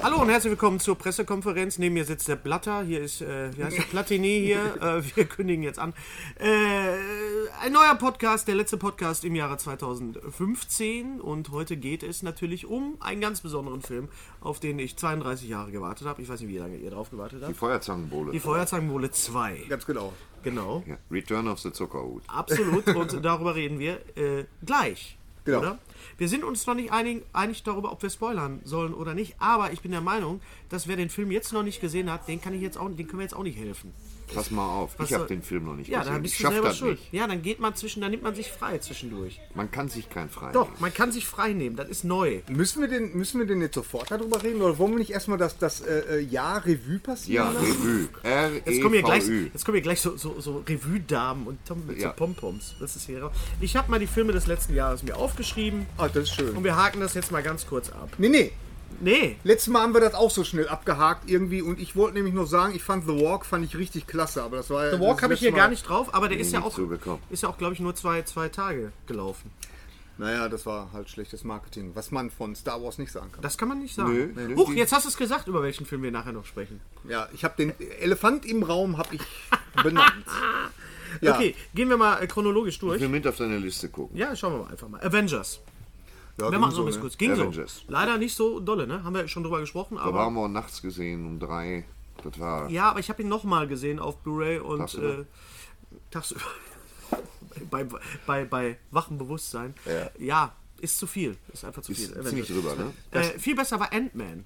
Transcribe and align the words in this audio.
Hallo 0.00 0.22
und 0.22 0.28
herzlich 0.28 0.52
willkommen 0.52 0.78
zur 0.78 0.96
Pressekonferenz. 0.96 1.76
Neben 1.78 1.94
mir 1.94 2.04
sitzt 2.04 2.28
der 2.28 2.36
Blatter. 2.36 2.82
Hier 2.82 3.00
ist, 3.00 3.20
äh, 3.20 3.56
wie 3.56 3.64
heißt 3.64 3.78
der 3.78 3.82
Platini 3.82 4.40
hier. 4.44 4.76
äh, 4.80 5.16
wir 5.16 5.24
kündigen 5.24 5.64
jetzt 5.64 5.80
an. 5.80 5.92
Äh, 6.38 6.46
ein 7.60 7.72
neuer 7.72 7.96
Podcast, 7.96 8.46
der 8.46 8.54
letzte 8.54 8.76
Podcast 8.76 9.24
im 9.24 9.34
Jahre 9.34 9.56
2015. 9.56 11.20
Und 11.20 11.50
heute 11.50 11.76
geht 11.76 12.04
es 12.04 12.22
natürlich 12.22 12.66
um 12.66 12.96
einen 13.00 13.20
ganz 13.20 13.40
besonderen 13.40 13.82
Film, 13.82 14.08
auf 14.40 14.60
den 14.60 14.78
ich 14.78 14.96
32 14.96 15.48
Jahre 15.48 15.72
gewartet 15.72 16.06
habe. 16.06 16.22
Ich 16.22 16.28
weiß 16.28 16.40
nicht, 16.40 16.48
wie 16.48 16.58
lange 16.58 16.76
ihr 16.76 16.90
drauf 16.90 17.10
gewartet 17.10 17.42
habt. 17.42 17.50
Die 17.50 17.58
Feuerzangenbowle. 17.58 18.30
Die 18.30 18.40
Feuerzangenbowle 18.40 19.10
2. 19.10 19.64
Ganz 19.68 19.84
genau. 19.84 20.12
Genau. 20.44 20.84
Ja, 20.86 20.96
Return 21.10 21.48
of 21.48 21.58
the 21.58 21.72
Zuckerhut. 21.72 22.22
Absolut. 22.28 22.86
Und 22.86 23.18
darüber 23.24 23.56
reden 23.56 23.80
wir 23.80 23.98
äh, 24.16 24.44
gleich. 24.64 25.18
Genau. 25.44 25.58
Oder? 25.58 25.78
Wir 26.18 26.28
sind 26.28 26.42
uns 26.42 26.66
noch 26.66 26.74
nicht 26.74 26.90
einig, 26.90 27.22
einig 27.32 27.62
darüber, 27.62 27.92
ob 27.92 28.02
wir 28.02 28.10
spoilern 28.10 28.60
sollen 28.64 28.92
oder 28.92 29.14
nicht. 29.14 29.36
Aber 29.38 29.72
ich 29.72 29.82
bin 29.82 29.92
der 29.92 30.00
Meinung, 30.00 30.40
dass 30.68 30.88
wer 30.88 30.96
den 30.96 31.10
Film 31.10 31.30
jetzt 31.30 31.52
noch 31.52 31.62
nicht 31.62 31.80
gesehen 31.80 32.10
hat, 32.10 32.26
den 32.26 32.40
kann 32.40 32.54
ich 32.54 32.60
jetzt 32.60 32.76
auch, 32.76 32.88
den 32.88 33.06
können 33.06 33.20
wir 33.20 33.22
jetzt 33.22 33.36
auch 33.36 33.44
nicht 33.44 33.56
helfen. 33.56 33.94
Pass 34.34 34.50
mal 34.50 34.66
auf, 34.68 34.94
ich 35.02 35.12
habe 35.12 35.26
den 35.26 35.42
Film 35.42 35.64
noch 35.64 35.74
nicht 35.74 35.88
Ja, 35.88 36.00
gesehen. 36.00 36.12
dann 36.14 36.22
bist 36.22 36.34
ich 36.34 36.42
du 36.42 36.48
selber 36.48 36.68
das 36.68 36.78
schuld. 36.78 36.98
nicht. 37.00 37.12
Ja, 37.12 37.26
dann 37.26 37.42
geht 37.42 37.60
man 37.60 37.74
zwischen, 37.74 38.00
dann 38.02 38.10
nimmt 38.10 38.22
man 38.22 38.34
sich 38.34 38.50
frei 38.52 38.78
zwischendurch. 38.78 39.40
Man 39.54 39.70
kann 39.70 39.88
sich 39.88 40.08
kein 40.10 40.28
frei 40.28 40.52
Doch, 40.52 40.66
nehmen. 40.68 40.76
man 40.80 40.94
kann 40.94 41.12
sich 41.12 41.26
frei 41.26 41.52
nehmen, 41.52 41.76
das 41.76 41.88
ist 41.88 42.04
neu. 42.04 42.40
Müssen 42.48 42.80
wir, 42.80 42.88
denn, 42.88 43.16
müssen 43.16 43.38
wir 43.40 43.46
denn 43.46 43.60
jetzt 43.60 43.74
sofort 43.74 44.10
darüber 44.10 44.42
reden 44.42 44.60
oder 44.62 44.78
wollen 44.78 44.92
wir 44.92 44.98
nicht 44.98 45.10
erstmal 45.10 45.38
das, 45.38 45.58
das 45.58 45.80
äh, 45.80 46.18
äh, 46.18 46.20
Jahr 46.20 46.64
Revue 46.64 46.98
passieren 46.98 47.46
Ja, 47.46 47.52
lassen? 47.52 47.72
Revue. 47.72 48.08
R 48.22 48.50
Jetzt 48.64 48.82
kommen 48.82 48.94
hier 48.94 49.02
gleich, 49.02 49.28
E 49.28 49.50
jetzt 49.52 49.64
kommen 49.64 49.74
hier 49.76 49.82
gleich 49.82 50.00
so, 50.00 50.16
so, 50.16 50.40
so 50.40 50.64
Revue-Damen 50.68 51.46
und 51.46 51.58
Tom 51.66 51.86
mit 51.86 51.98
Ja. 51.98 52.08
so 52.10 52.16
Pompoms. 52.16 52.74
Das 52.80 52.96
ist 52.96 53.06
hier. 53.06 53.30
Ich 53.60 53.76
habe 53.76 53.90
mal 53.90 53.98
die 53.98 54.06
Filme 54.06 54.32
des 54.32 54.46
letzten 54.46 54.74
Jahres 54.74 55.02
mir 55.02 55.16
aufgeschrieben 55.16 55.86
Ah, 55.96 56.08
das 56.08 56.24
ist 56.24 56.34
schön. 56.34 56.56
und 56.56 56.64
wir 56.64 56.76
haken 56.76 57.00
das 57.00 57.14
jetzt 57.14 57.32
mal 57.32 57.42
ganz 57.42 57.66
kurz 57.66 57.90
ab. 57.90 58.10
Nee, 58.18 58.28
nee. 58.28 58.52
Nee, 59.00 59.36
Letztes 59.44 59.72
Mal 59.72 59.82
haben 59.82 59.94
wir 59.94 60.00
das 60.00 60.14
auch 60.14 60.30
so 60.30 60.42
schnell 60.44 60.68
abgehakt 60.68 61.30
irgendwie 61.30 61.62
und 61.62 61.78
ich 61.78 61.94
wollte 61.94 62.16
nämlich 62.16 62.34
noch 62.34 62.46
sagen, 62.46 62.74
ich 62.74 62.82
fand 62.82 63.06
The 63.06 63.20
Walk 63.20 63.46
fand 63.46 63.64
ich 63.64 63.76
richtig 63.76 64.06
klasse, 64.06 64.42
aber 64.42 64.56
das 64.56 64.70
war 64.70 64.86
ja 64.86 64.96
The 64.96 65.00
Walk 65.00 65.22
habe 65.22 65.34
ich 65.34 65.40
hier 65.40 65.52
gar 65.52 65.68
nicht 65.68 65.88
drauf, 65.88 66.12
aber 66.14 66.28
der 66.28 66.38
ist 66.38 66.52
ja 66.52 66.62
auch, 66.62 66.74
so 66.74 66.86
bekommen. 66.86 67.22
ist 67.30 67.42
ja 67.42 67.48
auch, 67.48 67.58
glaube 67.58 67.74
ich, 67.74 67.80
nur 67.80 67.94
zwei, 67.94 68.22
zwei 68.22 68.48
Tage 68.48 68.92
gelaufen. 69.06 69.50
Naja, 70.18 70.48
das 70.48 70.66
war 70.66 70.92
halt 70.92 71.08
schlechtes 71.08 71.44
Marketing, 71.44 71.92
was 71.94 72.10
man 72.10 72.30
von 72.30 72.56
Star 72.56 72.82
Wars 72.82 72.98
nicht 72.98 73.12
sagen 73.12 73.30
kann. 73.30 73.40
Das 73.40 73.56
kann 73.56 73.68
man 73.68 73.78
nicht 73.78 73.94
sagen. 73.94 74.12
Nö, 74.12 74.48
nö, 74.48 74.56
Huch, 74.56 74.72
jetzt 74.72 74.92
hast 74.92 75.04
du 75.04 75.10
es 75.10 75.16
gesagt, 75.16 75.46
über 75.46 75.62
welchen 75.62 75.86
Film 75.86 76.02
wir 76.02 76.10
nachher 76.10 76.32
noch 76.32 76.44
sprechen. 76.44 76.80
Ja, 77.08 77.28
ich 77.32 77.44
habe 77.44 77.54
den 77.56 77.72
Elefant 78.00 78.44
im 78.44 78.64
Raum 78.64 78.98
habe 78.98 79.14
ich 79.14 79.20
benannt. 79.82 80.24
Ja. 81.20 81.36
Okay, 81.36 81.54
gehen 81.72 81.88
wir 81.88 81.96
mal 81.96 82.20
äh, 82.20 82.26
chronologisch 82.26 82.80
durch. 82.80 82.96
Ich 82.96 83.02
will 83.02 83.08
mit 83.08 83.28
auf 83.28 83.36
deine 83.36 83.58
Liste 83.58 83.88
gucken. 83.88 84.16
Ja, 84.16 84.34
schauen 84.34 84.54
wir 84.54 84.64
mal 84.64 84.70
einfach 84.72 84.88
mal. 84.88 85.00
Avengers. 85.00 85.60
Ja, 86.38 86.50
Wir 86.52 86.58
machen 86.58 86.70
so 86.72 86.82
ein 86.86 86.92
so, 86.92 87.00
bisschen 87.00 87.00
ne? 87.00 87.02
kurz. 87.08 87.18
Ging 87.18 87.32
Avengers. 87.32 87.82
so. 87.86 87.92
Leider 87.92 88.16
nicht 88.18 88.34
so 88.36 88.60
dolle, 88.60 88.86
ne? 88.86 89.02
Haben 89.02 89.14
wir 89.14 89.26
schon 89.28 89.42
drüber 89.42 89.60
gesprochen, 89.60 89.96
Da 89.96 90.02
aber. 90.02 90.20
haben 90.20 90.34
wir 90.34 90.48
nachts 90.48 90.80
gesehen 90.82 91.26
um 91.26 91.38
drei. 91.40 91.84
Das 92.22 92.38
war. 92.38 92.68
Ja, 92.70 92.90
aber 92.90 93.00
ich 93.00 93.08
habe 93.10 93.22
ihn 93.22 93.28
nochmal 93.28 93.66
gesehen 93.68 93.98
auf 93.98 94.18
Blu-ray 94.18 94.58
und 94.60 94.78
Tagsüber. 94.78 95.18
äh, 95.20 95.24
tagsüber. 96.10 96.40
bei, 97.70 97.86
bei, 98.26 98.44
bei 98.44 98.78
wachem 98.90 99.18
Bewusstsein. 99.18 99.74
Ja. 100.18 100.52
ist 100.80 100.98
zu 100.98 101.06
viel. 101.06 101.36
Ist 101.52 101.64
einfach 101.64 101.82
zu 101.82 101.92
Ist 101.92 102.12
viel. 102.12 102.24
ziemlich 102.24 102.46
drüber, 102.48 102.74
ne? 102.76 102.92
Äh, 103.12 103.38
viel 103.38 103.54
besser 103.56 103.80
war 103.80 103.92
Ant-Man. 103.92 104.44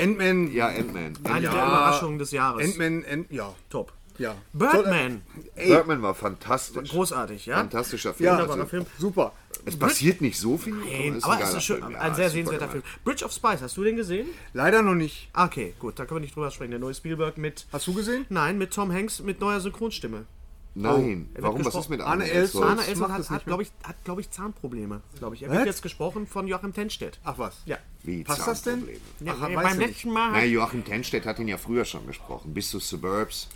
Ant-Man. 0.00 0.52
Ja, 0.52 0.68
Ant-Man. 0.68 1.18
Eine 1.24 1.44
Ja. 1.46 1.52
der 1.52 1.66
Überraschungen 1.66 2.18
des 2.18 2.30
Jahres. 2.32 2.64
Ant-Man, 2.64 3.04
Ant 3.10 3.30
ja. 3.32 3.52
Top. 3.68 3.92
Ja. 4.18 4.34
Birdman. 4.52 5.22
Birdman 5.56 6.02
war 6.02 6.14
fantastisch. 6.14 6.90
Großartig, 6.90 7.46
ja? 7.46 7.56
Fantastischer 7.56 8.12
Film. 8.12 8.26
Ja, 8.26 8.32
Wunderbarer 8.34 8.60
Also, 8.60 8.68
Film. 8.70 8.86
Super. 8.98 9.32
Es 9.64 9.78
passiert 9.78 10.20
nicht 10.20 10.38
so 10.38 10.58
viel. 10.58 10.74
Nein, 10.74 11.16
ist 11.16 11.24
aber 11.24 11.40
es 11.40 11.54
ist 11.54 11.64
schon 11.64 11.78
Film. 11.78 11.92
Ja, 11.92 12.00
ein 12.00 12.14
sehr 12.14 12.26
ist 12.26 12.32
super 12.32 12.50
sehenswerter 12.50 12.68
Film. 12.68 12.82
Bridge 13.04 13.24
of 13.24 13.32
Spice, 13.32 13.62
hast 13.62 13.76
du 13.76 13.84
den 13.84 13.96
gesehen? 13.96 14.28
Leider 14.52 14.82
noch 14.82 14.94
nicht. 14.94 15.30
Okay, 15.34 15.74
gut, 15.78 15.98
da 15.98 16.04
können 16.04 16.18
wir 16.18 16.22
nicht 16.22 16.36
drüber 16.36 16.50
sprechen. 16.50 16.70
Der 16.70 16.80
neue 16.80 16.94
Spielberg 16.94 17.38
mit. 17.38 17.66
Hast 17.72 17.86
du 17.86 17.94
gesehen? 17.94 18.26
Nein, 18.28 18.58
mit 18.58 18.72
Tom 18.72 18.92
Hanks 18.92 19.20
mit 19.20 19.40
neuer 19.40 19.60
Synchronstimme. 19.60 20.26
Nein, 20.74 21.28
wird 21.32 21.42
warum? 21.42 21.64
Was 21.64 21.74
ist 21.74 21.88
mit. 21.88 22.00
Elsholz? 22.00 22.54
Arne 22.64 22.86
Elsholz 22.86 22.98
macht 22.98 23.12
hat, 23.12 23.30
hat 23.30 23.44
glaube 23.44 23.62
ich, 23.64 23.72
hat, 23.82 23.96
glaub 24.04 24.20
ich, 24.20 24.30
Zahnprobleme. 24.30 25.00
Glaube 25.18 25.34
ich. 25.34 25.42
Er 25.42 25.50
Was? 25.50 25.56
wird 25.56 25.66
jetzt 25.66 25.82
gesprochen 25.82 26.26
von 26.26 26.46
Joachim 26.46 26.72
Tenstedt. 26.72 27.18
Ach 27.24 27.38
was. 27.38 27.62
Ja. 27.66 27.78
Wie 28.02 28.22
Passt 28.22 28.46
das 28.46 28.62
denn? 28.62 28.88
Ja 29.20 29.34
Ach, 29.40 29.48
beim 29.48 29.78
letzten 29.78 30.12
Mal. 30.12 30.32
Na, 30.32 30.44
Joachim 30.44 30.84
Tenstedt 30.84 31.26
hat 31.26 31.38
ihn 31.40 31.48
ja 31.48 31.58
früher 31.58 31.84
schon 31.84 32.06
gesprochen. 32.06 32.54
Bis 32.54 32.70
zu 32.70 32.78
Suburbs 32.78 33.48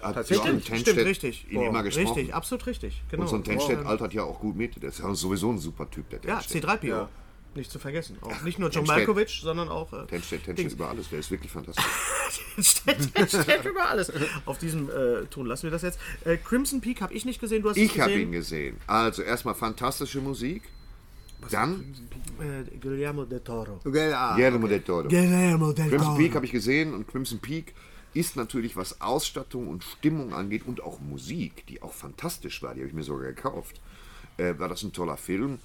hat 0.00 0.16
Joachim 0.30 0.44
Stimmt, 0.60 0.64
Tenstedt 0.66 0.94
stimmt, 0.94 1.06
richtig. 1.08 1.46
ihn 1.50 1.62
immer 1.62 1.82
gesprochen. 1.82 2.06
Richtig, 2.14 2.34
absolut 2.34 2.66
richtig. 2.66 3.02
Genau. 3.10 3.22
Und 3.22 3.28
so 3.28 3.36
ein 3.36 3.44
Tenstedt 3.44 3.84
altert 3.84 4.14
ja 4.14 4.22
auch 4.24 4.40
gut 4.40 4.56
mit. 4.56 4.80
Der 4.82 4.88
ist 4.90 5.00
ja 5.00 5.14
sowieso 5.14 5.50
ein 5.50 5.58
super 5.58 5.90
Typ, 5.90 6.08
der 6.10 6.20
Ja, 6.26 6.38
Tenstedt. 6.40 6.64
C3PO. 6.66 6.86
Ja. 6.86 7.08
Nicht 7.54 7.70
zu 7.70 7.78
vergessen. 7.78 8.16
Auch 8.22 8.40
nicht 8.44 8.58
nur 8.58 8.70
John. 8.70 8.86
Malkovich, 8.86 9.40
sondern 9.42 9.68
auch 9.68 9.92
äh, 9.92 10.06
Tenstedt, 10.06 10.44
Tenstedt 10.44 10.72
über 10.72 10.88
alles. 10.88 11.10
Der 11.10 11.18
ist 11.18 11.30
wirklich 11.30 11.52
fantastisch. 11.52 11.84
Tenstedt, 12.54 13.14
Tenstedt 13.14 13.64
über 13.66 13.88
alles. 13.90 14.10
Auf 14.46 14.56
diesem 14.58 14.88
äh, 14.88 15.26
Ton 15.26 15.44
lassen 15.46 15.64
wir 15.64 15.70
das 15.70 15.82
jetzt. 15.82 15.98
Äh, 16.24 16.38
Crimson 16.38 16.80
Peak 16.80 17.02
habe 17.02 17.12
ich 17.12 17.26
nicht 17.26 17.40
gesehen, 17.40 17.62
du 17.62 17.68
hast 17.68 17.76
Ich 17.76 18.00
habe 18.00 18.10
gesehen. 18.12 18.28
ihn 18.28 18.32
gesehen. 18.32 18.76
Also 18.86 19.20
erstmal 19.22 19.54
fantastische 19.54 20.20
Musik. 20.22 20.62
Dann 21.50 21.94
Äh, 22.40 22.78
Guillermo 22.78 23.24
del 23.24 23.40
Toro. 23.40 23.80
Okay, 23.84 24.14
Guillermo 24.36 24.66
del 24.68 24.80
Toro. 24.80 25.08
Guillermo 25.08 25.72
del 25.72 25.88
Crimson 25.90 26.16
Peak 26.16 26.34
habe 26.34 26.46
ich 26.46 26.52
gesehen 26.52 26.94
und 26.94 27.06
Crimson 27.08 27.38
Peak 27.40 27.74
ist 28.14 28.36
natürlich, 28.36 28.76
was 28.76 29.00
Ausstattung 29.00 29.68
und 29.68 29.84
Stimmung 29.84 30.34
angeht 30.34 30.66
und 30.66 30.82
auch 30.82 31.00
Musik, 31.00 31.66
die 31.66 31.82
auch 31.82 31.92
fantastisch 31.92 32.62
war, 32.62 32.74
die 32.74 32.80
habe 32.80 32.88
ich 32.88 32.94
mir 32.94 33.02
sogar 33.02 33.26
gekauft, 33.26 33.80
äh, 34.36 34.58
war 34.58 34.68
das 34.68 34.82
ein 34.82 34.92
toller 34.92 35.16
Film. 35.16 35.58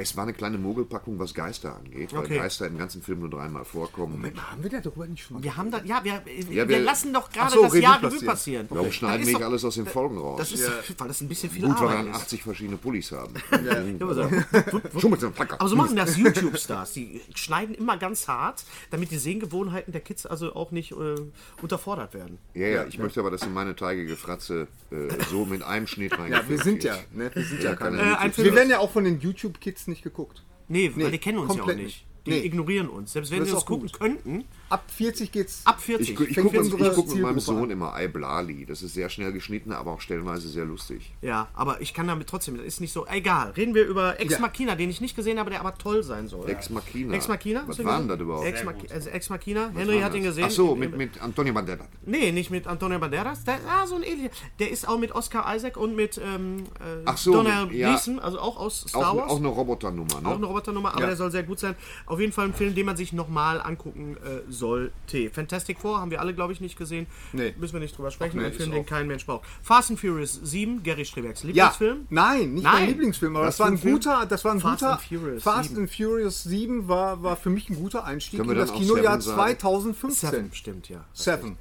Es 0.00 0.16
war 0.16 0.22
eine 0.22 0.32
kleine 0.32 0.58
Mogelpackung, 0.58 1.18
was 1.18 1.34
Geister 1.34 1.74
angeht, 1.74 2.12
weil 2.12 2.20
Okay. 2.24 2.36
Geister 2.38 2.66
im 2.68 2.78
ganzen 2.78 3.02
Film 3.02 3.18
nur 3.20 3.30
dreimal 3.30 3.64
vorkommen. 3.64 4.22
Haben 4.50 4.62
wir 4.62 4.70
darüber 4.80 5.06
nicht 5.08 5.24
schon 5.24 5.38
mal 5.38 5.42
Wir 5.42 5.56
haben 5.56 5.70
da, 5.72 5.82
ja, 5.84 6.04
wir, 6.04 6.12
Ja, 6.12 6.22
wir, 6.50 6.68
wir- 6.68 6.80
lassen 6.80 7.12
doch 7.12 7.30
gerade 7.30 7.50
so, 7.52 7.62
das 7.62 7.72
Revue 7.72 7.82
Jahr 7.82 7.96
Revue 7.98 8.10
passieren. 8.10 8.26
passieren. 8.26 8.66
Warum 8.70 8.86
Das 8.86 8.94
schneiden 8.94 9.26
wir 9.26 9.32
nicht 9.34 9.44
alles 9.44 9.64
aus 9.64 9.74
den 9.74 9.86
Folgen 9.86 10.18
raus? 10.18 10.38
Das 10.38 10.52
ist, 10.52 10.70
weil 10.98 11.08
das 11.08 11.20
ein 11.20 11.28
bisschen 11.28 11.50
viel 11.50 11.62
Gut, 11.62 11.74
weil 11.80 11.80
wir 11.80 11.88
Arbeit 11.90 11.98
dann 12.06 12.10
ist. 12.14 12.20
80 12.22 12.42
verschiedene 12.44 12.76
Pullis 12.76 13.10
haben. 13.12 13.34
Ja. 13.64 13.74
Schon 15.00 15.10
mit 15.10 15.20
so 15.20 15.26
einem 15.26 15.34
Placker. 15.34 15.60
Aber 15.60 15.68
so 15.68 15.74
machen 15.76 15.96
das 15.96 16.16
YouTube-Stars. 16.16 16.92
Die 16.92 17.20
schneiden 17.34 17.74
immer 17.74 17.96
ganz 17.96 18.28
hart, 18.28 18.64
damit 18.90 19.10
die 19.10 19.18
Sehgewohnheiten 19.18 19.92
der 19.92 20.00
Kids 20.00 20.26
also 20.26 20.54
auch 20.54 20.70
nicht 20.70 20.92
äh, 20.92 21.16
unterfordert 21.60 22.14
werden. 22.14 22.38
Ja, 22.54 22.68
ja, 22.68 22.84
ich 22.86 22.98
möchte 22.98 23.18
aber, 23.20 23.30
dass 23.30 23.42
in 23.42 23.52
meine 23.52 23.74
teigige 23.74 24.16
Fratze 24.16 24.68
äh, 24.90 25.08
so 25.30 25.44
mit 25.44 25.62
einem 25.62 25.86
Schnitt 25.86 26.16
rein. 26.18 26.30
Ja, 26.30 26.48
wir 26.48 26.58
sind 26.58 26.84
ja, 26.84 26.96
ne? 27.12 27.30
Wir 27.34 27.44
sind 27.44 27.62
ja, 27.62 27.70
Ja, 27.70 27.76
keine. 27.76 27.98
Äh, 28.00 28.36
Wir 28.36 28.54
werden 28.54 28.70
ja 28.70 28.78
auch 28.78 28.92
von 28.92 29.04
den 29.04 29.20
YouTube-Kids 29.20 29.87
nicht 29.88 30.02
geguckt. 30.02 30.44
nee, 30.68 30.90
weil 30.94 31.04
Nee, 31.04 31.10
die 31.12 31.18
kennen 31.18 31.38
uns 31.38 31.54
ja 31.56 31.62
auch 31.62 31.74
nicht. 31.74 32.04
Die 32.26 32.30
Nee. 32.30 32.44
ignorieren 32.44 32.88
uns. 32.88 33.12
Selbst 33.14 33.30
wenn 33.30 33.44
sie 33.44 33.52
uns 33.52 33.64
gucken 33.64 33.88
gut. 33.88 33.98
könnten, 33.98 34.44
Ab 34.70 34.84
40 34.88 35.32
geht's. 35.32 35.62
ab 35.64 35.80
40. 35.80 36.10
Ich, 36.10 36.28
ich 36.30 36.36
gucke 36.36 36.62
guck 36.94 37.08
mit 37.08 37.22
meinem 37.22 37.40
Sohn 37.40 37.64
an. 37.64 37.70
immer 37.70 37.98
Iblali. 38.00 38.66
Das 38.66 38.82
ist 38.82 38.94
sehr 38.94 39.08
schnell 39.08 39.32
geschnitten, 39.32 39.72
aber 39.72 39.92
auch 39.92 40.00
stellenweise 40.00 40.48
sehr 40.48 40.64
lustig. 40.64 41.12
Ja, 41.22 41.48
aber 41.54 41.80
ich 41.80 41.94
kann 41.94 42.06
damit 42.06 42.28
trotzdem, 42.28 42.56
das 42.56 42.66
ist 42.66 42.80
nicht 42.80 42.92
so. 42.92 43.06
Egal. 43.06 43.50
Reden 43.52 43.74
wir 43.74 43.86
über 43.86 44.20
Ex 44.20 44.34
Ja. 44.34 44.40
Machina, 44.40 44.74
den 44.74 44.90
ich 44.90 45.00
nicht 45.00 45.16
gesehen 45.16 45.38
habe, 45.38 45.50
der 45.50 45.60
aber 45.60 45.76
toll 45.78 46.02
sein 46.02 46.28
soll. 46.28 46.48
Ex 46.50 46.70
Machina. 46.70 47.14
Ex 47.14 47.28
Machina? 47.28 47.64
Was 47.66 47.82
war 47.84 47.98
denn 47.98 48.08
das 48.08 48.20
überhaupt? 48.20 48.46
Ex, 48.46 48.64
Mach 48.64 48.74
also 48.90 49.10
Ex 49.10 49.30
Machina. 49.30 49.70
Henry 49.74 50.00
hat 50.00 50.14
ihn 50.14 50.22
gesehen. 50.22 50.44
Ach 50.46 50.50
so, 50.50 50.74
mit, 50.74 50.96
mit 50.96 51.20
Antonio 51.20 51.52
Banderas. 51.54 51.86
Nee, 52.04 52.32
nicht 52.32 52.50
mit 52.50 52.66
Antonio 52.66 52.98
Banderas. 52.98 53.44
Der, 53.44 53.58
ah, 53.68 53.86
so 53.86 53.96
ein 53.96 54.02
ähnlicher. 54.02 54.30
Der 54.58 54.70
ist 54.70 54.86
auch 54.86 54.98
mit 54.98 55.12
Oscar 55.12 55.54
Isaac 55.54 55.76
und 55.76 55.96
mit 55.96 56.18
ähm, 56.22 56.64
äh, 56.80 57.02
Ach 57.04 57.16
so, 57.16 57.32
Donald 57.32 57.72
ja. 57.72 57.90
Gleason, 57.90 58.18
also 58.18 58.38
auch 58.38 58.56
aus 58.56 58.84
Star 58.88 59.12
Auch, 59.12 59.16
Wars. 59.16 59.30
auch 59.30 59.38
eine 59.38 59.48
Roboternummer, 59.48 60.20
ne? 60.20 60.28
Auch 60.28 60.36
eine 60.36 60.46
Roboternummer, 60.46 60.94
aber 60.94 61.06
der 61.06 61.16
soll 61.16 61.30
sehr 61.30 61.42
gut 61.42 61.58
sein. 61.58 61.74
Auf 62.06 62.20
jeden 62.20 62.32
Fall 62.32 62.46
ein 62.46 62.54
Film, 62.54 62.74
den 62.74 62.86
man 62.86 62.96
sich 62.96 63.12
nochmal 63.12 63.60
angucken 63.60 64.16
äh, 64.18 64.50
sollte. 64.58 65.30
Fantastic 65.30 65.78
Four 65.78 66.00
haben 66.00 66.10
wir 66.10 66.20
alle, 66.20 66.34
glaube 66.34 66.52
ich, 66.52 66.60
nicht 66.60 66.76
gesehen. 66.76 67.06
Nee. 67.32 67.54
Müssen 67.58 67.72
wir 67.74 67.80
nicht 67.80 67.96
drüber 67.96 68.10
sprechen. 68.10 68.38
nee, 68.38 68.46
ein 68.46 68.52
Film, 68.52 68.72
den 68.72 68.84
kein 68.84 69.06
Mensch 69.06 69.24
braucht. 69.24 69.46
Fast 69.62 69.90
and 69.90 69.98
Furious 70.00 70.38
7, 70.42 70.82
Gary 70.82 71.04
Strebecks 71.04 71.42
Ja, 71.42 71.46
Lieblingsfilm. 71.48 72.06
nein, 72.10 72.54
nicht 72.54 72.64
Nein. 72.64 72.74
mein 72.74 72.88
Lieblingsfilm, 72.88 73.36
aber 73.36 73.46
Was 73.46 73.56
das 73.56 73.60
war 73.60 73.66
für 73.68 73.72
ein 73.74 73.78
Film? 73.78 73.94
guter, 73.94 74.26
das 74.26 74.44
war 74.44 74.52
ein 74.52 74.60
Fast 74.60 74.80
guter 74.80 74.92
and 74.92 75.02
Furious 75.02 75.42
Fast 75.42 75.68
7. 75.70 75.80
and 75.82 75.90
Furious 75.94 76.42
7 76.44 76.88
war, 76.88 77.22
war 77.22 77.36
für 77.36 77.50
mich 77.50 77.70
ein 77.70 77.76
guter 77.76 78.04
Einstieg 78.04 78.40
Können 78.40 78.50
in 78.50 78.58
das 78.58 78.72
Kinojahr 78.72 79.20
Seven 79.20 79.36
sagen? 79.36 79.58
2015. 79.58 80.30
Seven, 80.30 80.50
stimmt, 80.52 80.88
ja. 80.88 81.04
Seven. 81.12 81.56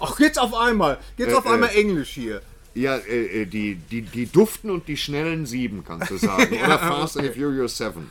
Ach, 0.00 0.18
jetzt 0.20 0.38
auf 0.38 0.54
einmal. 0.54 0.98
Jetzt 1.16 1.34
auf 1.34 1.44
äh, 1.44 1.48
einmal 1.50 1.70
Englisch 1.70 2.10
hier. 2.10 2.40
Ja, 2.74 2.96
äh, 2.96 3.42
äh, 3.42 3.46
die, 3.46 3.74
die, 3.74 4.02
die 4.02 4.26
duften 4.26 4.70
und 4.70 4.86
die 4.86 4.96
schnellen 4.96 5.46
Sieben, 5.46 5.82
kannst 5.84 6.10
du 6.10 6.16
sagen. 6.18 6.56
Oder 6.64 6.78
Fast 6.78 7.16
and 7.18 7.26
the 7.32 7.40
Furious 7.40 7.76
7. 7.76 8.08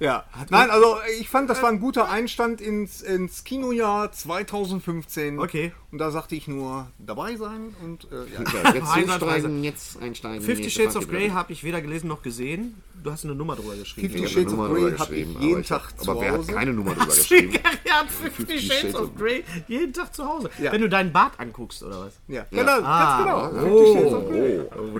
Ja. 0.00 0.24
Nein, 0.50 0.70
also 0.70 0.96
ich 1.18 1.28
fand, 1.28 1.50
das 1.50 1.62
war 1.62 1.70
ein 1.70 1.80
guter 1.80 2.08
Einstand 2.08 2.60
ins, 2.60 3.02
ins 3.02 3.44
Kinojahr 3.44 4.12
2015. 4.12 5.38
Okay. 5.38 5.72
Und 5.90 5.98
da 5.98 6.10
sagte 6.10 6.34
ich 6.34 6.46
nur, 6.48 6.86
dabei 6.98 7.36
sein 7.36 7.74
und 7.82 8.06
äh, 8.12 8.16
ja. 8.34 8.72
Jetzt 8.74 8.90
einsteigen, 8.92 9.64
jetzt 9.64 10.02
einsteigen. 10.02 10.42
Fifty 10.44 10.70
Shades 10.70 10.96
of 10.96 11.08
Grey 11.08 11.30
habe 11.30 11.52
ich 11.52 11.64
weder 11.64 11.80
gelesen 11.80 12.08
noch 12.08 12.20
gesehen. 12.22 12.82
Du 13.02 13.10
hast 13.10 13.24
eine 13.24 13.34
Nummer 13.34 13.56
drüber 13.56 13.74
geschrieben. 13.76 14.10
Fifty 14.10 14.28
Shades 14.28 14.52
of 14.52 14.68
Grey 14.70 14.92
habe 14.98 15.14
ich 15.16 15.28
jeden 15.40 15.62
Tag 15.62 15.82
hab- 15.84 15.98
zu 16.04 16.10
Aber 16.10 16.20
wer 16.20 16.32
hat 16.32 16.38
Hause. 16.40 16.52
keine 16.52 16.72
Nummer 16.74 16.92
drüber 16.94 17.06
geschrieben? 17.14 17.52
Gary 17.52 17.76
hat 17.88 18.10
50 18.10 18.66
Shades 18.72 18.94
of 18.96 19.14
Grey 19.16 19.44
jeden 19.68 19.92
Tag 19.94 20.14
zu 20.14 20.26
Hause. 20.26 20.50
Ja. 20.60 20.72
Wenn 20.72 20.82
du 20.82 20.88
deinen 20.90 21.10
Bart 21.12 21.38
anguckst, 21.40 21.82
oder 21.82 22.00
was? 22.00 22.18
Ja, 22.28 22.44
genau, 22.50 22.64
ganz 22.66 22.84
Ah. 22.86 23.22
genau. 23.22 23.64
Fifty 23.64 23.92
Shades 23.98 24.12
of 24.12 24.28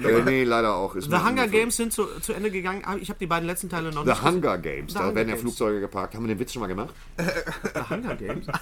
Grey. 0.01 0.13
Äh, 0.21 0.23
nee, 0.25 0.45
leider 0.45 0.75
auch. 0.75 0.95
Ist 0.95 1.11
The 1.11 1.17
Hunger. 1.19 1.49
Games 1.49 1.77
sind 1.77 1.93
zu, 1.93 2.07
zu 2.23 2.33
Ende 2.33 2.51
gegangen. 2.51 2.83
aber 2.85 2.99
Ich 3.01 3.11
habe 3.11 3.19
die 3.19 3.27
beiden 3.27 3.47
letzten 3.47 3.69
Teile 3.69 3.91
noch 3.93 4.05
The 4.05 4.11
nicht 4.11 4.23
Hunger 4.25 4.57
Games, 4.59 4.88
The 4.89 4.95
da 4.95 5.01
Hunger 5.01 5.15
werden 5.15 5.29
ja 5.29 5.35
Games. 5.35 5.41
Flugzeuge 5.43 5.81
geparkt. 5.81 6.15
Haben 6.15 6.25
wir 6.27 6.35
den 6.35 6.41
Witz 6.41 6.53
schon 6.53 6.61
mal 6.61 6.67
gemacht? 6.67 6.95
The 7.19 7.81
Hunger 7.95 8.15
Games. 8.17 8.47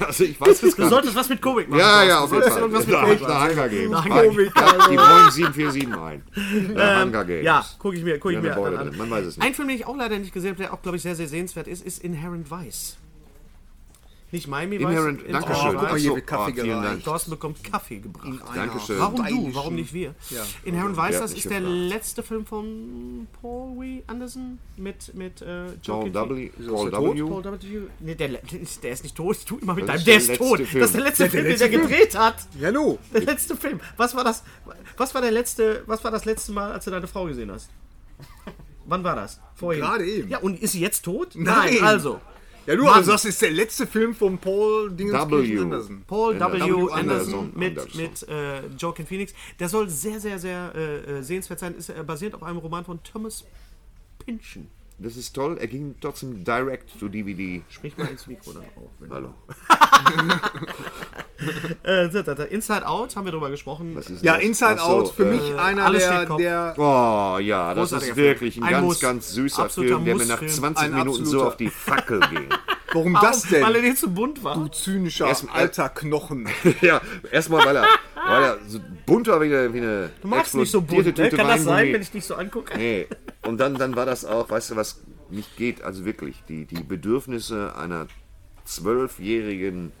Also 0.00 0.24
ich 0.24 0.40
weiß 0.40 0.62
es 0.62 0.70
Du 0.74 0.76
gar 0.76 0.84
nicht. 0.84 0.90
solltest 0.90 1.16
was 1.16 1.28
mit 1.28 1.42
Komik 1.42 1.68
machen. 1.68 1.80
Ja, 1.80 2.02
ja, 2.04 2.18
Du 2.18 2.24
auf 2.24 2.32
jeden 2.32 2.42
solltest 2.42 2.52
Fall. 2.52 2.62
irgendwas 2.62 2.86
mit 2.86 2.96
Komik 2.96 3.18
the 3.18 3.24
machen. 3.24 3.50
Hunger 3.50 3.68
Games. 3.68 4.02
The 4.02 4.08
Hunger 4.10 4.24
Komik, 4.24 4.52
Ja, 4.56 4.72
die 4.88 4.96
Boeing 4.96 5.30
747 5.30 5.98
ein. 6.02 6.22
The 6.34 7.02
Hunger 7.02 7.24
Games. 7.24 7.44
Ja, 7.44 7.64
gucke 7.78 7.96
ich 7.96 8.04
mir, 8.04 8.18
guck 8.18 8.32
ich 8.32 8.40
mir 8.40 8.56
an. 8.56 8.74
drin, 8.86 8.96
man 8.96 9.10
weiß 9.10 9.26
es 9.26 9.36
nicht. 9.36 9.46
Ein 9.46 9.54
Film, 9.54 9.68
den 9.68 9.76
ich 9.76 9.86
auch 9.86 9.96
leider 9.96 10.18
nicht 10.18 10.32
gesehen 10.32 10.50
habe, 10.52 10.62
der 10.62 10.72
auch, 10.72 10.82
glaube 10.82 10.96
ich, 10.96 11.02
sehr, 11.02 11.14
sehr 11.16 11.28
sehenswert 11.28 11.66
ist, 11.68 11.84
ist 11.84 12.02
Inherent 12.02 12.50
Vice. 12.50 12.96
Nicht 14.30 14.46
Miami 14.46 14.78
Vice. 14.78 14.86
Inherent, 14.88 15.22
in- 15.22 15.32
danke 15.32 15.52
Oh, 15.52 15.54
schön. 15.54 15.72
guck 15.72 15.82
mal, 15.82 15.96
hier 15.98 16.20
Kaffee 16.20 16.50
oh, 16.50 16.54
vielen 16.54 16.66
gereicht. 16.66 16.84
Dank. 16.92 17.04
Thorsten 17.04 17.30
bekommt 17.30 17.64
Kaffee 17.64 17.98
gebracht. 17.98 18.28
Dankeschön. 18.54 18.98
Warum 18.98 19.24
du, 19.26 19.54
warum 19.54 19.74
nicht 19.74 19.94
wir? 19.94 20.14
Ja. 20.28 20.42
Inherent 20.64 20.96
Vice, 20.98 21.18
das 21.18 21.32
ist 21.32 21.48
der 21.48 21.60
gefragt? 21.60 21.78
letzte 21.88 22.22
Film 22.22 22.44
von 22.44 23.26
Paul 23.40 23.80
W. 23.80 24.02
Anderson 24.06 24.58
mit, 24.76 25.14
mit 25.14 25.40
äh, 25.40 25.44
Paul 25.84 26.10
Joaquin 26.10 26.14
W. 26.14 26.44
Ist 26.58 26.68
Paul 26.68 26.92
er? 26.92 27.00
W. 27.02 27.22
Paul 27.22 27.44
W. 27.44 27.80
Nee, 28.00 28.14
der, 28.16 28.28
der 28.82 28.90
ist 28.92 29.02
nicht 29.02 29.16
tot. 29.16 29.36
Ich 29.38 29.44
tu 29.46 29.56
immer 29.58 29.72
mit 29.74 29.88
Das 29.88 30.04
deinem. 30.04 30.18
ist 30.20 30.28
Der 30.28 30.36
der 30.36 30.36
ist 30.36 30.40
letzte 30.40 30.44
tot. 30.44 30.68
Film. 30.68 30.80
Das 30.80 30.90
ist 30.90 30.96
der 30.96 31.04
letzte 31.04 31.22
Der 31.22 31.30
Film, 31.30 31.44
den 31.46 31.58
der 31.58 31.68
gedreht 31.70 32.18
hat. 32.18 32.36
Ja, 32.60 32.70
nu. 32.70 32.98
Der 33.14 33.22
letzte 33.22 33.56
Film. 33.56 33.80
Was 33.96 34.14
war 34.14 34.24
das? 34.24 34.42
Was 34.98 35.14
war 35.14 35.22
der 35.22 35.30
letzte? 35.30 35.82
Was 35.86 36.04
war 36.04 36.10
das 36.10 36.26
letzte 36.26 36.52
Mal, 36.52 36.72
als 36.72 36.84
du 36.84 36.90
deine 36.90 37.06
Frau 37.06 37.24
gesehen 37.24 37.50
hast? 37.50 37.70
Wann 38.84 39.04
war 39.04 39.16
das? 39.16 39.40
Vorhin. 39.54 39.80
Gerade 39.82 40.04
eben. 40.06 40.28
Ja, 40.28 40.38
und 40.38 40.60
ist 40.60 40.72
sie 40.72 40.80
jetzt 40.80 41.02
tot? 41.02 41.30
Nein. 41.34 41.82
also. 41.82 42.20
Ja, 42.68 42.76
du 42.76 42.84
Mann. 42.84 42.96
aber 42.96 43.02
sagst, 43.02 43.24
ist 43.24 43.40
der 43.40 43.50
letzte 43.50 43.86
Film 43.86 44.14
von 44.14 44.36
Paul 44.36 44.90
Dingenskirchen 44.92 45.56
W. 45.56 45.60
Anderson. 45.62 46.04
Paul 46.06 46.38
W. 46.38 46.42
Anderson. 46.42 46.68
Anderson, 46.68 46.98
Anderson. 46.98 47.52
mit, 47.54 47.78
Anderson. 47.78 48.02
mit 48.02 48.28
äh, 48.28 48.66
Joaquin 48.78 49.06
Phoenix. 49.06 49.32
Der 49.58 49.70
soll 49.70 49.88
sehr, 49.88 50.20
sehr, 50.20 50.38
sehr 50.38 50.72
äh, 50.74 50.96
äh, 51.18 51.22
sehenswert 51.22 51.60
sein. 51.60 51.74
Ist 51.74 51.88
äh, 51.88 52.04
basiert 52.06 52.34
auf 52.34 52.42
einem 52.42 52.58
Roman 52.58 52.84
von 52.84 53.02
Thomas 53.02 53.46
Pynchon. 54.18 54.68
Das 55.00 55.16
ist 55.16 55.32
toll. 55.32 55.58
Er 55.60 55.68
ging 55.68 55.94
trotzdem 56.00 56.42
direct 56.44 56.98
to 56.98 57.08
DVD. 57.08 57.62
Sprich 57.68 57.96
mal 57.96 58.08
ins 58.08 58.26
Mikro 58.26 58.52
dann 58.52 58.64
auf. 58.76 58.90
wenn- 58.98 59.10
Hallo. 59.12 59.34
Äh. 61.84 62.06
Inside 62.50 62.84
Out 62.86 63.14
haben 63.14 63.24
wir 63.24 63.30
drüber 63.32 63.48
gesprochen. 63.50 63.94
Was 63.94 64.10
ist 64.10 64.24
Ja, 64.24 64.34
das? 64.34 64.42
Inside 64.42 64.78
so, 64.78 64.82
Out, 64.82 65.12
für 65.14 65.24
äh, 65.24 65.30
mich 65.36 65.54
einer 65.56 65.84
alles 65.84 66.02
der, 66.02 66.26
der 66.36 66.74
Oh 66.76 67.38
ja, 67.38 67.74
das 67.74 67.92
ist 67.92 68.04
Film. 68.04 68.16
wirklich 68.16 68.56
ein, 68.58 68.64
Ein 68.64 68.70
ganz, 68.72 68.84
Muss. 68.84 69.00
ganz 69.00 69.30
süßer 69.32 69.68
Film, 69.70 70.04
der 70.04 70.16
mir 70.16 70.24
nach 70.26 70.42
Mussfilm. 70.42 70.74
20 70.74 70.84
Ein 70.84 70.94
Minuten 70.98 71.24
so 71.26 71.46
auf 71.46 71.56
die 71.56 71.70
Fackel 71.70 72.18
ging. 72.30 72.48
Warum 72.92 73.14
das 73.20 73.42
denn? 73.42 73.62
Weil 73.62 73.76
er 73.76 73.82
dir 73.82 73.94
zu 73.96 74.10
bunt 74.10 74.42
war. 74.42 74.54
du 74.56 74.68
zynischer 74.68 75.26
Erst- 75.26 75.46
alter 75.52 75.88
Knochen. 75.90 76.48
ja, 76.80 77.00
erstmal, 77.30 77.64
weil 77.66 77.76
er, 77.76 77.86
weil 78.26 78.42
er 78.44 78.58
so 78.66 78.80
bunt 79.06 79.26
war 79.28 79.40
wie 79.40 79.46
eine, 79.46 79.72
wie 79.74 79.78
eine 79.78 80.10
Du 80.22 80.28
magst 80.28 80.54
nicht 80.54 80.70
so 80.70 80.80
bunt, 80.80 81.04
ne? 81.06 81.14
Tüte 81.14 81.36
Kann 81.36 81.48
das 81.48 81.64
sein, 81.64 81.92
wenn 81.92 82.02
ich 82.02 82.10
dich 82.10 82.24
so 82.24 82.34
angucke? 82.34 82.76
Nee. 82.78 83.06
Und 83.42 83.58
dann, 83.58 83.74
dann 83.74 83.94
war 83.96 84.06
das 84.06 84.24
auch, 84.24 84.48
weißt 84.50 84.70
du, 84.70 84.76
was 84.76 85.02
nicht 85.30 85.56
geht, 85.56 85.82
also 85.82 86.04
wirklich, 86.06 86.42
die, 86.48 86.64
die 86.64 86.82
Bedürfnisse 86.82 87.74
einer 87.76 88.06
zwölfjährigen 88.64 89.92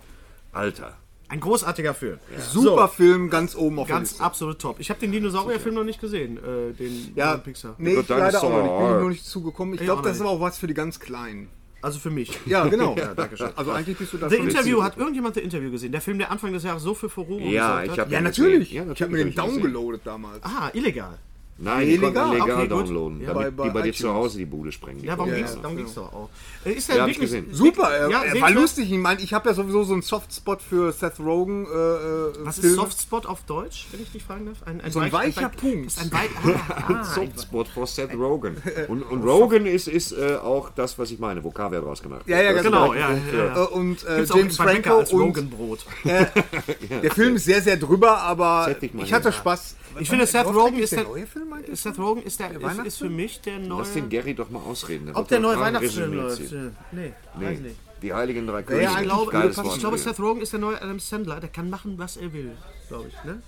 Alter. 0.52 0.96
Ein 1.30 1.40
großartiger 1.40 1.92
Film. 1.92 2.18
Super 2.38 2.88
Film, 2.88 3.28
ganz 3.28 3.54
oben 3.54 3.78
auf 3.78 3.86
der 3.86 3.96
Ganz 3.96 4.12
Liste. 4.12 4.24
absolut 4.24 4.58
top. 4.60 4.80
Ich 4.80 4.88
habe 4.88 4.98
den 4.98 5.12
Dinosaurierfilm 5.12 5.74
noch 5.74 5.84
nicht 5.84 6.00
gesehen, 6.00 6.38
äh, 6.38 6.72
den 6.72 7.12
Ja, 7.14 7.36
Pixar. 7.36 7.74
nee, 7.76 7.96
ich 7.96 8.08
leider 8.08 8.42
auch 8.42 8.48
noch 8.50 8.62
nicht. 8.62 8.98
Bin 9.00 9.02
ich 9.12 9.18
nicht 9.18 9.26
zugekommen. 9.26 9.74
Ich 9.74 9.80
Ich 9.80 9.84
glaube, 9.86 10.00
das 10.02 10.16
ist 10.16 10.22
aber 10.22 10.30
auch 10.30 10.40
was 10.40 10.56
für 10.56 10.66
die 10.66 10.72
ganz 10.74 10.98
Kleinen. 11.00 11.50
Also 11.80 11.98
für 11.98 12.10
mich. 12.10 12.38
Ja, 12.46 12.66
genau. 12.68 12.96
Ja. 12.96 13.14
Also 13.56 13.72
eigentlich 13.72 13.96
bist 13.98 14.12
du 14.12 14.18
da 14.18 14.28
The 14.28 14.36
Interview, 14.36 14.82
hat 14.82 14.96
irgendjemand 14.96 15.34
The 15.34 15.40
Interview 15.40 15.70
gesehen? 15.70 15.92
Der 15.92 16.00
Film, 16.00 16.18
der 16.18 16.30
Anfang 16.30 16.52
des 16.52 16.64
Jahres 16.64 16.82
so 16.82 16.94
für 16.94 17.08
Furore 17.08 17.42
Ja, 17.42 17.82
ich 17.82 17.90
hat? 17.90 17.98
habe 17.98 18.12
Ja, 18.12 18.20
natürlich. 18.20 18.72
Ja, 18.72 18.84
ich 18.90 19.00
habe 19.02 19.12
mir 19.12 19.24
den 19.24 19.34
downgeloadet 19.34 20.02
damals. 20.04 20.42
Ah, 20.42 20.70
illegal. 20.72 21.18
Nein, 21.60 21.88
die 21.88 21.98
konnten 21.98 22.16
Illegal. 22.16 22.32
legal 22.34 22.50
Okay, 22.58 22.68
downloaden, 22.68 23.20
Ja. 23.20 23.34
damit 23.34 23.56
Bei- 23.56 23.64
die 23.64 23.68
bei 23.70 23.74
bei 23.74 23.82
dir 23.82 23.92
zu. 23.92 24.14
Hause 24.14 24.38
die 24.38 24.46
Bude 24.46 24.70
sprengen. 24.70 25.00
die 25.00 25.06
Ja, 25.06 25.18
warum 25.18 25.30
Kollegen. 25.30 25.46
ging's, 25.48 25.60
darum 25.60 25.76
ging's 25.76 25.94
doch 25.94 26.12
auch. 26.12 26.28
Äh, 26.64 26.72
Ist 26.72 26.88
Ja, 26.88 26.94
ich 26.94 27.00
wirklich 27.00 27.18
gesehen. 27.18 27.46
Super, 27.52 27.90
er, 27.90 28.10
Ja, 28.10 28.40
war 28.40 28.50
lustig. 28.52 28.92
Ich 28.92 28.96
meine, 28.98 29.20
ich 29.20 29.34
habe 29.34 29.48
ja 29.48 29.54
sowieso 29.56 29.82
so 29.82 29.92
einen 29.92 30.02
Softspot 30.02 30.62
für 30.62 30.92
Seth 30.92 31.18
Rogen. 31.18 31.66
Äh, 31.66 31.68
äh, 31.68 32.32
Was 32.44 32.58
ist 32.58 32.60
Filme. 32.60 32.76
Softspot 32.76 33.26
auf 33.26 33.42
Deutsch, 33.42 33.88
wenn 33.90 34.00
ich 34.02 34.12
dich 34.12 34.22
fragen 34.22 34.46
darf? 34.46 34.58
Ein, 34.66 34.80
ein 34.80 34.92
So 34.92 35.00
ein 35.00 35.10
weich- 35.10 35.36
weicher 35.36 35.50
weich- 35.50 35.56
Punkt. 35.56 35.86
Das 35.86 35.96
ist 35.96 36.02
ein 36.04 36.12
wei 36.12 36.28
ah, 36.44 36.72
ah, 36.88 36.94
ein, 36.98 37.04
Softspot 37.04 37.66
for 37.68 37.86
Seth 37.88 38.14
Rogen. 38.14 38.56
Und, 38.88 39.02
und 39.02 39.24
Rogen 39.24 39.66
ist, 39.66 39.88
ist 39.88 40.12
äh, 40.12 40.36
auch 40.36 40.70
das, 40.70 40.96
was 40.98 41.10
ich 41.10 41.18
meine, 41.18 41.42
wo 41.42 41.50
Kaviar 41.50 41.82
draus 41.82 42.00
gemacht 42.02 42.26
wird. 42.26 42.38
Ja, 42.38 42.44
ja, 42.44 42.52
genau, 42.62 42.90
genau. 42.90 42.94
ja, 42.94 43.10
ja, 43.10 43.44
ja. 43.44 43.64
Äh, 43.64 43.66
und 43.66 44.04
äh, 44.06 44.22
James 44.24 44.56
bei 44.56 44.64
Franco 44.74 44.98
als 44.98 45.12
und 45.12 45.20
Rogenbrot. 45.22 45.84
der 46.04 47.10
Film 47.10 47.36
ist 47.36 47.44
sehr, 47.46 47.60
sehr 47.62 47.76
drüber, 47.76 48.18
aber 48.22 48.74
ich 49.02 49.12
hatte. 49.12 49.32
Spaß. 49.32 49.74
Ich 50.00 50.08
finde, 50.08 50.26
Seth 50.26 50.46
Rogen 50.46 50.78
ist 50.78 50.92
der 50.92 51.00
der, 51.00 51.08
neue 51.08 51.26
Film 51.26 51.52
eigentlich? 51.52 51.80
Seth 51.80 51.98
Rogen 51.98 52.22
ist, 52.22 52.38
der, 52.40 52.50
ist, 52.50 52.56
ist 52.56 52.62
Weihnachtsfilm? 52.62 53.10
für 53.10 53.16
mich 53.16 53.40
der 53.40 53.58
neue... 53.58 53.78
Lass 53.80 53.92
den 53.92 54.08
Gary 54.08 54.34
doch 54.34 54.50
mal 54.50 54.60
ausreden. 54.60 55.10
Ob 55.14 55.28
der 55.28 55.40
neue 55.40 55.58
Weihnachtsfilm 55.58 56.12
läuft? 56.14 56.48
ziehen. 56.48 56.76
Nee, 56.92 57.12
weiß 57.34 57.58
Nee. 57.60 57.68
nicht. 57.68 57.76
Die 58.02 58.14
Heiligen 58.14 58.46
drei 58.46 58.62
Könige. 58.62 58.84
ja, 58.84 58.92
Ich 59.00 59.02
glaube, 59.02 59.50
ich 59.50 59.78
glaube. 59.80 59.98
Seth 59.98 60.20
Rogen 60.20 60.40
ist 60.40 60.52
der 60.52 60.60
neue 60.60 60.80
Adam 60.80 61.00
Sandler. 61.00 61.40
Der 61.40 61.48
kann 61.48 61.68
machen, 61.68 61.94
was 61.98 62.16
er 62.16 62.32
will, 62.32 62.52
glaube 62.88 63.08
ich. 63.08 63.24
Ne? 63.24 63.42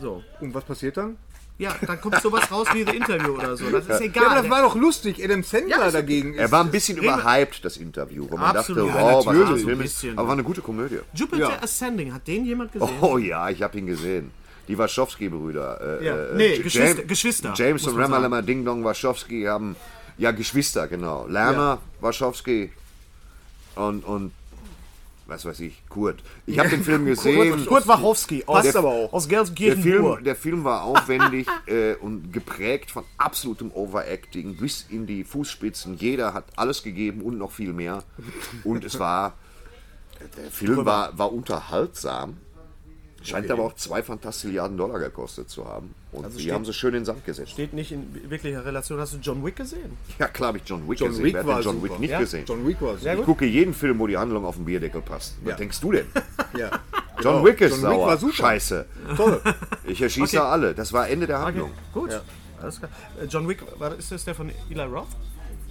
So. 0.00 0.22
Und 0.40 0.52
was 0.54 0.64
passiert 0.64 0.96
dann? 0.98 1.16
Ja, 1.56 1.72
dann 1.86 2.00
kommt 2.00 2.20
sowas 2.20 2.50
raus 2.50 2.66
wie 2.74 2.84
The 2.84 2.96
Interview 2.96 3.34
oder 3.36 3.56
so. 3.56 3.70
Das 3.70 3.86
ist 3.88 4.00
egal. 4.00 4.24
Ja, 4.24 4.26
aber 4.26 4.34
das 4.34 4.42
Der- 4.42 4.50
war 4.50 4.62
doch 4.62 4.74
lustig. 4.74 5.24
Adam 5.24 5.42
Sandler 5.44 5.76
Ja, 5.78 5.86
ist- 5.86 5.94
dagegen 5.94 6.34
ist. 6.34 6.40
Er 6.40 6.50
war 6.50 6.64
ein 6.64 6.70
bisschen 6.72 6.98
überhyped, 6.98 7.64
das 7.64 7.76
Interview, 7.76 8.26
wo 8.28 8.36
man 8.36 8.56
Absolut. 8.56 8.88
dachte, 8.88 8.98
Ja, 8.98 9.04
wow, 9.04 9.18
was 9.24 9.26
natürlich. 9.36 9.50
das 9.50 9.60
für 9.62 9.66
ein 9.68 9.72
ist. 9.74 9.82
bisschen. 9.82 10.18
Aber 10.18 10.26
war 10.28 10.32
eine 10.34 10.42
gute 10.42 10.60
Komödie. 10.62 10.98
Jupiter 11.14 11.38
Ja. 11.50 11.62
Ascending, 11.62 12.12
hat 12.12 12.26
den 12.26 12.44
jemand 12.44 12.72
gesehen? 12.72 12.88
Oh 13.00 13.18
ja, 13.18 13.48
ich 13.50 13.62
habe 13.62 13.78
ihn 13.78 13.86
gesehen. 13.86 14.32
Die 14.68 14.78
Wachowski-Brüder. 14.78 16.00
Äh, 16.00 16.04
Ja. 16.04 16.16
äh, 16.16 16.34
Nee, 16.36 16.54
J- 16.56 16.62
Geschwister- 16.64 16.86
James, 16.96 17.06
Geschwister, 17.08 17.52
James 17.56 17.86
und. 17.86 17.98
Ramalama 17.98 18.42
Ding 18.42 18.64
Dong 18.64 18.84
Wachowski 18.84 19.44
haben, 19.44 19.76
ja, 20.18 20.30
Geschwister, 20.30 20.86
genau. 20.88 21.26
Lerner, 21.26 21.78
Wachowski 22.00 22.72
und, 23.76 24.04
und, 24.04 24.32
was 25.26 25.44
weiß 25.44 25.60
ich, 25.60 25.82
Kurt. 25.88 26.22
Ich 26.46 26.58
habe 26.60 26.68
den 26.68 26.84
Film 26.84 27.04
gesehen. 27.06 27.64
Kurt 27.66 27.86
Wachowski 27.88 28.44
aus, 28.46 28.62
Passt 28.62 28.76
aber 28.76 28.88
auch. 28.90 29.12
aus 29.12 29.26
Der 29.28 29.38
Gelsenkirchen. 29.38 29.82
Film, 29.82 30.24
der 30.24 30.36
Film 30.36 30.64
war 30.64 30.82
aufwendig 30.84 31.46
äh, 31.66 31.94
und 31.94 32.32
geprägt 32.32 32.90
von 32.90 33.04
absolutem 33.18 33.70
Overacting 33.72 34.56
bis 34.56 34.86
in 34.88 35.06
die 35.06 35.24
Fußspitzen. 35.24 35.96
Jeder 35.98 36.32
hat 36.34 36.44
alles 36.56 36.82
gegeben 36.82 37.22
und 37.22 37.38
noch 37.38 37.52
viel 37.52 37.72
mehr. 37.72 38.02
Und 38.64 38.84
es 38.84 38.98
war, 38.98 39.32
der 40.36 40.50
Film 40.50 40.84
war, 40.86 41.18
war 41.18 41.32
unterhaltsam. 41.32 42.36
Scheint 43.24 43.50
aber 43.50 43.62
auch 43.64 43.74
zwei 43.74 44.02
Fantastilliarden 44.02 44.76
Dollar 44.76 44.98
gekostet 44.98 45.48
zu 45.48 45.66
haben. 45.66 45.94
Und 46.12 46.26
die 46.36 46.42
steht- 46.42 46.52
haben 46.52 46.64
sie 46.64 46.72
schön 46.72 46.90
in 46.90 47.00
den 47.00 47.04
Sand 47.06 47.24
gesetzt. 47.24 47.50
Steht 47.52 47.72
nicht 47.72 47.90
in 47.90 48.30
wirklicher 48.30 48.64
Relation. 48.64 49.00
Hast 49.00 49.14
du 49.14 49.18
John 49.18 49.44
Wick 49.44 49.56
gesehen? 49.56 49.96
Ja, 50.18 50.28
klar 50.28 50.48
habe 50.48 50.58
ich 50.58 50.64
John 50.66 50.88
Wick 50.88 51.00
John 51.00 51.08
gesehen. 51.08 51.24
Wick 51.24 51.34
Wer 51.34 51.54
hat 51.56 51.64
John 51.64 51.80
super. 51.80 51.92
Wick 51.94 52.00
nicht 52.00 52.10
Ja? 52.10 52.18
gesehen? 52.20 52.44
John 52.46 52.66
Wick 52.66 52.80
war 52.82 52.92
so. 52.96 53.02
Sehr 53.02 53.18
ich 53.18 53.24
gucke 53.24 53.46
jeden 53.46 53.72
Film, 53.74 53.98
wo 53.98 54.06
die 54.06 54.16
Handlung 54.16 54.44
auf 54.44 54.56
den 54.56 54.64
Bierdeckel 54.66 55.00
passt. 55.00 55.36
Was 55.42 55.50
Ja. 55.52 55.56
denkst 55.56 55.80
du 55.80 55.92
denn? 55.92 56.06
Ja. 56.58 56.70
John 57.22 57.36
Genau. 57.36 57.44
Wick 57.46 57.60
ist 57.60 57.70
John 57.70 57.78
Wick 57.82 57.90
sauer. 57.96 58.06
war 58.06 58.16
super. 58.18 58.32
Scheiße. 58.34 58.86
Toll. 59.16 59.40
Ich 59.86 60.00
erschieße 60.02 60.38
Okay. 60.38 60.46
alle. 60.46 60.74
Das 60.74 60.92
war 60.92 61.08
Ende 61.08 61.26
der 61.26 61.36
Okay, 61.38 61.46
Handlung. 61.46 61.70
gut. 61.92 62.20
Alles 62.60 62.78
klar. 62.78 62.90
Äh, 63.20 63.24
John 63.26 63.48
Wick, 63.48 63.58
war, 63.78 63.94
ist 63.96 64.12
das 64.12 64.24
der 64.24 64.34
von 64.34 64.50
Eli 64.70 64.82
Roth? 64.82 65.06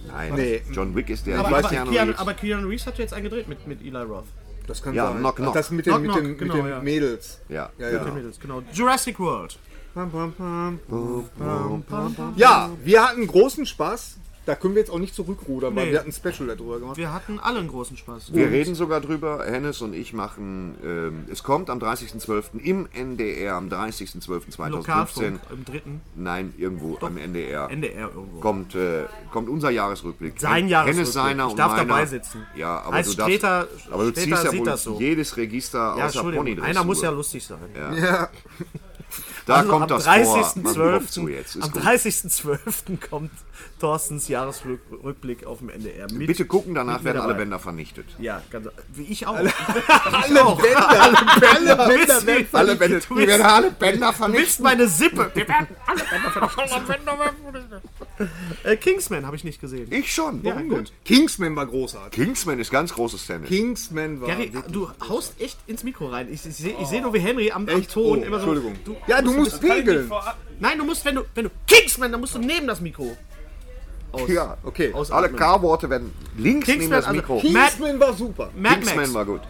Nein, 0.06 0.34
Nee. 0.34 0.62
John 0.72 0.94
Wick 0.94 1.08
ist 1.08 1.26
der. 1.26 1.38
Aber, 1.38 1.56
aber, 1.58 1.68
Keanu 1.68 1.90
Reeves. 1.90 2.18
aber 2.18 2.34
Keanu 2.34 2.68
Reeves 2.68 2.86
hat 2.86 2.98
jetzt 2.98 3.14
einen 3.14 3.24
gedreht 3.24 3.48
mit, 3.48 3.66
mit 3.66 3.80
Eli 3.80 3.96
Roth. 4.02 4.26
Das 4.66 4.82
kann 4.82 4.94
Ja, 4.94 5.08
sein. 5.08 5.18
Knock, 5.18 5.36
Knock. 5.36 5.48
Ach, 5.50 5.54
Das 5.54 5.70
mit 5.70 5.84
den, 5.86 5.90
Knock, 5.92 6.02
mit 6.02 6.10
Knock, 6.12 6.22
den, 6.22 6.38
genau, 6.38 6.54
mit 6.54 6.64
den 6.64 6.70
ja. 6.70 6.80
Mädels. 6.80 7.38
ja. 7.48 7.70
Ja, 7.78 7.90
Ja. 7.90 8.04
ja. 8.06 8.30
Genau. 8.40 8.62
Jurassic 8.72 9.18
World. 9.20 9.58
Ja, 12.36 12.70
wir 12.82 13.02
hatten 13.06 13.26
großen 13.26 13.64
Spaß. 13.66 14.16
Da 14.46 14.54
können 14.54 14.74
wir 14.74 14.80
jetzt 14.80 14.90
auch 14.90 14.98
nicht 14.98 15.14
zurückrudern, 15.14 15.74
weil 15.74 15.86
Nee. 15.86 15.92
wir 15.92 16.00
hatten 16.00 16.10
ein 16.10 16.12
Special 16.12 16.46
darüber 16.54 16.78
gemacht. 16.78 16.98
Wir 16.98 17.14
hatten 17.14 17.38
alle 17.40 17.60
einen 17.60 17.68
großen 17.68 17.96
Spaß. 17.96 18.34
Wir 18.34 18.50
reden 18.50 18.74
sogar 18.74 19.00
drüber, 19.00 19.42
Hennes 19.46 19.80
und 19.80 19.94
ich 19.94 20.12
machen, 20.12 20.74
ähm, 20.84 21.24
es 21.32 21.42
kommt 21.42 21.70
am 21.70 21.78
30.12. 21.78 22.58
im 22.62 22.86
NDR, 22.92 23.54
am 23.54 23.68
30.12.2015. 23.70 24.68
Lokalfunk 24.68 25.40
im 25.50 25.64
dritten 25.64 26.00
Nein, 26.14 26.52
irgendwo 26.58 26.98
am 27.00 27.16
NDR. 27.16 27.70
NDR 27.70 28.10
irgendwo. 28.14 28.40
Kommt, 28.40 28.74
äh, 28.74 29.04
kommt 29.32 29.48
unser 29.48 29.70
Jahresrückblick. 29.70 30.34
Sein 30.38 30.54
Hennes 30.68 30.70
Jahresrückblick. 30.72 31.06
seiner 31.14 31.44
Ich 31.46 31.50
und 31.52 31.58
darf 31.58 31.72
meiner. 31.72 31.84
dabei 31.86 32.04
sitzen. 32.06 32.46
Ja, 32.54 32.80
aber 32.82 32.96
Heißt 32.96 33.12
du 33.12 33.16
darfst, 33.16 33.30
Streter- 33.36 33.68
aber 33.90 34.04
du 34.04 34.10
ziehst 34.12 34.28
ja 34.28 34.36
sieht 34.50 34.60
wohl 34.60 34.66
das 34.66 34.82
so. 34.84 35.00
jedes 35.00 35.36
Register 35.38 35.94
Ja, 35.96 36.06
außer. 36.06 36.22
Ponydressur. 36.22 36.64
Einer 36.68 36.84
muss 36.84 37.00
ja 37.00 37.08
lustig 37.10 37.44
sein. 37.46 37.58
Ja. 37.74 38.28
Da 39.46 39.56
Also 39.56 39.70
kommt 39.70 39.82
am 39.84 39.88
das 40.00 40.04
vor. 40.04 40.14
Man 40.56 40.74
30.12. 40.74 40.92
kommt 40.98 41.10
zu 41.12 41.28
jetzt. 41.28 41.56
Ist 41.56 41.64
Am 41.64 41.70
gut. 41.72 41.82
30.12. 41.82 43.08
kommt 43.10 43.30
Thorstens 43.80 44.28
Jahresrückblick 44.28 45.46
auf 45.46 45.58
dem 45.58 45.68
NDR. 45.70 46.06
Mit, 46.12 46.26
Bitte 46.26 46.44
gucken, 46.46 46.74
danach 46.74 47.04
werden 47.04 47.20
alle. 47.22 47.34
Bänder 47.34 47.58
vernichtet. 47.58 48.06
Ja, 48.18 48.42
ganz, 48.50 48.68
wie 48.92 49.04
ich 49.04 49.26
auch. 49.26 49.34
Alle 49.36 49.52
Bänder, 50.56 50.88
alle 51.00 51.16
Bänder, 51.40 51.88
Willst 51.88 52.52
du- 52.52 52.56
alle 52.56 52.76
Bänder, 52.76 53.00
Du 53.00 53.16
willst- 53.16 53.42
alle 53.44 53.70
Bänder 53.70 54.12
Du 54.12 54.32
willst 54.32 54.60
meine 54.60 54.88
Sippe. 54.88 55.30
Wir 55.34 55.48
werden 55.48 55.66
alle 55.86 56.10
Bänder 56.10 56.48
vernichten. 56.48 56.94
äh, 58.64 58.76
Kingsman 58.76 59.26
habe 59.26 59.36
ich 59.36 59.44
nicht 59.44 59.60
gesehen. 59.60 59.88
Ich 59.90 60.12
schon. 60.14 60.42
Ja, 60.42 60.54
Warum 60.54 60.68
gut. 60.68 60.92
Kingsman 61.04 61.56
war 61.56 61.66
großartig. 61.66 62.12
Kingsman 62.24 62.58
ist 62.60 62.70
ganz 62.70 62.92
großes 62.94 63.26
Tennis. 63.26 63.48
Kingsman 63.48 64.20
war. 64.20 64.28
Gary, 64.28 64.52
du 64.70 64.90
haust 65.08 65.40
echt 65.40 65.58
ins 65.66 65.82
Mikro 65.84 66.06
rein. 66.08 66.28
Ich, 66.32 66.44
ich 66.46 66.54
sehe 66.56 66.74
seh 66.86 67.00
nur, 67.00 67.12
wie 67.14 67.18
Henry 67.18 67.50
am, 67.50 67.68
am? 67.68 67.86
Ton 67.88 68.04
Oh, 68.20 68.22
immer 68.22 68.40
so. 68.40 68.52
Entschuldigung. 68.52 68.76
ja, 69.06 69.20
du 69.22 69.32
musst 69.32 69.60
pegeln. 69.60 70.10
Nein, 70.60 70.78
du 70.78 70.84
musst, 70.84 71.04
wenn 71.04 71.16
du, 71.16 71.24
wenn 71.34 71.44
du 71.44 71.50
Kingsman, 71.66 72.12
dann 72.12 72.20
musst 72.20 72.34
du 72.34 72.38
neben 72.38 72.66
das 72.66 72.80
Mikro. 72.80 73.16
Aus, 74.14 74.28
Ja, 74.28 74.56
Okay. 74.62 74.92
Alle. 75.10 75.30
K-Worte 75.30 75.90
werden 75.90 76.12
links 76.36 76.66
neben 76.68 76.80
Kingsman, 76.80 77.02
das 77.02 77.10
Mikro. 77.12 77.34
also- 77.36 77.46
Kingsman 77.48 78.00
war 78.00 78.12
super. 78.14 78.50
Mad 78.56 78.74
Kingsman 78.76 78.96
Max. 78.96 79.14
war 79.14 79.24
gut. 79.24 79.40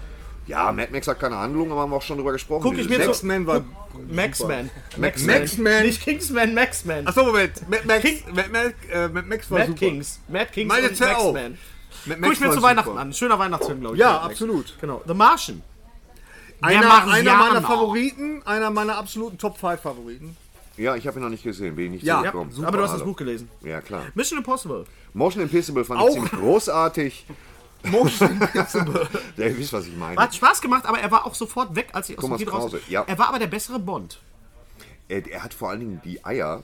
Ja, 0.46 0.70
Mad 0.72 0.88
Max 0.92 1.08
hat 1.08 1.18
keine 1.20 1.36
Handlung, 1.38 1.70
aber 1.72 1.80
haben 1.82 1.90
wir 1.90 1.96
auch 1.96 2.02
schon 2.02 2.16
drüber 2.18 2.32
gesprochen. 2.32 2.62
Guck 2.62 2.76
ich 2.76 2.88
mir 2.88 2.96
Sex- 2.96 3.04
so- 3.20 3.26
Maxman 3.26 3.46
war. 3.46 3.64
Maxman. 4.10 4.70
Maxman. 4.98 5.40
Maxman. 5.40 5.82
Nicht 5.84 6.02
Kingsman, 6.02 6.52
Maxman. 6.54 7.06
Achso, 7.06 7.24
Moment. 7.24 7.68
Mad 7.70 7.82
Max, 7.86 8.02
King- 8.02 8.22
Mad, 8.34 8.48
Max, 8.52 8.74
äh, 8.92 9.08
Mad 9.08 9.26
Max 9.28 9.50
war 9.50 9.58
Mad 9.60 9.68
super. 9.68 9.78
Kings. 9.78 10.20
Mad 10.28 10.46
Kings 10.52 10.68
Meine 10.68 10.88
und. 10.88 11.00
Maxman. 11.00 11.32
Mad 11.32 11.58
Guck 12.06 12.20
Max 12.20 12.32
ich 12.34 12.40
mir 12.40 12.50
zu 12.52 12.62
Weihnachten 12.62 12.88
super. 12.90 13.00
an. 13.00 13.12
Schöner 13.14 13.38
Weihnachtsfilm, 13.38 13.80
glaube 13.80 13.96
ich. 13.96 14.00
Ja, 14.00 14.06
Mad 14.12 14.22
Max. 14.24 14.32
absolut. 14.32 14.74
Genau. 14.80 15.02
The 15.06 15.14
Martian. 15.14 15.62
Einer, 16.60 17.06
einer 17.08 17.34
meiner 17.36 17.62
Favoriten, 17.62 18.42
einer 18.46 18.70
meiner 18.70 18.96
absoluten 18.96 19.38
Top 19.38 19.58
5 19.58 19.80
Favoriten. 19.80 20.36
Ja, 20.76 20.96
ich 20.96 21.06
habe 21.06 21.18
ihn 21.18 21.22
noch 21.22 21.30
nicht 21.30 21.44
gesehen, 21.44 21.76
bin 21.76 21.86
ich 21.86 21.90
nicht 21.92 22.02
Ja, 22.04 22.22
Ja, 22.24 22.32
zugekommen. 22.32 22.64
aber 22.64 22.76
du 22.78 22.82
hast 22.82 22.90
das 22.92 23.00
Hallo. 23.00 23.10
Buch 23.12 23.16
gelesen. 23.16 23.48
Ja, 23.62 23.80
klar. 23.80 24.06
Mission 24.14 24.38
Impossible. 24.38 24.84
Motion 25.12 25.42
Impossible 25.44 25.84
fand 25.84 26.00
Auch. 26.00 26.08
ich 26.08 26.14
ziemlich 26.14 26.32
großartig. 26.32 27.26
Motion 27.84 28.40
Ja, 29.36 29.46
ihr 29.46 29.58
wisst, 29.58 29.72
was 29.72 29.86
ich 29.86 29.96
meine. 29.96 30.20
Hat 30.20 30.34
Spaß 30.34 30.60
gemacht, 30.60 30.84
aber 30.86 30.98
er 30.98 31.10
war 31.10 31.26
auch 31.26 31.34
sofort 31.34 31.74
weg, 31.76 31.88
als 31.92 32.08
ich 32.08 32.18
aus 32.18 32.22
Thomas 32.24 32.38
dem 32.38 32.46
Kino 32.48 32.56
raus... 32.58 32.70
Krause, 32.72 32.80
ja. 32.88 33.04
Er 33.06 33.18
war 33.18 33.28
aber 33.28 33.38
der 33.38 33.46
bessere 33.46 33.78
Bond. 33.78 34.20
Er, 35.08 35.26
er 35.30 35.42
hat 35.44 35.52
vor 35.54 35.70
allen 35.70 35.80
Dingen 35.80 36.00
die 36.04 36.24
Eier, 36.24 36.62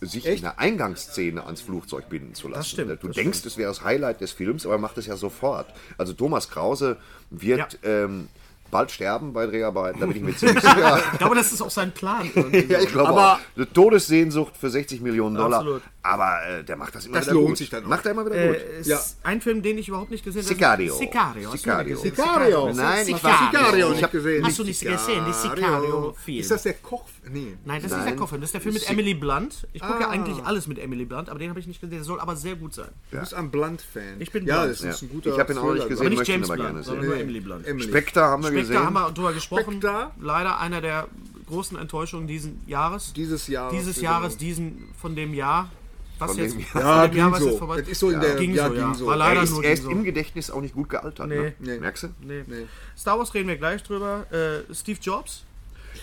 sich 0.00 0.26
Echt? 0.26 0.38
in 0.38 0.42
der 0.42 0.58
Eingangsszene 0.58 1.44
ans 1.44 1.60
Flugzeug 1.60 2.08
binden 2.08 2.34
zu 2.34 2.48
lassen. 2.48 2.68
stimmt, 2.68 3.02
du 3.02 3.06
das 3.08 3.16
denkst, 3.16 3.44
es 3.44 3.56
wäre 3.56 3.68
das 3.70 3.82
Highlight 3.82 4.20
des 4.20 4.32
Films, 4.32 4.64
aber 4.66 4.74
er 4.76 4.80
macht 4.80 4.98
es 4.98 5.06
ja 5.06 5.16
sofort. 5.16 5.72
Also 5.96 6.12
Thomas 6.12 6.50
Krause 6.50 6.98
wird 7.30 7.78
ähm, 7.82 8.28
bald 8.70 8.90
sterben 8.90 9.32
bei 9.32 9.46
Dreharbeiten, 9.46 10.00
da 10.00 10.06
bin 10.06 10.16
ich 10.16 10.22
mir 10.22 10.36
ziemlich 10.36 10.60
sicher. 10.62 11.02
Ich 11.12 11.18
glaube, 11.18 11.34
das 11.34 11.52
ist 11.52 11.60
auch 11.62 11.70
sein 11.70 11.92
Plan. 11.92 12.30
ja, 12.34 12.80
ich 12.80 12.88
glaube 12.92 13.08
Aber- 13.08 13.32
auch. 13.34 13.38
Eine 13.56 13.72
Todessehnsucht 13.72 14.56
für 14.56 14.70
60 14.70 15.00
Millionen 15.00 15.36
Dollar. 15.36 15.58
Absolut. 15.60 15.82
Aber 16.02 16.38
äh, 16.48 16.64
der 16.64 16.76
macht 16.76 16.94
das 16.94 17.04
immer 17.06 17.16
Das 17.18 17.26
wieder 17.26 17.34
lohnt 17.34 17.48
gut. 17.48 17.56
sich 17.58 17.68
dann 17.70 17.84
auch. 17.84 17.88
Macht 17.88 18.04
er 18.06 18.12
immer 18.12 18.24
wieder 18.24 18.36
Äh, 18.36 18.48
gut. 18.78 18.86
Ja. 18.86 18.98
ein 19.24 19.40
Film, 19.42 19.62
den 19.62 19.76
ich 19.78 19.88
überhaupt 19.88 20.10
nicht 20.10 20.24
gesehen 20.24 20.42
habe. 20.42 20.54
Sicario. 20.54 20.94
Sicario. 20.94 21.50
Sicario. 21.50 21.96
Sicario. 21.98 22.72
Nein, 22.72 23.06
ich 23.08 23.16
Sicario. 23.16 23.46
Sicario 23.50 23.86
Ich 23.88 23.92
nicht 23.94 24.02
hab- 24.04 24.12
gesehen. 24.12 24.44
Hast 24.46 24.58
du 24.58 24.64
nicht 24.64 24.80
gesehen? 24.80 25.24
Die 25.26 25.32
Sicario-Film. 25.32 26.38
Ist 26.40 26.50
das 26.50 26.62
der 26.62 26.74
Koch? 26.74 27.04
Nee. 27.30 27.56
Nein, 27.66 27.82
das 27.82 27.92
ist 27.92 28.04
der 28.06 28.16
Koffer. 28.16 28.36
Das 28.38 28.46
ist 28.46 28.54
der 28.54 28.60
Film 28.62 28.74
mit 28.74 28.88
Emily 28.88 29.12
Blunt. 29.14 29.66
Ich 29.74 29.82
gucke 29.82 30.00
ja 30.00 30.08
eigentlich 30.08 30.42
alles 30.44 30.66
mit 30.66 30.78
Emily 30.78 31.04
Blunt, 31.04 31.28
aber 31.28 31.38
den 31.38 31.50
habe 31.50 31.60
ich 31.60 31.66
nicht 31.66 31.80
gesehen. 31.80 31.96
Der 31.96 32.04
soll 32.04 32.20
aber 32.20 32.36
sehr 32.36 32.54
gut 32.56 32.72
sein. 32.72 32.88
Du 33.10 33.18
bist 33.20 33.34
ein 33.34 33.50
Blunt-Fan. 33.50 34.18
Ich 34.20 34.30
bin 34.32 34.46
Ja, 34.46 34.62
Blunt. 34.62 34.70
das 34.70 34.80
ist 34.80 35.02
Ja. 35.02 35.06
ein 35.08 35.10
guter 35.12 35.30
Ich 35.34 35.38
hab 35.38 35.50
ihn 35.50 35.58
auch 35.58 35.74
nicht 35.74 35.88
gesehen. 35.88 36.00
Aber 36.06 36.08
nicht 36.10 36.18
möchte 36.18 36.32
ihn 36.32 36.34
James 36.36 36.48
aber 36.50 36.56
Blunt, 36.56 36.84
gerne 36.86 37.00
sehen. 37.00 37.06
nur 37.06 37.16
Emily 37.18 37.40
Blunt. 37.40 37.66
Emily. 37.66 37.88
Spectre 37.88 38.22
haben 38.22 38.42
wir 38.44 38.50
Spectre 38.64 38.72
gesehen. 38.74 38.86
haben 38.86 38.94
wir 38.94 39.10
drüber 39.12 39.32
gesprochen. 39.32 39.80
Spectre. 39.80 40.10
Leider 40.20 40.58
einer 40.58 40.80
der 40.80 41.08
großen 41.46 41.78
Enttäuschungen 41.78 42.26
diesen 42.26 42.60
Jahres. 42.66 43.12
Dieses 43.14 43.46
Jahres. 43.48 43.72
Dieses 43.72 43.96
genau. 43.96 44.10
Jahres, 44.10 44.36
diesen 44.36 44.88
von 45.00 45.14
dem 45.16 45.32
Jahr. 45.34 45.70
Was 46.18 46.32
Von 46.32 46.40
jetzt? 46.40 46.54
dem 46.56 46.62
von 46.64 46.80
Ja, 46.80 47.06
dem 47.06 47.16
Jahr, 47.16 47.30
was 47.32 47.38
so. 47.40 47.46
jetzt 47.48 47.58
vorbei 47.58 47.80
Das 47.80 47.88
ist 47.88 48.00
so 48.00 48.10
in 48.10 48.20
der- 48.20 48.34
ging 48.34 48.52
ja, 48.52 48.68
so, 48.68 48.74
ja. 48.74 48.92
so. 48.94 49.06
War 49.06 49.14
Er 49.14 49.18
leider 49.18 49.42
ist, 49.44 49.50
nur 49.52 49.62
er 49.64 49.72
ist 49.72 49.82
ging 49.82 49.90
im 49.92 49.98
so. 49.98 50.04
Gedächtnis 50.04 50.50
auch 50.50 50.60
nicht 50.60 50.74
gut 50.74 50.88
gealtert. 50.88 51.28
Nee. 51.28 51.36
Ne? 51.38 51.54
Nee. 51.60 51.78
Merkst 51.78 52.02
du? 52.02 52.08
Nee. 52.22 52.42
Nee. 52.46 52.66
Star 52.96 53.18
Wars 53.18 53.32
reden 53.34 53.46
wir 53.48 53.56
gleich 53.56 53.82
drüber. 53.84 54.26
Äh, 54.32 54.74
Steve 54.74 54.98
Jobs. 55.00 55.44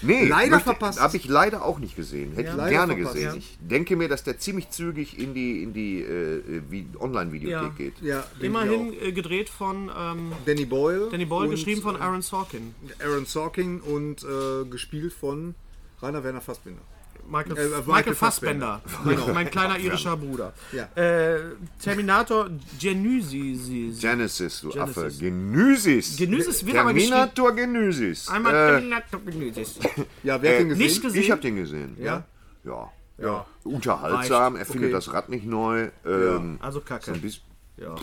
Nee, 0.01 0.25
Leider 0.27 0.59
verpasst. 0.59 0.99
Habe 0.99 1.17
ich 1.17 1.25
leider 1.27 1.63
auch 1.65 1.79
nicht 1.79 1.95
gesehen. 1.95 2.31
Hätte 2.33 2.49
ich 2.49 2.55
Leider 2.55 2.69
gerne 2.69 2.93
verpasst, 2.95 3.15
gesehen. 3.15 3.29
ja. 3.31 3.35
Ich 3.37 3.57
denke 3.59 3.95
mir, 3.95 4.07
dass 4.07 4.23
der 4.23 4.37
ziemlich 4.39 4.69
zügig 4.69 5.17
in 5.19 5.33
die, 5.33 5.63
in 5.63 5.73
die 5.73 6.01
äh, 6.01 6.61
wie- 6.69 6.87
Online-Videothek 6.99 7.61
Ja. 7.61 7.69
geht. 7.77 7.93
Ja, 8.01 8.23
Immerhin 8.39 8.93
ich 8.93 9.01
äh, 9.01 9.11
gedreht 9.11 9.49
von 9.49 9.89
ähm. 9.97 10.31
Danny 10.45 10.65
Boyle. 10.65 11.09
Danny 11.11 11.25
Boyle, 11.25 11.49
geschrieben 11.49 11.81
von 11.81 11.95
äh, 11.95 11.99
Aaron 11.99 12.21
Sorkin. 12.21 12.73
Aaron 13.03 13.25
Sorkin 13.25 13.81
und 13.81 14.23
äh, 14.23 14.65
gespielt 14.69 15.13
von 15.13 15.55
Rainer 16.01 16.23
Werner 16.23 16.41
Fassbinder. 16.41 16.81
Michael, 17.27 17.57
Äh, 17.57 17.63
Michael, 17.69 17.83
Michael 17.87 18.15
Fassbender. 18.15 18.81
Mein, 19.03 19.17
mein 19.33 19.49
kleiner 19.51 19.77
irischer 19.79 20.15
Bruder. 20.17 20.53
Ja. 20.71 20.83
Äh, 20.95 21.39
Terminator 21.81 22.49
Genesis. 22.79 23.99
Genesis, 23.99 24.61
du 24.61 24.69
Genesis. 24.69 24.97
Affe. 24.97 25.11
Genesis. 25.19 26.17
Genesis 26.17 26.65
wird 26.65 26.77
aber 26.77 26.93
Terminator 26.93 27.55
Genesis. 27.55 28.27
Einmal 28.29 28.53
äh, 28.53 28.67
Terminator 28.71 29.19
Genesis. 29.21 29.79
Ja, 30.23 30.41
wer 30.41 30.51
hat 30.53 30.59
den 30.59 30.69
gesehen? 30.69 30.85
Nicht 30.85 31.01
gesehen. 31.01 31.21
ich 31.21 31.31
habe 31.31 31.41
den 31.41 31.55
gesehen. 31.55 31.97
Ja? 31.99 32.23
Ja. 32.63 32.91
Ja. 33.17 33.45
Unterhaltsam, 33.63 34.55
er 34.57 34.65
findet 34.65 34.85
Okay. 34.85 34.91
das 34.93 35.13
Rad 35.13 35.29
nicht 35.29 35.45
neu. 35.45 35.89
Ähm, 36.05 36.57
Also 36.61 36.79
so 36.79 36.85
kacke. 36.85 37.11
ein 37.13 37.21
bisschen 37.21 37.43
Ja. 37.77 37.95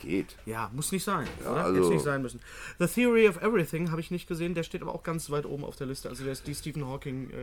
geht. 0.00 0.36
ja, 0.46 0.70
muss 0.72 0.92
nicht 0.92 1.02
sein. 1.04 1.26
oder? 1.40 1.64
also- 1.64 1.80
Hätte 1.80 1.88
nicht 1.94 2.04
sein 2.04 2.22
müssen. 2.22 2.40
The 2.78 2.86
Theory 2.86 3.28
of 3.28 3.42
Everything 3.42 3.90
habe 3.90 4.00
ich 4.00 4.10
nicht 4.10 4.28
gesehen. 4.28 4.54
Der 4.54 4.62
steht 4.62 4.82
aber 4.82 4.94
auch 4.94 5.02
ganz 5.02 5.30
weit 5.30 5.46
oben 5.46 5.64
auf 5.64 5.76
der 5.76 5.88
Liste. 5.88 6.08
Also 6.08 6.22
der 6.24 6.32
ist 6.32 6.46
die 6.46 6.54
Stephen 6.54 6.86
Hawking 6.86 7.30
äh, 7.30 7.34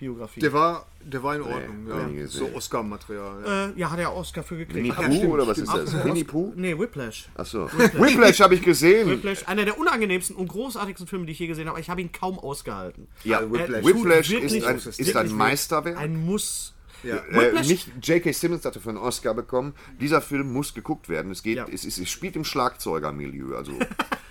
Biografie. 0.00 0.40
Der 0.40 0.52
war, 0.52 0.86
der 1.04 1.22
war 1.22 1.36
in 1.36 1.42
Ordnung. 1.42 2.12
nie 2.12 2.20
ja. 2.22 2.26
So. 2.26 2.50
Oscar-Material. 2.54 3.42
Ja. 3.46 3.66
äh, 3.66 3.72
ja, 3.76 3.90
hat 3.90 3.98
er 4.00 4.12
Oscar 4.16 4.42
für 4.42 4.56
gekriegt. 4.56 4.76
Winnie 4.76 4.92
Pooh 5.20 5.32
oder 5.34 5.46
was 5.46 5.58
ist 5.58 5.72
das? 5.72 6.04
Winnie 6.04 6.24
Pooh? 6.24 6.52
Nee, 6.56 6.76
Whiplash. 6.78 7.28
Achso. 7.34 7.70
Whiplash 7.72 8.40
habe 8.40 8.54
ich 8.56 8.62
gesehen. 8.62 9.08
Whiplash, 9.08 9.46
einer 9.46 9.64
der 9.64 9.78
unangenehmsten 9.78 10.34
und 10.36 10.48
großartigsten 10.48 11.06
Filme, 11.06 11.26
die 11.26 11.32
ich 11.32 11.38
je 11.38 11.46
gesehen 11.46 11.66
habe. 11.66 11.72
aber 11.76 11.80
Ich 11.80 11.90
habe 11.90 12.00
ihn 12.00 12.10
kaum 12.10 12.38
ausgehalten. 12.38 13.06
Ja, 13.24 13.40
Whiplash. 13.42 13.68
Er 13.70 13.84
Whiplash 13.84 14.28
tut 14.32 14.42
ist 14.42 14.64
ein, 14.64 14.76
ist 14.78 15.16
ein 15.16 15.32
Meisterwerk. 15.32 15.96
Ein 15.98 16.24
Muss. 16.24 16.74
Ja. 17.02 17.16
Äh, 17.16 17.20
Whiplash- 17.52 17.68
nicht 17.68 17.88
J.K. 18.02 18.32
Simmons 18.32 18.64
hatte 18.64 18.80
für 18.80 18.88
einen 18.90 18.98
Oscar 18.98 19.34
bekommen. 19.34 19.74
Dieser 20.00 20.20
Film 20.20 20.52
muss 20.52 20.74
geguckt 20.74 21.08
werden. 21.08 21.30
Es 21.32 21.42
geht, 21.42 21.56
Ja. 21.58 21.66
es, 21.72 21.84
ist, 21.84 21.98
es 21.98 22.10
spielt 22.10 22.36
im 22.36 22.44
Schlagzeugermilieu. 22.44 23.54
Also 23.56 23.72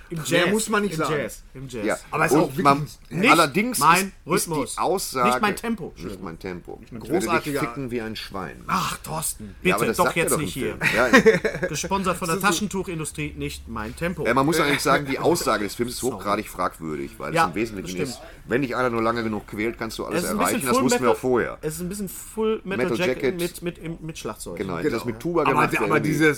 Im 0.09 0.17
Jazz. 0.17 0.29
Mehr 0.31 0.47
muss 0.47 0.69
man 0.69 0.81
nicht 0.83 0.93
Im 0.93 0.97
sagen. 0.99 1.13
Jazz. 1.17 1.43
Im 1.53 1.67
Jazz. 1.67 1.85
ja, 1.85 1.97
Aber 2.11 2.25
es 2.25 2.31
ist 2.31 2.37
auch 2.37 2.53
man, 2.57 2.87
nicht 3.09 3.31
allerdings 3.31 3.77
mein 3.79 3.97
ist, 3.97 4.05
ist 4.05 4.13
Rhythmus. 4.49 4.73
die 4.75 4.79
Aussage 4.81 5.29
Nicht 5.29 5.41
mein 5.41 5.55
Tempo. 5.55 5.93
Nicht 5.97 6.21
mein 6.23 6.39
Tempo. 6.39 6.81
Ich 6.83 6.91
großartiger- 6.91 7.59
ficken 7.59 7.91
wie 7.91 8.01
ein 8.01 8.15
Schwein. 8.15 8.63
Ach, 8.67 8.97
Thorsten, 8.97 9.55
Ja, 9.61 9.75
bitte 9.75 9.87
das 9.87 9.97
doch 9.97 10.15
jetzt 10.15 10.33
im 10.33 10.41
nicht 10.41 10.53
hier. 10.53 10.77
Ja, 10.95 11.09
Gesponsert 11.67 12.17
von 12.17 12.27
der 12.27 12.39
Taschentuchindustrie, 12.39 13.33
nicht 13.37 13.67
mein 13.67 13.95
Tempo. 13.95 14.25
Ja, 14.25 14.33
man 14.33 14.45
muss 14.45 14.59
eigentlich 14.59 14.81
sagen, 14.81 15.05
die 15.05 15.19
Aussage 15.19 15.63
des 15.63 15.75
Films 15.75 15.93
ist 15.93 16.03
hochgradig 16.03 16.47
fragwürdig, 16.49 17.11
weil 17.17 17.33
Ja, 17.33 17.43
es 17.43 17.49
im 17.49 17.55
Wesentlichen 17.55 18.01
ist, 18.01 18.19
wenn 18.47 18.61
dich 18.61 18.75
einer 18.75 18.89
nur 18.89 19.01
lange 19.01 19.23
genug 19.23 19.47
quält, 19.47 19.77
kannst 19.77 19.99
du 19.99 20.05
alles 20.05 20.19
es 20.19 20.23
ist 20.25 20.31
ein 20.31 20.39
erreichen. 20.39 20.65
Das 20.65 20.81
wussten 20.81 21.03
wir 21.03 21.11
auch 21.11 21.17
vorher. 21.17 21.57
Es 21.61 21.75
ist 21.75 21.81
ein 21.81 21.89
bisschen 21.89 22.09
Full 22.09 22.61
Metal, 22.63 22.97
Jacket, 22.97 23.39
mit, 23.39 23.61
mit, 23.61 24.01
mit, 24.01 24.17
Schlagzeug. 24.17 24.57
Genau, 24.57 24.77
hätte 24.77 24.89
das 24.89 25.05
mit 25.05 25.19
Tuba 25.19 25.43
gemacht. 25.43 25.77
aber 25.79 25.99
dieser, 25.99 26.33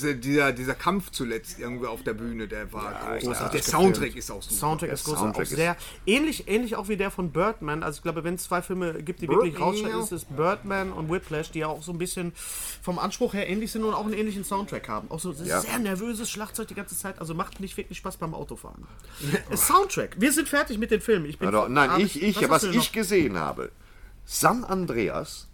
dieser 0.54 0.74
Kampf 0.76 1.12
zuletzt 1.12 1.60
irgendwie 1.60 1.88
auf 1.88 2.04
der 2.04 2.14
Bühne, 2.14 2.48
der 2.48 2.72
war 2.74 3.18
großartig. 3.20 3.61
Der 3.66 3.72
Soundtrack 3.72 3.94
gefilmt. 3.94 4.18
ist 4.18 4.32
auch 4.32 4.42
super. 4.42 4.56
Soundtrack 4.56 4.92
ist 4.92 5.04
groß, 5.06 5.20
Soundtrack 5.20 5.36
auch 5.48 5.52
ist- 5.52 5.56
sehr 5.56 5.78
ähnlich, 6.06 6.48
ähnlich 6.48 6.76
auch 6.76 6.88
wie 6.88 6.98
der 6.98 7.12
von 7.12 7.32
Birdman. 7.32 7.84
Also 7.84 7.98
ich 7.98 8.04
glaube, 8.04 8.24
wenn 8.24 8.36
es 8.36 8.44
zwei 8.44 8.62
Filme 8.62 9.02
gibt, 9.04 9.22
die 9.22 9.28
wirklich 9.28 9.54
Birdman, 9.54 9.70
raussteigen, 9.70 10.00
ist 10.00 10.12
es 10.12 10.26
Birdman 10.26 10.92
und 10.94 11.10
Whiplash, 11.12 11.52
die 11.52 11.60
ja 11.60 11.68
auch 11.68 11.82
so 11.84 11.92
ein 11.92 11.98
bisschen 11.98 12.34
vom 12.82 13.00
Anspruch 13.00 13.34
her 13.34 13.48
ähnlich 13.50 13.72
sind 13.72 13.84
und 13.84 13.94
auch 13.94 14.06
einen 14.06 14.14
ähnlichen 14.14 14.44
Soundtrack 14.44 14.88
haben. 14.90 15.10
Auch 15.12 15.20
so 15.20 15.32
Ja. 15.32 15.62
sehr 15.62 15.80
nervöses 15.80 16.30
Schlagzeug 16.30 16.68
die 16.68 16.76
ganze 16.76 16.98
Zeit. 16.98 17.20
Also 17.20 17.34
macht 17.34 17.60
nicht 17.60 17.78
wirklich 17.78 17.98
Spaß 17.98 18.18
beim 18.18 18.34
Autofahren. 18.34 18.86
Soundtrack. 19.56 20.16
Wir 20.20 20.32
sind 20.32 20.48
fertig 20.50 20.78
mit 20.78 20.92
den 20.92 21.02
Filmen. 21.02 21.26
Ich 21.26 21.38
bin 21.40 21.48
Also, 21.54 21.68
nein, 21.68 22.00
ich, 22.00 22.22
ich, 22.22 22.42
was 22.50 22.50
was 22.50 22.76
ich 22.76 22.92
gesehen 22.92 23.38
habe. 23.40 23.72
San 24.26 24.64
Andreas 24.64 25.48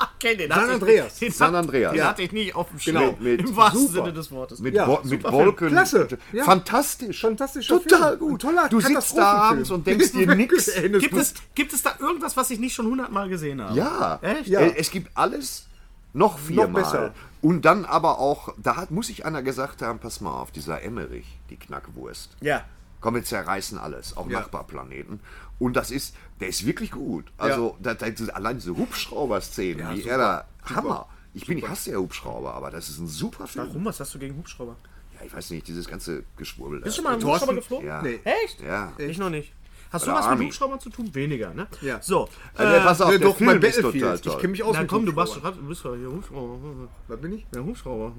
noch? 0.00 0.18
Kenn 0.18 0.38
den, 0.38 0.50
San 0.50 0.64
ich- 0.68 0.74
Andreas. 0.74 1.18
Den, 1.18 1.32
San 1.32 1.54
Andreas. 1.54 1.92
Den 1.92 1.98
Ja. 1.98 2.08
hatte 2.08 2.22
ich 2.22 2.32
nicht 2.32 2.54
auf 2.54 2.68
dem 2.68 2.78
Genau. 2.78 3.00
Schirm. 3.00 3.16
Mit- 3.20 3.40
Im 3.40 3.56
wahrsten 3.56 3.80
super. 3.88 3.92
Sinne 3.92 4.12
des 4.12 4.30
Wortes. 4.30 4.58
mit, 4.60 4.74
Ja, 4.74 4.86
Wo 4.88 5.00
mit 5.04 5.22
super 5.22 5.32
Wolken. 5.32 5.68
Klasse. 5.68 6.08
Ja. 6.32 6.44
Fantastisch. 6.44 7.20
Fantastischer 7.20 7.80
Total 7.82 8.16
Film. 8.18 8.30
gut. 8.30 8.42
Toller 8.42 8.68
du 8.68 8.80
sitzt 8.80 9.16
da 9.16 9.32
abends 9.32 9.70
und 9.70 9.86
denkst 9.86 10.12
dir 10.12 10.26
nix. 10.34 10.66
Das 10.66 10.74
Gibt 11.00 11.14
es, 11.16 11.34
gibt 11.54 11.72
es 11.72 11.82
da 11.82 11.94
irgendwas, 11.98 12.36
was 12.36 12.50
ich 12.50 12.58
nicht 12.58 12.74
schon 12.74 12.86
hundertmal 12.86 13.28
gesehen 13.28 13.60
habe? 13.62 13.76
Ja. 13.76 14.18
Echt? 14.22 14.46
Ja. 14.48 14.60
Es 14.60 14.90
gibt 14.90 15.10
alles 15.16 15.66
noch 16.12 16.38
viermal. 16.38 16.82
besser. 16.82 17.14
Und 17.42 17.64
dann 17.64 17.84
aber 17.86 18.18
auch, 18.18 18.52
da 18.58 18.76
hat, 18.76 18.90
muss 18.90 19.08
ich 19.08 19.24
einer 19.24 19.42
gesagt 19.42 19.80
haben, 19.80 19.98
pass 19.98 20.20
mal 20.20 20.32
auf, 20.32 20.50
dieser 20.50 20.82
Emmerich, 20.82 21.38
die 21.48 21.56
Knackwurst. 21.56 22.36
Ja. 22.42 22.64
Komm, 23.00 23.14
wir 23.14 23.24
zerreißen 23.24 23.78
alles, 23.78 24.14
auch 24.16 24.28
Ja. 24.28 24.40
Nachbarplaneten. 24.40 25.20
Und 25.58 25.74
das 25.74 25.90
ist, 25.90 26.14
der 26.40 26.48
ist 26.48 26.64
wirklich 26.66 26.90
gut. 26.90 27.26
Also, 27.38 27.76
da, 27.80 27.94
da, 27.94 28.06
allein 28.32 28.56
diese 28.56 28.76
Hubschrauber-Szenen, 28.76 29.94
wie 29.96 30.02
er 30.04 30.18
da, 30.18 30.44
Hammer. 30.74 31.06
Ich 31.32 31.46
bin, 31.46 31.58
ich 31.58 31.68
hasse 31.68 31.92
ja 31.92 31.98
Hubschrauber, 31.98 32.54
aber 32.54 32.70
das 32.70 32.88
ist 32.88 32.98
ein 32.98 33.06
super 33.06 33.46
Film. 33.46 33.68
Warum? 33.68 33.84
Was 33.84 34.00
hast 34.00 34.14
du 34.14 34.18
gegen 34.18 34.36
Hubschrauber? 34.36 34.76
Ja, 35.14 35.26
ich 35.26 35.32
weiß 35.32 35.50
nicht, 35.50 35.68
dieses 35.68 35.86
ganze 35.86 36.24
Geschwurbel. 36.36 36.80
Bist 36.80 36.98
du 36.98 37.02
mal 37.02 37.18
Thorsten? 37.18 37.28
Hubschrauber 37.28 37.54
geflogen? 37.54 37.86
Ja. 37.86 38.02
Nee. 38.02 38.18
Echt? 38.24 38.60
Ja. 38.60 38.92
Ich 38.98 39.18
noch 39.18 39.30
nicht. 39.30 39.52
Hast 39.92 40.06
Bei 40.06 40.12
du 40.12 40.18
was 40.18 40.26
Army. 40.26 40.38
mit 40.44 40.46
Hubschraubern 40.48 40.80
zu 40.80 40.90
tun? 40.90 41.12
Weniger, 41.14 41.52
ne? 41.52 41.66
Ja. 41.80 42.00
So. 42.00 42.28
Also, 42.54 42.72
Äh, 42.74 42.80
pass 42.80 43.00
auf, 43.00 43.12
Ja, 43.12 43.18
der 43.18 43.28
doch, 43.28 43.36
Film 43.36 43.50
mein 43.50 43.62
ist 43.62 43.80
total 43.80 44.18
toll. 44.18 44.32
Ich 44.34 44.38
kenne 44.38 44.50
mich 44.52 44.62
aus 44.62 44.74
na 44.74 44.80
mit 44.82 44.90
komm, 44.90 45.04
du 45.06 45.12
bist, 45.12 45.36
du 45.36 45.52
bist 45.66 45.84
doch 45.84 45.96
hier 45.96 46.10
Hubschrauber. 46.10 46.88
Was 47.08 47.20
bin 47.20 47.32
ich? 47.32 47.46
Ja, 47.54 47.60
Hubschrauber. 47.60 48.12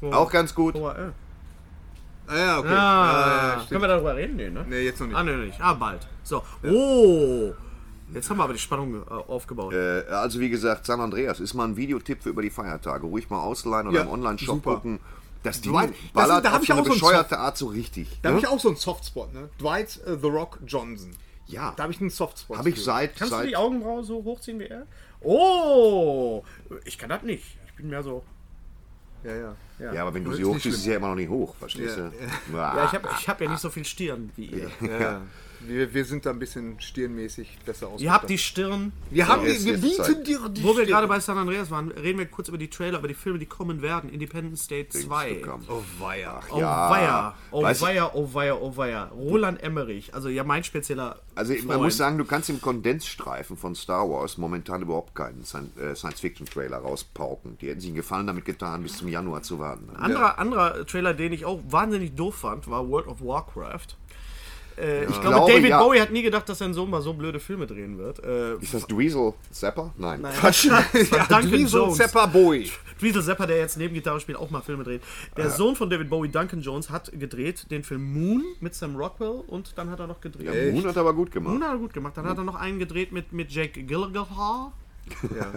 Ja. 0.00 0.12
Auch 0.12 0.30
ganz 0.30 0.54
gut. 0.54 0.74
Ah, 2.32 2.38
ja, 2.38 2.58
okay. 2.58 2.68
Ah, 2.68 3.56
ja, 3.58 3.66
können 3.68 3.80
wir 3.82 3.88
darüber 3.88 4.16
reden? 4.16 4.36
Nee, 4.36 4.50
ne? 4.50 4.64
Nee, 4.68 4.80
jetzt 4.80 5.00
noch 5.00 5.06
nicht. 5.06 5.16
Ah, 5.16 5.22
nee, 5.22 5.36
nicht. 5.36 5.60
Ah, 5.60 5.74
bald. 5.74 6.06
So. 6.22 6.42
Oh. 6.64 7.52
Jetzt 8.14 8.28
haben 8.28 8.36
wir 8.36 8.44
aber 8.44 8.52
die 8.52 8.58
Spannung 8.58 8.94
äh, 8.94 9.10
aufgebaut. 9.10 9.72
Äh, 9.72 10.04
also 10.10 10.40
wie 10.40 10.50
gesagt, 10.50 10.86
San 10.86 11.00
Andreas 11.00 11.40
ist 11.40 11.54
mal 11.54 11.64
ein 11.64 11.76
Videotipp 11.76 12.22
für 12.22 12.30
über 12.30 12.42
die 12.42 12.50
Feiertage. 12.50 13.06
Ruhig 13.06 13.30
mal 13.30 13.40
ausleihen 13.40 13.88
oder 13.88 13.98
Ja, 13.98 14.02
im 14.02 14.10
Online-Shop 14.10 14.62
gucken. 14.62 15.00
Das 15.42 15.60
Ding 15.60 15.72
Dwight, 15.72 15.90
das- 15.90 16.12
ballert 16.12 16.44
da 16.44 16.52
hab 16.52 16.60
auf 16.60 16.66
so 16.66 16.72
eine 16.72 16.82
bescheuerte 16.82 17.38
Art 17.38 17.58
so 17.58 17.66
richtig. 17.66 18.08
Da 18.22 18.28
ne? 18.28 18.36
habe 18.36 18.46
ich 18.46 18.50
auch 18.50 18.60
so 18.60 18.68
einen 18.68 18.76
Softspot, 18.76 19.32
ne? 19.34 19.48
Dwight 19.58 20.00
äh, 20.06 20.16
The 20.20 20.28
Rock 20.28 20.58
Johnson. 20.66 21.10
Ja. 21.46 21.72
Da 21.76 21.84
habe 21.84 21.92
ich 21.92 22.00
einen 22.00 22.10
Softspot. 22.10 22.58
Habe 22.58 22.70
ich 22.70 22.82
seit, 22.82 23.16
Kannst 23.16 23.32
du 23.32 23.36
seit 23.36 23.48
die 23.48 23.56
Augenbraue 23.56 24.04
so 24.04 24.22
hochziehen 24.22 24.58
wie 24.60 24.66
er? 24.66 24.86
Oh. 25.20 26.44
Ich 26.84 26.96
kann 26.98 27.08
das 27.08 27.22
nicht. 27.22 27.44
Ich 27.66 27.74
bin 27.74 27.88
mehr 27.88 28.02
so. 28.02 28.22
Ja, 29.24 29.34
ja. 29.34 29.92
Ja, 29.92 30.02
aber 30.02 30.14
wenn 30.14 30.24
du 30.24 30.30
Ist 30.30 30.36
sie 30.38 30.44
hochziehst, 30.44 30.76
ist 30.76 30.82
sie 30.84 30.90
ja 30.90 30.96
immer 30.96 31.08
noch 31.08 31.14
nicht 31.16 31.28
hoch, 31.28 31.54
verstehst 31.56 31.96
du? 31.96 32.12
Ja, 32.52 32.84
ich 32.84 32.92
habe 32.92 33.08
ich 33.18 33.28
hab 33.28 33.40
ja 33.40 33.50
nicht 33.50 33.60
so 33.60 33.70
viel 33.70 33.84
Stirn 33.84 34.30
wie 34.36 34.46
ihr. 34.46 34.70
Ja. 35.66 35.72
ja. 35.72 35.78
Wir, 35.78 35.94
wir 35.94 36.04
sind 36.04 36.26
da 36.26 36.30
ein 36.30 36.38
bisschen 36.38 36.80
stirnmäßig 36.80 37.58
besser 37.64 37.88
aus. 37.88 38.00
Ihr 38.00 38.12
habt 38.12 38.28
die 38.28 38.38
Stirn. 38.38 38.92
wir 39.10 39.28
haben 39.28 39.44
die, 39.44 39.64
wir 39.64 39.78
bieten 39.78 40.24
dir 40.24 40.48
die 40.48 40.62
Wo 40.62 40.68
wir 40.68 40.74
Stirn. 40.74 40.86
gerade 40.88 41.06
bei 41.08 41.20
San 41.20 41.38
Andreas 41.38 41.70
waren, 41.70 41.90
reden 41.92 42.18
wir 42.18 42.26
kurz 42.26 42.48
über 42.48 42.58
die 42.58 42.68
Trailer, 42.68 42.98
über 42.98 43.08
die 43.08 43.14
Filme, 43.14 43.38
die 43.38 43.46
kommen 43.46 43.82
werden. 43.82 44.10
Independence 44.10 44.66
Day 44.68 44.88
2. 44.88 45.42
Oh, 45.68 45.82
weia. 45.98 46.40
Oh 46.50 46.58
Ja. 46.58 46.90
weia, 46.90 47.34
oh 47.50 47.62
Weißt 47.62 47.80
du- 47.82 47.86
weia, 47.86 48.10
oh 48.14 48.28
weia, 48.34 48.54
oh 48.56 48.76
weia. 48.76 49.04
Roland 49.14 49.62
Emmerich, 49.62 50.14
also 50.14 50.28
ja 50.28 50.44
mein 50.44 50.64
spezieller 50.64 51.20
Also 51.34 51.52
man 51.54 51.62
Freund. 51.62 51.82
muss 51.82 51.96
sagen, 51.96 52.18
du 52.18 52.24
kannst 52.24 52.50
im 52.50 52.60
Kondensstreifen 52.60 53.56
von 53.56 53.74
Star 53.74 54.08
Wars 54.10 54.38
momentan 54.38 54.82
überhaupt 54.82 55.14
keinen 55.14 55.42
äh, 55.42 55.94
Science-Fiction-Trailer 55.94 56.78
rauspauken. 56.78 57.58
Die 57.60 57.68
hätten 57.68 57.80
sich 57.80 57.88
einen 57.90 57.96
Gefallen 57.96 58.26
damit 58.26 58.44
getan, 58.44 58.82
bis 58.82 58.96
zum 58.98 59.08
Januar 59.08 59.42
zu 59.42 59.58
warten. 59.58 59.88
Anderer, 59.96 60.38
anderer 60.38 60.86
Trailer, 60.86 61.14
den 61.14 61.32
ich 61.32 61.44
auch 61.44 61.60
wahnsinnig 61.68 62.14
doof 62.14 62.36
fand, 62.36 62.68
war 62.68 62.88
World 62.88 63.06
of 63.06 63.20
Warcraft. 63.20 63.96
Äh, 64.82 65.04
ich 65.04 65.20
glaube, 65.20 65.36
glaube, 65.36 65.52
David 65.52 65.70
ja. 65.70 65.80
Bowie 65.80 66.00
hat 66.00 66.10
nie 66.10 66.22
gedacht, 66.22 66.48
dass 66.48 66.58
sein 66.58 66.74
Sohn 66.74 66.90
mal 66.90 67.00
so 67.00 67.12
blöde 67.14 67.38
Filme 67.38 67.66
drehen 67.66 67.98
wird. 67.98 68.24
Äh, 68.24 68.56
Ist 68.56 68.74
das 68.74 68.86
Dweezil 68.86 69.32
Zapper? 69.52 69.92
Nein. 69.96 70.22
Quatsch. 70.22 70.64
ja, 70.64 70.82
Dweezil. 71.40 71.90
Zappa 71.92 72.26
Boy. 72.26 72.70
Dweezil 72.98 73.22
Zapper, 73.22 73.46
der 73.46 73.58
jetzt 73.58 73.76
neben 73.76 73.94
Gitarre 73.94 74.20
spielt, 74.20 74.38
auch 74.38 74.50
mal 74.50 74.60
Filme 74.60 74.82
dreht. 74.82 75.02
Der 75.36 75.50
Sohn 75.50 75.76
von 75.76 75.88
David 75.88 76.10
Bowie, 76.10 76.28
Duncan 76.28 76.60
Jones, 76.60 76.90
hat 76.90 77.12
gedreht 77.18 77.70
den 77.70 77.84
Film 77.84 78.12
Moon 78.12 78.42
mit 78.60 78.74
Sam 78.74 78.96
Rockwell 78.96 79.42
und 79.46 79.78
dann 79.78 79.88
hat 79.90 80.00
er 80.00 80.08
noch 80.08 80.20
gedreht. 80.20 80.52
Ja, 80.52 80.72
Moon 80.72 80.86
hat 80.86 80.96
aber 80.96 81.14
gut 81.14 81.30
gemacht. 81.30 81.52
Moon 81.52 81.64
hat 81.64 81.74
er 81.74 81.78
gut 81.78 81.92
gemacht. 81.92 82.16
Dann 82.16 82.26
hat 82.26 82.38
er 82.38 82.44
noch 82.44 82.56
einen 82.56 82.78
gedreht 82.78 83.12
mit, 83.12 83.32
mit 83.32 83.52
Jake 83.52 83.82
Gyllenhaal. 83.84 84.72
Ja. 85.36 85.52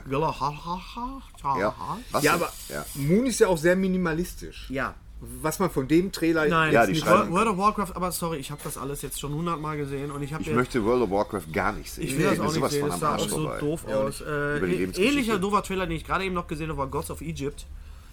Ja, 2.23 2.33
denn? 2.33 2.41
aber 2.41 2.51
Ja. 2.67 2.85
Moon 2.95 3.27
ist 3.27 3.39
ja 3.39 3.47
auch 3.47 3.57
sehr 3.57 3.75
minimalistisch. 3.75 4.67
Ja. 4.69 4.95
Was 5.21 5.59
man 5.59 5.69
von 5.69 5.87
dem 5.87 6.11
Trailer 6.11 6.45
Nein, 6.47 6.73
Ja, 6.73 6.85
die 6.85 6.91
nicht. 6.91 7.03
schreiben- 7.03 7.31
World 7.31 7.47
of 7.47 7.57
Warcraft, 7.57 7.95
aber 7.95 8.11
sorry, 8.11 8.37
ich 8.37 8.51
habe 8.51 8.61
das 8.63 8.77
alles 8.77 9.01
jetzt 9.01 9.19
schon 9.19 9.33
hundertmal 9.33 9.77
gesehen 9.77 10.11
und 10.11 10.21
ich 10.21 10.33
habe 10.33 10.43
Ich 10.43 10.51
möchte 10.51 10.83
World 10.83 11.03
of 11.03 11.09
Warcraft 11.11 11.51
gar 11.53 11.71
nicht 11.71 11.89
sehen. 11.91 12.03
Ich 12.03 12.17
will 12.17 12.25
das 12.25 12.39
auch 12.39 12.53
nicht 12.53 12.69
sehen, 12.69 12.87
das 12.89 12.99
sah 12.99 13.15
auch 13.15 13.27
so 13.29 13.49
doof 13.57 13.85
aus. 13.87 14.21
Äh, 14.21 14.57
ähnlicher 14.57 15.39
doofer 15.39 15.63
Trailer, 15.63 15.87
den 15.87 15.95
ich 15.97 16.05
gerade 16.05 16.25
eben 16.25 16.35
noch 16.35 16.47
gesehen 16.47 16.67
habe, 16.69 16.77
war 16.77 16.87
Gods 16.87 17.09
of 17.11 17.21
Egypt. 17.21 17.65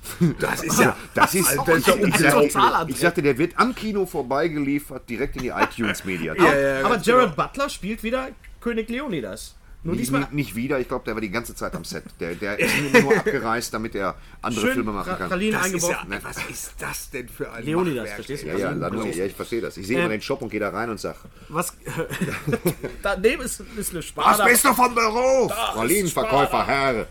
Das 0.41 0.62
ist 0.65 0.81
ja. 0.81 0.97
Das 1.15 1.35
ist, 1.35 1.49
Alter, 1.59 1.75
ist 1.77 1.87
ja 1.88 1.95
ich, 1.95 2.03
unglaublich. 2.03 2.53
sagte, 2.53 2.91
ich 2.93 2.99
sagte, 2.99 3.23
der 3.23 3.38
wird 3.38 3.53
am 3.59 3.75
Kino 3.75 4.07
vorbeigeliefert, 4.07 5.09
direkt 5.09 5.37
in 5.37 5.43
die 5.43 5.49
iTunes-Mediathek. 5.55 6.43
Ja, 6.43 6.59
ja, 6.81 6.85
aber 6.85 6.99
Jared 6.99 7.37
Butler 7.37 7.69
spielt 7.69 8.03
wieder 8.03 8.29
König 8.61 8.88
Leonidas. 8.88 9.55
Nur 9.85 9.95
Nicht, 9.97 10.03
diesmal 10.03 10.29
nicht, 10.31 10.55
wieder, 10.55 10.79
ich 10.79 10.87
glaube, 10.87 11.05
der 11.05 11.14
war 11.14 11.21
die 11.21 11.31
ganze 11.31 11.57
Zeit 11.57 11.75
am 11.75 11.83
Set. 11.85 12.05
Der, 12.21 12.37
der 12.37 12.57
ist 12.57 12.73
nur 13.03 13.16
abgereist, 13.16 13.75
damit 13.75 13.97
er 13.97 14.14
andere 14.40 14.66
schön 14.66 14.75
Filme 14.75 14.92
machen 14.92 15.16
kann. 15.18 15.29
Pralinen 15.29 15.55
Das 15.55 15.66
ist 15.66 15.75
eingebaut. 15.85 16.07
ja, 16.09 16.18
was 16.23 16.37
ist 16.49 16.75
das 16.79 17.11
denn 17.11 17.29
für 17.29 17.51
ein 17.51 17.64
Leonidas, 17.64 17.97
Machwerk, 17.97 18.14
verstehst 18.14 18.42
du? 18.45 18.47
ja, 18.47 18.59
ja, 18.59 19.05
ja, 19.12 19.25
ich 19.25 19.35
verstehe 19.35 19.61
das. 19.61 19.77
Ich 19.77 19.87
sehe 19.88 19.97
Ähm, 19.99 20.05
immer 20.05 20.12
den 20.12 20.23
Shop 20.23 20.40
und 20.40 20.51
gehe 20.51 20.61
da 20.61 20.68
rein 20.71 20.88
und 20.88 21.01
sage, 21.01 21.18
Was? 21.49 21.77
Daneben 23.03 23.42
ist, 23.42 23.61
ist 23.77 23.90
eine 23.90 24.03
Sparta. 24.03 24.45
was 24.45 24.51
bist 24.53 24.64
du 24.64 24.73
vom 24.73 24.95
Beruf? 24.95 25.53
Pralinenverkäufer, 25.53 26.66
Herr. 26.66 27.07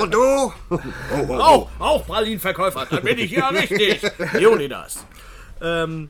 Und 0.00 0.14
du? 0.14 0.18
Oh, 0.20 0.52
oh, 0.70 0.78
oh. 1.28 1.34
Auch, 1.34 1.70
auch 1.78 2.06
Pralinenverkäufer, 2.06 2.86
dann 2.88 3.02
bin 3.02 3.18
ich 3.18 3.30
ja 3.32 3.48
richtig. 3.48 4.00
Leonidas. 4.32 5.04
Ähm, 5.60 6.08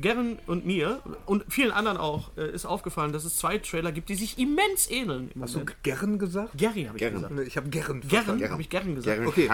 Garen 0.00 0.38
und 0.46 0.66
mir 0.66 1.00
und 1.26 1.44
vielen 1.48 1.70
anderen 1.70 1.96
auch 1.98 2.30
äh, 2.36 2.50
ist 2.50 2.66
aufgefallen, 2.66 3.12
dass 3.12 3.24
es 3.24 3.36
zwei 3.36 3.58
Trailer 3.58 3.92
gibt, 3.92 4.08
die 4.08 4.14
sich 4.14 4.38
immens 4.38 4.90
ähneln. 4.90 5.30
Im 5.34 5.42
Hast 5.42 5.54
du 5.54 5.58
Moment. 5.60 5.82
gern 5.82 6.18
gesagt? 6.18 6.50
Gary 6.56 6.84
habe 6.84 6.96
ich 6.98 7.00
Garen. 7.02 7.14
gesagt. 7.14 7.32
Nee, 7.34 7.42
Ich 7.42 7.56
habe 7.56 7.68
gern. 7.68 8.00
Garen, 8.08 8.38
Garen. 8.38 8.50
habe 8.52 8.62
ich 8.62 8.70
Garen 8.70 8.94
gesagt. 8.94 9.16
Garen 9.16 9.28
Okay. 9.28 9.46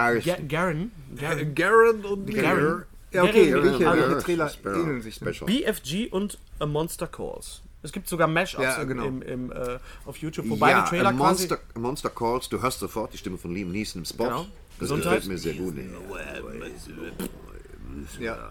Garen. 0.48 0.90
Garen. 1.16 1.54
Garen 1.54 2.04
und 2.04 2.26
Garen. 2.34 2.84
Ja, 3.12 3.22
okay. 3.24 3.50
Garen. 3.50 3.64
Welche, 3.80 4.18
Trailer 4.24 4.50
ähneln 4.64 5.02
sich 5.02 5.18
denn? 5.18 5.34
Special. 5.34 5.46
BFG 5.46 6.08
und 6.10 6.38
A 6.58 6.66
Monster 6.66 7.06
Calls. 7.06 7.62
Es 7.84 7.90
gibt 7.92 8.08
sogar 8.08 8.28
Mashups 8.28 8.62
Ja, 8.62 8.76
im- 8.82 8.88
genau. 8.88 9.04
im, 9.06 9.22
im, 9.22 9.52
äh, 9.52 9.78
auf 10.06 10.16
YouTube, 10.18 10.48
wobei 10.48 10.70
ja, 10.70 10.82
Trailer 10.82 11.08
a 11.08 11.12
quasi... 11.12 11.48
Monster, 11.48 11.58
a 11.74 11.78
Monster 11.80 12.10
Calls, 12.10 12.48
du 12.48 12.62
hörst 12.62 12.78
sofort 12.78 13.12
die 13.12 13.18
Stimme 13.18 13.38
von 13.38 13.52
Liam 13.52 13.72
Neeson 13.72 14.02
im 14.02 14.04
Spot. 14.06 14.24
Genau. 14.24 14.46
Das 14.70 14.78
Gesundheit. 14.78 15.14
gefällt 15.22 15.28
mir 15.28 15.38
sehr 15.38 15.54
gut. 15.54 15.74
Ja. 18.20 18.50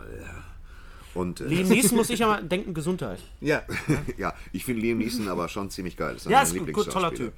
Und 1.13 1.41
äh, 1.41 1.45
Liam 1.45 1.67
Neeson 1.67 1.97
muss 1.97 2.09
ich 2.09 2.19
ja 2.19 2.27
mal 2.31 2.43
denken, 2.43 2.73
Gesundheit. 2.73 3.19
ja. 3.41 3.61
ja, 4.17 4.33
ich 4.53 4.63
finde 4.65 4.81
Liam 4.81 4.97
Neeson 4.99 5.27
aber 5.27 5.49
schon 5.49 5.69
ziemlich 5.69 5.97
geil. 5.97 6.13
Das 6.15 6.25
Ja, 6.25 6.37
mein 6.39 6.47
ist 6.47 6.57
gut, 6.57 6.73
gut, 6.73 6.89
toller. 6.91 7.13
Typ. 7.13 7.33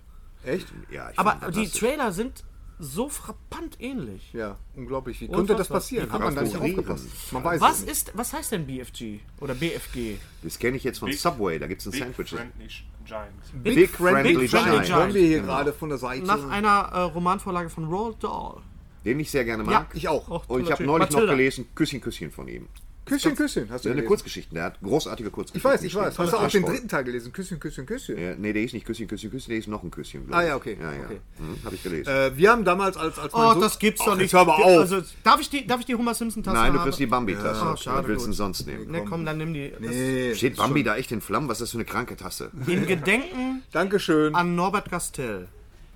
Echt? 0.45 0.67
Ja, 0.91 1.09
ich 1.11 1.17
Aber 1.19 1.51
die. 1.51 1.67
Trailer 1.69 2.11
sind 2.11 2.43
so 2.79 3.07
frappant 3.07 3.77
ähnlich. 3.79 4.33
Ja, 4.33 4.57
unglaublich. 4.75 5.21
Wie 5.21 5.27
konnte 5.27 5.55
das 5.55 5.69
passieren? 5.69 6.11
Hat 6.11 6.19
man 6.19 6.35
da 6.35 6.41
nicht 6.41 6.57
aufgepasst? 6.57 7.05
Man 7.31 7.43
weiß 7.43 7.61
Was 7.61 7.75
es 7.75 7.81
nicht. 7.81 7.91
ist, 7.91 8.11
was 8.15 8.33
heißt 8.33 8.51
denn 8.51 8.65
BFG 8.65 9.19
oder 9.39 9.53
BFG? 9.55 10.17
Das 10.41 10.59
kenne 10.59 10.75
ich 10.77 10.83
jetzt 10.83 10.99
von 10.99 11.11
Subway, 11.13 11.59
da 11.59 11.67
gibt 11.67 11.81
es 11.81 11.87
ein 11.87 11.91
Big 11.91 12.01
Sandwich. 12.27 12.29
Friendly 12.29 12.67
Giant. 13.05 13.63
Big, 13.63 13.89
Friendly, 13.91 14.35
Big 14.37 14.49
Friendly 14.49 14.69
Giant. 14.71 14.85
Giant. 14.85 14.89
Hören 15.01 15.13
wir 15.13 15.21
hier 15.21 15.41
gerade 15.41 15.71
von 15.71 15.89
der 15.89 15.97
Seite. 15.97 16.25
Nach 16.25 16.49
einer 16.49 16.89
äh, 16.91 16.99
Romanvorlage 17.03 17.69
von 17.69 17.85
Roald 17.85 18.21
Dahl. 18.23 18.57
Den 19.05 19.19
ich 19.19 19.29
sehr 19.31 19.45
gerne 19.45 19.63
Ja, 19.65 19.69
mag. 19.79 19.87
ich 19.93 20.07
auch. 20.07 20.29
Och, 20.29 20.49
Und 20.49 20.63
ich 20.63 20.71
habe 20.71 20.83
neulich 20.83 21.09
Matilda. 21.09 21.25
noch 21.25 21.37
gelesen, 21.37 21.67
Küsschen, 21.75 22.01
Küsschen 22.01 22.31
von 22.31 22.47
ihm. 22.47 22.67
Küsschen, 23.05 23.35
Küsschen. 23.35 23.67
Hast 23.69 23.83
du 23.83 23.89
Eine 23.89 23.95
gelesen? 23.95 24.07
Kurzgeschichte, 24.07 24.53
der 24.53 24.63
hat 24.63 24.79
großartige 24.81 25.27
Ich 25.27 25.33
Kurzgeschichten. 25.33 25.71
weiß, 25.71 25.83
ich 25.83 25.93
weiß. 25.95 26.17
Hast 26.17 26.31
du 26.33 26.37
auch 26.37 26.47
den 26.49 26.63
dritten 26.65 26.87
Teil 26.87 27.03
gelesen? 27.03 27.33
Küsschen, 27.33 27.59
Küsschen, 27.59 27.85
Küsschen. 27.85 28.17
Ja, 28.17 28.35
nee, 28.37 28.53
der 28.53 28.63
ist 28.63 28.73
nicht 28.73 28.85
Küsschen, 28.85 29.07
Küsschen, 29.07 29.29
Küsschen, 29.29 29.49
der 29.49 29.59
ist 29.59 29.67
noch 29.67 29.83
ein 29.83 29.91
Küsschen. 29.91 30.25
Ah, 30.31 30.41
ich. 30.41 30.47
ja, 30.47 30.55
okay, 30.55 30.77
Ja, 30.81 30.91
ja. 30.93 30.99
okay. 31.05 31.19
Hm, 31.37 31.57
habe 31.65 31.75
ich 31.75 31.83
gelesen. 31.83 32.09
Äh, 32.09 32.37
wir 32.37 32.49
haben 32.51 32.63
damals 32.63 32.95
als, 32.95 33.19
als 33.19 33.33
Oh, 33.33 33.51
Sohn- 33.51 33.61
das 33.61 33.77
gibt's 33.77 34.05
doch 34.05 34.15
nicht. 34.15 34.33
Aber 34.35 34.55
auf. 34.57 34.65
Also, 34.65 35.01
darf 35.23 35.41
ich 35.41 35.49
die, 35.49 35.67
darf 35.67 35.81
ich 35.81 35.85
die 35.85 35.95
Homer 35.95 36.13
Simpson 36.13 36.43
Tasse 36.43 36.55
Nein, 36.55 36.71
du 36.73 36.79
kriegst 36.79 36.99
die 36.99 37.05
Bambi-Tasse. 37.05 37.61
Ah, 37.61 37.75
schade, 37.77 38.03
Was 38.03 38.07
willst 38.07 38.27
du 38.27 38.31
sonst 38.31 38.65
nehmen? 38.67 38.89
Ne, 38.89 39.03
komm, 39.03 39.25
dann 39.25 39.37
nimm 39.37 39.53
die. 39.53 39.71
Das 39.71 39.81
nee. 39.91 40.33
Steht 40.35 40.55
Bambi 40.55 40.83
da 40.83 40.95
echt 40.95 41.11
in 41.11 41.19
Flammen? 41.21 41.49
Was 41.49 41.57
ist 41.57 41.61
das 41.63 41.71
für 41.71 41.77
eine 41.77 41.85
kranke 41.85 42.15
Tasse? 42.15 42.51
In 42.67 42.87
Gedenken 42.87 43.63
Dankeschön. 43.73 44.33
an 44.33 44.55
Norbert 44.55 44.89
Castell. 44.89 45.47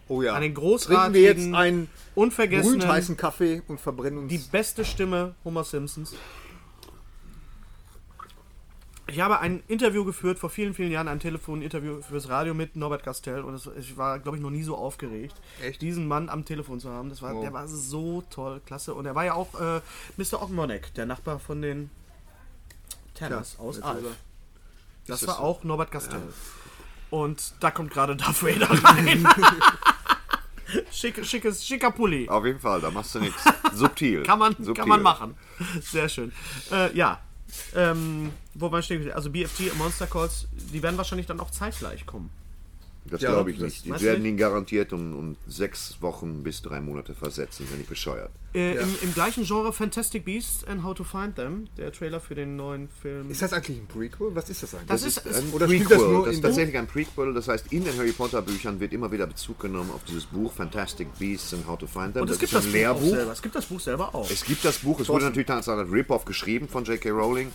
Oh 0.10 0.22
ja. 0.22 0.34
An 0.36 0.42
den 0.42 0.56
Trinken 0.56 0.64
wir 1.14 1.22
jetzt 1.22 1.36
großartigen, 1.38 1.56
einen 1.56 1.90
unvergessenen, 2.16 2.80
brühend 2.80 3.18
Kaffee 3.18 3.62
und 3.68 3.80
verbrennen 3.80 4.20
uns. 4.20 4.30
die 4.30 4.38
beste 4.38 4.86
Stimme 4.86 5.36
Homer 5.44 5.64
Simpsons. 5.66 6.14
Ich 9.10 9.22
habe 9.22 9.40
ein 9.40 9.64
Interview 9.68 10.04
geführt, 10.04 10.38
vor 10.38 10.50
vielen, 10.50 10.74
vielen 10.74 10.92
Jahren, 10.92 11.08
ein 11.08 11.20
Telefoninterview 11.22 12.02
fürs 12.02 12.28
Radio 12.28 12.54
mit 12.54 12.76
Norbert 12.76 13.04
Castell 13.04 13.42
und 13.42 13.54
es, 13.54 13.70
ich 13.80 13.96
war, 13.96 14.20
glaube 14.20 14.38
ich, 14.38 14.44
noch 14.44 14.50
nie 14.50 14.64
so 14.64 14.76
aufgeregt, 14.76 15.34
Echt? 15.64 15.82
diesen 15.82 16.08
Mann 16.08 16.28
am 16.28 16.44
Telefon 16.44 16.80
zu 16.82 16.90
haben. 16.90 17.10
Das 17.10 17.22
war, 17.22 17.34
Oh. 17.36 17.42
Der 17.42 17.54
war 17.54 17.68
so 17.70 18.24
toll, 18.30 18.62
klasse. 18.66 18.94
Und 18.94 19.06
er 19.06 19.16
war 19.16 19.24
ja 19.24 19.34
auch 19.34 19.60
äh, 19.60 19.80
Mr. 20.18 20.42
Ogmonek, 20.42 20.94
der 20.96 21.06
Nachbar 21.06 21.40
von 21.40 21.62
den 21.62 21.90
Tanners 23.14 23.56
Ja, 23.58 23.64
aus 23.64 23.78
er- 23.78 23.96
Das 25.08 25.22
Ist 25.22 25.28
war 25.28 25.36
das 25.36 25.44
auch 25.44 25.64
Norbert 25.64 25.90
Castell. 25.92 26.22
Und 27.10 27.54
da 27.62 27.72
kommt 27.72 27.92
gerade 27.92 28.18
Darth 28.18 28.44
Vader 28.44 28.68
rein. 28.84 29.26
Schick, 30.92 31.26
schickes, 31.26 31.66
schicker 31.66 31.92
Pulli. 31.92 32.28
Auf 32.28 32.44
jeden 32.46 32.60
Fall, 32.60 32.82
da 32.82 32.92
machst 32.92 33.16
du 33.16 33.20
nichts. 33.20 33.42
Subtil. 33.74 34.24
Kann 34.24 34.40
man, 34.40 34.52
Subtil. 34.58 34.74
kann 34.74 34.90
man 34.90 35.02
machen. 35.02 35.36
Sehr 35.82 36.10
schön. 36.10 36.34
Äh, 36.72 36.94
ja. 36.98 37.22
Ähm, 37.76 38.32
wo 38.54 38.70
man 38.70 38.84
steht, 38.84 39.12
also 39.12 39.30
BFG 39.30 39.72
und 39.72 39.78
Monster 39.78 40.08
Calls, 40.08 40.48
die 40.52 40.84
werden 40.84 40.98
wahrscheinlich 40.98 41.28
dann 41.28 41.40
auch 41.40 41.52
zeitgleich 41.52 42.06
kommen. 42.06 42.30
Das 43.10 43.22
Ja, 43.22 43.32
glaube 43.32 43.52
ich 43.52 43.58
das- 43.58 43.84
nicht. 43.84 43.86
Die 43.86 44.02
werden 44.02 44.26
ihn 44.26 44.38
garantiert 44.38 44.92
um, 44.94 45.16
um 45.16 45.36
sechs 45.48 45.98
Wochen 46.02 46.44
bis 46.44 46.62
drei 46.62 46.82
Monate 46.82 47.14
versetzen, 47.16 47.66
wenn 47.70 47.78
nicht 47.78 47.90
bescheuert. 47.90 48.32
Äh, 48.54 48.76
im, 48.78 48.90
Im 49.02 49.14
gleichen 49.14 49.44
Genre 49.46 49.72
Fantastic 49.72 50.26
Beasts 50.26 50.64
and 50.66 50.84
How 50.84 50.96
to 50.96 51.04
Find 51.04 51.36
Them, 51.36 51.68
der 51.78 51.92
Trailer 51.92 52.20
für 52.20 52.34
den 52.36 52.56
neuen 52.56 52.90
Film. 53.02 53.30
Ist 53.30 53.42
das 53.42 53.54
eigentlich 53.54 53.78
ein 53.78 53.88
Prequel? 53.88 54.34
Was 54.34 54.50
ist 54.50 54.64
das 54.64 54.74
eigentlich? 54.74 54.88
Das 54.88 55.04
ist- 55.04 55.26
ein 55.28 55.52
oder 55.54 55.68
spielt 55.68 55.84
Prequel. 55.88 55.98
das 55.98 56.08
nur 56.08 56.20
das 56.20 56.28
in 56.28 56.34
ist 56.34 56.42
tatsächlich 56.42 56.78
ein 56.78 56.88
Prequel. 56.88 57.34
Das 57.34 57.48
heißt, 57.48 57.72
in 57.72 57.84
den 57.86 57.96
Harry 57.98 58.12
Potter 58.14 58.42
Büchern 58.42 58.80
wird 58.80 58.94
immer 58.94 59.12
wieder 59.12 59.28
Bezug 59.28 59.60
genommen 59.60 59.92
auf 59.92 60.04
dieses 60.06 60.26
Buch 60.26 60.52
Fantastic 60.54 61.08
Beasts 61.20 61.54
and 61.54 61.68
How 61.68 61.78
to 61.78 61.88
Find 61.88 62.14
Them. 62.14 62.24
und 62.24 62.30
es 62.30 62.36
das 62.36 62.40
gibt 62.40 62.54
das 62.54 62.66
Buch 62.66 62.72
Lehrbuch. 62.74 63.10
selber. 63.10 63.32
Es 63.32 63.42
gibt 63.42 63.56
das 63.56 63.66
Buch 63.66 63.80
selber 63.80 64.16
auch. 64.16 64.30
Es 64.32 64.44
gibt 64.44 64.66
das 64.66 64.78
Buch, 64.80 65.00
es 65.00 65.08
wurde 65.10 65.26
natürlich 65.26 65.48
dann 65.48 65.58
als 65.58 65.68
Rip-Off 65.68 66.26
geschrieben 66.26 66.68
von 66.68 66.84
J.K. 66.84 67.10
Rowling. 67.12 67.52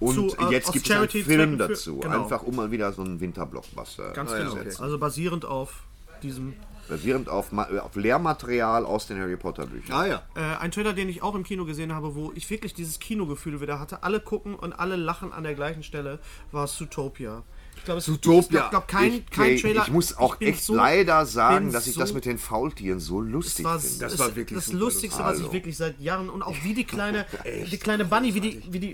Und 0.00 0.14
Zu, 0.30 0.36
äh, 0.38 0.52
jetzt 0.52 0.72
gibt 0.72 0.88
es 0.88 0.96
einen 0.96 1.08
Film 1.08 1.52
für- 1.58 1.68
dazu. 1.68 1.98
genau. 1.98 2.22
Einfach 2.24 2.42
um 2.42 2.56
mal 2.56 2.70
wieder 2.70 2.92
so 2.92 3.02
einen 3.02 3.18
Winterblockbuster 3.20 4.12
Ganz 4.12 4.30
zu 4.30 4.36
genau. 4.36 4.50
setzen. 4.52 4.82
Also 4.82 4.98
basierend 4.98 5.44
auf 5.44 5.82
diesem. 6.22 6.54
Basierend 6.88 7.28
auf, 7.28 7.52
auf 7.52 7.96
Lehrmaterial 7.96 8.84
aus 8.84 9.08
den 9.08 9.18
Harry 9.18 9.36
Potter 9.36 9.66
Büchern. 9.66 9.92
ah 9.96 10.06
ja. 10.06 10.22
Äh, 10.36 10.56
ein 10.60 10.70
Trailer, 10.70 10.92
den 10.92 11.08
ich 11.08 11.20
auch 11.20 11.34
im 11.34 11.42
Kino 11.42 11.64
gesehen 11.64 11.92
habe, 11.92 12.14
wo 12.14 12.30
ich 12.36 12.48
wirklich 12.48 12.74
dieses 12.74 13.00
Kinogefühl 13.00 13.60
wieder 13.60 13.80
hatte. 13.80 14.04
Alle 14.04 14.20
gucken 14.20 14.54
und 14.54 14.72
alle 14.72 14.94
lachen 14.94 15.32
an 15.32 15.42
der 15.42 15.54
gleichen 15.54 15.82
Stelle, 15.82 16.20
war 16.52 16.68
Zootopia. 16.68 17.42
Ich 17.86 17.88
glaube, 17.88 17.98
es 18.00 18.06
Zootopia. 18.06 18.64
Ich 18.64 18.70
glaube, 18.70 18.86
kein, 18.88 19.12
ich, 19.12 19.30
kein 19.30 19.52
ich, 19.52 19.62
Trailer. 19.62 19.82
ich 19.82 19.92
muss 19.92 20.16
auch 20.16 20.34
bin 20.36 20.48
echt 20.48 20.64
so- 20.64 20.74
leider 20.74 21.24
sagen, 21.24 21.70
dass 21.72 21.86
ich 21.86 21.94
so- 21.94 22.00
das 22.00 22.12
mit 22.12 22.24
den 22.24 22.36
Faultieren 22.36 22.98
so 22.98 23.20
lustig 23.20 23.64
war, 23.64 23.78
finde. 23.78 23.98
Das 24.00 24.12
das, 24.12 24.18
war 24.18 24.34
wirklich 24.34 24.58
das 24.58 24.72
Lustigste, 24.72 25.20
was 25.22 25.36
ich 25.38 25.42
Also. 25.44 25.52
wirklich 25.52 25.76
seit 25.76 26.00
Jahren 26.00 26.28
und 26.28 26.42
auch 26.42 26.56
wie 26.64 26.74
die 26.74 26.82
kleine, 26.84 27.26
die 27.70 27.78
kleine 27.78 28.04
Bunny, 28.04 28.34
wie 28.34 28.40
die, 28.40 28.60
wie 28.68 28.80
die 28.80 28.92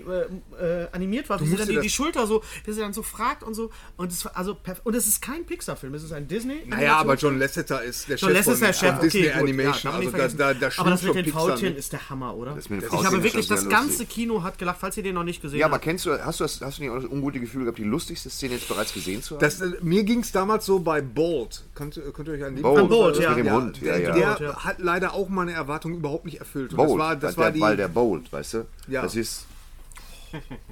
äh, 0.59 0.83
äh, 0.83 0.87
animiert 0.91 1.27
war, 1.27 1.41
wie 1.41 1.47
sie 1.47 1.55
dann 1.55 1.67
die, 1.67 1.79
die 1.79 1.89
Schulter 1.89 2.27
so, 2.27 2.43
wie 2.65 2.71
sie 2.71 2.81
dann 2.81 2.93
so 2.93 3.01
fragt 3.01 3.41
und 3.41 3.55
so. 3.55 3.71
Und 3.97 4.11
es 4.11 4.23
war 4.25 4.37
also 4.37 4.51
perf- 4.53 4.81
und 4.83 4.93
es 4.93 5.07
ist 5.07 5.23
kein 5.23 5.43
Pixar-Film, 5.43 5.95
es 5.95 6.03
ist 6.03 6.11
ein 6.13 6.27
Disney. 6.27 6.61
Naja, 6.67 6.97
aber 6.97 7.15
John 7.15 7.39
Lasseter 7.39 7.81
ist 7.81 8.07
der 8.09 8.17
John 8.17 8.29
Chef 8.29 8.45
Lasseter 8.45 8.57
von, 8.57 8.69
ist 8.69 8.81
der 8.81 8.87
Chef, 8.87 8.95
von 8.97 9.03
Disney 9.05 9.19
okay, 9.21 9.29
gut, 9.29 9.35
ja, 9.35 9.41
Animation. 9.41 9.93
man 10.11 10.21
also 10.21 10.37
da, 10.37 10.53
da, 10.53 10.69
da 10.69 10.69
aber 10.77 10.89
das 10.91 11.01
mit 11.01 11.15
den 11.15 11.27
Faultieren 11.33 11.75
ist 11.75 11.91
der 11.93 12.09
Hammer, 12.11 12.35
oder? 12.35 12.55
Ich 12.57 12.69
habe 13.05 13.23
wirklich 13.23 13.47
das 13.47 13.67
ganze. 13.67 14.05
Kino 14.05 14.43
hat 14.43 14.59
gelacht, 14.59 14.77
falls 14.79 14.97
ihr 14.97 15.03
den 15.03 15.15
noch 15.15 15.23
nicht 15.23 15.41
gesehen 15.41 15.59
Ja, 15.59 15.65
aber 15.65 15.75
habt. 15.75 15.85
kennst 15.85 16.05
du, 16.05 16.11
hast 16.23 16.39
du, 16.39 16.43
das, 16.43 16.61
hast 16.61 16.77
du 16.77 16.83
nicht 16.83 16.91
auch 16.91 16.99
das 16.99 17.05
ungute 17.09 17.39
Gefühl 17.39 17.61
gehabt, 17.63 17.77
die 17.77 17.83
lustigste 17.85 18.29
Szene 18.29 18.55
jetzt 18.55 18.67
bereits 18.67 18.82
gesehen 18.91 19.21
zu 19.21 19.35
haben? 19.35 19.41
Das, 19.41 19.61
äh, 19.61 19.71
mir 19.81 20.03
ging 20.03 20.21
es 20.21 20.31
damals 20.31 20.65
so 20.65 20.79
bei 20.79 21.01
Bolt. 21.01 21.63
Könnt, 21.75 21.95
ihr- 21.95 22.11
könnt 22.11 22.27
ihr 22.27 22.33
euch 22.33 22.43
an 22.43 22.55
den 22.55 22.63
Bolt, 22.63 22.89
Bolt, 22.89 23.19
ja. 23.19 23.29
mit 23.35 23.45
dem 23.45 23.53
Hund. 23.53 23.79
Ja, 23.79 23.93
der, 23.97 24.01
ja. 24.01 24.13
der 24.13 24.25
Bolt, 24.25 24.39
ja. 24.41 24.63
hat 24.65 24.79
leider 24.79 25.13
auch 25.13 25.29
meine 25.29 25.51
Erwartungen 25.53 25.95
überhaupt 25.97 26.25
nicht 26.25 26.39
erfüllt. 26.39 26.71
Und 26.71 26.77
Bold, 26.77 26.89
das 26.89 26.97
war, 26.97 27.15
das 27.15 27.37
weil, 27.37 27.45
war 27.45 27.51
der, 27.51 27.61
weil 27.61 27.71
die, 27.71 27.77
der 27.77 27.87
Bold, 27.87 28.33
weißt 28.33 28.53
du? 28.55 28.65
Ja. 28.87 29.03
Das 29.03 29.15
ist, 29.15 29.45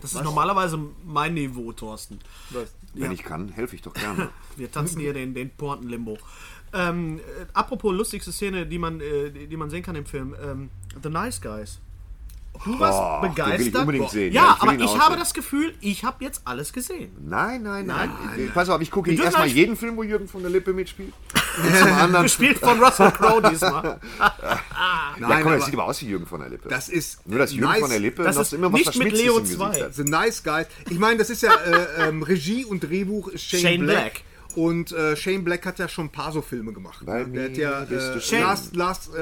Das 0.01 0.13
ist 0.13 0.23
normalerweise 0.23 0.79
mein 1.05 1.35
Niveau, 1.35 1.71
Thorsten. 1.71 2.19
wenn 2.95 3.11
ich 3.11 3.23
kann, 3.23 3.49
helfe 3.49 3.75
ich 3.75 3.83
doch 3.83 3.93
gerne. 3.93 4.29
Wir 4.57 4.71
tanzen 4.71 4.99
hier 4.99 5.13
den, 5.13 5.33
den 5.35 5.51
Pointen-Limbo. 5.51 6.17
Ähm, 6.73 7.19
äh, 7.19 7.45
apropos 7.53 7.93
lustigste 7.93 8.31
Szene, 8.31 8.65
die 8.65 8.79
man, 8.79 9.01
äh, 9.01 9.29
die, 9.29 9.47
die 9.47 9.57
man 9.57 9.69
sehen 9.69 9.83
kann 9.83 9.95
im 9.95 10.05
Film. 10.05 10.35
Ähm, 10.41 10.69
The 11.03 11.09
Nice 11.09 11.41
Guys. 11.41 11.79
Du 12.63 12.79
warst 12.79 12.97
Boah, 12.97 13.21
den 13.21 13.23
will 13.23 13.29
ich 13.29 13.35
begeistert. 13.35 13.81
unbedingt 13.81 14.09
sehen. 14.09 14.33
Ja, 14.33 14.41
Ja, 14.43 14.55
ich 14.55 14.61
aber 14.61 14.83
ich 14.83 14.99
habe 14.99 15.15
das 15.17 15.33
Gefühl, 15.33 15.73
ich 15.81 16.03
habe 16.03 16.23
jetzt 16.23 16.41
alles 16.45 16.71
gesehen. 16.73 17.11
Nein, 17.19 17.63
nein, 17.63 17.87
nein. 17.87 18.11
Pass 18.53 18.69
auf, 18.69 18.81
ich 18.81 18.91
gucke 18.91 19.11
erstmal 19.11 19.47
jeden 19.47 19.75
Film, 19.75 19.97
wo 19.97 20.03
Jürgen 20.03 20.27
von 20.27 20.41
der 20.41 20.51
Lippe 20.51 20.73
mitspielt. 20.73 21.13
Zum 21.79 21.93
anderen. 21.93 22.23
Gespielt 22.23 22.57
von 22.59 22.81
Russell 22.81 23.11
Crowe 23.11 23.41
diesmal. 23.49 23.99
ja, 24.19 24.37
Nein, 25.19 25.43
komm, 25.43 25.53
das 25.53 25.65
sieht 25.65 25.73
aber 25.73 25.85
aus 25.85 26.01
wie 26.01 26.07
Jürgen 26.07 26.25
von 26.25 26.39
der 26.39 26.49
Lippe. 26.49 26.69
das 26.69 26.87
ist 26.89 27.27
Nur, 27.27 27.39
dass 27.39 27.51
Jürgen 27.51 27.65
nice. 27.71 27.79
von 27.81 27.89
der 27.89 27.99
Lippe 27.99 28.23
Das 28.23 28.37
ist 28.37 28.53
immer 28.53 28.71
was 28.71 28.79
nicht 28.79 28.95
mit 28.97 29.13
Leo 29.13 29.37
im 29.37 29.43
Gesicht 29.43 29.59
2. 29.59 29.81
hat. 29.81 29.93
The 29.95 30.03
Nice 30.03 30.43
Guys. 30.43 30.67
Ich 30.89 30.99
meine, 30.99 31.17
das 31.17 31.29
ist 31.29 31.41
ja 31.41 31.53
äh, 31.53 32.07
ähm, 32.09 32.23
Regie 32.23 32.63
und 32.65 32.81
Drehbuch 32.81 33.27
ist 33.29 33.43
Shane, 33.43 33.59
Shane 33.61 33.79
Black. 33.81 33.95
Black. 34.13 34.21
Und 34.55 34.91
äh, 34.91 35.15
Shane 35.15 35.43
Black 35.43 35.65
hat 35.65 35.79
ja 35.79 35.87
schon 35.87 36.05
ein 36.05 36.11
paar 36.11 36.31
so 36.31 36.41
Filme 36.41 36.73
gemacht. 36.73 37.05
Ne? 37.05 37.25
Der 37.27 37.45
hat 37.45 37.57
ja 37.57 37.83
äh, 37.83 38.19
Shane. 38.21 38.41
Last, 38.41 38.75
Last, 38.75 39.15
äh, 39.15 39.19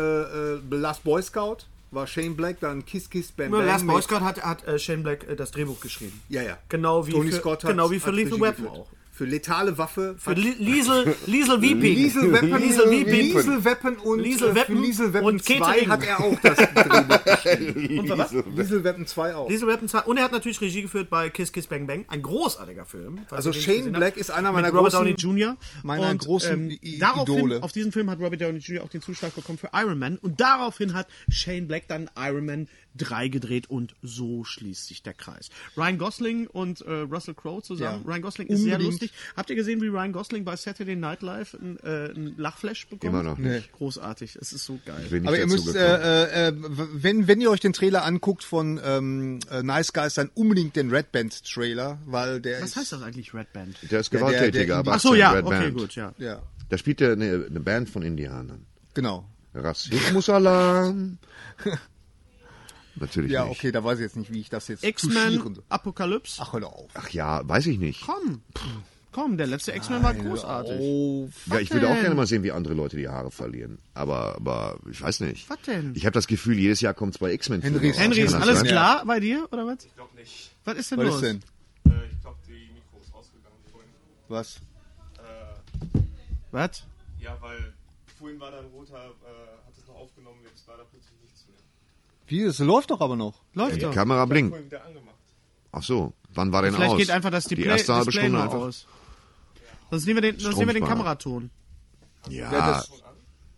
äh, 0.55 0.59
Last 0.71 1.03
Boy 1.03 1.21
Scout 1.21 1.57
war 1.91 2.07
Shane 2.07 2.35
Black, 2.35 2.59
dann 2.59 2.85
Kiss 2.85 3.09
Kiss 3.09 3.31
Bam 3.31 3.51
Bam. 3.51 3.65
Last 3.65 3.87
Boy 3.87 4.01
Scout 4.01 4.21
hat, 4.21 4.43
hat 4.43 4.67
äh, 4.67 4.77
Shane 4.79 5.03
Black 5.03 5.27
äh, 5.27 5.35
das 5.35 5.51
Drehbuch 5.51 5.79
geschrieben. 5.79 6.21
Ja, 6.29 6.41
ja. 6.41 6.57
Genau 6.69 7.07
wie 7.07 7.11
Tony 7.11 7.31
für, 7.31 7.37
Scott 7.37 7.63
hat, 7.63 7.71
genau 7.71 7.89
wie 7.91 7.99
für 7.99 8.11
Lethal 8.11 8.39
Weapon 8.39 8.65
geführt. 8.65 8.69
auch. 8.69 8.98
Für 9.19 9.25
letale 9.25 9.77
Waffe. 9.77 10.15
Für 10.17 10.31
Li 10.31 10.55
Liesel, 10.59 11.13
Liesel 11.25 11.61
Weeping. 11.61 11.93
Liesel 11.93 12.31
Weapon, 12.31 12.57
Liesel 12.57 12.89
Weeping. 12.89 13.33
Liesel 13.35 13.65
Weapon 13.65 13.97
und 13.97 14.19
Liesel 14.19 14.51
äh, 14.51 14.55
Weapon 14.55 14.77
für 14.77 14.81
Liesel 14.81 15.13
Weapon 15.13 15.27
und 15.27 15.43
2 15.43 15.53
Catering. 15.57 15.89
hat 15.89 16.03
er 16.07 16.19
auch 16.21 16.39
das 16.41 16.55
Drehbuch 16.57 17.23
geschrieben. 17.43 17.99
Und 17.99 18.17
was? 18.17 18.31
Liesel 18.31 18.83
Weapon 18.85 19.05
2 19.05 19.35
auch. 19.35 19.49
Liesel 19.49 19.67
Weapon 19.67 19.89
2. 19.89 19.99
Und 20.03 20.15
er 20.15 20.23
hat 20.23 20.31
natürlich 20.31 20.61
Regie 20.61 20.83
geführt 20.83 21.09
bei 21.09 21.29
Kiss 21.29 21.51
Kiss 21.51 21.67
Bang 21.67 21.85
Bang. 21.85 22.05
Ein 22.07 22.21
großartiger 22.21 22.85
Film. 22.85 23.19
Also 23.29 23.51
Shane 23.51 23.91
Black 23.91 24.15
ist 24.15 24.31
einer 24.31 24.53
Mit 24.53 24.61
meiner 24.61 24.73
Robert 24.73 24.93
großen- 24.93 24.99
Downey 24.99 25.15
Jr. 25.17 25.57
meiner 25.83 26.11
und, 26.11 26.21
großen 26.21 26.53
ähm, 26.71 26.77
I- 26.81 26.97
daraufhin, 26.99 27.35
Idole. 27.39 27.61
Auf 27.61 27.73
diesen 27.73 27.91
Film 27.91 28.09
hat 28.09 28.19
Robert 28.21 28.39
Downey 28.39 28.59
Jr. 28.59 28.85
auch 28.85 28.89
den 28.89 29.01
Zuschlag 29.01 29.35
bekommen 29.35 29.57
für 29.57 29.71
Iron 29.73 29.99
Man. 29.99 30.17
Und 30.17 30.39
daraufhin 30.39 30.93
hat 30.93 31.07
Shane 31.29 31.67
Black 31.67 31.89
dann 31.89 32.09
Iron 32.17 32.45
Man 32.45 32.69
3 32.97 33.27
gedreht 33.27 33.69
und 33.69 33.95
so 34.01 34.43
schließt 34.43 34.87
sich 34.87 35.03
der 35.03 35.13
Kreis. 35.13 35.49
Ryan 35.77 35.97
Gosling 35.97 36.47
und 36.47 36.81
äh, 36.81 36.91
Russell 36.91 37.33
Crowe 37.35 37.61
zusammen. 37.61 38.03
Ja. 38.05 38.09
Ryan 38.11 38.21
Gosling 38.21 38.47
ist 38.47 38.59
sehr 38.61 38.73
Unbedingt. 38.77 38.91
lustig. 39.01 39.11
Habt 39.37 39.49
ihr 39.49 39.55
gesehen, 39.55 39.81
wie 39.81 39.87
Ryan 39.87 40.11
Gosling 40.11 40.43
bei 40.43 40.55
Saturday 40.55 40.95
Night 40.95 41.21
Live 41.21 41.53
ein, 41.53 41.77
äh, 41.79 42.11
ein 42.11 42.35
Lachflash 42.37 42.87
bekommt? 42.87 43.03
Immer 43.13 43.23
noch 43.23 43.37
nicht. 43.37 43.71
Großartig. 43.73 44.35
Es 44.35 44.51
ist 44.53 44.65
so 44.65 44.79
geil. 44.85 45.05
Aber 45.25 45.37
ihr 45.37 45.47
müsst, 45.47 45.67
gekommen. 45.67 45.83
äh, 45.85 46.47
äh, 46.49 46.53
wenn, 46.55 47.27
wenn 47.27 47.41
ihr 47.41 47.51
euch 47.51 47.59
den 47.59 47.73
Trailer 47.73 48.03
anguckt 48.05 48.43
von 48.43 48.79
ähm, 48.83 49.39
äh, 49.51 49.61
Nice 49.63 49.93
Guys, 49.93 50.15
dann 50.15 50.29
unbedingt 50.33 50.75
den 50.75 50.89
Red 50.89 51.11
Band 51.11 51.43
Trailer, 51.45 51.99
weil 52.05 52.41
der 52.41 52.61
Was 52.61 52.69
ist, 52.71 52.75
heißt 52.77 52.91
das 52.93 53.01
eigentlich, 53.01 53.33
Red 53.33 53.53
Band? 53.53 53.77
der 53.91 53.99
ist 54.01 54.09
gewalttätiger, 54.11 54.77
aber 54.77 54.93
Ach 54.93 54.99
so, 54.99 55.13
ja. 55.15 55.31
Red 55.31 55.45
Okay, 55.45 55.59
Band. 55.59 55.77
gut, 55.77 55.95
ja. 55.95 56.13
ja, 56.17 56.41
Da 56.69 56.77
spielt 56.77 57.01
er 57.01 57.13
eine, 57.13 57.45
eine 57.49 57.59
Band 57.59 57.89
von 57.89 58.01
Indianern. 58.03 58.65
genau. 58.93 59.25
Rassismusalarm. 59.53 61.17
Natürlich 62.99 63.31
Ja, 63.31 63.45
nicht. 63.45 63.57
okay, 63.57 63.71
da 63.71 63.83
weiß 63.83 63.99
ich 63.99 64.03
jetzt 64.03 64.15
nicht, 64.17 64.31
wie 64.33 64.39
ich 64.41 64.49
das 64.49 64.67
jetzt 64.67 64.83
X-Men. 64.83 65.59
Apokalypse. 65.69 66.41
Ach, 66.41 66.53
hör 66.53 66.59
doch 66.61 66.73
auf. 66.73 66.91
Ach 66.93 67.09
ja, 67.09 67.47
weiß 67.47 67.67
ich 67.67 67.79
nicht. 67.79 68.01
Komm. 68.05 68.41
Komm, 69.11 69.37
der 69.37 69.47
letzte 69.47 69.71
X-Men 69.73 70.03
war 70.03 70.13
großartig. 70.13 70.77
Oh, 70.79 71.29
Ja, 71.47 71.59
ich 71.59 71.71
würde 71.71 71.89
auch 71.89 71.99
gerne 71.99 72.13
mal 72.13 72.27
sehen, 72.27 72.43
wie 72.43 72.51
andere 72.51 72.75
Leute 72.75 72.95
die 72.95 73.07
Haare 73.09 73.31
verlieren. 73.31 73.79
Aber, 73.95 74.35
aber 74.35 74.77
ich 74.91 75.01
weiß 75.01 75.21
nicht. 75.21 75.49
Was 75.49 75.61
denn? 75.65 75.93
Ich 75.95 76.05
habe 76.05 76.13
das 76.13 76.27
Gefühl, 76.27 76.57
jedes 76.59 76.79
Jahr 76.81 76.93
kommen 76.93 77.11
zwei 77.11 77.31
X-Men. 77.33 77.61
Henry. 77.63 77.91
Henry, 77.91 78.19
ist 78.21 78.35
alles 78.35 78.59
sein? 78.59 78.67
klar 78.67 79.03
bei 79.05 79.19
dir, 79.19 79.47
oder 79.51 79.65
was? 79.65 79.83
Ich 79.85 79.95
glaube 79.95 80.15
nicht. 80.15 80.51
Was 80.63 80.77
ist 80.77 80.91
denn 80.91 80.99
was 80.99 81.05
los? 81.07 81.15
ist 81.15 81.21
denn? 81.23 81.37
Äh, 81.91 82.05
ich 82.11 82.21
glaube, 82.21 82.37
die 82.47 82.51
Mikro 82.71 82.99
ist 83.01 83.13
ausgegangen 83.13 83.55
vorhin. 83.71 83.89
Was? 84.27 84.57
Äh, 85.17 85.99
Was? 86.51 86.83
ja, 87.19 87.35
weil 87.41 87.73
vorhin 88.19 88.39
war 88.39 88.51
da 88.51 88.59
ein 88.59 88.65
roter, 88.67 88.93
äh, 88.95 89.65
hat 89.65 89.73
es 89.77 89.87
noch 89.87 89.95
aufgenommen, 89.95 90.37
jetzt 90.47 90.67
war 90.67 90.77
da 90.77 90.83
plötzlich. 90.83 91.18
Wie, 92.29 92.41
es 92.43 92.59
läuft 92.59 92.91
doch 92.91 93.01
aber 93.01 93.15
noch. 93.15 93.33
Läuft 93.53 93.75
Die 93.77 93.79
doch. 93.81 93.93
Kamera 93.93 94.25
blinkt. 94.25 94.55
Ach 95.71 95.83
so, 95.83 96.13
wann 96.33 96.51
war 96.51 96.61
denn 96.61 96.73
Vielleicht 96.73 96.91
aus? 96.93 96.97
geht 96.97 97.09
einfach 97.11 97.29
das 97.31 97.45
die 97.45 97.55
Display, 97.55 97.71
erste 97.73 97.93
halbe 97.93 98.05
Display 98.05 98.23
Stunde 98.27 98.43
einfach. 98.43 98.57
aus. 98.59 98.85
Sonst 99.91 100.05
nehmen 100.05 100.21
wir 100.23 100.31
den, 100.31 100.39
sonst 100.39 100.57
nehmen 100.57 100.69
wir 100.69 100.73
den. 100.75 100.85
Kameraton. 100.85 101.49
Ja, 102.29 102.49
das- 102.51 102.91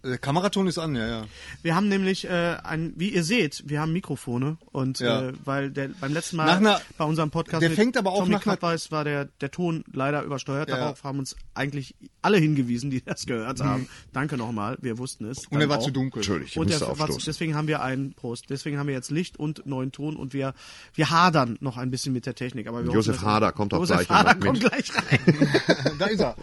Der 0.03 0.17
Kameraton 0.17 0.65
ist 0.67 0.79
an, 0.79 0.95
ja, 0.95 1.07
ja. 1.07 1.25
Wir 1.61 1.75
haben 1.75 1.87
nämlich 1.87 2.25
äh, 2.25 2.57
ein, 2.63 2.93
wie 2.95 3.09
ihr 3.09 3.23
seht, 3.23 3.63
wir 3.67 3.79
haben 3.81 3.93
Mikrofone 3.93 4.57
und 4.71 4.99
Ja. 4.99 5.29
äh, 5.29 5.33
weil 5.45 5.69
der 5.69 5.89
beim 5.99 6.11
letzten 6.13 6.37
Mal 6.37 6.49
einer- 6.49 6.81
bei 6.97 7.05
unserem 7.05 7.29
Podcast 7.29 7.61
der 7.61 7.69
fängt 7.71 7.95
aber 7.97 8.11
auch 8.11 8.19
Tommy 8.19 8.31
nach 8.31 8.37
einer- 8.45 8.57
Klappweis 8.57 8.91
war 8.91 9.03
der 9.03 9.25
der 9.41 9.51
Ton 9.51 9.83
leider 9.93 10.23
übersteuert. 10.23 10.69
Ja. 10.69 10.77
Darauf 10.77 11.03
haben 11.03 11.19
uns 11.19 11.35
eigentlich 11.53 11.93
alle 12.23 12.37
hingewiesen, 12.37 12.89
die 12.89 13.03
das 13.03 13.25
gehört 13.27 13.61
haben. 13.61 13.87
Danke 14.11 14.37
nochmal, 14.37 14.77
wir 14.81 14.97
wussten 14.97 15.25
es. 15.25 15.49
Mhm. 15.49 15.55
Und 15.57 15.61
er 15.61 15.69
war 15.69 15.77
auch. 15.77 15.85
zu 15.85 15.91
dunkel. 15.91 16.19
Entschuldigung, 16.21 16.47
ich 16.49 16.57
Und 16.57 16.69
der, 16.71 16.81
war, 16.99 17.07
deswegen 17.25 17.53
haben 17.55 17.67
wir 17.67 17.83
einen 17.83 18.13
Prost. 18.13 18.45
Deswegen 18.49 18.79
haben 18.79 18.87
wir 18.87 18.95
jetzt 18.95 19.11
Licht 19.11 19.37
und 19.37 19.65
neuen 19.67 19.91
Ton 19.91 20.15
und 20.15 20.33
wir 20.33 20.53
wir 20.95 21.09
hadern 21.11 21.57
noch 21.61 21.77
ein 21.77 21.91
bisschen 21.91 22.11
mit 22.13 22.25
der 22.25 22.33
Technik. 22.33 22.67
Aber 22.67 22.83
wir 22.83 22.91
Josef 22.91 23.17
hoffen, 23.17 23.27
Hader 23.27 23.51
kommt 23.51 23.73
auch 23.75 23.79
Josef 23.81 24.07
gleich 24.07 24.09
und 24.09 24.15
Hader 24.15 24.35
kommt 24.35 24.63
mit. 24.63 24.71
gleich 24.71 24.91
rein. 24.95 25.49
da 25.99 26.05
ist 26.07 26.19
er. 26.21 26.35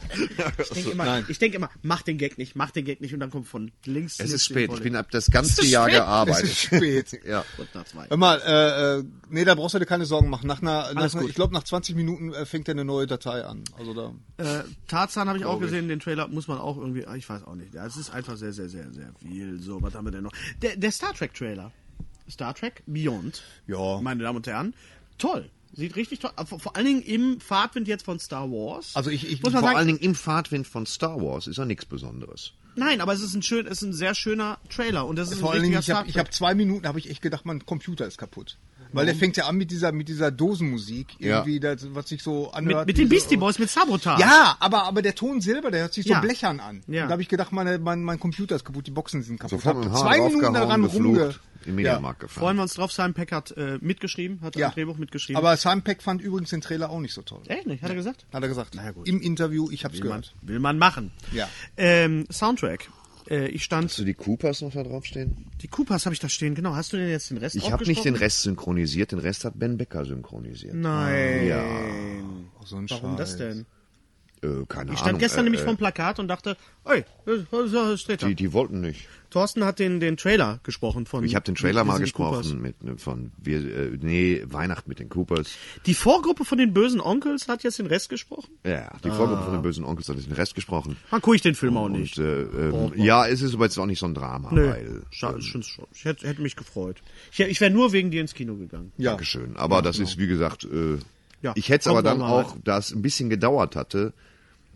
Ich 0.58 0.68
denke 0.70 0.90
immer, 0.92 1.28
ich 1.28 1.38
denk 1.40 1.54
immer, 1.54 1.70
mach 1.82 2.02
den 2.02 2.18
Gag 2.18 2.38
nicht, 2.38 2.54
mach 2.54 2.70
den 2.70 2.84
Gag 2.84 3.00
nicht 3.00 3.14
und 3.14 3.20
dann 3.20 3.30
kommt 3.30 3.47
von 3.48 3.72
links. 3.84 4.20
Es 4.20 4.32
ist 4.32 4.44
spät. 4.44 4.70
Ich 4.72 4.82
bin 4.82 4.94
ab 4.94 5.10
das 5.10 5.30
ganze 5.30 5.64
Jahr 5.64 5.88
Es 5.88 5.94
gearbeitet. 5.94 6.44
ist 6.44 6.60
spät. 6.60 7.20
Ja. 7.28 7.44
Kurz 7.56 7.68
nach 7.74 7.84
zwei. 7.84 8.06
Hör 8.08 8.16
mal, 8.16 8.40
äh, 8.40 8.98
äh, 8.98 9.04
nee, 9.28 9.44
da 9.44 9.54
brauchst 9.54 9.74
du 9.74 9.78
dir 9.78 9.86
keine 9.86 10.04
Sorgen 10.04 10.30
machen. 10.30 10.46
Nach 10.46 10.62
einer, 10.62 10.94
nach 10.94 11.14
einer 11.14 11.24
ich 11.24 11.34
glaube, 11.34 11.52
nach 11.52 11.64
20 11.64 11.96
Minuten 11.96 12.32
äh, 12.32 12.46
fängt 12.46 12.68
er 12.68 12.72
eine 12.72 12.84
neue 12.84 13.06
Datei 13.06 13.44
an. 13.44 13.64
Also 13.76 13.92
da. 13.94 14.14
Äh, 14.36 14.62
Tarzan 14.86 15.28
habe 15.28 15.38
ich 15.38 15.44
auch 15.44 15.58
gesehen, 15.60 15.88
den 15.88 16.00
Trailer 16.00 16.28
muss 16.28 16.48
man 16.48 16.58
auch 16.58 16.76
irgendwie, 16.76 17.06
ah, 17.06 17.16
ich 17.16 17.28
weiß 17.28 17.44
auch 17.44 17.54
nicht. 17.54 17.74
Es 17.74 17.96
ist 17.96 18.10
einfach 18.10 18.36
sehr, 18.36 18.52
sehr, 18.52 18.68
sehr, 18.68 18.92
sehr 18.92 19.12
viel. 19.20 19.60
So, 19.60 19.82
was 19.82 19.94
haben 19.94 20.06
wir 20.06 20.12
denn 20.12 20.24
noch? 20.24 20.32
Der, 20.62 20.76
der 20.76 20.92
Star 20.92 21.12
Trek 21.12 21.34
Trailer. 21.34 21.72
Star 22.30 22.54
Trek 22.54 22.82
Beyond. 22.86 23.42
Ja. 23.66 24.00
Meine 24.00 24.22
Damen 24.22 24.36
und 24.36 24.46
Herren. 24.46 24.74
Toll. 25.18 25.50
Sieht 25.74 25.96
richtig 25.96 26.20
toll. 26.20 26.30
Vor, 26.46 26.58
vor 26.58 26.76
allen 26.76 26.86
Dingen 26.86 27.02
im 27.02 27.40
Fahrtwind 27.40 27.88
jetzt 27.88 28.04
von 28.04 28.18
Star 28.18 28.50
Wars. 28.50 28.96
Also 28.96 29.10
ich, 29.10 29.30
ich 29.30 29.42
muss 29.42 29.52
Vor 29.52 29.60
sagen, 29.60 29.76
allen 29.76 29.86
Dingen 29.86 29.98
im 29.98 30.14
Fahrtwind 30.14 30.66
von 30.66 30.86
Star 30.86 31.20
Wars 31.20 31.46
ist 31.46 31.58
ja 31.58 31.64
nichts 31.64 31.84
Besonderes. 31.84 32.52
Nein, 32.78 33.00
aber 33.00 33.12
es 33.12 33.20
ist 33.20 33.34
ein 33.34 33.42
schön, 33.42 33.66
es 33.66 33.82
ist 33.82 33.82
ein 33.82 33.92
sehr 33.92 34.14
schöner 34.14 34.58
Trailer 34.70 35.06
und 35.06 35.16
das 35.16 35.30
ist 35.30 35.40
vor 35.40 35.50
ein 35.50 35.54
allen 35.54 35.62
Dingen, 35.64 35.76
richtiger 35.76 36.04
ich 36.06 36.16
habe 36.16 36.26
hab 36.28 36.32
zwei 36.32 36.54
Minuten, 36.54 36.86
habe 36.86 36.98
ich 36.98 37.10
echt 37.10 37.22
gedacht, 37.22 37.44
mein 37.44 37.64
Computer 37.66 38.06
ist 38.06 38.18
kaputt. 38.18 38.56
Weil 38.92 39.06
der 39.06 39.14
fängt 39.14 39.36
ja 39.36 39.46
an 39.46 39.56
mit 39.56 39.70
dieser, 39.70 39.92
mit 39.92 40.08
dieser 40.08 40.30
Dosenmusik, 40.30 41.08
Ja. 41.18 41.38
irgendwie, 41.38 41.60
das, 41.60 41.86
was 41.94 42.08
sich 42.08 42.22
so 42.22 42.50
anhört. 42.52 42.86
mit, 42.86 42.96
mit 42.96 42.98
den 42.98 43.08
Beastie 43.08 43.36
Boys, 43.36 43.58
mit 43.58 43.68
Sabotage. 43.70 44.20
Ja, 44.22 44.56
aber, 44.60 44.84
aber 44.84 45.02
der 45.02 45.14
Ton 45.14 45.40
selber, 45.40 45.70
der 45.70 45.82
hört 45.82 45.94
sich 45.94 46.04
so 46.06 46.12
Ja. 46.12 46.20
blechern 46.20 46.60
an. 46.60 46.82
Ja. 46.86 47.02
Und 47.02 47.08
da 47.08 47.12
habe 47.12 47.22
ich 47.22 47.28
gedacht, 47.28 47.52
meine, 47.52 47.78
mein, 47.78 48.02
mein 48.02 48.18
Computer 48.20 48.56
ist 48.56 48.64
kaputt, 48.64 48.86
die 48.86 48.90
Boxen 48.90 49.22
sind 49.22 49.38
kaputt. 49.40 49.60
Sofort 49.62 49.84
Hab 49.86 49.96
zwei 49.96 50.20
Minuten 50.20 50.54
daran 50.54 50.84
rumge... 50.84 51.34
im 51.66 51.74
Mediamarkt 51.74 52.20
gefahren. 52.20 52.40
Freuen 52.40 52.56
wir 52.56 52.62
uns 52.62 52.74
drauf. 52.74 52.92
Simon 52.92 53.12
Peck 53.14 53.32
hat 53.32 53.50
äh, 53.58 53.78
mitgeschrieben, 53.82 54.40
hat 54.40 54.56
Ja. 54.56 54.68
ein 54.68 54.72
Drehbuch 54.74 54.96
mitgeschrieben. 54.96 55.36
Aber 55.36 55.56
Simon 55.56 55.82
Peck 55.82 56.02
fand 56.02 56.22
übrigens 56.22 56.50
den 56.50 56.60
Trailer 56.62 56.88
auch 56.88 57.00
nicht 57.00 57.12
so 57.12 57.20
toll. 57.22 57.42
Echt 57.46 57.66
nicht, 57.66 57.82
hat 57.82 57.90
er 57.90 57.96
gesagt? 57.96 58.24
Hat 58.32 58.42
er 58.42 58.48
gesagt. 58.48 58.72
Na 58.74 58.90
gut. 58.92 59.06
Im 59.06 59.20
Interview, 59.20 59.68
ich 59.70 59.84
hab's 59.84 59.94
Will 60.00 60.08
man, 60.08 60.20
gehört. 60.22 60.34
will 60.42 60.60
man 60.60 60.78
machen. 60.78 61.10
Ja. 61.32 61.46
Ähm, 61.76 62.26
Soundtrack. 62.32 62.88
Äh, 63.28 63.48
ich 63.48 63.64
stand, 63.64 63.90
Hast 63.90 63.98
du 63.98 64.04
die 64.04 64.14
Coopers 64.14 64.62
noch 64.62 64.72
da 64.72 64.82
draufstehen? 64.82 65.46
die 65.60 65.68
Coopers 65.68 66.06
habe 66.06 66.14
ich 66.14 66.20
da 66.20 66.28
stehen, 66.28 66.54
genau. 66.54 66.74
Hast 66.74 66.92
du 66.92 66.96
denn 66.96 67.08
jetzt 67.08 67.30
den 67.30 67.36
Rest 67.38 67.56
Ich 67.56 67.70
habe 67.70 67.84
nicht 67.86 68.04
den? 68.04 68.14
Rest 68.16 68.42
synchronisiert, 68.42 69.12
den 69.12 69.18
Rest 69.18 69.44
hat 69.44 69.58
Ben 69.58 69.76
Becker 69.76 70.04
synchronisiert. 70.04 70.74
Nein. 70.74 71.46
Ja, 71.46 71.64
Oh, 72.60 72.64
so 72.64 72.76
ein 72.76 72.88
Warum 72.90 73.16
das 73.16 73.30
Scheiß. 73.30 73.38
denn? 73.38 73.66
äh, 74.42 74.64
keine 74.68 74.92
Ich 74.92 74.98
stand 74.98 75.08
Ahnung. 75.10 75.20
gestern 75.20 75.40
äh, 75.40 75.42
nämlich 75.44 75.62
äh, 75.62 75.64
vom 75.64 75.76
Plakat 75.76 76.18
und 76.20 76.28
dachte, 76.28 76.56
ey, 76.84 77.04
das 77.26 77.72
ist 77.94 78.00
Streter. 78.02 78.26
Die, 78.28 78.34
die 78.34 78.52
wollten 78.52 78.80
nicht. 78.80 79.08
Thorsten 79.30 79.64
hat 79.64 79.78
den, 79.78 80.00
den 80.00 80.16
Trailer 80.16 80.60
gesprochen 80.62 81.04
von. 81.06 81.22
Ich 81.24 81.34
habe 81.34 81.44
den 81.44 81.54
Trailer 81.54 81.84
mal 81.84 81.94
Coopers. 81.94 82.40
gesprochen 82.40 82.62
mit 82.62 82.82
ne, 82.82 82.96
von 82.96 83.32
wir 83.36 83.58
äh, 83.58 83.98
nee 84.00 84.42
Weihnachten 84.46 84.88
mit 84.88 84.98
den 84.98 85.08
Coopers. 85.08 85.50
Die 85.86 85.94
Vorgruppe 85.94 86.44
von 86.44 86.56
den 86.56 86.72
bösen 86.72 87.00
Onkels 87.00 87.48
hat 87.48 87.62
jetzt 87.62 87.78
den 87.78 87.86
Rest 87.86 88.08
gesprochen? 88.08 88.50
Ja, 88.64 88.90
die 89.04 89.10
Vorgruppe 89.10 89.42
von 89.44 89.52
den 89.52 89.62
bösen 89.62 89.84
Onkels 89.84 90.08
hat 90.08 90.16
den 90.16 90.32
Rest 90.32 90.54
gesprochen. 90.54 90.96
Dann 91.10 91.20
gucke 91.20 91.36
ich 91.36 91.42
den 91.42 91.54
Film 91.54 91.76
auch 91.76 91.88
nicht. 91.88 92.18
Und 92.18 92.24
äh, 92.24 92.68
ähm, 92.68 92.92
ja, 92.96 93.26
es 93.26 93.42
ist 93.42 93.54
aber 93.54 93.64
jetzt 93.64 93.78
auch 93.78 93.86
nicht 93.86 93.98
so 93.98 94.06
ein 94.06 94.14
Drama, 94.14 94.50
Nö, 94.52 94.68
weil 94.70 95.02
find's 95.42 95.68
schon. 95.68 95.84
ich 95.92 96.04
hätte, 96.04 96.26
hätte 96.26 96.40
mich 96.40 96.56
gefreut. 96.56 97.02
Ich, 97.30 97.40
ich 97.40 97.60
wäre 97.60 97.70
nur 97.70 97.92
wegen 97.92 98.10
dir 98.10 98.20
ins 98.20 98.34
Kino 98.34 98.56
gegangen. 98.56 98.92
Ja. 98.96 99.10
Dankeschön. 99.10 99.56
Aber 99.56 99.82
das 99.82 99.98
ist, 99.98 100.18
wie 100.18 100.26
gesagt, 100.26 100.64
äh, 100.64 100.98
Ja, 101.42 101.52
ich 101.54 101.68
hätte 101.68 101.82
es 101.82 101.86
aber 101.86 102.02
dann 102.02 102.18
mal 102.18 102.30
auch, 102.30 102.56
da 102.64 102.78
es 102.78 102.92
ein 102.92 103.02
bisschen 103.02 103.28
gedauert 103.30 103.76
hatte, 103.76 104.12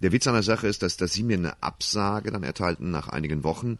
der 0.02 0.10
Witz 0.10 0.26
an 0.26 0.34
der 0.34 0.42
Sache 0.42 0.66
ist, 0.66 0.82
dass, 0.82 0.96
dass 0.96 1.12
sie 1.12 1.22
mir 1.22 1.36
eine 1.36 1.62
Absage 1.62 2.32
dann 2.32 2.42
erteilten 2.42 2.90
nach 2.90 3.08
einigen 3.08 3.44
Wochen. 3.44 3.78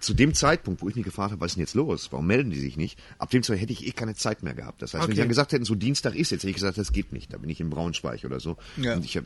Zu 0.00 0.14
dem 0.14 0.32
Zeitpunkt, 0.34 0.80
wo 0.82 0.88
ich 0.88 0.94
mich 0.96 1.04
gefragt 1.04 1.32
habe, 1.32 1.40
was 1.40 1.52
ist 1.52 1.56
denn 1.56 1.62
jetzt 1.62 1.74
los? 1.74 2.08
Warum 2.12 2.26
melden 2.26 2.50
die 2.50 2.58
sich 2.60 2.76
nicht? 2.76 2.98
Ab 3.18 3.30
dem 3.30 3.42
Zeitpunkt 3.42 3.62
hätte 3.62 3.72
ich 3.72 3.86
eh 3.86 3.90
keine 3.92 4.14
Zeit 4.14 4.42
mehr 4.42 4.54
gehabt. 4.54 4.80
Das 4.82 4.94
heißt, 4.94 5.02
wenn 5.02 5.04
Okay. 5.08 5.14
sie 5.14 5.20
dann 5.20 5.28
gesagt 5.28 5.52
hätten, 5.52 5.64
so 5.64 5.74
Dienstag 5.74 6.14
ist 6.14 6.30
jetzt, 6.30 6.42
hätte 6.42 6.50
ich 6.50 6.54
gesagt, 6.54 6.78
das 6.78 6.92
geht 6.92 7.12
nicht. 7.12 7.32
Da 7.32 7.38
bin 7.38 7.50
ich 7.50 7.60
in 7.60 7.68
Braunschweig 7.70 8.24
oder 8.24 8.38
so. 8.40 8.56
Ja. 8.76 8.94
Und 8.94 9.04
ich 9.04 9.16
hab, 9.16 9.24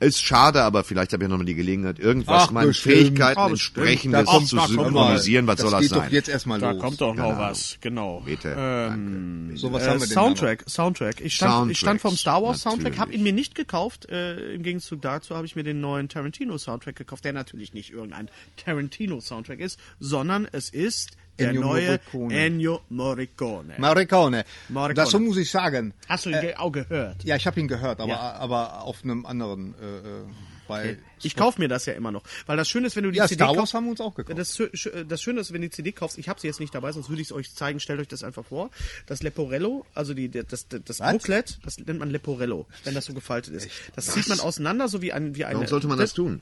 ist 0.00 0.22
schade, 0.22 0.62
aber 0.62 0.84
vielleicht 0.84 1.12
habe 1.12 1.24
ich 1.24 1.28
nochmal 1.30 1.46
die 1.46 1.54
Gelegenheit, 1.54 1.98
irgendwas 1.98 2.44
Ach, 2.48 2.50
meinen 2.50 2.68
bestimmt. 2.68 2.94
Fähigkeiten 2.96 3.38
Ah, 3.40 3.48
bestimmt. 3.48 3.86
entsprechendes 3.86 4.24
Da 4.24 4.32
kommt- 4.32 4.48
zu 4.48 4.56
da 4.56 4.66
synchronisieren. 4.68 5.46
Was 5.46 5.56
das 5.56 5.62
soll 5.62 5.70
das 5.72 5.80
geht 5.80 5.90
sein? 5.90 5.98
doch 6.06 6.12
jetzt 6.12 6.28
erstmal 6.28 6.58
Da 6.60 6.70
los. 6.70 6.80
kommt 6.82 7.00
doch 7.00 7.14
noch 7.14 7.24
Genau. 7.30 7.38
was, 7.38 7.76
genau. 7.80 8.20
Bitte. 8.24 8.54
Ähm, 8.58 9.56
So, 9.56 9.72
was 9.72 9.82
äh, 9.82 9.86
haben 9.88 10.00
wir 10.00 10.06
denn 10.06 10.14
Soundtrack, 10.14 10.64
Soundtrack. 10.68 11.20
Ich 11.20 11.34
stand, 11.34 11.70
ich 11.72 11.78
stand 11.78 12.00
vom 12.00 12.16
Star 12.16 12.42
Wars 12.42 12.60
Soundtrack, 12.62 12.92
habe 12.92 13.10
natürlich. 13.10 13.18
ihn 13.18 13.22
mir 13.24 13.32
nicht 13.32 13.54
gekauft. 13.54 14.08
Äh, 14.08 14.54
Im 14.54 14.62
Gegenzug 14.62 15.02
dazu 15.02 15.34
habe 15.36 15.46
ich 15.46 15.56
mir 15.56 15.62
den 15.64 15.80
neuen 15.80 16.08
Tarantino 16.08 16.56
Soundtrack 16.58 16.96
gekauft, 16.96 17.24
der 17.24 17.32
natürlich 17.32 17.74
nicht 17.74 17.90
irgendein 17.90 18.30
Tarantino 18.56 19.20
Soundtrack 19.20 19.60
ist, 19.60 19.78
sondern 19.98 20.46
es 20.52 20.70
ist 20.70 21.10
der 21.38 21.48
Ennio 21.50 21.60
neue 21.62 21.86
Morricone. 22.12 22.34
Ennio 22.34 22.80
Morricone. 22.90 23.74
Maricone. 23.78 24.44
Morricone. 24.68 24.94
Dazu 24.94 25.18
muss 25.20 25.36
ich 25.38 25.50
sagen, 25.50 25.94
Hast 26.08 26.26
du 26.26 26.30
ihn 26.30 26.40
ge- 26.40 26.54
auch 26.56 26.70
gehört? 26.70 27.24
ja, 27.24 27.36
ich 27.36 27.46
habe 27.46 27.58
ihn 27.60 27.68
gehört, 27.68 28.00
aber, 28.00 28.10
Ja. 28.12 28.32
aber 28.34 28.82
auf 28.82 29.02
einem 29.04 29.24
anderen, 29.26 29.74
äh, 29.74 30.59
bei... 30.70 30.98
Ich 31.22 31.36
kaufe 31.36 31.60
mir 31.60 31.68
das 31.68 31.84
ja 31.84 31.92
immer 31.92 32.10
noch, 32.12 32.22
weil 32.46 32.56
das 32.56 32.68
Schöne 32.68 32.86
ist, 32.86 32.96
wenn 32.96 33.04
du 33.04 33.10
die 33.10 33.18
Ja, 33.18 33.28
CD 33.28 33.36
Star 33.44 33.48
Wars 33.48 33.58
kaufst. 33.58 33.74
haben 33.74 33.84
wir 33.84 33.90
uns 33.90 34.00
auch 34.00 34.14
gekauft. 34.14 34.38
Das, 34.38 34.58
das 35.06 35.22
Schöne 35.22 35.40
ist, 35.40 35.52
wenn 35.52 35.60
du 35.60 35.68
die 35.68 35.74
CD 35.74 35.92
kaufst, 35.92 36.16
ich 36.16 36.28
habe 36.28 36.40
sie 36.40 36.46
jetzt 36.46 36.60
nicht 36.60 36.74
dabei, 36.74 36.92
sonst 36.92 37.10
würde 37.10 37.20
ich 37.20 37.28
es 37.28 37.32
euch 37.32 37.54
zeigen. 37.54 37.78
Stellt 37.80 38.00
euch 38.00 38.08
das 38.08 38.24
einfach 38.24 38.46
vor. 38.46 38.70
Das 39.06 39.22
Leporello, 39.22 39.84
also 39.94 40.14
die, 40.14 40.30
das, 40.30 40.66
das, 40.68 40.80
das 40.84 41.00
Was? 41.00 41.12
Booklet, 41.12 41.58
das 41.62 41.78
nennt 41.78 41.98
man 41.98 42.10
Leporello, 42.10 42.66
wenn 42.84 42.94
das 42.94 43.04
so 43.04 43.12
gefaltet 43.12 43.54
ist. 43.54 43.68
Das 43.96 44.06
zieht 44.06 44.28
man 44.28 44.40
auseinander, 44.40 44.88
so 44.88 45.02
wie 45.02 45.12
ein 45.12 45.34
wie 45.36 45.44
eine. 45.44 45.56
Warum 45.56 45.66
sollte 45.68 45.88
man 45.88 45.98
das 45.98 46.14
tun? 46.14 46.40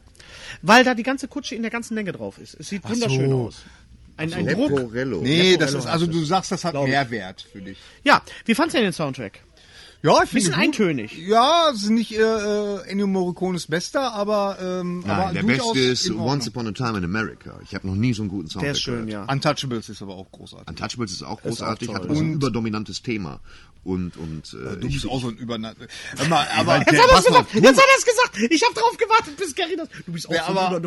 Weil 0.63 0.85
da 0.85 0.95
die 0.95 1.03
ganze 1.03 1.27
Kutsche 1.29 1.55
in 1.55 1.63
der 1.63 1.71
ganzen 1.71 1.95
Länge 1.95 2.13
drauf 2.13 2.39
ist. 2.39 2.55
Es 2.59 2.69
sieht 2.69 2.89
wunderschön 2.89 3.31
so. 3.31 3.47
aus. 3.47 3.65
Ein, 4.17 4.33
ein 4.35 4.47
Druck. 4.47 4.71
Leporello. 4.71 5.21
Nee, 5.23 5.57
das 5.57 5.71
Leporello 5.73 5.79
ist, 5.79 5.87
also 5.87 6.07
du 6.07 6.25
sagst, 6.25 6.53
das 6.53 6.65
hat. 6.65 6.75
Mehrwert 6.75 7.47
für 7.53 7.61
dich. 7.61 7.79
Ja, 8.05 8.23
wie 8.45 8.55
fandst 8.55 8.75
du 8.75 8.79
denn 8.79 8.87
den 8.89 8.93
Soundtrack? 8.93 9.41
Ja, 10.01 10.23
ich 10.23 10.31
finde 10.31 10.45
Bisschen 10.47 10.55
eintönig. 10.55 11.19
Ja, 11.27 11.71
es 11.75 11.83
ist 11.83 11.91
nicht 11.91 12.13
äh, 12.13 12.21
äh, 12.23 12.83
Ennio 12.89 13.09
Morricones 13.09 13.67
bester, 13.67 14.13
aber, 14.15 14.57
ähm, 14.61 15.03
aber 15.09 15.25
Nein, 15.25 15.35
der 15.35 15.43
durchaus 15.43 15.73
beste 15.75 15.89
ist. 16.11 16.11
Once 16.13 16.47
Upon 16.49 16.69
a 16.69 16.73
Time 16.73 16.99
in 16.99 17.05
America. 17.05 17.59
Ich 17.65 17.75
habe 17.75 17.87
noch 17.89 17.97
nie 17.97 18.13
so 18.15 18.23
einen 18.23 18.31
guten 18.31 18.47
Soundtrack 18.49 18.63
Der 18.63 18.73
ist 18.73 18.81
schön, 18.81 19.07
gehört. 19.07 19.27
ja. 19.29 19.33
Untouchables 19.35 19.89
ist 19.89 20.01
aber 20.01 20.15
auch 20.15 20.31
großartig. 20.31 20.69
Untouchables 20.69 21.11
ist 21.11 21.23
auch 21.25 21.31
auch 21.31 21.43
großartig, 21.43 21.87
toll, 21.89 21.97
hat 21.97 22.05
aber 22.05 22.15
so 22.15 22.21
ein 22.21 22.35
überdominantes 22.35 23.03
Thema. 23.03 23.41
Und, 23.83 24.17
und 24.17 24.55
äh, 24.55 24.77
Du 24.77 24.87
ich, 24.87 24.95
bist 24.95 25.07
auch 25.09 25.21
so 25.21 25.29
ein 25.29 25.37
Überna... 25.37 25.73
Mal, 26.29 26.47
aber, 26.57 26.79
Jetzt 26.79 26.89
hat 27.01 27.11
er 27.11 27.19
es 27.19 27.25
gesagt! 27.25 27.55
Jetzt 27.55 27.67
hat 27.79 27.85
er 27.87 27.99
es 27.99 28.05
gesagt! 28.05 28.53
Ich 28.53 28.63
habe 28.63 28.75
drauf 28.75 28.97
gewartet, 28.99 29.37
bis 29.37 29.55
Gary 29.57 29.77
das. 29.77 29.89
Du 30.07 30.13
bist 30.13 30.29
auch 30.29 30.33
Ja, 30.33 30.45
so 30.47 30.51
aber- 30.53 30.81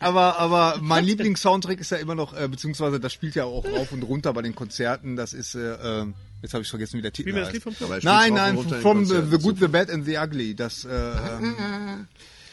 aber, 0.00 0.38
aber 0.38 0.78
mein 0.80 1.04
Lieblingssoundtrack 1.06 1.78
ist 1.80 1.90
ja 1.90 1.98
immer 1.98 2.14
noch, 2.16 2.34
äh, 2.36 2.48
beziehungsweise 2.48 2.98
das 2.98 3.12
spielt 3.12 3.34
ja 3.36 3.44
auch 3.44 3.64
rauf 3.64 3.92
und 3.92 4.02
runter 4.02 4.32
bei 4.32 4.42
den 4.42 4.54
Konzerten. 4.56 5.14
Das 5.16 5.32
ist, 5.34 5.54
äh, 5.54 5.74
äh, 6.02 6.06
jetzt 6.44 6.54
habe 6.54 6.62
ich 6.62 6.70
vergessen, 6.70 6.98
wie 6.98 7.02
der 7.02 7.12
Titel 7.12 7.28
Wie 7.30 7.32
mir 7.32 7.40
das 7.40 7.48
heißt. 7.48 7.54
Lied 7.54 7.62
vom 7.62 7.74
Club. 7.74 8.02
Nein, 8.04 8.34
nein, 8.34 8.54
from 8.54 8.68
the, 8.68 8.80
Konzerten. 8.80 9.30
the 9.30 9.38
Good, 9.38 9.58
the 9.58 9.68
Bad 9.68 9.90
and 9.90 10.04
the 10.04 10.16
Ugly. 10.16 10.54
Das, 10.54 10.84
äh, 10.84 10.90
ähm, 10.90 12.06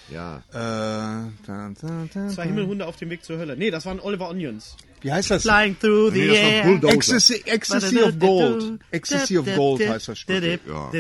ja. 0.10 0.38
äh, 0.52 2.30
Zwei 2.30 2.46
Himmelhunde 2.46 2.86
auf 2.88 2.96
dem 2.98 3.10
Weg 3.10 3.24
zur 3.24 3.38
Hölle. 3.38 3.56
Nee, 3.56 3.70
das 3.72 3.86
waren 3.86 4.00
Oliver 4.00 4.30
Onions. 4.30 4.76
Wie 5.04 5.12
heißt 5.12 5.32
das? 5.32 5.42
Flying 5.42 5.76
through 5.80 6.14
the 6.14 6.20
Nee, 6.20 6.36
air. 6.36 6.64
Bulldozer. 6.64 6.94
Ecstasy, 6.94 7.42
Ecstasy 7.46 8.02
of 8.04 8.20
Gold. 8.20 8.80
Ecstasy 8.92 9.38
of 9.38 9.46
Gold 9.56 9.88
heißt 9.88 10.08
das 10.10 10.20
Stück. 10.20 10.44
Ja. 10.68 10.92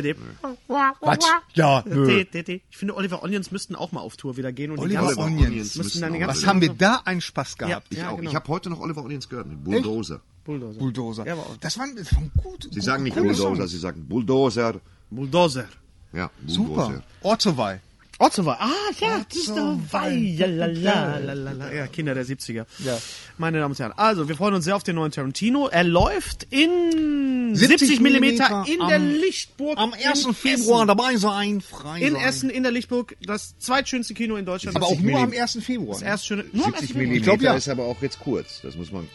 Quatsch. 0.99 1.25
Ja, 1.53 1.83
nö. 1.87 2.25
Ich 2.69 2.77
finde, 2.77 2.95
Oliver 2.95 3.21
Onions 3.21 3.51
müssten 3.51 3.75
auch 3.75 3.91
mal 3.91 3.99
auf 4.01 4.17
Tour 4.17 4.37
wieder 4.37 4.51
gehen. 4.51 4.71
Und 4.71 4.77
die 4.77 4.83
Oliver 4.97 5.01
ganzen- 5.05 5.19
Onions. 5.19 5.47
Onions 5.47 5.75
müssten 5.75 6.01
dann 6.01 6.13
die 6.13 6.19
ganzen 6.19 6.41
Was 6.41 6.47
haben 6.47 6.61
wir 6.61 6.73
da 6.73 7.01
einen 7.05 7.21
Spaß 7.21 7.57
gehabt? 7.59 7.87
Ich 7.91 7.99
Ja, 7.99 8.09
auch. 8.09 8.17
genau. 8.17 8.29
Ich 8.29 8.35
habe 8.35 8.47
heute 8.47 8.71
noch 8.71 8.79
Oliver 8.79 9.03
Onions 9.03 9.29
gehört, 9.29 9.47
mit 9.47 9.63
Bulldozer. 9.63 10.21
Bulldozer. 10.43 10.79
Bulldozer. 10.79 11.25
Ja, 11.27 11.37
das 11.59 11.77
waren, 11.77 11.95
das 11.95 12.13
waren 12.15 12.31
gut. 12.43 12.67
Sie 12.71 12.81
sagen 12.81 13.03
nicht 13.03 13.15
Bulldozer, 13.15 13.55
Songs. 13.55 13.71
sie 13.71 13.77
sagen 13.77 14.05
Bulldozer. 14.07 14.75
Bulldozer. 15.09 15.65
Ja, 16.13 16.29
Super. 16.47 16.85
Bulldozer. 16.87 17.03
Ortsowei. 17.21 17.79
Otzowai. 18.19 18.55
Ah, 18.59 18.69
ja, 18.99 19.17
Otzowai. 19.21 20.13
Ja, 20.37 20.45
la, 20.45 20.67
la, 20.67 21.17
la, 21.17 21.33
la, 21.33 21.51
la. 21.53 21.73
ja, 21.73 21.87
Kinder 21.87 22.13
der 22.13 22.23
70er. 22.23 22.65
Ja. 22.85 22.97
Meine 23.39 23.57
Damen 23.59 23.71
und 23.71 23.79
Herren, 23.79 23.93
also 23.97 24.27
wir 24.29 24.35
freuen 24.35 24.53
uns 24.53 24.65
sehr 24.65 24.75
auf 24.75 24.83
den 24.83 24.95
neuen 24.95 25.11
Tarantino. 25.11 25.67
Er 25.69 25.83
läuft 25.83 26.43
in 26.51 27.55
70 27.55 27.79
70 27.79 27.99
Millimeter 27.99 28.63
in 28.67 28.79
am- 28.79 28.89
der 28.89 28.99
Lichtburg. 28.99 29.75
Am 29.79 29.93
1. 29.93 30.25
in 30.25 30.33
Februar 30.35 30.85
dabei 30.85 31.15
sein, 31.17 31.61
frei 31.61 31.99
In 32.01 32.13
sein. 32.13 32.21
Essen, 32.23 32.49
in 32.51 32.61
der 32.61 32.71
Lichtburg, 32.71 33.15
das 33.25 33.57
zweitschönste 33.57 34.13
Kino 34.13 34.35
in 34.35 34.45
Deutschland. 34.45 34.77
Aber 34.77 34.85
auch 34.85 34.99
nur 34.99 35.17
am 35.19 35.31
1. 35.31 35.57
Februar. 35.63 35.93
das 35.93 36.03
erste 36.03 36.27
schöne. 36.27 36.45
Nur 36.53 36.65
am 36.65 36.71
70 36.73 36.81
1. 36.81 36.87
Februar. 36.89 37.01
Millimeter 37.07 37.23
glaub, 37.37 37.41
ja. 37.41 37.53
ist 37.55 37.69
aber 37.69 37.85
auch 37.85 37.99
jetzt 38.03 38.19
kurz. 38.19 38.61
Das 38.61 38.75
muss 38.75 38.91
man. 38.91 39.07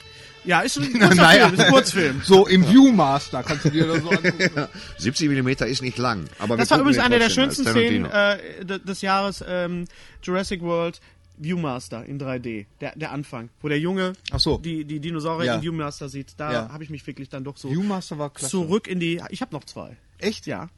Ja, 0.46 0.60
ist 0.60 0.78
ein 0.78 0.92
kurzer 0.98 1.14
Naja. 1.14 1.48
Film, 1.48 1.54
ist 1.54 1.60
ein 1.66 1.72
Kurzfilm. 1.72 2.20
So 2.24 2.46
im 2.46 2.66
Viewmaster 2.68 3.42
kannst 3.42 3.64
du 3.66 3.70
dir 3.70 3.86
das 3.86 4.02
so 4.02 4.10
angucken. 4.10 4.50
70 4.98 5.28
Millimeter 5.28 5.66
ist 5.66 5.82
nicht 5.82 5.98
lang. 5.98 6.24
Aber 6.38 6.56
Das 6.56 6.70
war 6.70 6.78
übrigens 6.78 6.98
eine 6.98 7.18
der 7.18 7.30
schönsten 7.30 7.64
Szenen 7.66 8.04
äh, 8.06 8.64
de- 8.64 8.78
des 8.78 9.00
Jahres, 9.02 9.44
ähm, 9.46 9.86
Jurassic 10.22 10.62
World 10.62 11.00
Viewmaster 11.38 12.04
in 12.06 12.18
3D. 12.18 12.66
Der, 12.80 12.92
der 12.96 13.10
Anfang, 13.12 13.50
wo 13.60 13.68
der 13.68 13.78
Junge 13.78 14.14
Ach 14.30 14.40
so. 14.40 14.56
die, 14.58 14.84
die 14.84 15.00
Dinosaurier 15.00 15.46
Ja. 15.46 15.54
im 15.56 15.62
Viewmaster 15.62 16.08
sieht. 16.08 16.34
Da 16.38 16.52
Ja. 16.52 16.68
habe 16.72 16.82
ich 16.84 16.90
mich 16.90 17.06
wirklich 17.06 17.28
dann 17.28 17.44
doch 17.44 17.56
so 17.58 17.70
Viewmaster 17.70 18.18
war 18.18 18.30
klasse. 18.30 18.50
zurück 18.52 18.86
in 18.88 19.00
die... 19.00 19.20
Ich 19.30 19.42
habe 19.42 19.54
noch 19.54 19.64
zwei. 19.64 19.96
Echt? 20.18 20.46
Ja. 20.46 20.68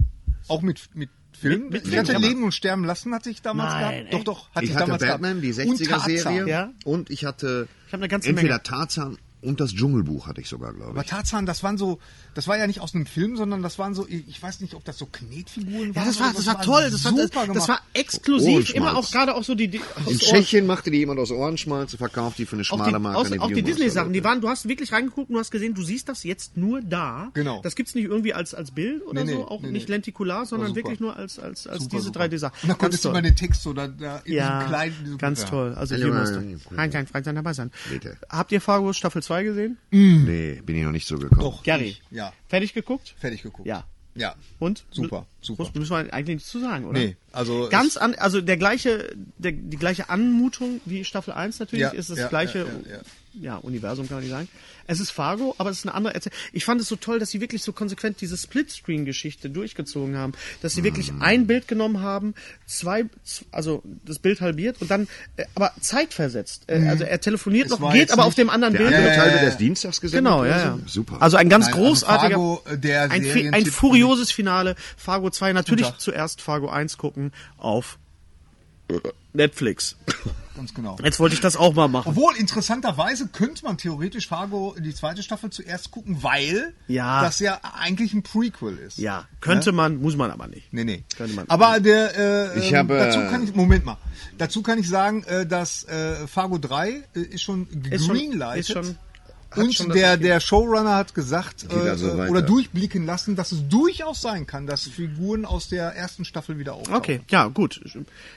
Auch 0.49 0.63
mit, 0.63 0.89
mit 0.95 1.11
Film? 1.39 1.65
Mit- 1.69 1.85
mit 1.85 1.89
ich 1.89 1.97
hatte 1.99 2.17
Leben 2.17 2.43
und 2.43 2.53
Sterben 2.53 2.85
lassen, 2.85 3.15
hatte 3.15 3.31
ich 3.31 3.41
damals 3.43 3.73
Nein, 3.75 4.07
gehabt. 4.09 4.13
Doch, 4.13 4.19
echt? 4.19 4.27
doch, 4.29 4.51
hatte 4.55 4.65
ich, 4.65 4.71
Ich 4.71 4.77
hatte 4.77 4.87
damals 4.87 5.03
Batman, 5.07 5.41
gehabt. 5.41 5.59
die 5.63 5.69
Und 5.69 5.79
60er-Serie. 5.81 6.23
Tarzan. 6.23 6.47
Ja. 6.49 6.71
Und 6.85 7.11
ich 7.11 7.25
hatte 7.25 7.69
Ich 7.87 7.93
habe 7.93 8.01
eine 8.03 8.09
ganze 8.09 8.29
entweder 8.31 8.49
Menge. 8.55 8.63
Tarzan 8.65 9.19
Und 9.41 9.61
das 9.61 9.73
Dschungelbuch 9.73 10.27
hatte 10.27 10.41
ich 10.41 10.49
sogar, 10.49 10.73
glaube 10.73 10.91
Aber 10.91 11.03
ich. 11.03 11.07
Tarzan, 11.09 11.47
das 11.47 11.63
waren 11.63 11.79
so, 11.79 12.01
das 12.35 12.49
war 12.49 12.59
ja 12.59 12.67
nicht 12.67 12.81
aus 12.81 12.95
einem 12.95 13.07
Film, 13.07 13.37
sondern 13.37 13.63
das 13.63 13.79
waren 13.79 13.95
so, 13.95 14.07
ich 14.09 14.43
weiß 14.43 14.61
nicht, 14.61 14.75
ob 14.75 14.85
das 14.85 14.99
so 14.99 15.07
Knetfiguren 15.07 15.91
Ja, 15.91 15.97
waren. 15.97 16.07
das 16.09 16.19
war, 16.21 16.29
das 16.33 16.39
was, 16.39 16.47
war 16.47 16.63
toll. 16.63 16.89
Das 16.91 17.05
war, 17.05 17.13
das, 17.13 17.23
super 17.23 17.47
das 17.55 17.69
war 17.69 17.81
exklusiv. 17.95 18.49
Ohrenschmalz. 18.49 18.77
Immer 18.77 18.97
auch 18.97 19.11
gerade 19.11 19.35
auch 19.37 19.45
so 19.45 19.55
die, 19.55 19.69
die 19.69 19.81
aus 20.05 20.11
In 20.13 20.19
Tschechien 20.19 20.67
machte 20.67 20.91
die 20.91 20.99
jemand 20.99 21.21
aus 21.21 21.31
Ohrenschmalz 21.31 21.93
und 21.93 21.99
verkauft 21.99 22.39
die 22.39 22.47
für 22.47 22.57
eine 22.57 22.63
auch 22.63 22.67
schmale 22.67 22.93
die, 22.95 22.99
Marke. 22.99 23.19
aus, 23.19 23.39
auch 23.39 23.49
die. 23.49 23.63
Disney-Sachen, 23.63 24.13
die 24.13 24.25
waren, 24.25 24.41
du 24.41 24.49
hast 24.49 24.67
wirklich 24.69 24.93
reingeguckt 24.93 25.29
und 25.29 25.35
du 25.35 25.41
hast 25.41 25.51
gesehen, 25.51 25.75
du 25.75 25.83
siehst 25.83 26.09
das 26.09 26.25
jetzt 26.25 26.57
nur 26.57 26.81
da. 26.81 27.31
Genau. 27.35 27.61
Das 27.63 27.77
gibt's 27.77 27.95
nicht 27.95 28.07
irgendwie 28.07 28.35
als, 28.35 28.55
als 28.55 28.71
Bild 28.73 29.07
oder 29.07 29.25
Nee, 29.25 29.35
so, 29.35 29.47
auch 29.49 29.63
nee, 29.63 29.71
nicht 29.71 29.89
nee. 29.89 29.95
lentikular, 29.95 30.47
sondern 30.47 30.75
wirklich 30.75 30.99
nur 31.01 31.15
als, 31.17 31.39
als, 31.39 31.67
als 31.67 31.83
Super, 31.85 31.97
diese 31.97 32.07
super. 32.07 32.21
3D-Sachen. 32.25 32.59
Und 32.63 32.69
dann 32.71 32.79
konntest 32.79 33.05
du 33.05 33.11
mal 33.11 33.23
den 33.23 33.37
Text 33.37 33.63
so 33.63 33.73
da, 33.73 33.87
da 33.87 34.19
in 34.25 34.33
ja, 34.35 34.57
diesem 34.59 34.69
kleinen, 34.69 34.97
diesem- 35.05 35.19
ganz 35.19 35.43
ja. 35.43 35.49
toll. 35.49 35.75
Also 35.77 35.95
Ja, 35.95 36.05
hier 36.07 36.13
ja, 36.15 36.21
musst 36.21 36.33
ja, 36.35 36.41
du. 36.41 36.47
ja. 36.49 36.57
Kein, 36.77 36.91
kein 36.91 37.07
Freund 37.07 37.25
sein 37.25 37.35
dabei 37.35 37.53
sein. 37.53 37.71
Bitte. 37.91 38.17
Habt 38.29 38.53
ihr 38.53 38.61
Fargo 38.61 38.93
Staffel 38.93 39.23
2 39.29 39.43
gesehen? 39.45 39.79
Nee, 39.91 40.61
bin 40.65 40.77
ich 40.77 40.83
noch 40.85 40.91
nicht 40.93 41.07
so 41.07 41.19
gekommen. 41.19 41.41
Doch. 41.43 41.63
Gary. 41.63 41.89
ich- 41.89 42.03
Ja, 42.11 42.33
Fertig 42.49 42.75
geguckt? 42.75 43.15
fertig 43.19 43.43
geguckt. 43.43 43.67
Ja. 43.67 43.85
Ja. 44.15 44.35
Und? 44.59 44.85
Super, 44.91 45.27
super. 45.41 45.63
Muss, 45.63 45.75
müssen 45.75 45.91
wir 45.91 46.13
eigentlich 46.13 46.37
nichts 46.37 46.51
zu 46.51 46.59
sagen, 46.61 46.87
oder? 46.87 46.99
Nee, 46.99 47.17
also 47.31 47.69
Ganz 47.71 47.97
an, 47.97 48.15
also 48.17 48.41
der 48.41 48.57
gleiche, 48.57 49.15
der, 49.39 49.53
die 49.53 49.77
gleiche 49.77 50.09
Anmutung 50.11 50.81
wie 50.87 51.05
Staffel 51.05 51.33
1 51.35 51.61
natürlich, 51.61 51.83
Ja, 51.85 51.91
ist 51.91 52.11
das 52.11 52.19
ja, 52.19 52.27
gleiche 52.29 52.61
ja, 52.91 52.99
ja, 53.35 53.57
Universum 53.57 54.09
kann 54.09 54.17
man 54.17 54.25
nicht 54.25 54.33
sagen. 54.33 54.49
Es 54.87 55.01
ist 55.01 55.11
Fargo, 55.11 55.55
aber 55.59 55.71
es 55.71 55.79
ist 55.79 55.87
eine 55.87 55.95
andere 55.95 56.15
Erzählung. 56.15 56.37
Ich 56.53 56.65
fand 56.65 56.81
es 56.81 56.89
so 56.89 56.97
toll, 56.97 57.19
dass 57.19 57.31
sie 57.31 57.41
wirklich 57.41 57.63
so 57.63 57.73
konsequent 57.73 58.21
diese 58.21 58.37
Split-Screen-Geschichte 58.37 59.51
durchgezogen 59.51 60.17
haben, 60.17 60.33
dass 60.63 60.75
sie 60.75 60.83
wirklich 60.85 61.13
Mhm. 61.13 61.23
ein 61.23 61.47
Bild 61.47 61.69
genommen 61.69 62.01
haben, 62.01 62.35
zwei, 62.67 63.05
also 63.53 63.83
das 64.05 64.19
Bild 64.19 64.41
halbiert 64.41 64.81
und 64.81 64.91
dann, 64.91 65.09
äh, 65.37 65.45
aber 65.55 65.73
zeitversetzt. 65.81 66.65
Äh, 66.69 66.87
Also 66.89 67.05
er 67.05 67.21
telefoniert. 67.21 67.67
Es 67.71 67.79
noch, 67.79 67.93
geht 67.93 68.11
aber 68.13 68.25
auf 68.25 68.35
dem 68.35 68.51
anderen 68.51 68.73
Der 68.75 68.81
Bild. 68.81 68.95
andere 68.95 69.15
Teil 69.15 69.33
wird 69.35 69.43
erst 69.43 69.61
dienstags 69.61 70.01
gesendet? 70.01 70.25
Genau, 70.25 70.45
ja, 70.45 70.59
ja. 70.59 70.79
Super. 70.87 71.21
Also 71.21 71.37
ein 71.37 71.49
ganz 71.49 71.67
Nein, 71.67 71.75
also 71.75 71.87
großartiger, 71.87 72.35
Fargo, 72.37 72.63
äh, 72.83 72.97
ein, 72.97 73.55
ein 73.55 73.67
furioses 73.67 74.33
Finale. 74.33 74.75
Fargo 74.97 75.31
2, 75.31 75.53
natürlich 75.53 75.87
zuerst 75.99 76.41
Fargo 76.41 76.69
1 76.69 76.97
gucken 76.99 77.33
auf 77.59 77.99
Netflix. 79.33 79.97
Ganz 80.57 80.75
genau. 80.75 80.97
Jetzt 81.05 81.21
wollte 81.21 81.35
ich 81.37 81.41
das 81.41 81.57
auch 81.57 81.75
mal 81.75 81.87
machen. 81.87 82.09
Obwohl, 82.09 82.35
interessanterweise 82.37 83.29
könnte 83.29 83.65
man 83.65 83.79
theoretisch 83.79 84.27
Fargo 84.27 84.75
die 84.79 84.93
zweite 84.93 85.23
Staffel 85.23 85.51
zuerst 85.51 85.93
gucken, 85.93 86.23
weil 86.25 86.75
Ja. 86.89 87.23
das 87.23 87.39
ja 87.39 87.61
eigentlich 87.79 88.13
ein 88.13 88.25
Prequel 88.25 88.77
ist. 88.79 88.99
Ja, 88.99 89.27
könnte 89.41 89.71
man, 89.71 90.01
muss 90.01 90.17
man 90.17 90.33
aber 90.33 90.49
nicht. 90.49 90.73
Nee, 90.73 90.83
nee. 90.85 91.05
Könnte 91.17 91.37
man- 91.37 91.49
Aber 91.49 91.79
der, 91.79 92.55
äh, 92.57 92.59
Ich 92.59 92.75
habe, 92.75 92.97
dazu 92.99 93.21
äh, 93.21 93.29
kann 93.29 93.45
ich, 93.45 93.55
Moment 93.55 93.85
mal, 93.85 93.99
dazu 94.37 94.63
kann 94.63 94.79
ich 94.81 94.89
sagen, 94.89 95.23
äh, 95.25 95.47
dass 95.47 95.85
äh, 95.85 96.27
Fargo 96.27 96.59
3 96.59 97.05
äh, 97.15 97.21
ist 97.21 97.43
schon 97.43 97.69
Ist 97.91 98.07
schon- 98.07 98.15
gegreenlightet. 98.17 98.61
ist 98.61 98.73
schon- 98.73 98.99
und 99.57 99.95
der, 99.95 100.17
der 100.19 100.41
Showrunner 100.41 100.95
hat 100.97 101.15
gesagt 101.15 101.65
äh, 101.71 101.75
weiter. 101.75 102.31
oder 102.31 102.43
durchblicken 102.43 103.07
lassen, 103.07 103.35
dass 103.35 103.51
es 103.53 103.67
durchaus 103.69 104.21
sein 104.21 104.47
kann, 104.47 104.67
dass 104.67 104.83
Figuren 104.87 105.45
aus 105.47 105.69
der 105.69 105.95
ersten 105.95 106.25
Staffel 106.27 106.59
wieder 106.59 106.75
auftauchen. 106.75 106.97
Okay, 106.97 107.21
ja, 107.31 107.47
gut. 107.49 107.81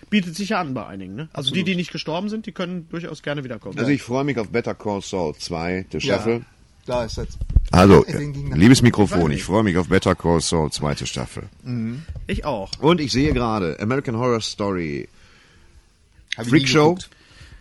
Bietet 0.10 0.36
sich 0.36 0.50
ja 0.50 0.62
an 0.62 0.74
bei 0.74 0.86
einigen, 0.88 1.16
ne? 1.16 1.30
Also 1.34 1.52
die, 1.52 1.64
die 1.64 1.76
nicht 1.76 1.92
gestorben 1.92 2.30
sind, 2.30 2.46
die 2.46 2.54
können 2.54 2.88
durchaus 2.90 3.22
gerne 3.24 3.44
wiederkommen. 3.44 3.78
Also 3.78 3.92
ich 3.92 4.02
freue 4.04 4.24
mich 4.24 4.38
auf 4.38 4.50
Better 4.50 4.74
Call 4.74 5.02
Saul 5.02 5.36
2, 5.36 5.88
der 5.92 6.00
Ja, 6.00 6.14
Staffel. 6.16 6.46
da 6.86 7.04
ist 7.04 7.18
jetzt. 7.18 7.38
Also, 7.72 8.06
liebes 8.54 8.82
Mikrofon, 8.82 9.32
ich 9.32 9.44
freue 9.44 9.64
mich 9.64 9.78
auf 9.78 9.88
Better 9.90 10.16
Call 10.16 10.42
Saul, 10.42 10.72
zweite 10.72 11.06
Staffel. 11.08 11.44
ich 12.28 12.44
auch. 12.46 12.70
Und 12.80 13.00
ich 13.02 13.12
sehe 13.12 13.34
gerade 13.34 13.78
American 13.80 14.18
Horror 14.18 14.42
Story 14.42 15.08
Freak 16.38 16.68
Show. 16.68 16.96
geguckt. 16.96 17.10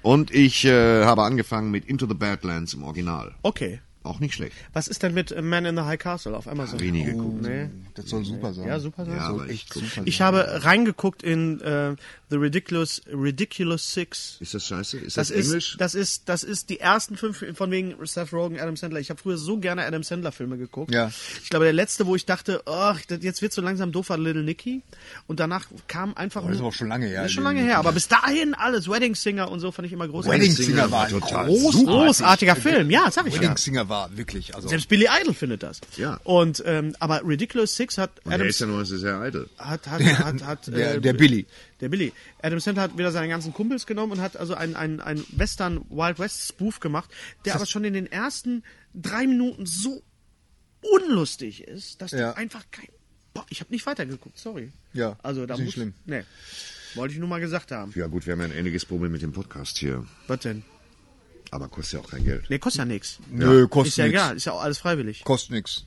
Und 0.02 0.30
ich 0.30 0.64
äh, 0.64 1.04
habe 1.04 1.22
angefangen 1.22 1.70
mit 1.70 1.84
Into 1.84 2.06
the 2.06 2.14
Badlands 2.14 2.74
im 2.74 2.82
Original. 2.84 3.34
Okay. 3.42 3.80
Auch 4.02 4.18
nicht 4.18 4.32
schlecht. 4.34 4.56
Was 4.72 4.88
ist 4.88 5.02
denn 5.02 5.12
mit 5.12 5.38
Man 5.42 5.66
in 5.66 5.76
the 5.76 5.82
High 5.82 5.98
Castle 5.98 6.34
auf 6.34 6.48
Amazon? 6.48 6.80
Ich 6.82 6.90
nie 6.90 7.04
geguckt. 7.04 7.42
Nee. 7.42 7.68
Das 7.94 8.08
soll 8.08 8.24
super 8.24 8.54
sein. 8.54 8.66
Ja, 8.66 8.80
super 8.80 9.04
sein. 9.04 9.14
Ja, 9.16 9.28
aber 9.28 9.46
echt 9.50 9.76
ich- 9.76 9.90
super 9.90 10.06
Ich 10.06 10.16
sein. 10.16 10.26
habe 10.28 10.64
reingeguckt 10.64 11.22
in 11.22 11.60
äh, 11.60 11.96
The 12.30 12.36
Ridiculous 12.36 13.02
Ridiculous 13.12 13.92
Six. 13.92 14.36
Ist 14.40 14.54
das 14.54 14.64
scheiße? 14.66 14.96
Ist 14.96 15.18
Das 15.18 15.28
das, 15.28 15.36
ist, 15.36 15.46
Englisch? 15.48 15.76
das 15.78 15.94
ist, 15.94 16.28
das 16.30 16.44
ist 16.44 16.70
die 16.70 16.80
ersten 16.80 17.18
fünf 17.18 17.44
von 17.54 17.70
wegen 17.70 17.94
Seth 18.06 18.32
Rogen, 18.32 18.58
Adam 18.58 18.74
Sandler. 18.76 19.00
Ich 19.00 19.10
habe 19.10 19.20
früher 19.20 19.36
so 19.36 19.58
gerne 19.58 19.84
Adam 19.84 20.02
Sandler 20.02 20.32
Filme 20.32 20.56
geguckt. 20.56 20.94
Ja. 20.94 21.10
Ich 21.42 21.50
glaube, 21.50 21.66
der 21.66 21.74
letzte, 21.74 22.06
wo 22.06 22.16
ich 22.16 22.24
dachte, 22.24 22.62
ach, 22.64 23.00
das- 23.06 23.22
jetzt 23.22 23.42
wird 23.42 23.52
so 23.52 23.60
langsam 23.60 23.92
doof, 23.92 24.08
war 24.08 24.16
Little 24.16 24.44
Nicky. 24.44 24.80
Und 25.26 25.40
danach 25.40 25.66
kam 25.88 26.14
einfach. 26.16 26.42
das 26.46 26.54
ist 26.54 26.60
aber 26.60 26.72
schon 26.72 26.88
lange 26.88 27.06
her, 27.06 27.20
Das 27.20 27.26
ist 27.32 27.34
schon 27.34 27.44
lange 27.44 27.60
her. 27.60 27.76
Aber 27.76 27.92
bis 27.92 28.08
dahin 28.08 28.54
alles. 28.54 28.88
Wedding 28.88 29.14
Singer 29.14 29.50
und 29.50 29.60
so 29.60 29.72
fand 29.72 29.84
ich 29.86 29.92
immer 29.92 30.08
großartig. 30.08 30.40
Wedding 30.40 30.52
Singer 30.56 30.90
war 30.90 31.04
ein 31.04 31.10
total 31.10 31.46
groß, 31.48 31.74
super. 31.74 31.92
Großartiger 32.06 32.56
Film. 32.56 32.88
Ja, 32.90 33.10
sag 33.10 33.26
ich 33.26 33.34
ja. 33.34 33.40
Wedding 33.42 33.56
Singer 33.58 33.88
war 33.90 33.99
wirklich, 34.12 34.54
also 34.54 34.68
Selbst 34.68 34.88
Billy 34.88 35.06
Idol 35.20 35.34
findet 35.34 35.62
das. 35.62 35.80
Ja. 35.96 36.20
Und 36.24 36.62
ähm, 36.66 36.94
aber 37.00 37.22
Ridiculous 37.26 37.74
Six 37.76 37.98
hat 37.98 38.10
Und 38.24 38.32
Adam 38.32 38.40
der 38.40 38.48
ist 38.50 38.60
ja 38.60 38.66
nur 38.66 38.84
sehr 38.86 39.20
eitel. 39.20 39.48
hat, 39.58 39.86
hat, 39.86 40.00
hat, 40.02 40.42
hat 40.44 40.66
der- 40.68 40.94
äh, 40.96 41.00
der 41.00 41.12
Billy. 41.12 41.46
Der 41.80 41.88
Billy. 41.88 42.12
Adam 42.42 42.60
Sandler 42.60 42.82
hat 42.84 42.96
wieder 42.98 43.12
seine 43.12 43.28
ganzen 43.28 43.52
Kumpels 43.52 43.86
genommen 43.86 44.12
und 44.12 44.20
hat 44.20 44.36
also 44.36 44.54
einen 44.54 44.76
ein, 44.76 45.00
ein 45.00 45.24
Western 45.32 45.84
Wild 45.90 46.18
West 46.18 46.48
Spoof 46.48 46.80
gemacht, 46.80 47.10
der 47.44 47.54
aber 47.56 47.66
schon 47.66 47.84
in 47.84 47.94
den 47.94 48.10
ersten 48.10 48.62
drei 48.94 49.26
Minuten 49.26 49.66
so 49.66 50.02
unlustig 50.82 51.64
ist, 51.64 52.00
dass 52.00 52.12
Ja. 52.12 52.32
du 52.32 52.36
einfach 52.36 52.64
kein. 52.70 52.88
Boah, 53.34 53.46
ich 53.48 53.60
habe 53.60 53.70
nicht 53.72 53.86
weitergeguckt, 53.86 54.38
sorry. 54.38 54.72
Ja, 54.92 55.16
also 55.22 55.46
da 55.46 55.54
ist 55.54 55.60
nicht 55.60 55.66
muss, 55.66 55.74
schlimm. 55.74 55.94
Nee. 56.06 56.22
Wollte 56.96 57.14
ich 57.14 57.20
nur 57.20 57.28
mal 57.28 57.40
gesagt 57.40 57.70
haben. 57.70 57.92
Ja 57.94 58.08
gut, 58.08 58.26
wir 58.26 58.32
haben 58.32 58.40
ja 58.40 58.46
ein 58.46 58.52
ähnliches 58.52 58.84
Problem 58.84 59.12
mit 59.12 59.22
dem 59.22 59.32
Podcast 59.32 59.78
hier. 59.78 60.04
Was 60.26 60.40
denn? 60.40 60.64
Aber 61.50 61.68
kostet 61.68 61.94
ja 61.94 62.00
auch 62.00 62.10
kein 62.10 62.24
Geld. 62.24 62.44
Nee, 62.48 62.58
kostet 62.58 62.78
ja 62.80 62.84
nichts. 62.84 63.18
Nö, 63.30 63.66
kostet 63.66 63.88
Ist 63.92 63.96
ja 63.98 64.04
nix. 64.04 64.14
egal, 64.14 64.36
ist 64.36 64.44
ja 64.46 64.52
auch 64.52 64.62
alles 64.62 64.78
freiwillig. 64.78 65.24
Kostet 65.24 65.50
nix. 65.52 65.84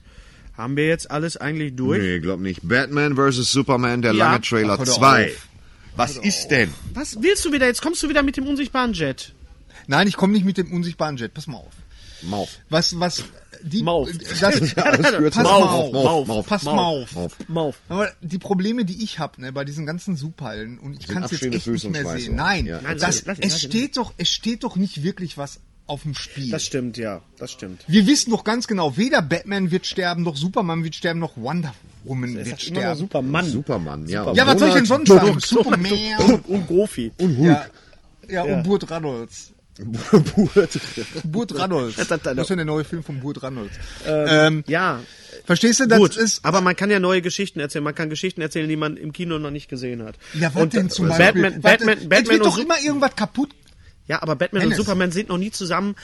Haben 0.58 0.76
wir 0.78 0.88
jetzt 0.88 1.10
alles 1.10 1.38
eigentlich 1.38 1.76
durch? 1.76 2.00
Nee, 2.02 2.20
glaub 2.20 2.40
nicht. 2.40 2.60
Batman 2.68 3.16
vs. 3.16 3.52
Superman, 3.52 4.02
der 4.02 4.14
Ja. 4.14 4.26
lange 4.32 4.42
Trailer 4.42 4.74
Ach, 4.74 4.80
hör 4.80 4.86
doch 4.86 4.98
2. 4.98 5.28
auf. 5.28 5.48
Was 5.96 6.18
ist 6.18 6.48
denn? 6.50 6.70
Was 6.94 7.22
willst 7.22 7.46
du 7.46 7.52
wieder? 7.52 7.66
Jetzt 7.68 7.82
kommst 7.82 8.02
du 8.04 8.10
wieder 8.10 8.24
mit 8.24 8.36
dem 8.38 8.48
unsichtbaren 8.48 8.94
Jet. 8.94 9.34
Nein, 9.88 10.08
ich 10.08 10.16
komme 10.16 10.34
nicht 10.34 10.46
mit 10.46 10.58
dem 10.58 10.72
unsichtbaren 10.72 11.18
Jet. 11.18 11.34
Pass 11.34 11.48
mal 11.48 11.58
auf. 11.58 11.72
Mauf. 12.30 12.50
Was, 12.70 13.00
was, 13.00 13.24
die, 13.64 13.84
Mauf. 13.84 14.10
das, 14.12 14.44
alles 14.44 14.74
gehört 14.76 15.34
pass 15.34 15.44
Mauf, 15.44 15.64
auf. 15.64 15.92
Mauf, 15.94 16.28
Mauf, 16.28 16.46
Pass 16.48 16.64
Mauf. 16.64 16.76
mal 16.76 16.82
auf. 16.84 17.16
Mauf. 17.16 17.36
Mauf. 17.48 17.76
Aber 17.90 18.12
die 18.22 18.38
Probleme, 18.40 18.86
die 18.86 19.04
ich 19.04 19.20
habe, 19.20 19.42
ne, 19.42 19.52
bei 19.52 19.64
diesen 19.66 19.86
ganzen 19.86 20.16
Superhelden 20.16 20.80
und 20.80 21.00
ich 21.00 21.08
kann 21.08 21.24
es 21.24 21.32
jetzt 21.32 21.44
echt 21.44 21.68
nicht 21.68 21.86
und 21.86 21.92
mehr 21.92 22.06
sehen. 22.18 22.36
Nein, 22.36 22.66
Ja. 22.66 22.82
Nein, 22.82 22.98
das, 22.98 23.26
lass 23.26 23.38
ihn, 23.38 23.44
es 23.46 23.62
steht 23.62 23.98
doch, 23.98 24.14
es 24.18 24.30
steht 24.30 24.64
doch 24.64 24.76
nicht 24.76 25.04
wirklich 25.04 25.38
was 25.38 25.60
auf 25.86 26.04
dem 26.04 26.16
Spiel. 26.16 26.50
Das 26.50 26.64
stimmt, 26.64 26.98
ja. 26.98 27.22
Das 27.38 27.52
stimmt. 27.52 27.84
Wir 27.88 28.08
wissen 28.08 28.32
doch 28.32 28.44
ganz 28.44 28.68
genau, 28.68 28.96
weder 28.98 29.22
Batman 29.22 29.72
wird 29.72 29.86
sterben, 29.86 30.24
noch 30.24 30.38
Superman 30.38 30.84
wird 30.84 30.96
sterben, 30.96 31.20
noch 31.20 31.36
Wonder 31.38 31.74
Woman 32.06 32.36
wird 32.36 32.62
sterben. 32.62 33.00
Superman. 33.00 33.46
Superman, 33.46 34.08
ja. 34.08 34.32
Ja, 34.34 34.46
was 34.48 34.60
soll 34.60 34.70
ich 34.70 34.76
denn 34.76 34.86
sonst 34.86 35.08
sagen? 35.10 35.40
Superman. 35.40 35.92
Und, 36.20 36.50
und 36.50 36.68
Gofi. 36.68 37.12
Ja, 37.40 37.66
ja, 38.30 38.44
und 38.44 38.64
Burt 38.64 38.90
Reynolds. 38.90 39.52
Burt 41.24 41.58
Reynolds. 41.60 41.96
Das 41.96 42.12
ist 42.12 42.50
ja 42.50 42.56
der 42.56 42.66
neue 42.66 42.84
Film 42.84 43.04
von 43.04 43.20
Burt 43.20 43.42
Reynolds. 43.42 43.76
Ähm, 44.06 44.64
Ja, 44.68 45.00
verstehst 45.46 45.80
du, 45.80 45.88
das 45.88 45.98
gut. 45.98 46.18
ist... 46.18 46.46
aber 46.46 46.62
man 46.62 46.76
kann 46.76 46.92
ja 46.92 47.00
neue 47.00 47.22
Geschichten 47.22 47.60
erzählen. 47.60 47.84
Man 47.84 47.96
kann 47.96 48.10
Geschichten 48.10 48.42
erzählen, 48.42 48.70
die 48.70 48.76
man 48.76 48.98
im 48.98 49.14
Kino 49.14 49.40
noch 49.40 49.52
nicht 49.52 49.70
gesehen 49.70 50.04
hat. 50.04 50.16
Ja, 50.34 50.54
was 50.54 50.62
Und, 50.62 50.74
denn 50.74 50.90
zum 50.90 51.08
äh, 51.08 51.10
Beispiel? 51.10 51.42
Batman, 51.42 51.62
Batman, 51.62 51.98
es 51.98 52.10
Batman 52.10 52.30
wird 52.38 52.46
doch 52.46 52.58
immer 52.58 52.80
irgendwas 52.80 53.16
kaputt. 53.16 53.50
Ja, 54.08 54.22
aber 54.22 54.36
Batman 54.36 54.62
Hennes. 54.64 54.78
und 54.78 54.86
Superman 54.86 55.12
sind 55.12 55.30
noch 55.30 55.38
nie 55.38 55.52
zusammen. 55.52 55.96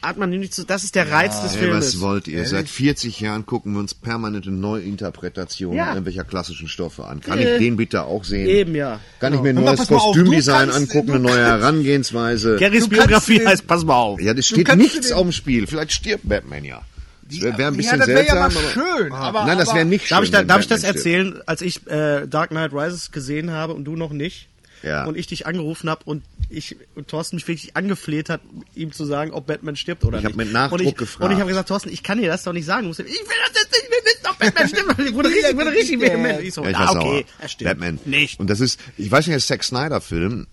Hat 0.00 0.16
man 0.16 0.30
nicht 0.30 0.54
zu, 0.54 0.64
das 0.64 0.84
ist 0.84 0.94
der 0.94 1.10
Reiz 1.10 1.42
des 1.42 1.54
Ey, 1.54 1.58
Filmes. 1.58 1.86
was 1.96 2.00
wollt 2.00 2.28
ihr? 2.28 2.46
Seit 2.46 2.68
40 2.68 3.18
Jahren 3.20 3.46
gucken 3.46 3.72
wir 3.72 3.80
uns 3.80 3.94
permanente 3.94 4.50
Neuinterpretationen 4.50 5.76
Ja. 5.76 5.88
irgendwelcher 5.88 6.22
klassischen 6.24 6.68
Stoffe 6.68 7.04
an. 7.04 7.20
Kann 7.20 7.38
ich 7.40 7.58
den 7.58 7.76
bitte 7.76 8.04
auch 8.04 8.22
sehen? 8.24 8.46
Eben, 8.48 8.74
ja. 8.76 9.00
Kann 9.18 9.34
ich 9.34 9.40
mir 9.40 9.48
ein 9.50 9.56
neues 9.56 9.86
Kostümdesign 9.88 10.70
angucken, 10.70 11.10
eine 11.10 11.20
neue 11.20 11.44
Herangehensweise? 11.44 12.56
Garys 12.60 12.88
Biografie 12.88 13.44
heißt, 13.44 13.66
pass 13.66 13.84
mal 13.84 13.94
auf. 13.96 14.20
Ja, 14.20 14.34
das 14.34 14.46
steht 14.46 14.74
nichts 14.76 15.10
auf 15.12 15.22
dem 15.22 15.32
Spiel. 15.32 15.66
Vielleicht 15.66 15.92
stirbt 15.92 16.28
Batman 16.28 16.64
ja. 16.64 16.82
Das 17.30 17.42
wäre 17.42 17.58
wär 17.58 17.66
ein 17.66 17.74
Ja, 17.74 17.76
bisschen 17.76 17.98
das 17.98 18.08
wäre 18.08 18.24
ja 18.26 18.32
seltsam. 18.34 18.38
mal 18.38 18.46
aber- 18.46 18.70
schön, 18.98 19.12
aber- 19.12 19.44
Nein, 19.46 19.58
das 19.58 19.74
wäre 19.74 19.84
nicht 19.84 20.06
schön. 20.06 20.14
Darf 20.16 20.24
ich, 20.24 20.30
da, 20.30 20.42
darf 20.44 20.60
ich 20.60 20.66
das 20.68 20.82
erzählen, 20.84 21.40
als 21.44 21.60
ich 21.60 21.86
äh, 21.86 22.26
Dark 22.26 22.50
Knight 22.50 22.72
Rises 22.72 23.10
gesehen 23.12 23.50
habe 23.50 23.74
und 23.74 23.84
du 23.84 23.96
noch 23.96 24.12
nicht? 24.12 24.48
Ja. 24.82 25.04
Und 25.04 25.16
ich 25.18 25.26
dich 25.26 25.44
angerufen 25.46 25.90
habe 25.90 26.02
und 26.04 26.22
ich 26.50 26.76
und 26.94 27.08
Thorsten 27.08 27.36
mich 27.36 27.46
wirklich 27.46 27.76
angefleht 27.76 28.28
hat, 28.30 28.40
ihm 28.74 28.92
zu 28.92 29.04
sagen, 29.04 29.32
ob 29.32 29.46
Batman 29.46 29.76
stirbt 29.76 30.04
oder 30.04 30.18
Ich 30.18 30.24
nicht. 30.24 30.32
hab 30.32 30.36
mit 30.36 30.52
Nachdruck 30.52 30.80
und 30.80 30.86
ich, 30.86 30.96
gefragt. 30.96 31.24
Und 31.24 31.32
ich 31.32 31.38
habe 31.40 31.48
gesagt, 31.48 31.68
Thorsten, 31.68 31.90
ich 31.90 32.02
kann 32.02 32.18
dir 32.20 32.28
das 32.28 32.42
doch 32.44 32.52
nicht 32.52 32.64
sagen. 32.64 32.82
Du 32.82 32.88
musst, 32.88 33.00
ich 33.00 33.06
will 33.06 33.14
das 33.52 33.62
jetzt 33.62 33.70
nicht, 33.72 33.82
ich 33.84 33.90
will 33.90 33.98
nicht, 34.04 34.30
ob 34.30 34.38
Batman 34.38 34.68
stirbt. 34.68 34.98
Ich 35.08 35.14
wurde 35.14 35.28
richtig, 35.28 35.56
wurde 35.56 35.70
richtig 35.72 36.00
vehement. 36.00 36.40
Ich 36.42 36.54
so, 36.54 36.64
Ja, 36.64 36.70
ich 36.70 36.76
ah, 36.76 36.90
okay, 36.92 37.00
sauer. 37.00 37.22
er 37.40 37.48
stirbt. 37.48 37.70
Batman. 37.70 37.98
Nicht. 38.04 38.40
Und 38.40 38.48
das 38.48 38.60
ist, 38.60 38.80
ich 38.96 39.10
weiß 39.10 39.26
nicht, 39.26 39.34
der 39.34 39.40
Zack 39.40 39.62
Snyder 39.64 40.00
Film. 40.00 40.46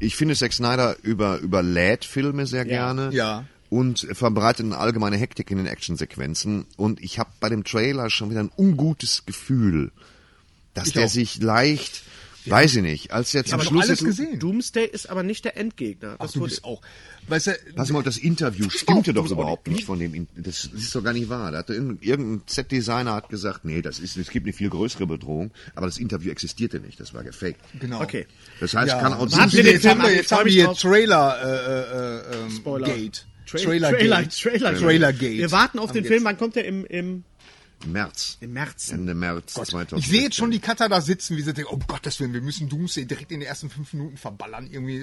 Ich 0.00 0.16
finde 0.16 0.36
Zack 0.36 0.52
Snyder 0.52 0.96
über, 1.02 1.38
überlädt 1.38 2.04
Filme 2.04 2.46
sehr 2.46 2.64
gerne. 2.64 3.10
Ja. 3.12 3.44
Und 3.70 4.06
verbreitet 4.12 4.64
eine 4.64 4.78
allgemeine 4.78 5.16
Hektik 5.16 5.50
in 5.50 5.58
den 5.58 5.66
Actionsequenzen. 5.66 6.66
Und 6.76 7.02
ich 7.02 7.18
habe 7.18 7.30
bei 7.40 7.48
dem 7.50 7.64
Trailer 7.64 8.08
schon 8.10 8.30
wieder 8.30 8.40
ein 8.40 8.50
ungutes 8.56 9.26
Gefühl, 9.26 9.92
dass 10.74 10.86
Ich 10.88 10.92
der 10.94 11.06
auch. 11.06 11.08
sich 11.10 11.40
leicht 11.42 12.02
Weiß 12.46 12.76
ich 12.76 12.82
nicht. 12.82 13.10
Als 13.12 13.34
aber 13.34 13.44
doch 13.62 13.64
Schluss 13.70 13.84
alles 13.84 14.00
jetzt- 14.00 14.04
gesehen. 14.06 14.38
Doomsday 14.38 14.86
ist 14.86 15.10
aber 15.10 15.22
nicht 15.22 15.44
der 15.44 15.56
Endgegner. 15.56 16.14
Ach, 16.18 16.24
Das 16.26 16.32
du 16.32 16.40
wurde- 16.40 16.50
bist 16.50 16.64
auch. 16.64 16.80
Weißt 17.26 17.48
du, 17.48 17.52
Pass 17.76 17.90
mal, 17.90 18.02
das 18.02 18.16
Interview 18.16 18.70
stimmte 18.70 19.12
doch 19.12 19.30
überhaupt 19.30 19.68
nicht 19.68 19.84
von 19.84 19.98
dem. 19.98 20.14
In 20.14 20.28
das 20.36 20.64
ist 20.64 20.94
doch 20.94 21.04
gar 21.04 21.12
nicht 21.12 21.28
wahr. 21.28 21.52
Da 21.52 21.58
hatte 21.58 21.74
irgendein, 21.74 22.40
Set-Designer 22.46 23.12
hat 23.14 23.28
gesagt, 23.28 23.66
nee, 23.66 23.82
das 23.82 23.98
ist, 23.98 24.16
es 24.16 24.30
gibt 24.30 24.46
eine 24.46 24.54
viel 24.54 24.70
größere 24.70 25.06
Bedrohung, 25.06 25.50
aber 25.74 25.86
das 25.86 25.98
Interview 25.98 26.30
existierte 26.30 26.80
nicht. 26.80 26.98
Das 26.98 27.12
war 27.12 27.22
gefaked. 27.24 27.60
genau. 27.80 28.00
Okay. 28.00 28.26
Das 28.60 28.72
heißt, 28.74 28.88
Ja. 28.88 29.00
kann 29.00 29.12
auch 29.12 29.30
wir 29.30 29.44
Jetzt, 29.44 29.52
jetzt 29.84 29.86
haben 29.86 30.00
ab, 30.00 30.08
wir, 30.08 30.14
jetzt 30.16 30.32
haben 30.32 30.44
wir 30.46 30.52
hier. 30.52 30.72
Trailer, 30.72 32.22
äh, 32.32 32.36
äh, 32.38 32.44
ähm, 32.46 32.50
Spoiler. 32.50 32.86
Gate. 32.86 33.26
Tra 33.46 33.58
Trailer, 33.58 33.90
Trailer, 33.90 34.22
Gate. 34.22 34.40
Trailer, 34.42 34.74
Trailer 34.76 35.12
Gate. 35.12 35.38
Wir 35.38 35.50
warten 35.52 35.78
auf 35.78 35.88
Haben 35.88 35.94
den 35.96 36.04
Film. 36.04 36.14
jetzt. 36.16 36.24
Wann 36.24 36.38
kommt 36.38 36.56
der 36.56 36.64
im, 36.66 36.84
im, 36.86 37.24
März. 37.86 38.38
im 38.40 38.52
März? 38.52 38.90
Ende 38.92 39.14
März 39.14 39.54
2016. 39.54 39.98
Ich 39.98 40.08
sehe 40.08 40.22
jetzt 40.22 40.36
schon 40.36 40.50
die 40.50 40.58
Cutter 40.58 40.88
da 40.88 41.00
sitzen, 41.00 41.36
wie 41.36 41.42
sie 41.42 41.52
denken, 41.54 41.70
oh 41.74 41.78
Gottes 41.86 42.18
Willen, 42.20 42.32
wir 42.32 42.40
müssen 42.40 42.68
Doomsday 42.68 43.04
direkt 43.06 43.30
in 43.32 43.40
den 43.40 43.48
ersten 43.48 43.70
fünf 43.70 43.92
Minuten 43.92 44.16
verballern. 44.16 44.68
Irgendwie, 44.70 44.96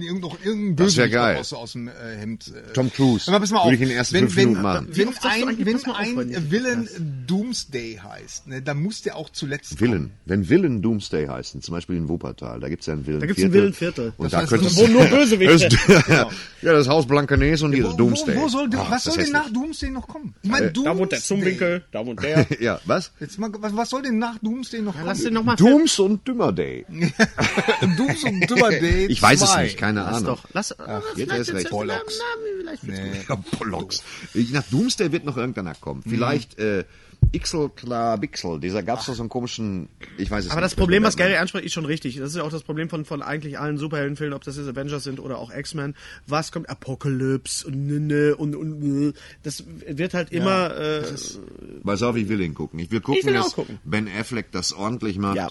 irgend, 0.00 0.20
noch 0.20 0.38
irgendein 0.44 0.76
Bösewicht 0.76 1.12
geil. 1.12 1.36
aus, 1.36 1.52
aus 1.52 1.72
dem 1.72 1.88
äh, 1.88 1.92
Hemd. 2.16 2.48
Äh. 2.48 2.72
Tom 2.72 2.92
Cruise. 2.92 3.28
Aber 3.30 3.40
pass 3.40 3.50
mal 3.50 3.58
auf, 3.58 3.66
Würde 3.66 3.76
ich 3.76 3.82
in 3.82 3.88
den 3.88 3.96
ersten 3.98 4.14
wenn, 4.14 4.24
fünf 4.28 4.36
wenn, 4.36 4.44
Minuten 4.48 4.62
machen. 4.62 4.88
Wenn 4.90 5.08
ein, 5.08 5.66
wenn 5.66 6.34
ein 6.34 6.50
Villain 6.50 6.88
Doomsday 7.26 8.00
heißt, 8.02 8.46
ne, 8.48 8.62
dann 8.62 8.82
muss 8.82 9.02
der 9.02 9.16
auch 9.16 9.30
zuletzt 9.30 9.78
Villen. 9.78 10.12
Wenn 10.24 10.44
Villen 10.44 10.82
Doomsday 10.82 11.26
heißen, 11.26 11.62
zum 11.62 11.74
Beispiel 11.74 11.96
in 11.96 12.08
Wuppertal, 12.08 12.60
da 12.60 12.68
gibt's 12.68 12.86
ja 12.86 12.94
einen 12.94 13.04
Villen 13.04 13.20
Da 13.20 13.26
gibt's 13.26 13.42
ein 13.42 13.52
Villenviertel. 13.52 14.12
Und 14.16 14.24
Das 14.24 14.32
da 14.32 14.38
heißt, 14.38 14.48
könnte 14.50 14.76
wo 14.76 14.86
nur 14.86 15.04
Bösewichte. 15.06 15.76
ja, 16.08 16.28
das 16.62 16.88
Haus 16.88 17.06
Blancanes 17.06 17.62
und 17.62 17.72
hier 17.72 17.84
Wo, 17.84 17.88
das 17.88 17.96
Doomsday. 17.96 18.36
wo, 18.36 18.42
wo 18.42 18.48
soll, 18.48 18.68
Ah, 18.74 18.86
was 18.90 19.04
das 19.04 19.14
soll 19.14 19.22
ist 19.22 19.32
denn 19.32 19.40
nach. 19.40 19.50
Doomsday 19.52 19.90
noch 19.90 20.06
kommen? 20.08 20.34
Ich 20.42 20.50
meine, 20.50 20.72
Da 20.72 20.96
wohnt 20.96 21.12
der 21.12 21.20
Zumwinkel, 21.20 21.84
da 21.92 22.04
wohnt 22.04 22.13
der. 22.16 22.46
Ja, 22.60 22.80
was? 22.84 23.12
Jetzt 23.20 23.38
mal, 23.38 23.50
was, 23.58 23.76
was 23.76 23.90
soll 23.90 24.02
denn 24.02 24.18
nach 24.18 24.38
Doomsday 24.38 24.80
noch 24.80 24.92
kommen? 24.94 25.06
Lass 25.06 25.22
den 25.22 25.34
Dooms 25.56 25.98
und 25.98 26.26
Dümmer 26.26 26.52
Day. 26.52 26.86
Dooms 27.96 28.24
und 28.24 28.48
Dümmer 28.50 28.70
Day 28.70 29.06
Ich 29.06 29.20
weiß 29.20 29.42
es 29.42 29.50
2. 29.50 29.62
nicht, 29.64 29.76
keine 29.78 30.00
Lass 30.00 30.16
Ahnung. 30.16 30.26
doch. 30.26 30.44
Lass, 30.52 30.78
Ach, 30.78 31.02
jetzt 31.16 31.32
erst 31.32 31.52
recht. 31.54 31.70
Bollocks. 31.70 32.20
Ja, 33.28 33.34
Bollocks. 33.58 34.02
Nach 34.52 34.62
Doomsday 34.70 35.12
wird 35.12 35.24
noch 35.24 35.36
irgendeiner 35.36 35.74
kommen. 35.74 36.02
Mhm. 36.04 36.10
Vielleicht 36.10 36.58
äh, 36.58 36.84
Ixel 37.34 37.68
klar 37.70 38.16
Bixel. 38.18 38.60
Dieser 38.60 38.82
gab's 38.82 39.06
doch 39.06 39.14
so 39.14 39.22
einen 39.22 39.28
komischen, 39.28 39.88
ich 40.18 40.30
weiß 40.30 40.44
es 40.44 40.50
Aber 40.50 40.60
nicht. 40.60 40.64
das 40.72 40.74
Problem, 40.74 41.02
was. 41.02 41.16
Gary 41.16 41.36
anspricht, 41.36 41.64
ist 41.66 41.72
schon 41.72 41.84
richtig. 41.84 42.16
Das 42.16 42.30
ist 42.30 42.36
ja 42.36 42.42
auch 42.42 42.50
das 42.50 42.62
Problem 42.62 42.88
von, 42.88 43.04
von 43.04 43.22
eigentlich 43.22 43.58
allen 43.58 43.78
Superheldenfilmen, 43.78 44.34
ob 44.34 44.44
das 44.44 44.56
jetzt 44.56 44.68
Avengers 44.68 45.04
sind 45.04 45.20
oder 45.20 45.38
auch 45.38 45.52
X-Men. 45.52 45.94
Was 46.26 46.52
kommt? 46.52 46.68
Apocalypse 46.70 47.66
und 47.66 47.74
und, 48.38 48.54
und, 48.54 49.14
das 49.42 49.64
wird 49.86 50.14
halt 50.14 50.32
immer. 50.32 50.76
Äh, 50.76 51.02
Pass 51.84 52.02
auf, 52.02 52.16
ich 52.16 52.28
will 52.28 52.40
ihn 52.40 52.54
gucken. 52.54 52.78
Ich 52.78 52.90
will 52.90 53.00
gucken, 53.00 53.20
Ich 53.20 53.26
will 53.26 53.34
dass 53.34 53.52
gucken. 53.54 53.78
Ben 53.84 54.08
Affleck 54.08 54.50
das 54.52 54.72
ordentlich 54.72 55.18
macht. 55.18 55.36
ja. 55.36 55.48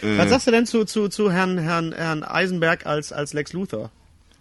Was 0.00 0.30
sagst 0.30 0.46
du 0.46 0.50
denn 0.52 0.66
zu, 0.66 0.84
zu, 0.84 1.08
zu 1.08 1.32
Herrn, 1.32 1.58
Herrn, 1.58 1.92
Herrn 1.92 2.22
Eisenberg 2.22 2.86
als, 2.86 3.12
als 3.12 3.32
Lex 3.32 3.52
Luthor? 3.52 3.90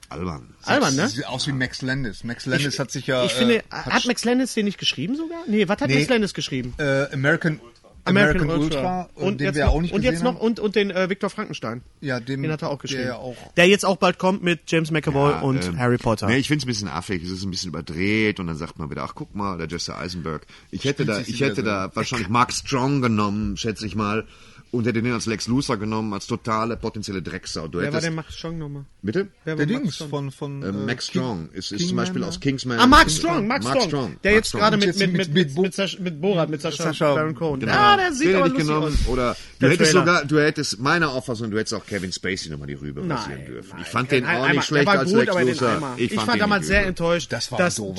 Albern. 0.10 0.54
Albern, 0.64 0.96
ne? 0.96 1.08
Sieht 1.10 1.26
aus 1.26 1.48
wie 1.48 1.52
Max 1.52 1.82
Landis. 1.82 2.24
Max 2.24 2.46
Landis 2.46 2.80
hat 2.80 2.92
sich 2.92 3.08
ja. 3.08 3.26
Ich 3.26 3.34
finde, 3.34 3.58
äh, 3.58 3.62
hat 3.72 4.06
Max 4.06 4.24
Landis 4.26 4.54
den 4.54 4.66
nicht 4.66 4.78
geschrieben 4.78 5.16
sogar? 5.16 5.40
Nee, 5.48 5.68
was 5.68 5.82
hat 5.82 5.90
Nee. 5.90 5.96
Max 5.98 6.10
Landis 6.10 6.34
geschrieben? 6.34 6.74
äh, 6.78 7.08
American, 7.14 7.60
American, 8.06 8.50
Ultra, 8.50 9.10
Und 9.16 9.42
den 9.42 9.48
jetzt, 9.48 9.56
wir 9.58 9.66
noch, 9.66 9.74
auch 9.74 9.82
nicht 9.82 9.94
und 9.94 10.02
jetzt 10.02 10.24
noch 10.24 10.36
haben. 10.36 10.40
und, 10.42 10.62
und 10.62 10.78
den 10.78 10.92
äh, 10.92 11.10
Viktor 11.10 11.30
Frankenstein. 11.30 11.82
Ja, 12.00 12.22
dem- 12.22 12.42
den 12.42 12.50
hat 12.54 12.62
er 12.62 12.70
auch 12.70 12.80
geschrieben. 12.80 13.04
der 13.04 13.18
auch- 13.20 13.36
Der 13.58 13.68
jetzt 13.68 13.86
auch 13.86 13.98
bald 13.98 14.18
kommt 14.18 14.42
mit 14.44 14.62
James 14.72 14.92
McAvoy 14.92 15.32
Ja, 15.32 15.40
und 15.42 15.66
ähm, 15.66 15.78
Harry 15.78 15.98
Potter. 15.98 16.28
Nee, 16.28 16.38
ich 16.38 16.48
finde 16.48 16.62
es 16.62 16.66
ein 16.66 16.68
bisschen 16.70 16.88
affig, 16.88 17.22
es 17.24 17.30
ist 17.32 17.44
ein 17.44 17.52
bisschen 17.52 17.68
überdreht 17.68 18.40
und 18.40 18.48
dann 18.48 18.56
sagt 18.56 18.80
man 18.80 18.90
wieder, 18.90 19.04
ach 19.04 19.14
guck 19.14 19.36
mal, 19.36 19.58
der 19.58 19.68
Jesse 19.68 19.98
Eisenberg. 19.98 20.48
Ich 20.72 20.86
hätte 20.86 21.04
da, 21.06 21.16
sich 21.16 21.28
ich 21.36 21.42
hätte 21.42 21.64
da 21.64 21.92
wahrscheinlich 21.96 22.30
Mark 22.30 22.54
Strong 22.54 23.02
genommen, 23.02 23.58
schätze 23.58 23.86
ich 23.86 23.96
mal, 23.96 24.26
und 24.72 24.86
hätte 24.86 25.02
den 25.02 25.14
als 25.14 25.26
Lex 25.26 25.48
Luthor 25.48 25.78
genommen, 25.78 26.14
als 26.14 26.28
totale 26.28 26.76
potenzielle 26.78 27.22
Drecksau. 27.22 27.68
Du 27.68 27.80
Wer 27.80 27.94
war 27.94 28.02
der 28.02 28.12
Max 28.12 28.36
Strong 28.38 28.58
nochmal? 28.58 28.86
bitte? 29.02 29.28
Wer 29.46 29.56
Der 29.56 29.66
war 29.68 29.74
Max 29.74 29.82
Dings 29.84 29.96
Strong? 29.96 30.10
von, 30.10 30.32
von 30.32 30.64
Äh, 30.64 30.72
Max 30.72 31.08
King- 31.08 31.22
Strong 31.22 31.50
ist, 31.54 31.72
ist 31.72 31.88
zum 31.88 31.98
Beispiel 31.98 32.24
aus 32.24 32.40
Kingsman. 32.40 32.80
Ah, 32.80 32.86
Mark 32.88 33.08
King- 33.08 33.16
Strong, 33.18 33.48
Mark, 33.48 33.64
Mark 33.64 33.82
Strong. 33.84 34.18
Der 34.24 34.34
jetzt 34.34 34.48
Strong. 34.50 34.62
gerade 34.62 34.78
mit, 34.78 34.88
mit, 34.88 34.98
mit- 35.00 35.12
mit, 35.12 35.28
mit 35.28 35.34
mit, 35.48 35.56
Bo- 35.56 35.62
mit, 35.64 35.74
Sascha, 35.74 36.00
mit 36.02 36.22
Borat, 36.22 36.50
mit 36.50 36.62
Sascha, 36.62 36.84
Sacha 36.84 37.14
Baron 37.16 37.36
Cohen. 37.36 37.60
Genau. 37.62 37.72
Ah, 37.74 37.98
der 37.98 38.12
sieht 38.14 38.28
Den 38.30 38.36
aber 38.36 38.46
hätte 38.46 38.54
ich 38.62 38.68
lustig 38.68 38.76
genommen. 38.76 38.98
aus. 39.04 39.08
Oder 39.08 39.36
Der 39.62 39.70
du 39.70 39.74
hättest 39.76 39.92
Trailer. 39.92 40.06
sogar, 40.06 40.26
du 40.26 40.40
hättest 40.40 40.80
meiner 40.80 41.10
Auffassung, 41.12 41.50
du 41.52 41.58
hättest 41.58 41.74
auch 41.74 41.86
Kevin 41.86 42.12
Spacey 42.12 42.50
nochmal 42.50 42.68
die 42.68 42.74
Rübe 42.74 43.02
rasieren 43.10 43.46
dürfen. 43.46 43.70
nein, 43.74 43.82
ich 43.82 43.88
fand 43.88 44.12
den 44.12 44.26
auch 44.26 44.50
nicht 44.50 44.64
schlecht 44.66 44.88
als 44.88 45.12
Lex 45.12 45.32
Luthor. 45.34 45.96
Ich, 45.98 46.14
fand 46.14 46.28
war 46.28 46.38
damals 46.38 46.68
sehr 46.68 46.86
enttäuscht, 46.86 47.32
dass 47.32 47.50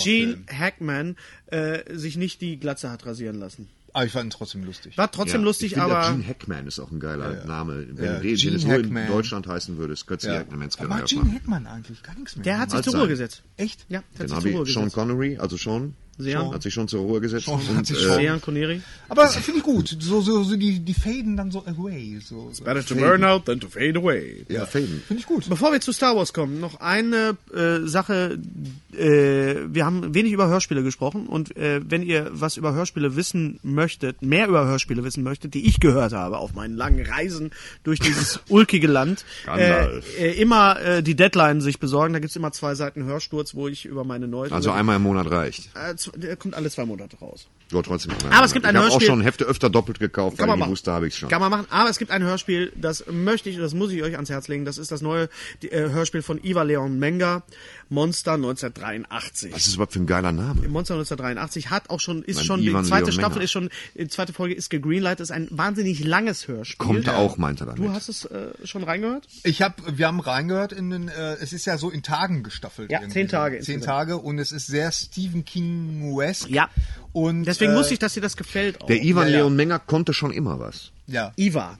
Gene. 0.03 0.39
Hackman 0.53 1.16
äh, 1.47 1.97
sich 1.97 2.16
nicht 2.16 2.41
die 2.41 2.59
Glatze 2.61 2.91
hat 2.91 3.07
rasieren 3.07 3.39
lassen. 3.39 3.69
Aber 3.93 4.05
ich 4.05 4.12
fand 4.12 4.26
ihn 4.26 4.30
trotzdem 4.30 4.64
lustig. 4.64 4.97
War 4.99 5.11
trotzdem 5.11 5.41
Ja, 5.41 5.45
lustig, 5.47 5.72
ich 5.72 5.78
aber 5.78 6.11
Gene 6.12 6.26
Hackman 6.26 6.66
ist 6.66 6.78
auch 6.78 6.91
ein 6.91 7.01
geiler 7.01 7.45
Name. 7.47 7.86
Wenn, 7.91 8.05
Ja, 8.05 8.14
du 8.16 8.22
den, 8.22 8.36
Gene 8.36 8.53
wenn 8.53 8.57
es 8.57 8.64
nur 8.64 9.01
in. 9.03 9.07
Deutschland 9.09 9.47
heißen 9.47 9.76
würdest, 9.78 10.07
könntest 10.07 10.26
du 10.26 10.28
Ja. 10.28 10.34
ja. 10.34 10.41
Hackman 10.41 10.62
Aber 10.62 10.70
Skandal 10.70 10.99
macht 11.01 11.09
Gene. 11.09 11.32
Hackman 11.34 11.66
eigentlich 11.66 12.03
gar 12.03 12.14
nichts 12.14 12.36
mehr. 12.36 12.45
der 12.45 12.59
hat 12.59 12.70
sich 12.70 12.82
zur 12.82 12.95
Ruhe 12.99 13.09
gesetzt. 13.09 13.43
Echt? 13.57 13.86
Ja, 13.89 14.03
der 14.18 14.20
hat 14.20 14.26
Genau 14.28 14.41
sich 14.41 14.51
zur 14.53 14.59
Ruhe 14.61 14.66
wie 14.66 14.72
Sean 14.72 14.82
gesetzt. 14.84 14.95
Connery, 14.97 15.39
also 15.39 15.57
Sean, 15.57 15.95
Sean. 16.19 16.53
hat 16.53 16.62
sich 16.62 16.75
schon 16.75 16.89
zur 16.89 17.01
Ruhe 17.03 17.21
gesetzt. 17.21 17.47
Sean 17.47 17.61
hat 17.69 17.77
und, 17.79 17.87
sich 17.87 17.97
äh, 17.99 18.01
schon- 18.01 18.23
Sean 18.23 18.41
Connery. 18.41 18.81
Aber 19.09 19.29
finde 19.29 19.59
ich 19.59 19.64
gut. 19.64 19.97
So, 20.01 20.21
so, 20.21 20.43
so 20.43 20.57
die, 20.57 20.81
die 20.81 20.95
faden 20.95 21.37
dann 21.37 21.51
so 21.51 21.64
away. 21.66 22.19
So, 22.25 22.51
so. 22.53 22.64
Better 22.64 22.85
to 22.85 22.95
burn 22.95 23.25
out 23.25 23.45
than 23.47 23.61
to 23.61 23.69
fade 23.69 23.97
away. 23.99 24.45
ja, 24.49 24.66
Faden. 24.66 25.03
Finde 25.07 25.21
ich 25.21 25.27
gut. 25.27 25.49
Bevor 25.49 25.73
wir 25.73 25.81
zu 25.81 25.93
Star 25.93 26.16
Wars 26.16 26.33
kommen, 26.33 26.61
noch 26.61 26.81
eine 26.81 27.37
äh, 27.55 27.87
Sache. 27.87 28.39
Äh, 28.97 29.55
wir 29.69 29.85
haben 29.85 30.14
wenig 30.14 30.33
über 30.33 30.49
Hörspiele 30.49 30.83
gesprochen 30.83 31.27
und 31.27 31.57
äh, 31.57 31.81
wenn 31.89 32.03
ihr 32.03 32.29
was 32.33 32.57
über 32.57 32.75
Hörspiele 32.75 33.16
wissen 33.16 33.61
möchtet, 33.62 34.23
mehr 34.23 34.49
über 34.49 34.66
Hörspiele 34.66 35.05
wissen 35.05 35.23
möchtet, 35.23 35.55
die 35.55 35.66
ich 35.66 35.81
gehört 35.81 36.12
habe 36.12 36.39
auf 36.39 36.55
meinen 36.55 36.77
langen 36.77 37.05
Reisen 37.07 37.51
durch 37.85 38.01
dieses 38.01 38.41
ulkige 38.49 38.87
Land, 38.89 39.25
äh, 39.47 39.99
äh, 40.19 40.41
immer 40.41 40.81
äh, 40.81 41.03
die 41.03 41.14
Deadline 41.14 41.61
sich 41.61 41.79
besorgen. 41.79 42.12
Da 42.12 42.19
gibt's 42.19 42.37
immer 42.37 42.53
zwei 42.53 42.75
Seiten 42.75 43.05
Hörsturz, 43.05 43.55
wo 43.55 43.69
ich 43.69 43.85
über 43.85 44.05
meine 44.05 44.27
neuesten... 44.27 44.55
Also 44.55 44.71
einmal 44.71 44.97
im 44.97 45.03
Monat 45.03 45.31
reicht. 45.31 45.71
äh, 45.77 45.95
der 46.14 46.36
kommt 46.36 46.54
alle 46.54 46.70
zwei 46.70 46.84
Monate 46.84 47.16
raus. 47.18 47.48
Ja, 47.72 47.82
trotzdem. 47.82 48.12
Aber 48.30 48.44
es 48.46 48.52
gibt 48.52 48.64
ein 48.66 48.74
ich 48.74 48.80
habe 48.80 48.88
auch 48.88 48.98
Hörspiel- 48.98 49.06
schon 49.06 49.20
Hefte 49.20 49.44
öfter 49.44 49.70
doppelt 49.70 49.98
gekauft, 49.98 50.38
weil 50.38 50.59
ich 50.59 50.66
wusste, 50.66 50.92
habe 50.92 51.06
ich 51.09 51.16
schon. 51.16 51.28
Kann 51.28 51.40
man 51.40 51.50
machen. 51.50 51.66
Aber 51.70 51.90
es 51.90 51.98
gibt 51.98 52.11
ein 52.11 52.22
Hörspiel, 52.22 52.72
das 52.76 53.04
möchte 53.11 53.50
ich, 53.50 53.59
das 53.59 53.74
muss 53.74 53.92
ich 53.92 54.02
euch 54.02 54.14
ans 54.14 54.30
Herz 54.30 54.48
legen. 54.48 54.64
Das 54.64 54.78
ist 54.78 54.90
das 54.90 55.02
neue 55.02 55.28
äh, 55.62 55.68
Hörspiel 55.90 56.22
von 56.22 56.42
Iva 56.42 56.62
Leon 56.62 56.98
Menga, 56.98 57.42
Monster 57.91 58.34
1983. 58.34 59.53
Was 59.53 59.66
ist 59.66 59.74
überhaupt 59.74 59.93
für 59.93 60.01
ein 60.01 60.07
geiler 60.07 60.32
Name? 60.32 60.68
Monster 60.68 60.95
1983 60.95 61.70
hat 61.70 61.91
auch 61.91 62.01
schon, 62.01 62.22
ist 62.22 62.36
Mein 62.36 62.45
schon, 62.45 62.61
die 62.61 62.68
Ivan 62.68 62.84
zweite 62.84 63.05
Leon 63.07 63.12
Staffel 63.12 63.30
Menger. 63.34 63.45
ist 63.45 63.51
schon, 63.51 63.70
die 63.95 64.09
zweite 64.09 64.32
Folge 64.32 64.55
ist 64.55 64.68
gegreenlightet, 64.70 65.20
ist 65.20 65.30
ein 65.30 65.49
wahnsinnig 65.51 66.05
langes 66.05 66.49
Hörspiel. 66.49 66.86
Kommt 66.86 67.09
auch, 67.09 67.36
meint 67.39 67.61
er 67.61 67.66
damit. 67.66 67.80
Du 67.80 67.91
hast 67.93 68.09
es 68.09 68.24
äh, 68.26 68.51
schon 68.64 68.84
reingehört? 68.84 69.26
Ich 69.45 69.62
hab, 69.62 69.80
wir 69.99 70.07
haben 70.07 70.20
reingehört 70.20 70.72
in 70.72 70.91
den, 70.91 71.09
äh, 71.09 71.34
es 71.41 71.53
ist 71.53 71.64
ja 71.64 71.78
so 71.78 71.91
in 71.91 72.03
Tagen 72.03 72.43
gestaffelt. 72.43 72.91
Ja, 72.91 72.99
irgendwie. 73.01 73.14
zehn 73.14 73.28
Tage 73.28 73.61
Zehn 73.61 73.76
insgesamt. 73.76 73.84
Tage 73.84 74.18
und 74.18 74.39
es 74.39 74.53
ist 74.53 74.66
sehr 74.66 74.93
Stephen 74.93 75.45
King-esque. 75.45 76.51
Ja. 76.51 76.68
Und, 77.12 77.45
Deswegen 77.45 77.72
äh, 77.72 77.76
wusste 77.76 77.95
ich, 77.95 77.99
dass 78.01 78.14
dir 78.14 78.20
das 78.20 78.36
gefällt. 78.36 78.80
Auch. 78.82 78.86
Der 78.86 79.03
Ivan 79.03 79.26
Ja, 79.28 79.32
ja. 79.32 79.39
Leon 79.39 79.57
Menger 79.57 79.78
konnte 79.78 80.12
schon 80.12 80.30
immer 80.30 80.61
was. 80.61 80.93
Ja. 81.07 81.32
Iva 81.36 81.78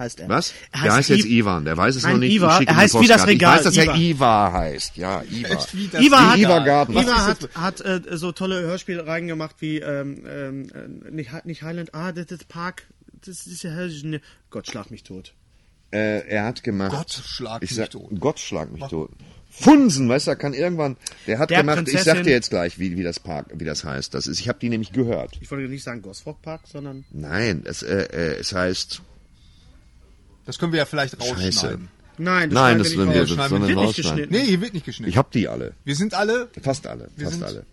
heißt 0.00 0.18
er. 0.20 0.28
Was? 0.28 0.52
Er 0.72 0.82
der 0.82 0.94
heißt 0.94 1.10
jetzt 1.10 1.26
Ivan, 1.26 1.64
der 1.64 1.76
weiß 1.76 1.94
es 1.94 2.02
Nein, 2.02 2.12
noch 2.14 2.18
nicht. 2.20 2.32
Iva. 2.34 2.60
Ich 2.60 2.66
Er 2.68 2.76
heißt 2.76 3.00
wie 3.00 3.06
das. 3.06 3.26
Regal. 3.26 3.60
Ich 3.60 3.64
weiß, 3.66 3.74
dass 3.74 3.84
Iva. 3.84 3.92
er 3.92 3.98
Iva 4.00 4.52
heißt. 4.52 4.96
Ja, 4.96 5.22
Iva. 5.30 6.00
Iva 6.00 6.30
hat, 6.30 6.38
Iva 6.38 6.58
Garten. 6.58 6.92
Iva 6.92 7.26
hat, 7.26 7.48
hat 7.54 7.80
äh, 7.82 8.00
so 8.16 8.32
tolle 8.32 8.60
Hörspiele 8.62 9.06
reingemacht 9.06 9.56
wie 9.60 9.78
ähm, 9.78 10.24
ähm, 10.26 10.68
äh, 10.74 11.10
nicht, 11.12 11.30
nicht 11.44 11.62
Highland, 11.62 11.94
ah, 11.94 12.10
das 12.10 12.26
ist 12.26 12.48
Park, 12.48 12.88
das 13.24 13.46
ist 13.46 13.62
ja 13.62 13.70
Gott 14.50 14.66
schlag 14.66 14.90
mich 14.90 15.04
tot. 15.04 15.34
Äh, 15.92 16.26
er 16.28 16.44
hat 16.44 16.62
gemacht. 16.62 16.92
Gott 16.92 17.10
schlag 17.12 17.62
ich 17.62 17.70
mich 17.70 17.76
sag, 17.76 17.90
tot. 17.90 18.08
Gott 18.18 18.38
schlag 18.40 18.72
mich 18.72 18.84
tot. 18.84 19.10
Funsen, 19.50 20.08
weißt 20.08 20.28
du, 20.28 20.30
er 20.30 20.36
kann 20.36 20.54
irgendwann. 20.54 20.96
Der 21.26 21.38
hat 21.40 21.50
Der 21.50 21.58
gemacht. 21.60 21.78
Ich 21.88 21.94
Prinzessin- 21.94 22.04
sag 22.04 22.22
dir 22.22 22.30
jetzt 22.30 22.50
gleich, 22.50 22.78
wie, 22.78 22.96
wie 22.96 23.02
das 23.02 23.18
Park, 23.18 23.46
wie 23.54 23.64
das 23.64 23.82
heißt. 23.84 24.14
Das 24.14 24.28
ist. 24.28 24.38
Ich 24.38 24.48
habe 24.48 24.60
die 24.60 24.68
nämlich 24.68 24.92
gehört. 24.92 25.36
Ich 25.40 25.50
wollte 25.50 25.68
nicht 25.68 25.82
sagen 25.82 26.02
Gosford 26.02 26.40
Park, 26.42 26.62
sondern 26.66 27.04
Nein, 27.10 27.62
es, 27.66 27.82
äh, 27.82 28.04
äh, 28.04 28.36
es 28.38 28.54
heißt. 28.54 29.02
Das 30.46 30.58
können 30.58 30.72
wir 30.72 30.78
ja 30.78 30.86
vielleicht 30.86 31.22
Scheiße. 31.22 31.30
rausschneiden. 31.46 31.88
nein, 32.18 32.48
Nein, 32.48 32.50
schneiden 32.50 32.78
das 32.78 32.92
wir 32.92 33.04
nicht 33.06 33.14
wir, 33.14 33.20
raus. 33.22 33.28
das 33.36 33.50
wir 33.50 33.60
wir 33.60 33.66
nicht 33.66 33.76
rausschneiden. 33.76 34.16
geschnitten. 34.16 34.32
Nee, 34.34 34.44
hier 34.46 34.60
wird 34.60 34.74
nicht 34.74 34.86
geschnitten. 34.86 35.10
Ich 35.10 35.16
hab 35.16 35.30
die 35.30 35.48
alle. 35.48 35.72
wir 35.84 35.96
sind 35.96 36.14
alle, 36.14 36.48
Fast 36.62 36.86
alle. 36.86 37.08
Fast 37.16 37.32
sind- 37.32 37.42
alle. 37.44 37.64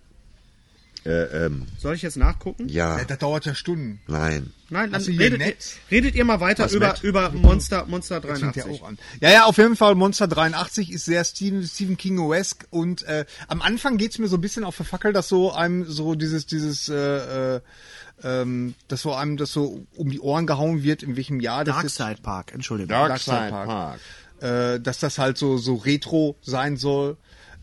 Äh, 1.08 1.46
ähm, 1.46 1.66
Soll 1.78 1.96
ich 1.96 2.02
jetzt 2.02 2.18
nachgucken? 2.18 2.68
ja, 2.68 3.02
das 3.06 3.18
dauert 3.20 3.46
ja 3.46 3.56
Stunden. 3.56 4.02
nein. 4.08 4.52
Nein, 4.70 4.92
dann 4.92 5.02
redet, 5.02 5.40
Netz? 5.40 5.76
redet 5.90 6.14
ihr 6.16 6.26
mal 6.26 6.42
weiter 6.42 6.66
Was, 6.66 6.74
über, 6.74 6.88
Matt? 6.88 7.02
über 7.02 7.30
Monster, 7.30 7.86
Monster 7.86 8.20
Das 8.20 8.42
fängt 8.42 8.58
ja 8.58 8.64
83. 8.64 8.82
auch 8.82 8.88
an. 8.90 8.98
Ja, 9.22 9.32
ja, 9.32 9.46
auf 9.46 9.58
jeden 9.58 9.78
Fall 9.78 9.96
Monster 9.96 10.28
83 10.28 10.92
ist 10.92 11.06
sehr 11.06 11.24
Stephen, 11.24 11.64
Stephen 11.64 11.96
King-esque 11.96 12.68
und 12.70 13.04
äh, 13.04 13.24
am 13.48 13.62
Anfang 13.62 13.96
geht's 13.98 14.20
mir 14.20 14.28
so 14.28 14.36
ein 14.36 14.42
bisschen 14.42 14.66
auf 14.66 14.76
die 14.76 14.84
Fackel, 14.84 15.14
dass 15.14 15.30
so 15.30 15.54
einem 15.54 15.86
so 15.86 16.16
dieses, 16.16 16.48
dieses, 16.48 16.90
äh, 16.90 17.56
äh, 17.56 17.62
ähm, 18.24 18.74
dass 18.90 19.04
so 19.04 19.14
einem 19.14 19.38
das 19.38 19.54
so 19.54 19.86
um 19.96 20.10
die 20.10 20.20
Ohren 20.20 20.46
gehauen 20.46 20.84
wird, 20.84 21.02
in 21.02 21.16
welchem 21.16 21.40
Jahr 21.40 21.64
das 21.64 21.84
ist. 21.86 22.00
Darkside 22.02 22.22
Park, 22.22 22.54
Entschuldigung. 22.54 22.90
Dark 22.90 23.20
Side 23.20 23.50
Park. 23.50 24.00
Äh, 24.42 24.82
dass 24.82 25.00
das 25.00 25.18
halt 25.18 25.38
so, 25.38 25.58
so 25.58 25.76
retro 25.76 26.36
sein 26.42 26.76
soll. 26.76 27.16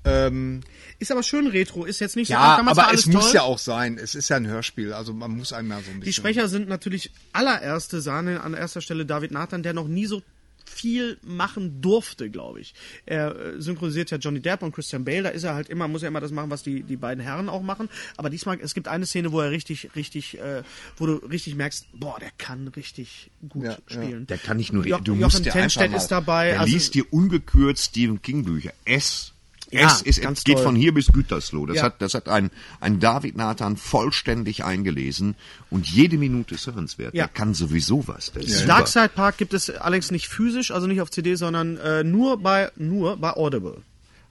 Ähm, 0.05 0.61
Ist 0.99 1.11
aber 1.11 1.23
schön 1.23 1.47
retro, 1.47 1.85
ist 1.85 2.01
jetzt 2.01 2.17
nicht 2.17 2.29
so. 2.29 2.35
ja, 2.35 2.57
damals 2.57 2.77
war 2.77 2.85
aber 2.85 2.91
alles 2.93 3.07
es 3.07 3.13
muss 3.13 3.25
toll. 3.27 3.35
ja 3.35 3.43
auch 3.43 3.59
sein. 3.59 3.99
Es 3.99 4.15
ist 4.15 4.29
ja 4.29 4.37
ein 4.37 4.47
Hörspiel, 4.47 4.93
also 4.93 5.13
man 5.15 5.31
muss 5.31 5.53
einmal 5.53 5.79
so 5.83 5.91
ein 5.91 6.01
bisschen. 6.01 6.05
Die 6.05 6.13
Sprecher 6.13 6.49
sind 6.49 6.69
natürlich 6.69 7.11
allererste 7.33 8.01
Sahne 8.01 8.43
an 8.43 8.55
erster 8.55 8.81
Stelle 8.81 9.07
David 9.07 9.31
Nathan, 9.33 9.63
der 9.63 9.73
noch 9.73 9.89
nie 9.89 10.07
so 10.07 10.23
viel 10.67 11.19
machen 11.23 11.81
durfte, 11.83 12.31
glaube 12.31 12.61
ich. 12.61 12.75
Er 13.07 13.37
äh, 13.37 13.61
synchronisiert 13.61 14.11
ja 14.11 14.17
Johnny 14.17 14.41
Depp 14.41 14.63
und 14.63 14.75
Christian 14.75 15.05
Bale, 15.05 15.23
da 15.25 15.29
ist 15.29 15.45
er 15.45 15.55
halt 15.55 15.69
immer, 15.69 15.89
muss 15.89 16.03
er 16.03 16.09
immer 16.09 16.21
das 16.21 16.33
machen, 16.33 16.51
was 16.51 16.63
die, 16.63 16.83
die 16.83 16.97
beiden 16.97 17.23
Herren 17.23 17.49
auch 17.49 17.63
machen. 17.63 17.89
Aber 18.17 18.31
diesmal, 18.31 18.59
es 18.61 18.75
gibt 18.75 18.89
eine 18.89 19.07
Szene, 19.07 19.31
wo 19.31 19.41
er 19.41 19.51
richtig, 19.51 19.91
richtig, 19.95 20.39
äh, 20.41 20.63
wo 20.97 21.07
du 21.07 21.15
richtig 21.17 21.55
merkst, 21.55 21.87
boah, 21.93 22.19
der 22.19 22.31
kann 22.39 22.69
richtig 22.69 23.31
gut 23.49 23.65
Ja, 23.65 23.77
spielen. 23.87 24.27
Der 24.27 24.39
kann 24.39 24.57
nicht 24.57 24.73
nur 24.73 24.87
Jo 24.87 24.97
reden. 24.97 25.05
Du 25.05 25.13
Jochen 25.13 25.23
musst 25.25 25.45
dir 25.45 25.51
Tenstedt 25.53 25.83
einfach 25.85 25.97
mal, 25.99 26.03
ist 26.03 26.09
dabei. 26.09 26.49
Der 26.51 26.61
also, 26.61 26.73
liest 26.73 26.95
dir 26.95 27.13
ungekürzt 27.13 27.85
Stephen 27.85 28.21
King 28.23 28.45
Bücher. 28.45 28.73
Es, 28.87 29.34
Ja, 29.71 29.87
es 29.87 30.03
ist, 30.03 30.21
ganz 30.21 30.45
geht 30.45 30.57
toll. 30.57 30.65
von 30.65 30.77
hier 30.77 30.93
bis 30.95 31.09
Gütersloh. 31.09 31.67
Das 31.67 31.79
Ja. 31.79 31.83
hat, 31.85 32.01
das 32.03 32.15
hat 32.15 32.29
ein, 32.29 32.51
ein 32.81 33.01
David 33.01 33.37
Nathan 33.37 33.77
vollständig 33.77 34.65
eingelesen 34.65 35.35
und 35.71 35.87
jede 35.89 36.17
Minute 36.19 36.55
ist 36.55 36.67
hörenswert. 36.67 37.15
Ja. 37.15 37.25
Der 37.25 37.29
kann 37.33 37.55
sowieso 37.55 38.07
was. 38.07 38.33
Der 38.33 38.43
super. 38.43 38.67
Darkside 38.67 39.09
Park 39.09 39.39
gibt 39.39 39.55
es 39.55 39.71
allerdings 39.71 40.11
nicht 40.11 40.29
physisch, 40.29 40.71
also 40.71 40.87
nicht 40.87 41.01
auf 41.01 41.11
CD, 41.11 41.35
sondern 41.35 41.77
äh, 41.79 42.05
nur 42.05 42.39
bei 42.39 42.71
nur 42.77 43.17
bei 43.17 43.33
Audible. 43.33 43.83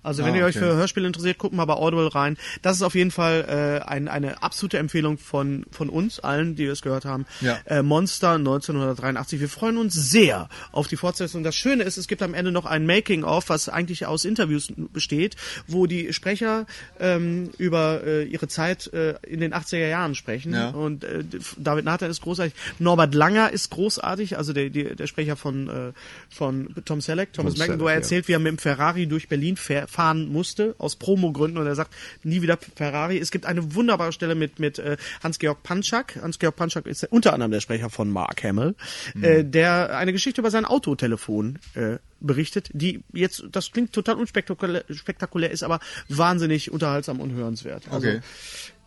Also 0.04 0.24
wenn 0.26 0.34
Ah, 0.34 0.38
ihr 0.38 0.46
euch 0.46 0.58
okay. 0.58 0.66
für 0.66 0.76
Hörspiele 0.76 1.08
interessiert, 1.08 1.38
guckt 1.38 1.54
mal 1.56 1.66
bei 1.66 1.74
Audible 1.74 2.14
rein. 2.14 2.38
Das 2.62 2.76
ist 2.76 2.82
auf 2.84 2.96
jeden 2.96 3.12
Fall 3.12 3.82
äh, 3.84 3.88
ein, 3.90 4.08
eine 4.08 4.44
absolute 4.44 4.78
Empfehlung 4.78 5.18
von 5.18 5.66
von 5.72 5.90
uns 5.90 6.20
allen, 6.20 6.56
die 6.56 6.66
es 6.66 6.82
gehört 6.82 7.06
haben. 7.06 7.26
Ja. 7.42 7.60
Äh, 7.66 7.82
Monster 7.84 8.32
1983. 8.34 9.40
Wir 9.40 9.50
freuen 9.50 9.78
uns 9.78 9.94
sehr 9.94 10.50
auf 10.72 10.88
die 10.88 10.98
Fortsetzung. 10.98 11.44
Das 11.44 11.56
Schöne 11.56 11.84
ist, 11.84 11.98
es 11.98 12.08
gibt 12.08 12.22
am 12.22 12.34
Ende 12.34 12.52
noch 12.52 12.66
ein 12.66 12.86
Making-of, 12.86 13.50
was 13.50 13.70
eigentlich 13.70 14.06
aus 14.06 14.26
Interviews 14.26 14.68
besteht, 14.92 15.36
wo 15.68 15.86
die 15.88 16.14
Sprecher 16.14 16.66
ähm, 17.00 17.50
über 17.58 18.02
äh, 18.06 18.24
ihre 18.24 18.48
Zeit 18.48 18.92
äh, 18.94 19.16
in 19.26 19.40
den 19.40 19.54
80er 19.54 19.88
Jahren 19.88 20.16
sprechen. 20.16 20.54
Ja. 20.54 20.70
Und 20.70 21.04
äh, 21.04 21.24
David 21.58 21.86
Nathan 21.86 22.10
ist 22.10 22.22
großartig. 22.22 22.54
Norbert 22.80 23.14
Langer 23.16 23.52
ist 23.52 23.70
großartig, 23.72 24.38
also 24.38 24.54
der, 24.54 24.70
der, 24.70 24.96
der 24.96 25.08
Sprecher 25.08 25.36
von, 25.36 25.70
äh, 25.70 25.92
von 26.30 26.70
Tom 26.86 27.02
Selleck, 27.02 27.34
Thomas 27.34 27.54
Tom 27.54 27.60
Macken, 27.60 27.74
wo 27.80 27.86
Selleck, 27.86 27.90
er 27.90 27.94
ja. 27.94 28.00
erzählt, 28.00 28.28
wie 28.28 28.34
er 28.34 28.40
mit 28.40 28.52
dem 28.52 28.58
Ferrari 28.58 29.08
durch 29.08 29.28
Berlin 29.30 29.56
fähr- 29.56 29.88
fahren 29.94 30.28
musste, 30.30 30.76
aus 30.80 30.96
Promogründen. 30.96 31.58
Und 31.60 31.68
er 31.68 31.76
sagt, 31.76 31.94
nie 32.24 32.42
wieder 32.42 32.58
Ferrari. 32.76 33.18
Es 33.20 33.32
gibt 33.32 33.46
eine 33.46 33.76
wunderbare 33.76 34.12
Stelle 34.12 34.36
mit, 34.36 34.60
mit 34.60 34.80
äh, 34.80 34.98
Hans-Georg 35.24 35.64
Panschak. 35.64 36.18
Hans-Georg 36.22 36.56
Panschak 36.56 36.86
ist 36.88 37.04
unter 37.12 37.34
anderem 37.34 37.52
der 37.52 37.62
Sprecher 37.62 37.90
von 37.90 38.10
Mark 38.10 38.44
Hamill, 38.44 38.76
Mhm. 39.14 39.24
äh, 39.24 39.44
der 39.44 39.96
eine 39.98 40.12
Geschichte 40.12 40.42
über 40.42 40.50
sein 40.52 40.66
Autotelefon 40.66 41.60
äh, 41.76 41.98
berichtet, 42.20 42.70
die 42.74 43.04
jetzt, 43.14 43.44
das 43.52 43.72
klingt 43.72 43.94
total 43.94 44.16
unspektakulär 44.16 44.84
spektakulär, 44.92 45.52
ist 45.52 45.64
aber 45.64 45.80
wahnsinnig 46.10 46.72
unterhaltsam 46.72 47.20
und 47.20 47.32
hörenswert. 47.34 47.84
Also, 47.92 48.08
Okay. 48.08 48.20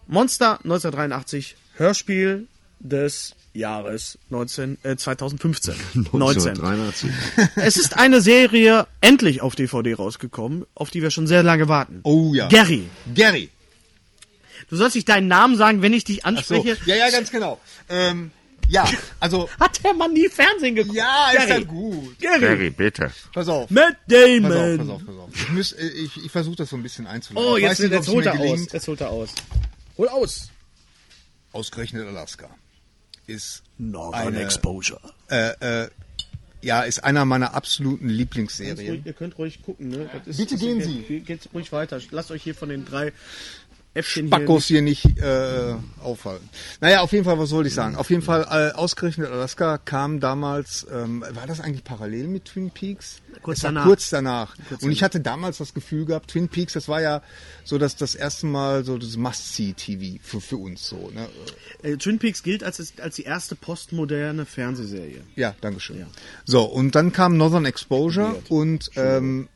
Monster 0.09 0.59
1983, 0.65 1.57
Hörspiel 1.77 2.47
des 2.81 3.35
Jahres 3.57 4.19
19, 4.31 4.79
äh, 4.83 4.97
2015. 4.97 5.75
19. 5.95 6.13
1983. 6.13 7.11
Es 7.57 7.77
ist 7.77 7.97
eine 7.97 8.21
Serie 8.21 8.87
endlich 9.01 9.41
auf 9.43 9.55
DVD 9.57 9.95
rausgekommen, 9.95 10.67
auf 10.75 10.91
die 10.91 11.03
wir 11.03 11.11
schon 11.11 11.27
sehr 11.27 11.43
lange 11.43 11.69
warten. 11.69 12.01
Oh 12.05 12.33
ja. 12.35 12.49
Gary. 12.49 12.89
Gary. 13.15 13.51
Du 14.69 14.77
sollst 14.77 14.97
nicht 14.97 15.09
deinen 15.09 15.29
Namen 15.29 15.57
sagen, 15.57 15.83
wenn 15.83 15.93
ich 15.93 16.05
dich 16.05 16.25
Ach 16.25 16.31
so. 16.43 16.57
anspreche. 16.57 16.77
Ja, 16.87 16.97
ja, 16.97 17.11
ganz 17.11 17.31
genau. 17.31 17.61
Ähm, 17.89 18.31
ja, 18.69 18.85
also 19.21 19.49
Hat 19.61 19.83
der 19.85 19.95
Mann 19.95 20.13
nie 20.13 20.29
Fernsehen 20.29 20.75
geguckt? 20.75 20.97
ja, 20.97 21.31
ist 21.31 21.39
ja 21.41 21.47
Gary. 21.47 21.65
gut. 21.65 22.19
Gary. 22.19 22.41
Gary, 22.41 22.71
bitte. 22.71 23.13
Pass 23.33 23.49
auf. 23.49 23.71
Matt 23.71 23.97
Pass 24.09 24.17
auf, 24.17 24.41
Damon. 24.43 24.79
pass 24.79 24.89
auf, 24.89 25.07
pass 25.07 25.17
auf. 25.17 25.31
Ich, 25.61 25.79
äh, 25.79 25.87
ich, 25.89 26.25
ich 26.25 26.31
versuche 26.33 26.57
das 26.57 26.71
so 26.71 26.77
ein 26.77 26.83
bisschen 26.83 27.07
einzuleiten. 27.07 27.49
Oh, 27.49 27.57
jetzt, 27.57 27.79
nicht, 27.81 27.93
jetzt 27.93 28.09
holt 28.09 28.27
es 28.27 28.35
er 28.35 28.41
aus. 28.41 28.61
Jetzt 28.73 28.89
holt 28.89 29.01
er 29.01 29.11
aus. 29.11 29.35
Hol 29.97 30.09
aus. 30.09 30.49
Ausgerechnet 31.53 32.07
Alaska 32.09 32.51
ist 33.27 33.63
Northern 33.79 34.29
eine, 34.29 34.43
Exposure. 34.43 35.01
äh, 35.31 35.85
äh, 35.85 35.89
ja, 36.63 36.83
ist 36.83 37.05
einer 37.05 37.25
meiner 37.25 37.55
absoluten 37.55 38.07
Ruhig, 38.07 38.17
Lieblingsserien. 38.17 39.05
ihr 39.05 39.13
könnt 39.13 39.39
ruhig 39.39 39.63
gucken, 39.63 39.89
ne? 39.89 40.11
Das 40.13 40.27
ist, 40.27 40.37
Bitte 40.39 40.57
gehen 40.57 40.81
Sie. 40.83 41.03
Geht, 41.03 41.27
geht 41.27 41.49
ruhig 41.55 41.71
weiter. 41.71 42.01
Lasst 42.11 42.31
euch 42.31 42.43
hier 42.43 42.55
von 42.55 42.69
den 42.69 42.85
drei 42.85 43.13
Äffchen 43.97 44.31
Backos 44.31 44.67
hier 44.67 44.83
nicht 44.83 45.19
äh, 45.19 45.75
aufhalten. 46.03 46.49
Naja, 46.81 47.01
auf 47.01 47.13
jeden 47.13 47.25
Fall, 47.25 47.39
was 47.39 47.51
wollte 47.51 47.69
ich 47.69 47.75
sagen? 47.75 47.97
Auf 47.97 48.11
jeden 48.11 48.23
Fall, 48.23 48.47
äh, 48.51 48.77
ausgerechnet 48.77 49.31
Alaska 49.31 49.79
kam 49.79 50.21
damals, 50.21 50.87
ähm, 50.93 51.25
war 51.31 51.47
das 51.47 51.61
eigentlich 51.61 51.85
parallel 51.85 52.29
mit 52.29 52.47
Twin 52.47 52.71
Peaks? 52.71 53.21
Kurz 53.43 53.61
danach. 53.61 53.85
Kurz 53.85 54.11
danach. 54.11 54.57
Und 54.81 54.91
ich 54.91 55.03
hatte 55.03 55.21
damals 55.21 55.59
das 55.59 55.75
Gefühl 55.75 56.07
gehabt, 56.07 56.31
Twin 56.31 56.49
Peaks, 56.49 56.73
das 56.73 56.89
war 56.89 57.01
ja 57.01 57.23
so 57.65 57.79
das, 57.79 57.97
das 57.97 58.15
erste 58.15 58.47
Mal 58.47 58.85
so 58.85 58.97
das 58.99 59.17
Must-See-TV 59.17 60.19
für, 60.23 60.41
für 60.41 60.57
uns 60.57 60.87
so. 60.87 61.11
Ne? 61.15 61.27
hier. 61.83 61.93
Äh, 61.93 61.97
Twin 61.97 62.19
Peaks 62.19 62.43
gilt 62.43 62.65
als, 62.65 62.93
als 63.01 63.17
die 63.17 63.23
erste 63.23 63.55
postmoderne 63.55 64.45
Fernsehserie. 64.45 65.23
Ja, 65.35 65.55
Dankeschön. 65.61 66.07
So, 66.45 66.65
und 66.65 66.95
dann 66.95 67.13
kam 67.13 67.37
Northern 67.37 67.65
Exposure 67.65 68.43
und 68.49 68.91
ähm, 68.97 69.49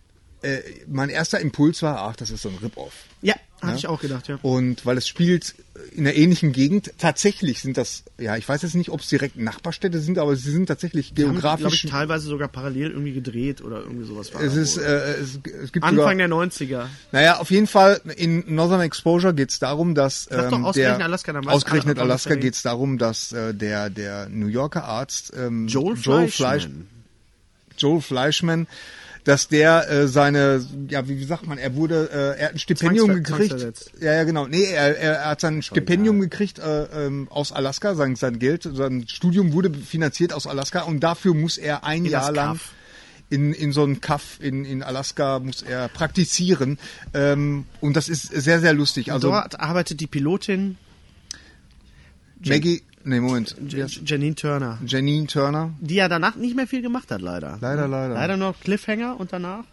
äh, 0.42 0.60
mein 0.86 1.08
erster 1.08 1.40
Impuls 1.40 1.82
war, 1.82 2.02
ach, 2.02 2.16
das 2.16 2.30
ist 2.30 2.42
so 2.42 2.48
ein 2.48 2.56
Rip-Off. 2.62 2.92
Ja, 3.22 3.34
hatte 3.62 3.76
ich 3.76 3.86
auch 3.86 4.00
gedacht, 4.00 4.28
ja. 4.28 4.38
Und 4.40 4.86
weil 4.86 4.96
es 4.96 5.06
spielt 5.06 5.54
in 5.92 6.06
einer 6.06 6.16
ähnlichen 6.16 6.52
Gegend, 6.52 6.92
tatsächlich 6.98 7.60
sind 7.60 7.76
das, 7.76 8.04
ja, 8.18 8.36
ich 8.36 8.48
weiß 8.48 8.62
jetzt 8.62 8.74
nicht, 8.74 8.90
ob 8.90 9.00
es 9.00 9.08
direkt 9.08 9.36
Nachbarstädte 9.36 10.00
sind, 10.00 10.18
aber 10.18 10.34
sie 10.36 10.50
sind 10.50 10.66
tatsächlich 10.66 11.12
Die 11.12 11.24
haben, 11.24 11.38
glaube 11.38 11.58
geografisch. 11.58 11.84
ich, 11.84 11.90
teilweise 11.90 12.26
sogar 12.26 12.48
parallel 12.48 12.90
irgendwie 12.90 13.12
gedreht 13.12 13.60
oder 13.60 13.80
irgendwie 13.80 14.06
sowas 14.06 14.32
war. 14.32 14.40
es 14.42 14.56
ist, 14.56 14.78
äh, 14.78 15.14
es, 15.18 15.40
es 15.62 15.72
gibt 15.72 15.84
Anfang 15.84 15.96
sogar, 15.96 16.14
der 16.16 16.28
90er. 16.28 16.86
naja, 17.12 17.38
auf 17.38 17.50
jeden 17.50 17.66
Fall 17.66 18.00
in 18.16 18.44
Northern 18.54 18.80
Exposure 18.80 19.34
geht 19.34 19.50
es 19.50 19.58
darum, 19.58 19.94
dass 19.94 20.24
Sag 20.24 20.48
doch 20.48 20.56
ähm, 20.56 20.64
ausgerechnet 20.64 20.98
der, 21.00 21.06
Alaska, 21.06 21.32
dann 21.32 21.48
ausgerechnet 21.48 21.98
alle, 21.98 22.10
Alaska 22.10 22.34
geht 22.36 22.54
es 22.54 22.62
darum, 22.62 22.96
dass 22.96 23.32
äh, 23.32 23.54
der 23.54 23.90
der 23.90 24.28
New 24.30 24.46
Yorker 24.46 24.84
Arzt 24.84 25.32
ähm, 25.36 25.66
Joel 25.68 25.96
Fleisch, 25.96 26.36
Fleischman. 26.36 26.86
Joel 27.76 28.00
Fleischman, 28.00 28.66
dass 29.24 29.48
der 29.48 29.90
äh, 29.90 30.08
seine, 30.08 30.64
ja, 30.88 31.06
wie, 31.08 31.18
wie 31.18 31.24
sagt 31.24 31.46
man, 31.46 31.58
er 31.58 31.74
wurde, 31.74 32.10
äh, 32.12 32.40
er 32.40 32.46
hat 32.46 32.54
ein 32.54 32.58
Stipendium 32.58 33.14
gekriegt. 33.14 33.92
Ja, 34.00 34.14
ja, 34.14 34.24
genau. 34.24 34.46
Nee, 34.46 34.64
er, 34.64 34.98
er 34.98 35.24
hat 35.26 35.40
sein 35.40 35.62
Stipendium 35.62 36.20
gekriegt 36.20 36.58
äh, 36.58 37.06
ähm, 37.06 37.28
aus 37.30 37.52
Alaska, 37.52 37.94
sein, 37.94 38.16
sein 38.16 38.38
Geld, 38.38 38.68
sein 38.72 39.06
Studium 39.08 39.52
wurde 39.52 39.72
finanziert 39.72 40.32
aus 40.32 40.46
Alaska 40.46 40.82
und 40.82 41.00
dafür 41.00 41.34
muss 41.34 41.58
er 41.58 41.84
ein 41.84 42.04
In 42.04 42.12
Jahr 42.12 42.32
lang 42.32 42.60
in, 43.30 43.54
in 43.54 43.72
so 43.72 43.84
einem 43.84 44.00
Kaff 44.00 44.38
in, 44.40 44.64
in 44.64 44.82
Alaska 44.82 45.38
muss 45.38 45.62
er 45.62 45.88
praktizieren. 45.88 46.78
Ähm, 47.14 47.64
und 47.80 47.94
das 47.94 48.08
ist 48.08 48.22
sehr, 48.24 48.60
sehr 48.60 48.72
lustig. 48.72 49.12
Also 49.12 49.28
Dort 49.28 49.60
arbeitet 49.60 50.00
die 50.00 50.08
Pilotin 50.08 50.76
Maggie, 52.44 52.82
nee, 53.04 53.20
Moment, 53.20 53.56
Janine 54.04 54.34
Turner, 54.34 54.78
Janine 54.86 55.26
Turner. 55.26 55.72
die 55.80 55.94
ja 55.96 56.08
danach 56.08 56.36
nicht 56.36 56.56
mehr 56.56 56.66
viel 56.66 56.82
gemacht 56.82 57.10
hat, 57.10 57.20
leider. 57.20 57.58
Leider, 57.60 57.88
leider. 57.88 58.14
Leider 58.14 58.36
nur 58.36 58.54
Cliffhanger 58.54 59.18
und 59.18 59.32
danach. 59.32 59.64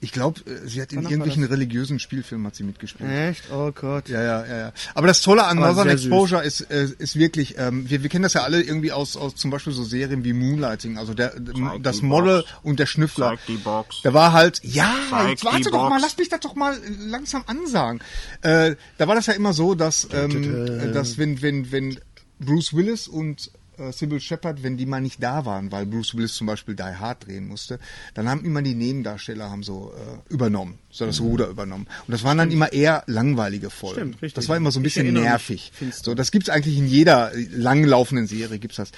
Ich 0.00 0.12
glaube, 0.12 0.40
sie 0.64 0.80
hat 0.80 0.92
in 0.92 1.02
irgendwelchen 1.02 1.42
religiösen 1.42 1.98
Spielfilmen 1.98 2.46
hat 2.46 2.54
sie 2.54 2.62
mitgespielt. 2.62 3.10
Echt? 3.10 3.50
Oh 3.50 3.72
Gott. 3.72 4.08
Ja, 4.08 4.22
ja, 4.22 4.46
ja, 4.46 4.58
ja. 4.58 4.72
Aber 4.94 5.08
das 5.08 5.22
Tolle 5.22 5.44
an 5.44 5.56
Northern 5.56 5.88
sehr 5.88 5.98
süß. 5.98 6.06
Exposure 6.06 6.44
ist, 6.44 6.60
äh, 6.70 6.86
ist 6.98 7.18
wirklich, 7.18 7.56
ähm, 7.58 7.90
wir, 7.90 8.04
wir 8.04 8.08
kennen 8.08 8.22
das 8.22 8.34
ja 8.34 8.42
alle 8.42 8.62
irgendwie 8.62 8.92
aus, 8.92 9.16
aus 9.16 9.34
zum 9.34 9.50
Beispiel 9.50 9.72
so 9.72 9.82
Serien 9.82 10.22
wie 10.22 10.34
Moonlighting, 10.34 10.98
also 10.98 11.14
der, 11.14 11.32
das 11.80 12.00
Model 12.02 12.42
Box. 12.42 12.54
und 12.62 12.78
der 12.78 12.86
Schnüffler. 12.86 13.30
Zeig 13.30 13.46
die 13.48 13.56
Box. 13.56 13.96
Da 14.04 14.14
war 14.14 14.32
halt, 14.32 14.60
ja, 14.62 14.94
Zeig 15.10 15.30
jetzt 15.30 15.44
warte 15.44 15.62
doch 15.64 15.72
mal, 15.72 15.88
Box. 15.88 16.02
lass 16.02 16.16
mich 16.16 16.28
das 16.28 16.40
doch 16.40 16.54
mal 16.54 16.78
langsam 17.08 17.42
ansagen. 17.48 18.00
Äh, 18.42 18.76
da 18.98 19.08
war 19.08 19.16
das 19.16 19.26
ja 19.26 19.32
immer 19.32 19.52
so, 19.52 19.74
dass, 19.74 20.06
ähm, 20.12 20.80
äh, 20.80 20.92
dass 20.92 21.18
wenn, 21.18 21.42
wenn, 21.42 21.72
wenn 21.72 21.98
Bruce 22.40 22.74
Willis 22.74 23.08
und 23.08 23.50
äh, 23.78 23.92
Sybil 23.92 24.20
Shepard, 24.20 24.62
wenn 24.62 24.76
die 24.76 24.86
mal 24.86 25.00
nicht 25.00 25.22
da 25.22 25.44
waren, 25.44 25.70
weil 25.72 25.86
Bruce 25.86 26.16
Willis 26.16 26.34
zum 26.34 26.46
Beispiel 26.46 26.74
Die 26.74 26.82
Hard 26.82 27.26
drehen 27.26 27.46
musste, 27.48 27.78
dann 28.14 28.28
haben 28.28 28.44
immer 28.44 28.62
die 28.62 28.74
Nebendarsteller 28.74 29.50
haben 29.50 29.62
so 29.62 29.92
äh, 29.94 30.32
übernommen, 30.32 30.78
so 30.90 31.06
das 31.06 31.20
Ruder 31.20 31.48
übernommen. 31.48 31.86
Und 32.06 32.12
das 32.12 32.24
waren 32.24 32.38
dann 32.38 32.50
immer 32.50 32.72
eher 32.72 33.04
langweilige 33.06 33.70
Folgen. 33.70 34.00
Stimmt, 34.00 34.14
richtig. 34.22 34.34
Das 34.34 34.48
war 34.48 34.56
immer 34.56 34.70
so 34.70 34.80
ein 34.80 34.82
bisschen 34.82 35.12
mich. 35.12 35.22
nervig. 35.22 35.72
So, 35.92 36.14
das 36.14 36.30
gibt's 36.30 36.48
eigentlich 36.48 36.76
in 36.76 36.86
jeder 36.86 37.32
äh, 37.34 37.46
langlaufenden 37.52 38.26
Serie 38.26 38.58
gibt's 38.58 38.76
das. 38.76 38.90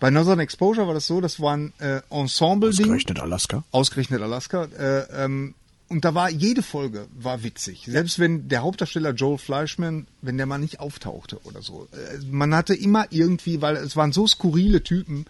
Bei 0.00 0.10
Northern 0.10 0.38
Exposure 0.38 0.86
war 0.86 0.94
das 0.94 1.06
so, 1.06 1.20
das 1.20 1.40
war 1.40 1.56
ein 1.56 1.72
äh, 1.80 2.00
Ensemble-Ding. 2.10 3.18
Alaska. 3.18 3.64
Ausgerechnet 3.72 4.22
Alaska. 4.22 4.64
Äh, 4.78 5.24
ähm, 5.24 5.54
und 5.88 6.04
da 6.04 6.14
war 6.14 6.30
jede 6.30 6.62
Folge 6.62 7.08
war 7.18 7.42
witzig. 7.42 7.84
Selbst 7.86 8.18
wenn 8.18 8.48
der 8.48 8.62
Hauptdarsteller 8.62 9.12
Joel 9.12 9.38
Fleischman, 9.38 10.06
wenn 10.20 10.36
der 10.36 10.46
mal 10.46 10.58
nicht 10.58 10.80
auftauchte 10.80 11.40
oder 11.44 11.62
so. 11.62 11.88
Äh, 11.92 12.24
man 12.30 12.54
hatte 12.54 12.74
immer 12.74 13.06
irgendwie, 13.10 13.62
weil 13.62 13.76
es 13.76 13.96
waren 13.96 14.12
so 14.12 14.26
skurrile 14.26 14.82
Typen, 14.82 15.26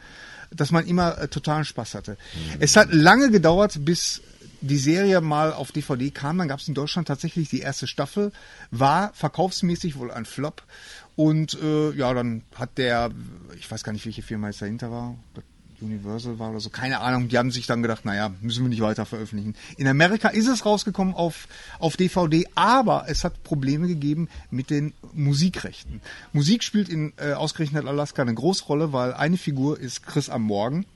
dass 0.50 0.70
man 0.70 0.86
immer 0.86 1.18
äh, 1.18 1.28
totalen 1.28 1.64
Spaß 1.64 1.94
hatte. 1.94 2.16
Es 2.58 2.76
hat 2.76 2.92
lange 2.92 3.30
gedauert, 3.30 3.84
bis 3.84 4.22
die 4.60 4.78
Serie 4.78 5.20
mal 5.20 5.52
auf 5.52 5.70
DVD 5.70 6.10
kam. 6.10 6.38
Dann 6.38 6.48
gab 6.48 6.58
es 6.60 6.68
in 6.68 6.74
Deutschland 6.74 7.06
tatsächlich 7.06 7.48
die 7.48 7.60
erste 7.60 7.86
Staffel. 7.86 8.32
War 8.70 9.12
verkaufsmäßig 9.14 9.96
wohl 9.96 10.10
ein 10.10 10.24
Flop. 10.24 10.62
Und 11.14 11.58
äh, 11.62 11.92
ja, 11.92 12.12
dann 12.14 12.42
hat 12.54 12.78
der, 12.78 13.10
ich 13.56 13.70
weiß 13.70 13.84
gar 13.84 13.92
nicht, 13.92 14.06
welche 14.06 14.22
Firma 14.22 14.48
jetzt 14.48 14.62
dahinter 14.62 14.90
war. 14.90 15.16
Universal 15.80 16.38
war 16.38 16.50
oder 16.50 16.60
so, 16.60 16.70
keine 16.70 17.00
Ahnung, 17.00 17.28
die 17.28 17.38
haben 17.38 17.50
sich 17.50 17.66
dann 17.66 17.82
gedacht, 17.82 18.04
naja, 18.04 18.32
müssen 18.40 18.64
wir 18.64 18.68
nicht 18.68 18.80
weiter 18.82 19.06
veröffentlichen. 19.06 19.54
In 19.76 19.86
Amerika 19.86 20.28
ist 20.28 20.48
es 20.48 20.64
rausgekommen 20.64 21.14
auf, 21.14 21.48
auf 21.78 21.96
DVD, 21.96 22.46
aber 22.54 23.04
es 23.08 23.24
hat 23.24 23.42
Probleme 23.42 23.86
gegeben 23.86 24.28
mit 24.50 24.70
den 24.70 24.94
Musikrechten. 25.12 26.00
Musik 26.32 26.64
spielt 26.64 26.88
in 26.88 27.12
äh, 27.16 27.32
ausgerechnet 27.32 27.86
Alaska 27.86 28.22
eine 28.22 28.34
große 28.34 28.64
Rolle, 28.64 28.92
weil 28.92 29.14
eine 29.14 29.36
Figur 29.36 29.78
ist 29.78 30.06
Chris 30.06 30.28
am 30.28 30.42
Morgen. 30.42 30.86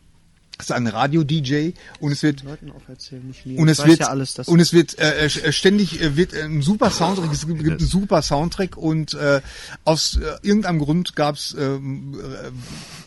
Das 0.58 0.66
ist 0.66 0.72
ein 0.72 0.86
Radio-DJ 0.86 1.70
und 1.98 2.12
es 2.12 2.22
wird 2.22 2.44
und 2.44 3.68
es 3.68 3.84
wird 3.84 4.00
ja 4.00 4.06
alles, 4.08 4.34
das 4.34 4.48
und 4.48 4.60
es 4.60 4.72
wird 4.72 4.98
äh, 4.98 5.24
äh, 5.26 5.52
ständig 5.52 6.00
äh, 6.00 6.16
wird 6.16 6.34
äh, 6.34 6.42
ein 6.42 6.62
super 6.62 6.90
Soundtrack 6.90 7.32
es 7.32 7.46
gibt, 7.46 7.60
einen 7.60 7.78
super 7.80 8.22
Soundtrack 8.22 8.76
und 8.76 9.14
äh, 9.14 9.40
aus 9.84 10.16
äh, 10.16 10.46
irgendeinem 10.46 10.78
Grund 10.78 11.16
gab 11.16 11.34
es 11.36 11.56
ähm, 11.58 12.20
äh, 12.20 12.50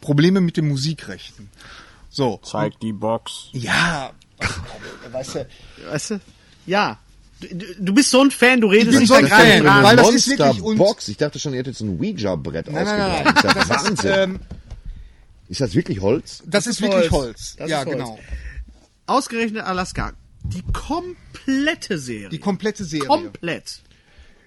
Probleme 0.01 0.41
mit 0.41 0.57
den 0.57 0.67
Musikrechten 0.67 1.49
so 2.09 2.39
Zeig 2.43 2.79
die 2.81 2.91
Box. 2.93 3.49
ja 3.53 4.11
weißt 5.11 5.35
du 5.35 5.47
weißt 5.89 6.11
du? 6.11 6.19
Ja. 6.65 6.97
Du, 7.79 7.93
bist 7.93 8.11
so 8.11 8.21
ein 8.21 8.31
Fan, 8.31 8.61
du 8.61 8.67
redest 8.67 8.97
nicht 8.97 9.09
so 9.09 9.13
ein 9.15 9.27
da 9.27 9.37
gerade 9.37 9.63
Fan, 9.63 9.83
weil 9.83 9.95
das 9.97 10.13
ist 10.13 10.29
wirklich 10.29 10.77
Box. 10.77 11.09
Ich 11.09 11.17
dachte 11.17 11.37
schon, 11.37 11.53
ihr 11.53 11.59
hättet 11.59 11.75
so 11.75 11.85
ein 11.85 11.99
Ouija-Brett 11.99 12.71
nein, 12.71 12.85
nein, 12.85 12.97
nein, 12.97 13.27
ausgegraben. 13.27 13.33
nein. 13.33 13.35
Ist 13.35 13.43
das, 13.43 13.53
Das 13.67 13.83
ist, 13.83 14.03
Wahnsinn? 14.03 14.11
ähm, 14.15 14.39
ist 15.49 15.61
das 15.61 15.75
wirklich 15.75 16.01
Holz? 16.01 16.41
das 16.45 16.67
ist 16.67 16.75
ist 16.77 16.81
wirklich 16.81 17.11
Holz. 17.11 17.25
Holz, 17.27 17.55
Das 17.57 17.69
ja 17.69 17.79
ist 17.81 17.85
Holz. 17.87 17.97
genau 17.97 18.19
Ausgerechnet 19.07 19.63
Alaska. 19.63 20.13
Die 20.43 20.63
komplette 20.73 21.97
Serie. 21.97 22.29
die 22.29 22.39
komplette 22.39 22.83
Serie 22.83 23.07
Komplett. 23.07 23.81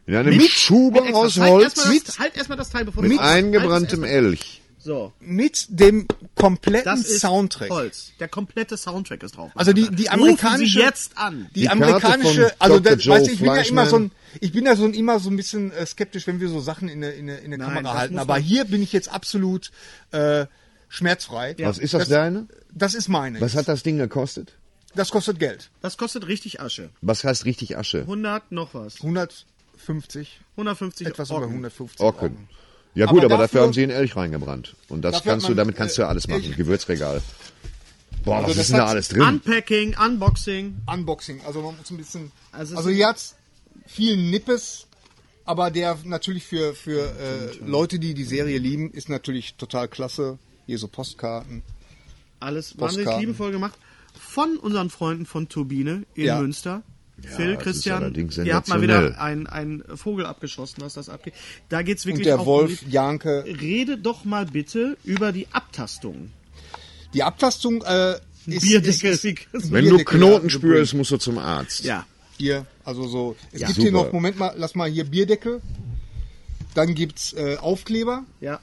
In 0.07 0.15
einem 0.17 0.41
Schuber 0.41 1.03
Mit 1.05 1.15
aus 1.15 1.37
halt 1.39 1.51
Holz 1.53 1.65
erstmal 1.77 1.95
mit, 1.95 2.09
das, 2.09 2.19
halt 2.19 2.37
erstmal 2.37 2.59
das 2.59 2.71
Teil, 2.71 2.85
bevor 2.85 3.03
du 3.03 3.09
mit 3.09 3.19
halt 3.21 3.45
eingebranntem 3.45 4.05
Elch. 4.05 4.63
So. 4.81 5.13
mit 5.21 5.67
dem 5.69 6.07
kompletten 6.35 6.85
Das 6.85 7.01
ist 7.01 7.21
Soundtrack 7.21 7.69
Holz. 7.69 8.13
Der 8.21 8.29
komplette 8.29 8.77
Soundtrack 8.77 9.23
ist 9.25 9.37
drauf. 9.37 9.51
Also 9.55 9.73
die- 9.73 9.91
die 9.91 10.07
Rufen 10.07 10.09
amerikanische- 10.09 10.73
Sie 10.73 10.79
jetzt 10.85 11.19
an. 11.19 11.49
Die, 11.55 11.61
Die 11.63 11.67
Karte 11.67 11.83
amerikanische, 11.83 12.43
von 12.49 12.53
also 12.61 12.81
das, 12.81 13.05
Joe 13.05 13.17
weißt 13.17 13.27
du, 13.27 13.33
ich 13.33 13.39
bin 13.41 13.47
ja 13.55 13.61
immer 13.63 13.87
so 13.87 13.99
ein, 13.99 14.11
ich 14.41 14.53
bin 14.53 14.65
ja 14.65 14.77
so 14.77 14.85
ein, 14.87 14.95
immer 14.95 15.19
so 15.19 15.29
ein 15.31 15.37
bisschen 15.37 15.73
äh, 15.73 15.85
skeptisch, 15.85 16.27
wenn 16.27 16.41
wir 16.41 16.49
so 16.49 16.61
Sachen 16.61 16.89
in 16.89 17.01
der 17.03 17.15
in 17.17 17.27
der, 17.27 17.43
in 17.43 17.51
Nein, 17.51 17.61
Kamera 17.61 17.83
das 17.83 17.93
halten. 17.95 18.19
Aber 18.19 18.39
hier 18.39 18.65
bin 18.65 18.83
ich 18.83 18.93
jetzt 18.93 19.11
absolut 19.13 19.73
äh, 20.13 20.47
schmerzfrei. 20.89 21.55
Was 21.59 21.79
ist 21.79 21.95
das, 21.95 22.09
deine? 22.09 22.47
Das 22.73 22.95
ist 22.95 23.09
meine. 23.09 23.41
Was 23.41 23.55
hat 23.57 23.69
das 23.69 23.83
Ding 23.83 23.99
gekostet? 23.99 24.53
das 24.95 25.11
kostet 25.11 25.39
Geld. 25.39 25.71
Das 25.81 25.97
kostet 25.97 26.27
richtig 26.27 26.61
Asche. 26.61 26.91
Was 27.03 27.23
heißt 27.23 27.45
richtig 27.45 27.77
Asche? 27.77 28.01
100 28.01 28.51
noch 28.51 28.75
was. 28.75 28.97
150, 28.97 30.41
150 30.57 31.07
etwas 31.07 31.29
über 31.29 31.37
Orken. 31.41 31.51
150. 31.51 32.01
Orken. 32.01 32.23
Orken. 32.25 32.49
Ja 32.95 33.07
gut, 33.07 33.25
Aber 33.25 33.35
aber, 33.35 33.43
dafür 33.45 33.61
dafür- 33.61 33.63
haben 33.67 33.73
sie 33.75 33.83
einen 33.83 33.93
Elch 33.93 34.17
reingebrannt. 34.17 34.75
Und 34.89 35.03
das 35.03 35.23
kannst 35.23 35.45
hat 35.45 35.51
du, 35.51 35.55
man, 35.55 35.57
damit 35.59 35.77
kannst 35.77 35.97
du 35.99 36.03
äh, 36.03 36.05
ja 36.05 36.09
alles 36.09 36.27
machen. 36.27 36.43
Elch- 36.43 36.57
Gewürzregal. 36.57 37.23
Boah, 38.25 38.39
was 38.43 38.49
das 38.49 38.57
ist 38.59 38.71
denn 38.71 38.79
da 38.79 38.85
hat- 38.85 38.91
alles 38.91 39.09
drin? 39.09 39.23
Unpacking, 39.23 39.95
Unboxing. 40.05 40.79
Unboxing, 40.93 41.41
also 41.47 41.63
man 41.63 41.77
muss 41.77 41.91
ein 41.91 41.97
bisschen, 41.97 42.33
Also 42.51 42.77
also, 42.77 42.89
es- 42.91 42.97
hier 42.97 43.07
hat's 43.07 43.37
viel 43.87 44.17
Nippes, 44.17 44.87
aber 45.45 45.71
der 45.71 45.97
natürlich 46.05 46.45
für 46.45 46.75
für 46.75 47.01
äh, 47.03 47.57
Leute, 47.65 47.99
die 48.01 48.15
die 48.15 48.25
Serie 48.25 48.59
lieben, 48.59 48.91
ist 48.91 49.09
natürlich 49.09 49.55
total 49.55 49.87
klasse. 49.87 50.39
Hier 50.69 50.79
so 50.79 50.87
Postkarten. 50.87 51.63
Alles 52.41 52.79
wahnsinnig 52.79 53.07
Postkarten. 53.07 53.21
liebevoll 53.23 53.53
gemacht. 53.53 53.73
Von 54.21 54.59
unseren 54.59 54.91
Freunden 54.91 55.25
von 55.25 55.49
Turbine 55.49 56.05
in 56.15 56.27
Ja. 56.27 56.39
Münster. 56.41 56.83
Phil, 57.21 57.55
das 57.55 57.57
ist 57.57 57.63
Christian, 57.85 58.15
ihr 58.45 58.55
habt 58.55 58.69
mal 58.69 58.83
wieder 58.83 59.19
einen, 59.21 59.83
Vogel 59.97 60.27
abgeschossen, 60.27 60.83
was 60.83 60.93
das 60.95 61.09
abgeht. 61.09 61.33
Da 61.71 61.81
geht's 61.83 62.05
Und 62.05 62.11
wirklich 62.13 62.27
der 62.27 62.39
auch 62.41 62.47
Wolf 62.47 62.83
um 62.83 62.91
Janke 62.91 63.45
Rede 63.47 63.97
doch 63.97 64.25
mal 64.27 64.45
bitte 64.45 64.97
über 65.05 65.33
die 65.33 65.49
Abtastung. 65.51 66.31
Die 67.15 67.23
Abtastung 67.23 67.83
äh, 67.83 68.19
ist, 68.47 68.61
Bierdeckel. 68.61 69.11
ist, 69.11 69.25
ist, 69.25 69.47
ist 69.53 69.73
Wenn 69.73 69.87
du 69.87 70.05
Knoten 70.05 70.49
ja, 70.49 70.51
spürst, 70.51 70.93
musst 70.95 71.11
du 71.11 71.17
zum 71.17 71.39
Arzt. 71.39 71.83
Ja. 71.85 72.07
Hier, 72.37 72.67
also 72.85 73.09
so. 73.09 73.37
Es 73.53 73.63
Ja. 73.63 73.67
gibt 73.69 73.81
hier 73.81 73.91
Super. 73.91 74.05
noch, 74.05 74.13
Moment 74.13 74.39
mal, 74.39 74.55
lass 74.59 74.75
mal 74.75 74.89
hier 74.89 75.05
Bierdeckel. 75.05 75.61
Dann 76.75 76.95
gibt's 76.95 77.33
äh, 77.33 77.57
Aufkleber, 77.57 78.25
Ja. 78.41 78.61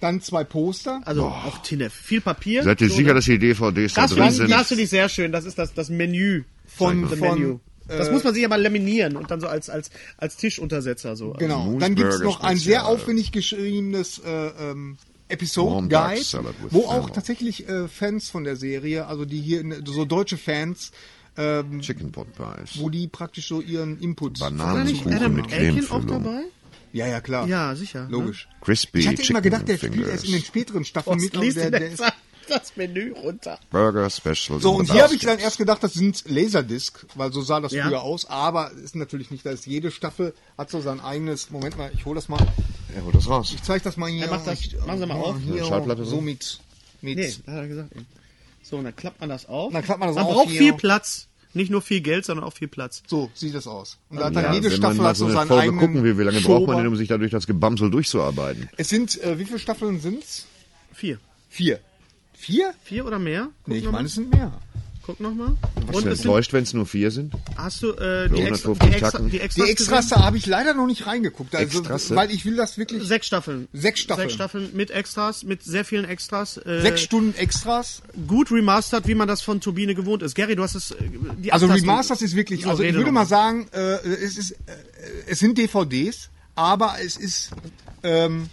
Dann 0.00 0.20
zwei 0.20 0.44
Poster. 0.44 1.00
Also 1.04 1.24
auch 1.26 1.58
Tinef. 1.62 1.92
Viel 1.92 2.20
Papier. 2.20 2.62
Seid 2.62 2.80
ihr 2.80 2.88
So, 2.88 2.96
sicher, 2.96 3.08
ne? 3.08 3.14
dass 3.14 3.24
die 3.24 3.38
DVDs 3.38 3.94
da 3.94 4.02
das, 4.02 4.10
drin 4.12 4.24
das, 4.24 4.36
sind? 4.36 4.50
das 4.50 4.68
finde 4.68 4.82
ich 4.84 4.90
sehr 4.90 5.08
schön. 5.08 5.32
Das 5.32 5.44
ist 5.44 5.58
das, 5.58 5.74
das 5.74 5.88
Menü 5.88 6.44
Von- 6.66 7.08
The 7.08 7.16
von, 7.16 7.38
Menu. 7.38 7.58
Das 7.88 8.08
äh, 8.08 8.12
muss 8.12 8.24
man 8.24 8.34
sich 8.34 8.44
aber 8.44 8.58
laminieren 8.58 9.16
und 9.16 9.30
dann 9.30 9.40
so 9.40 9.46
als, 9.46 9.70
als, 9.70 9.90
als 10.18 10.36
Tischuntersetzer 10.36 11.14
so. 11.14 11.32
Genau. 11.38 11.64
Moose 11.64 11.78
Dann 11.78 11.94
gibt's 11.94 12.18
noch 12.20 12.40
ein 12.40 12.56
sehr 12.56 12.86
aufwendig 12.86 13.30
geschriebenes 13.30 14.18
äh, 14.18 14.48
ähm, 14.70 14.98
Episode 15.28 15.88
Guide, 15.88 16.54
wo 16.70 16.86
auch 16.86 17.10
tatsächlich 17.10 17.68
äh, 17.68 17.88
Fans 17.88 18.30
von 18.30 18.44
der 18.44 18.56
Serie, 18.56 19.06
also 19.06 19.24
die 19.24 19.40
hier 19.40 19.60
in, 19.60 19.84
so 19.86 20.04
deutsche 20.04 20.36
Fans, 20.36 20.92
ähm, 21.36 21.80
Chicken 21.80 22.12
Pot 22.12 22.28
Pies. 22.32 22.78
wo 22.80 22.88
die 22.90 23.08
praktisch 23.08 23.48
so 23.48 23.60
ihren 23.60 23.98
Input. 24.00 24.40
War 24.40 24.50
da 24.50 24.84
nicht 24.84 25.04
Bananenkuchen 25.04 25.14
Adam 25.14 25.34
mit 25.34 25.52
Elkin 25.52 25.90
auch 25.90 26.04
dabei? 26.04 26.42
Ja, 26.96 27.06
ja, 27.06 27.20
klar. 27.20 27.46
Ja, 27.46 27.74
sicher. 27.74 28.04
ne? 28.04 28.10
Logisch. 28.10 28.48
Crispy 28.62 28.98
Ich 29.00 29.06
hatte 29.06 29.16
immer 29.16 29.24
Chicken 29.26 29.42
gedacht, 29.42 29.68
der 29.68 29.76
spielt 29.76 29.92
Fingers. 29.94 30.10
erst 30.10 30.24
in 30.24 30.32
den 30.32 30.42
späteren 30.44 30.84
Staffeln 30.84 31.18
mit, 31.20 31.36
liest 31.36 31.56
der, 31.58 31.70
der 31.70 31.88
ist 31.90 32.02
das 32.48 32.76
Menü 32.76 33.12
runter? 33.12 33.58
Burger 33.70 34.08
Special. 34.08 34.60
So, 34.60 34.72
und 34.76 34.90
hier 34.90 35.02
habe 35.02 35.14
ich 35.14 35.20
dann 35.20 35.38
erst 35.38 35.58
gedacht, 35.58 35.82
das 35.82 35.94
sind 35.94 36.24
Laserdisc, 36.28 37.04
weil 37.14 37.32
so 37.32 37.42
sah 37.42 37.60
das 37.60 37.72
Ja. 37.72 37.86
früher 37.86 38.02
aus, 38.02 38.24
aber 38.30 38.70
ist 38.72 38.96
natürlich 38.96 39.30
nicht, 39.30 39.44
da 39.44 39.50
ist 39.50 39.66
jede 39.66 39.90
Staffel 39.90 40.32
hat 40.56 40.70
so 40.70 40.80
sein 40.80 41.00
eigenes, 41.00 41.50
Moment 41.50 41.76
mal, 41.76 41.90
ich 41.94 42.04
hole 42.06 42.14
das 42.16 42.28
mal, 42.28 42.38
Er 42.94 43.04
holt 43.04 43.14
das 43.14 43.28
raus. 43.28 43.52
ich 43.54 43.62
zeige 43.62 43.84
das 43.84 43.96
mal 43.96 44.08
hier. 44.08 44.26
Ja, 44.26 44.30
mach 44.30 44.44
das- 44.44 44.60
ich, 44.60 44.76
machen 44.86 44.98
Sie 45.00 45.06
mal 45.06 45.14
auf. 45.16 45.36
Hier, 45.38 45.64
Schallplatte 45.64 46.04
so 46.04 46.20
mit, 46.20 46.60
mit 47.02 47.18
Nee, 47.18 47.34
da 47.44 47.52
hat 47.52 47.58
er 47.58 47.68
gesagt. 47.68 47.90
So, 48.62 48.78
und 48.78 48.84
dann 48.84 48.96
klappt 48.96 49.20
man 49.20 49.28
das 49.28 49.46
auf. 49.46 49.72
Dann 49.72 49.82
klappt 49.84 50.00
man 50.00 50.08
das 50.08 50.16
man 50.16 50.24
auf 50.26 50.32
braucht 50.32 50.48
hier. 50.50 50.58
viel 50.58 50.72
Platz. 50.72 51.28
Nicht 51.56 51.70
nur 51.70 51.80
viel 51.82 52.00
Geld, 52.02 52.24
sondern 52.24 52.44
auch 52.44 52.52
viel 52.52 52.68
Platz. 52.68 53.02
so 53.06 53.30
sieht 53.34 53.54
das 53.54 53.66
aus. 53.66 53.98
Und 54.10 54.18
da 54.20 54.26
hat 54.26 54.36
dann 54.36 54.44
Ja, 54.44 54.52
jede 54.52 54.64
wenn 54.64 54.72
man 54.72 54.78
Staffel 54.78 54.96
mal 54.98 55.08
hat 55.08 55.16
so 55.16 55.24
so 55.24 55.24
eine 55.30 55.34
seinen 55.34 55.48
Folge 55.48 55.62
eigenen 55.62 55.80
gucken 55.80 56.04
wie 56.04 56.22
lange 56.22 56.40
braucht 56.40 56.48
man 56.48 56.58
Schober. 56.60 56.76
denn, 56.76 56.86
um 56.88 56.96
sich 56.96 57.08
da 57.08 57.16
durch 57.18 57.30
das 57.30 57.46
Gebamsel 57.46 57.90
durchzuarbeiten? 57.90 58.68
Es 58.76 58.88
sind, 58.90 59.20
äh, 59.22 59.38
wie 59.38 59.44
viele 59.46 59.58
Staffeln 59.58 59.98
sind's? 60.00 60.46
Vier. 60.92 61.18
Vier. 61.48 61.80
Vier? 62.34 62.74
Vier 62.84 63.06
oder 63.06 63.18
mehr? 63.18 63.48
Guck 63.64 63.72
Nee, 63.72 63.78
ich 63.78 63.90
meine, 63.90 64.06
es 64.06 64.14
sind 64.14 64.30
mehr. 64.34 64.52
Guck 65.06 65.20
noch 65.20 65.32
mal. 65.34 65.56
Bist 65.86 65.94
Und 65.94 66.04
du 66.04 66.10
enttäuscht, 66.10 66.52
wenn 66.52 66.64
es 66.64 66.74
nur 66.74 66.84
vier 66.84 67.12
sind? 67.12 67.32
hast 67.56 67.80
du 67.82 67.92
äh, 67.92 68.28
die, 68.28 68.42
extra, 68.42 68.70
150 68.72 68.88
die, 68.88 68.94
extra, 68.96 69.18
die 69.20 69.40
Extras 69.40 69.64
Die 69.66 69.70
Extras, 69.70 70.04
gesehen? 70.06 70.18
da 70.18 70.24
habe 70.26 70.36
ich 70.36 70.46
leider 70.46 70.74
noch 70.74 70.86
nicht 70.86 71.06
reingeguckt. 71.06 71.54
Also, 71.54 71.78
Extrasse? 71.78 72.16
weil 72.16 72.30
ich 72.32 72.44
will 72.44 72.56
das 72.56 72.76
wirklich. 72.76 73.04
Sechs 73.04 73.28
Staffeln. 73.28 73.68
Sechs 73.72 74.00
Staffeln. 74.00 74.24
Sechs 74.28 74.34
Staffeln 74.34 74.70
mit 74.74 74.90
Extras, 74.90 75.44
mit 75.44 75.62
sehr 75.62 75.84
vielen 75.84 76.04
Extras. 76.04 76.56
Äh, 76.56 76.80
Sechs 76.82 77.02
Stunden 77.02 77.34
Extras. 77.38 78.02
gut 78.26 78.50
remastert, 78.50 79.06
wie 79.06 79.14
man 79.14 79.28
das 79.28 79.42
von 79.42 79.60
Turbine 79.60 79.94
gewohnt 79.94 80.22
ist. 80.24 80.34
Gary, 80.34 80.56
du 80.56 80.62
hast 80.64 80.74
es. 80.74 80.90
äh, 80.90 80.96
Die 81.38 81.52
Also 81.52 81.66
Remasters 81.66 82.20
ist 82.22 82.34
wirklich, 82.34 82.62
So, 82.64 82.70
also 82.70 82.82
ich 82.82 82.92
würde 82.92 83.06
noch 83.06 83.12
mal 83.12 83.26
sagen, 83.26 83.68
äh, 83.72 83.78
es 84.08 84.36
ist, 84.36 84.50
äh, 84.52 84.56
es 85.28 85.38
sind 85.38 85.56
DVDs, 85.56 86.30
aber 86.56 86.96
es 87.04 87.16
ist, 87.16 87.50
ähm, 88.02 88.48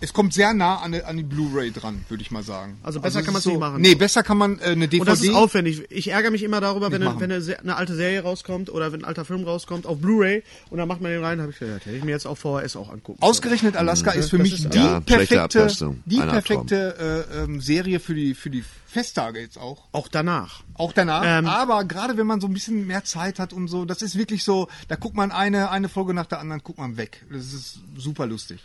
es 0.00 0.12
kommt 0.12 0.34
sehr 0.34 0.52
nah 0.52 0.76
an, 0.80 0.92
die- 0.92 1.02
an 1.02 1.16
die 1.16 1.22
Blu-ray 1.22 1.70
dran, 1.72 2.04
würde 2.10 2.22
ich 2.22 2.30
mal 2.30 2.42
sagen. 2.42 2.78
Also 2.82 3.00
besser 3.00 3.20
es 3.20 3.24
kann 3.24 3.32
ist 3.32 3.32
man's 3.34 3.46
nicht 3.46 3.58
machen. 3.58 3.80
Nee, 3.80 3.94
besser 3.94 4.22
kann 4.22 4.36
man 4.36 4.58
äh, 4.58 4.64
eine 4.64 4.88
DVD. 4.88 5.00
Und 5.00 5.08
das 5.08 5.22
ist 5.22 5.34
aufwendig. 5.34 5.84
Ich 5.90 6.08
ärgere 6.08 6.30
mich 6.30 6.42
immer 6.42 6.60
darüber, 6.60 6.92
wenn, 6.92 7.02
eine, 7.02 7.18
wenn 7.18 7.32
eine, 7.32 7.58
eine 7.60 7.76
alte 7.76 7.94
Serie 7.94 8.20
rauskommt 8.22 8.68
oder 8.68 8.92
wenn 8.92 9.00
ein 9.00 9.04
alter 9.06 9.24
Film 9.24 9.44
rauskommt 9.44 9.86
auf 9.86 9.98
Blu-ray 9.98 10.42
und 10.70 10.76
dann 10.78 10.86
macht 10.86 11.00
man 11.00 11.10
den 11.12 11.24
rein, 11.24 11.40
habe 11.40 11.50
ich 11.50 11.58
gedacht, 11.58 11.86
hätte 11.86 11.96
ich 11.96 12.04
mir 12.04 12.10
jetzt 12.10 12.26
auch 12.26 12.36
VHS 12.36 12.76
auch 12.76 12.92
angucken. 12.92 13.22
Ausgerechnet 13.22 13.76
Alaska 13.76 14.10
ist 14.10 14.28
für 14.30 14.36
Das 14.38 14.44
mich 14.44 14.52
ist- 14.64 14.74
die 14.74 14.78
Ja, 14.78 15.00
perfekte, 15.00 15.66
die 16.04 16.16
perfekte 16.18 17.26
äh, 17.32 17.44
ähm, 17.44 17.60
Serie 17.62 17.98
für 17.98 18.14
die 18.14 18.34
für 18.34 18.50
die 18.50 18.64
Festtage 18.86 19.40
jetzt 19.40 19.58
auch. 19.58 19.82
Auch 19.92 20.08
danach. 20.08 20.62
Auch 20.74 20.92
danach. 20.92 21.22
Ähm, 21.24 21.46
aber 21.46 21.84
gerade 21.84 22.16
wenn 22.16 22.26
man 22.26 22.40
so 22.40 22.46
ein 22.46 22.52
bisschen 22.54 22.86
mehr 22.86 23.04
Zeit 23.04 23.38
hat 23.38 23.52
und 23.52 23.68
so, 23.68 23.84
das 23.84 24.00
ist 24.02 24.16
wirklich 24.16 24.44
so, 24.44 24.68
da 24.88 24.96
guckt 24.96 25.16
man 25.16 25.32
eine 25.32 25.70
eine 25.70 25.88
Folge 25.88 26.14
nach 26.14 26.26
der 26.26 26.38
anderen, 26.40 26.62
guckt 26.62 26.78
man 26.78 26.96
weg. 26.96 27.24
Das 27.30 27.52
ist 27.52 27.78
super 27.96 28.26
lustig. 28.26 28.60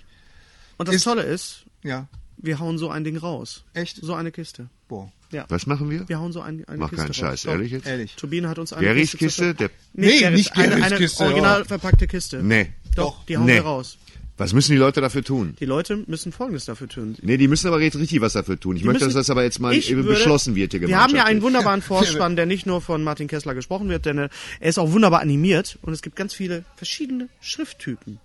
Und 0.82 0.88
das 0.88 0.95
Ist- 0.95 1.03
Tolle 1.03 1.23
ist, 1.23 1.65
Ja, 1.84 2.07
wir 2.38 2.59
hauen 2.59 2.77
so 2.77 2.89
ein 2.89 3.03
Ding 3.03 3.17
raus. 3.17 3.63
Echt? 3.73 3.97
So 4.01 4.13
eine 4.13 4.32
Kiste. 4.32 4.67
boah. 4.88 5.11
Ja. 5.32 5.45
Was 5.47 5.65
machen 5.65 5.89
wir? 5.89 6.09
Wir 6.09 6.19
hauen 6.19 6.34
so 6.34 6.41
ein, 6.41 6.65
eine 6.67 6.77
Mach 6.79 6.89
Kiste 6.89 7.05
keinen 7.05 7.13
Scheiß, 7.13 7.45
raus. 7.45 7.53
Ehrlich 7.53 7.71
jetzt? 7.71 7.88
Ehrlich. 7.88 8.15
Turbine 8.17 8.49
hat 8.49 8.59
uns 8.59 8.73
eine 8.73 8.86
Garys 8.86 9.11
Kiste 9.11 9.17
Kiste? 9.17 9.53
Der, 9.55 9.69
Nee, 9.93 10.19
Garys, 10.19 10.38
nicht 10.38 10.57
eine, 10.57 10.69
Garys 10.71 10.84
eine 10.84 10.97
Kiste, 10.97 11.23
original 11.23 11.59
ja. 11.59 11.65
verpackte 11.65 12.07
Kiste. 12.07 12.43
nee. 12.43 12.73
Doch, 12.95 13.23
die 13.25 13.38
hauen 13.38 13.45
Nee. 13.45 13.53
wir 13.55 13.61
raus. 13.61 13.97
Was 14.38 14.51
müssen 14.53 14.71
die 14.73 14.77
Leute 14.77 14.99
dafür 15.01 15.23
tun? 15.23 15.55
Die 15.59 15.65
Leute 15.65 16.03
müssen 16.07 16.32
Folgendes 16.34 16.65
dafür 16.65 16.89
tun. 16.89 17.15
Nee, 17.21 17.38
die 17.38 17.47
müssen 17.47 17.67
aber 17.67 17.79
jetzt 17.79 17.95
richtig 17.97 18.19
was 18.21 18.34
dafür 18.34 18.59
tun. 18.59 18.75
Ich 18.75 18.82
Die 18.82 18.88
möchte, 18.88 19.05
müssen- 19.05 19.15
dass 19.15 19.27
das 19.27 19.29
aber 19.29 19.43
jetzt 19.43 19.59
mal 19.59 19.73
würde- 19.73 20.03
beschlossen 20.03 20.55
wird 20.55 20.71
hier 20.73 20.82
Wir 20.86 20.99
haben 20.99 21.15
ja 21.15 21.23
einen 21.25 21.41
wunderbaren 21.43 21.82
Vorspann, 21.84 22.36
der 22.36 22.45
nicht 22.47 22.65
nur 22.65 22.82
von 22.82 23.03
Martin 23.03 23.27
Kessler 23.27 23.53
gesprochen 23.53 23.88
wird, 23.88 24.05
denn 24.05 24.17
er 24.17 24.29
ist 24.59 24.79
auch 24.79 24.91
wunderbar 24.91 25.21
animiert 25.21 25.77
und 25.84 25.93
es 25.93 26.01
gibt 26.01 26.15
ganz 26.17 26.34
viele 26.34 26.65
verschiedene 26.75 27.29
Schrifttypen 27.39 28.19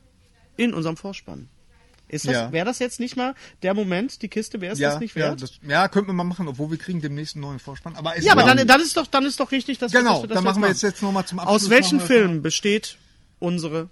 in 0.57 0.73
unserem 0.75 0.97
Vorspann. 0.97 1.49
Ist 2.09 2.27
das, 2.27 2.35
Ja. 2.35 2.53
wäre 2.53 2.65
das 2.65 2.79
jetzt 2.79 3.01
nicht 3.01 3.17
mal 3.17 3.35
der 3.63 3.75
Moment, 3.75 4.23
die 4.23 4.29
Kiste, 4.29 4.61
wäre 4.61 4.73
es 4.75 4.79
Ja, 4.79 4.91
das 4.91 5.01
nicht 5.01 5.17
ja, 5.17 5.31
wert? 5.31 5.43
das, 5.43 5.53
ja, 5.67 5.89
könnten 5.89 6.09
wir 6.09 6.15
mal 6.15 6.23
machen, 6.25 6.47
obwohl 6.47 6.71
wir 6.71 6.79
kriegen 6.79 7.01
demnächst 7.01 7.35
einen 7.35 7.43
neuen 7.43 7.59
Vorspann. 7.59 7.97
Aber 7.97 8.17
es 8.17 8.25
Ja, 8.25 8.33
aber 8.33 8.45
dann, 8.45 8.65
dann 8.67 8.81
ist 8.81 8.97
doch, 8.97 9.07
dann 9.09 9.25
ist 9.25 9.41
doch 9.41 9.51
richtig, 9.51 9.79
dass 9.79 9.93
wir- 9.93 10.01
Genau, 10.01 10.23
wir 10.23 10.29
das 10.29 10.37
dann 10.37 10.45
machen 10.45 10.63
wir 10.63 10.69
jetzt, 10.69 10.83
jetzt 10.83 11.03
nochmal 11.03 11.25
zum 11.27 11.41
Abschluss. 11.41 11.65
Aus 11.65 11.71
welchen 11.71 11.99
Filmen 12.01 12.43
besteht 12.43 12.97
unsere 13.39 13.89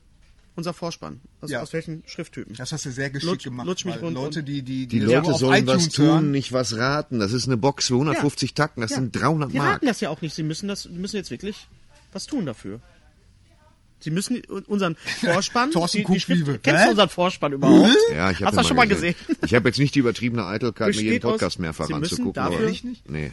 unser 0.56 0.72
Vorspann. 0.72 1.20
Aus, 1.40 1.50
Ja. 1.50 1.62
aus 1.62 1.72
welchen 1.72 2.04
Schrifttypen? 2.06 2.54
Das 2.54 2.70
hast 2.70 2.84
du 2.86 2.92
sehr 2.92 3.10
geschickt 3.10 3.32
Lutsch- 3.40 3.42
gemacht. 3.42 3.66
lutsch 3.66 3.84
mich 3.86 3.96
weil 3.96 4.04
rund 4.04 4.14
Leute, 4.14 4.44
die, 4.44 4.62
die, 4.62 4.86
Die 4.86 5.00
das 5.00 5.08
Leute 5.10 5.34
sollen 5.34 5.66
was 5.66 5.88
tun, 5.88 6.04
hören. 6.06 6.30
nicht 6.30 6.52
was 6.52 6.76
raten. 6.76 7.18
Das 7.18 7.32
ist 7.32 7.48
eine 7.48 7.56
Box 7.56 7.88
für 7.88 7.94
150 7.96 8.54
Tacken, 8.54 8.80
das 8.80 8.92
Ja. 8.92 8.98
sind 8.98 9.16
300 9.16 9.50
Die 9.52 9.56
Mark. 9.58 9.72
raten 9.74 9.86
das 9.86 10.00
ja 10.00 10.10
auch 10.10 10.20
nicht. 10.22 10.32
Sie 10.32 10.44
müssen 10.44 10.68
das, 10.68 10.88
müssen 10.88 11.16
jetzt 11.16 11.32
wirklich 11.32 11.66
was 12.12 12.26
tun 12.26 12.46
dafür. 12.46 12.78
Sie 14.04 14.10
müssen 14.10 14.42
unseren 14.66 14.96
Vorspann. 15.22 15.70
Thorsten 15.72 16.04
die, 16.06 16.12
die 16.12 16.20
Schrift. 16.20 16.62
Kennst 16.62 16.84
du 16.84 16.90
unseren 16.90 17.08
Vorspann 17.08 17.52
überhaupt? 17.54 17.88
Ja, 18.14 18.30
ich 18.30 18.36
hab 18.42 18.48
Hast 18.48 18.50
den 18.50 18.50
du 18.50 18.56
das 18.56 18.66
schon 18.68 18.76
mal 18.76 18.86
gesehen? 18.86 19.14
Ich 19.46 19.54
habe 19.54 19.66
jetzt 19.70 19.78
nicht 19.78 19.94
die 19.94 20.00
übertriebene 20.00 20.44
Eitelkeit, 20.44 20.88
mir 20.88 20.94
jeden 21.00 21.06
Besteht 21.08 21.24
aus- 21.24 21.30
Podcast 21.32 21.58
mehrfach 21.58 21.86
Sie 21.86 21.94
anzugucken. 21.94 22.32
dafür- 22.34 22.54
aber- 22.56 22.64
Ehrlich 22.64 22.84
nicht? 22.84 23.08
Nee. 23.10 23.32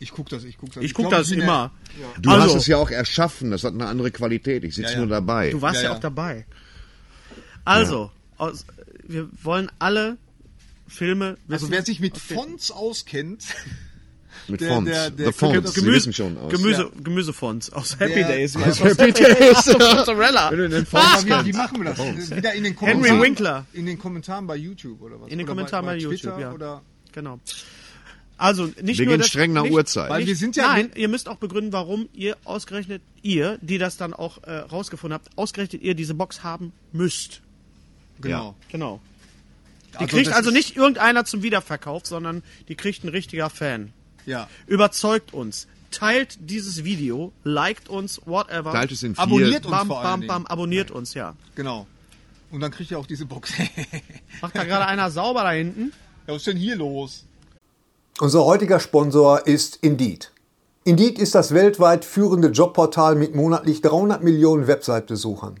Ich 0.00 0.10
guck 0.12 0.28
das, 0.28 0.44
ich 0.44 0.58
guck 0.58 0.72
das. 0.72 0.82
Ich 0.84 0.94
guck 0.94 1.08
glaub, 1.08 1.20
das 1.20 1.30
immer. 1.30 1.70
Du 2.20 2.30
Also- 2.30 2.46
hast 2.46 2.54
es 2.62 2.66
ja 2.66 2.76
auch 2.78 2.90
erschaffen, 2.90 3.50
das 3.52 3.64
hat 3.64 3.74
eine 3.74 3.86
andere 3.86 4.10
Qualität. 4.10 4.64
Ich 4.64 4.74
sitze 4.74 4.88
Ja, 4.88 4.94
ja. 4.94 4.98
nur 4.98 5.08
dabei. 5.08 5.50
Du 5.50 5.62
warst 5.62 5.76
ja, 5.76 5.82
Ja, 5.84 5.90
ja. 5.90 5.96
auch 5.96 6.00
dabei. 6.00 6.46
Also, 7.64 8.10
aus, 8.38 8.64
wir 9.06 9.28
wollen 9.42 9.70
alle 9.78 10.16
Filme. 10.86 11.36
Also 11.48 11.66
wissen, 11.66 11.70
wer 11.70 11.84
sich 11.84 12.00
mit 12.00 12.16
Fonts 12.18 12.70
auskennt, 12.70 13.44
Mit 14.48 14.60
der- 14.60 14.68
Fonts. 14.74 14.90
der- 14.90 15.10
der 15.10 15.26
The 15.26 15.32
Fonts, 15.32 15.62
das 15.62 15.74
Sie 15.74 15.80
Gemüse, 15.80 15.96
wissen 15.96 16.12
schon 16.12 16.38
aus. 16.38 16.50
Gemüse, 16.52 16.90
Gemüsefonds 17.02 17.72
aus 17.72 17.98
Happy 18.00 18.14
Der- 18.14 18.28
Days. 18.28 18.56
aus 18.56 18.80
Happy 18.80 19.12
Days. 19.12 19.66
Mozzarella. 19.66 20.48
Fonts 20.84 21.26
wie, 21.26 21.44
wie 21.46 21.52
machen 21.52 21.78
wir 21.78 21.84
das? 21.86 21.96
Fonts. 21.98 22.30
Wieder 22.34 22.54
in 22.54 22.64
den 22.64 22.76
Henry 22.78 22.92
Kommentaren. 22.94 23.22
Winkler. 23.22 23.66
In 23.72 23.86
den 23.86 23.98
Kommentaren 23.98 24.46
bei 24.46 24.56
YouTube 24.56 25.00
oder 25.02 25.20
was? 25.20 25.30
In 25.30 25.38
den 25.38 25.46
Oder 25.46 25.54
Kommentaren 25.54 25.86
bei, 25.86 25.96
YouTube, 25.96 26.20
Twitter 26.20 26.38
ja. 26.40 26.52
Oder 26.52 26.82
Genau. 27.12 27.40
Also 28.40 28.66
nicht 28.80 28.98
Wir 28.98 29.06
nur 29.06 29.14
gehen 29.14 29.18
das, 29.18 29.28
streng 29.28 29.52
nach 29.52 29.64
nicht, 29.64 29.72
Uhrzeit. 29.72 30.10
Weil 30.10 30.24
wir 30.26 30.36
sind 30.36 30.54
ja- 30.54 30.68
Nein, 30.68 30.90
ihr 30.94 31.08
müsst 31.08 31.28
auch 31.28 31.36
begründen, 31.38 31.72
warum 31.72 32.08
ihr 32.12 32.36
ausgerechnet 32.44 33.02
ihr, 33.22 33.58
die 33.62 33.78
das 33.78 33.96
dann 33.96 34.14
auch 34.14 34.42
äh, 34.44 34.58
rausgefunden 34.58 35.14
habt, 35.14 35.28
ausgerechnet 35.36 35.82
ihr 35.82 35.94
diese 35.94 36.14
Box 36.14 36.44
haben 36.44 36.72
müsst. 36.92 37.40
genau. 38.20 38.54
Genau. 38.70 39.00
Die 39.94 39.96
Also 40.04 40.16
kriegt 40.16 40.32
also 40.32 40.50
nicht 40.52 40.76
irgendeiner 40.76 41.24
zum 41.24 41.42
Wiederverkauf, 41.42 42.06
sondern 42.06 42.42
die 42.68 42.76
kriegt 42.76 43.02
ein 43.04 43.08
richtiger 43.08 43.50
Fan. 43.50 43.92
Ja. 44.28 44.48
Überzeugt 44.66 45.32
uns. 45.32 45.66
Teilt 45.90 46.38
dieses 46.40 46.84
Video, 46.84 47.32
liked 47.44 47.88
uns, 47.88 48.20
whatever. 48.26 48.72
Teilt 48.72 48.92
es 48.92 49.02
in 49.02 49.14
vier. 49.14 49.22
Abonniert 49.22 49.64
uns 49.64 49.70
bam, 49.74 49.88
vor 49.88 49.98
allen 50.00 50.04
bam, 50.04 50.20
Dingen. 50.20 50.28
bam, 50.28 50.46
abonniert 50.46 50.90
uns, 50.90 51.14
ja. 51.14 51.34
Genau. 51.54 51.86
Und 52.50 52.60
dann 52.60 52.70
kriegt 52.70 52.90
ihr 52.90 52.98
auch 52.98 53.06
diese 53.06 53.24
Box. 53.24 53.52
Macht 54.42 54.54
da 54.54 54.64
gerade 54.64 54.86
einer 54.86 55.10
sauber 55.10 55.42
da 55.44 55.52
hinten? 55.52 55.92
ja, 56.26 56.34
was 56.34 56.42
ist 56.42 56.46
denn 56.46 56.58
hier 56.58 56.76
los? 56.76 57.24
Unser 58.20 58.44
heutiger 58.44 58.80
Sponsor 58.80 59.46
ist 59.46 59.76
Indeed. 59.76 60.30
Indeed 60.84 61.18
ist 61.18 61.34
das 61.34 61.54
weltweit 61.54 62.04
führende 62.04 62.48
Jobportal 62.48 63.14
mit 63.14 63.34
monatlich 63.34 63.80
300 63.80 64.22
Millionen 64.22 64.66
Website-Besuchern. 64.66 65.60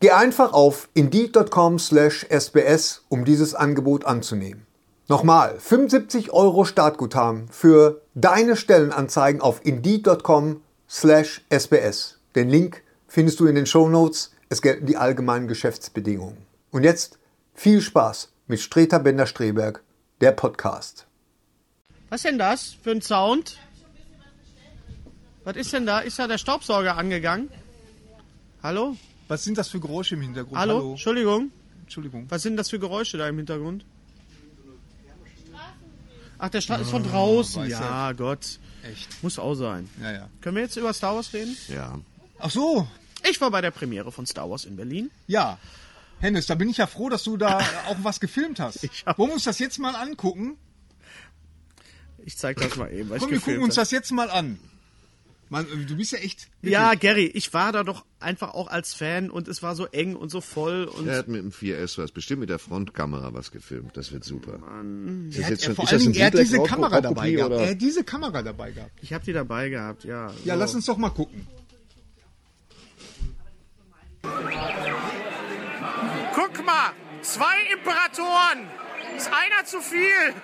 Geh 0.00 0.10
einfach 0.10 0.52
auf 0.52 0.88
indeed.com/sbs, 0.94 3.04
um 3.08 3.24
dieses 3.24 3.54
Angebot 3.54 4.04
anzunehmen. 4.04 4.66
Nochmal, 5.08 5.56
75 5.58 6.32
Euro 6.32 6.64
Startguthaben 6.64 7.48
für 7.48 8.02
deine 8.14 8.56
Stellenanzeigen 8.56 9.40
auf 9.40 9.64
indeed.com/sbs. 9.64 12.18
Den 12.34 12.50
Link 12.50 12.82
findest 13.06 13.38
du 13.40 13.46
in 13.46 13.54
den 13.54 13.66
Shownotes. 13.66 14.32
Es 14.48 14.62
gelten 14.62 14.86
die 14.86 14.96
allgemeinen 14.96 15.48
Geschäftsbedingungen. 15.48 16.38
Und 16.70 16.84
jetzt 16.84 17.18
viel 17.54 17.80
Spaß 17.80 18.30
mit 18.48 18.60
Streter 18.60 18.98
Bender-Streberg, 18.98 19.82
der 20.20 20.32
Podcast. 20.32 21.06
Was 22.10 22.22
denn 22.22 22.38
das 22.38 22.76
für 22.82 22.90
ein 22.90 23.00
Sound? 23.00 23.58
Was 25.44 25.56
ist 25.56 25.72
denn 25.72 25.86
da? 25.86 26.00
Ist 26.00 26.18
da 26.18 26.26
der 26.26 26.38
Staubsauger 26.38 26.96
angegangen? 26.96 27.48
Hallo? 28.62 28.96
Was 29.28 29.44
sind 29.44 29.58
das 29.58 29.68
für 29.68 29.80
Geräusche 29.80 30.14
im 30.14 30.22
Hintergrund? 30.22 30.58
Hallo? 30.58 30.90
Entschuldigung. 30.92 31.50
Entschuldigung. 31.82 32.26
Was 32.28 32.42
sind 32.42 32.56
das 32.56 32.70
für 32.70 32.78
Geräusche 32.78 33.18
da 33.18 33.28
im 33.28 33.36
Hintergrund? 33.36 33.84
Ach, 36.38 36.48
der 36.50 36.60
Start 36.60 36.82
ist 36.82 36.90
von 36.90 37.02
draußen. 37.02 37.62
weiß 37.62 37.70
Ja, 37.70 38.12
Gott. 38.12 38.58
Echt? 38.82 39.22
Muss 39.22 39.38
auch 39.38 39.54
sein. 39.54 39.88
Ja, 40.02 40.12
ja. 40.12 40.28
Können 40.42 40.56
wir 40.56 40.62
jetzt 40.62 40.76
über 40.76 40.92
Star 40.92 41.14
Wars 41.14 41.32
reden? 41.32 41.56
Ja. 41.68 41.98
Ach 42.38 42.50
so. 42.50 42.86
Ich 43.28 43.40
war 43.40 43.50
bei 43.50 43.60
der 43.62 43.70
Premiere 43.70 44.12
von 44.12 44.26
Star 44.26 44.48
Wars 44.50 44.64
in 44.66 44.76
Berlin. 44.76 45.10
Ja. 45.26 45.58
Hennes, 46.20 46.46
da 46.46 46.54
bin 46.54 46.68
ich 46.68 46.76
ja 46.76 46.86
froh, 46.86 47.08
dass 47.08 47.24
du 47.24 47.36
da 47.36 47.58
auch 47.88 47.96
was 48.02 48.20
gefilmt 48.20 48.60
hast. 48.60 48.84
Ich 48.84 49.04
hab- 49.06 49.18
Wollen 49.18 49.30
wir 49.30 49.34
uns 49.34 49.44
das 49.44 49.58
jetzt 49.58 49.78
mal 49.78 49.96
angucken? 49.96 50.56
Ich 52.24 52.36
zeig 52.36 52.58
das 52.58 52.76
mal 52.76 52.92
eben, 52.92 53.08
was 53.10 53.20
Komm, 53.20 53.28
ich 53.32 53.34
wir 53.46 53.54
gucken 53.54 53.64
uns 53.64 53.74
das 53.76 53.90
jetzt 53.90 54.10
mal 54.12 54.30
an. 54.30 54.58
Mann, 55.48 55.64
du 55.86 55.96
bist 55.96 56.10
ja 56.12 56.18
echt. 56.18 56.48
Ja, 56.62 56.94
Gary, 56.94 57.26
ich 57.26 57.54
war 57.54 57.70
da 57.70 57.84
doch 57.84 58.04
einfach 58.18 58.54
auch 58.54 58.66
als 58.66 58.94
Fan 58.94 59.30
und 59.30 59.46
es 59.46 59.62
war 59.62 59.76
so 59.76 59.86
eng 59.86 60.16
und 60.16 60.28
so 60.28 60.40
voll 60.40 60.84
und 60.84 61.06
Er 61.06 61.18
hat 61.18 61.28
mit 61.28 61.40
dem 61.40 61.52
4S 61.52 61.98
was, 61.98 62.10
bestimmt 62.10 62.40
mit 62.40 62.50
der 62.50 62.58
Frontkamera 62.58 63.32
was 63.32 63.52
gefilmt. 63.52 63.96
Das 63.96 64.10
wird 64.10 64.24
super. 64.24 64.54
Ist 65.28 65.38
das 65.38 65.44
Er 65.44 65.50
hat, 65.52 65.62
schon, 65.62 65.74
vor 65.76 65.84
ist 65.92 66.02
Dingen, 66.04 66.14
er 66.14 66.26
hat 66.26 66.34
diese 66.34 66.56
Bootleg- 66.56 66.68
Kamera 66.68 66.96
Raubkopie 66.96 67.14
dabei 67.14 67.30
gehabt. 67.30 67.52
oder? 67.52 67.62
Er 67.62 67.70
hat 67.70 67.80
diese 67.80 68.02
Kamera 68.04 68.42
dabei 68.42 68.70
gehabt. 68.72 68.90
ich 69.02 69.12
habe 69.12 69.24
die 69.24 69.32
dabei 69.32 69.68
gehabt, 69.68 70.02
ja. 70.04 70.32
Ja, 70.44 70.54
so. 70.54 70.58
lass 70.60 70.74
uns 70.74 70.86
doch 70.86 70.96
mal 70.96 71.10
gucken. 71.10 71.46
Guck 76.34 76.64
mal, 76.64 76.90
zwei 77.22 77.54
Imperatoren. 77.72 78.66
Ist 79.16 79.28
einer 79.28 79.64
zu 79.64 79.80
viel. 79.80 80.34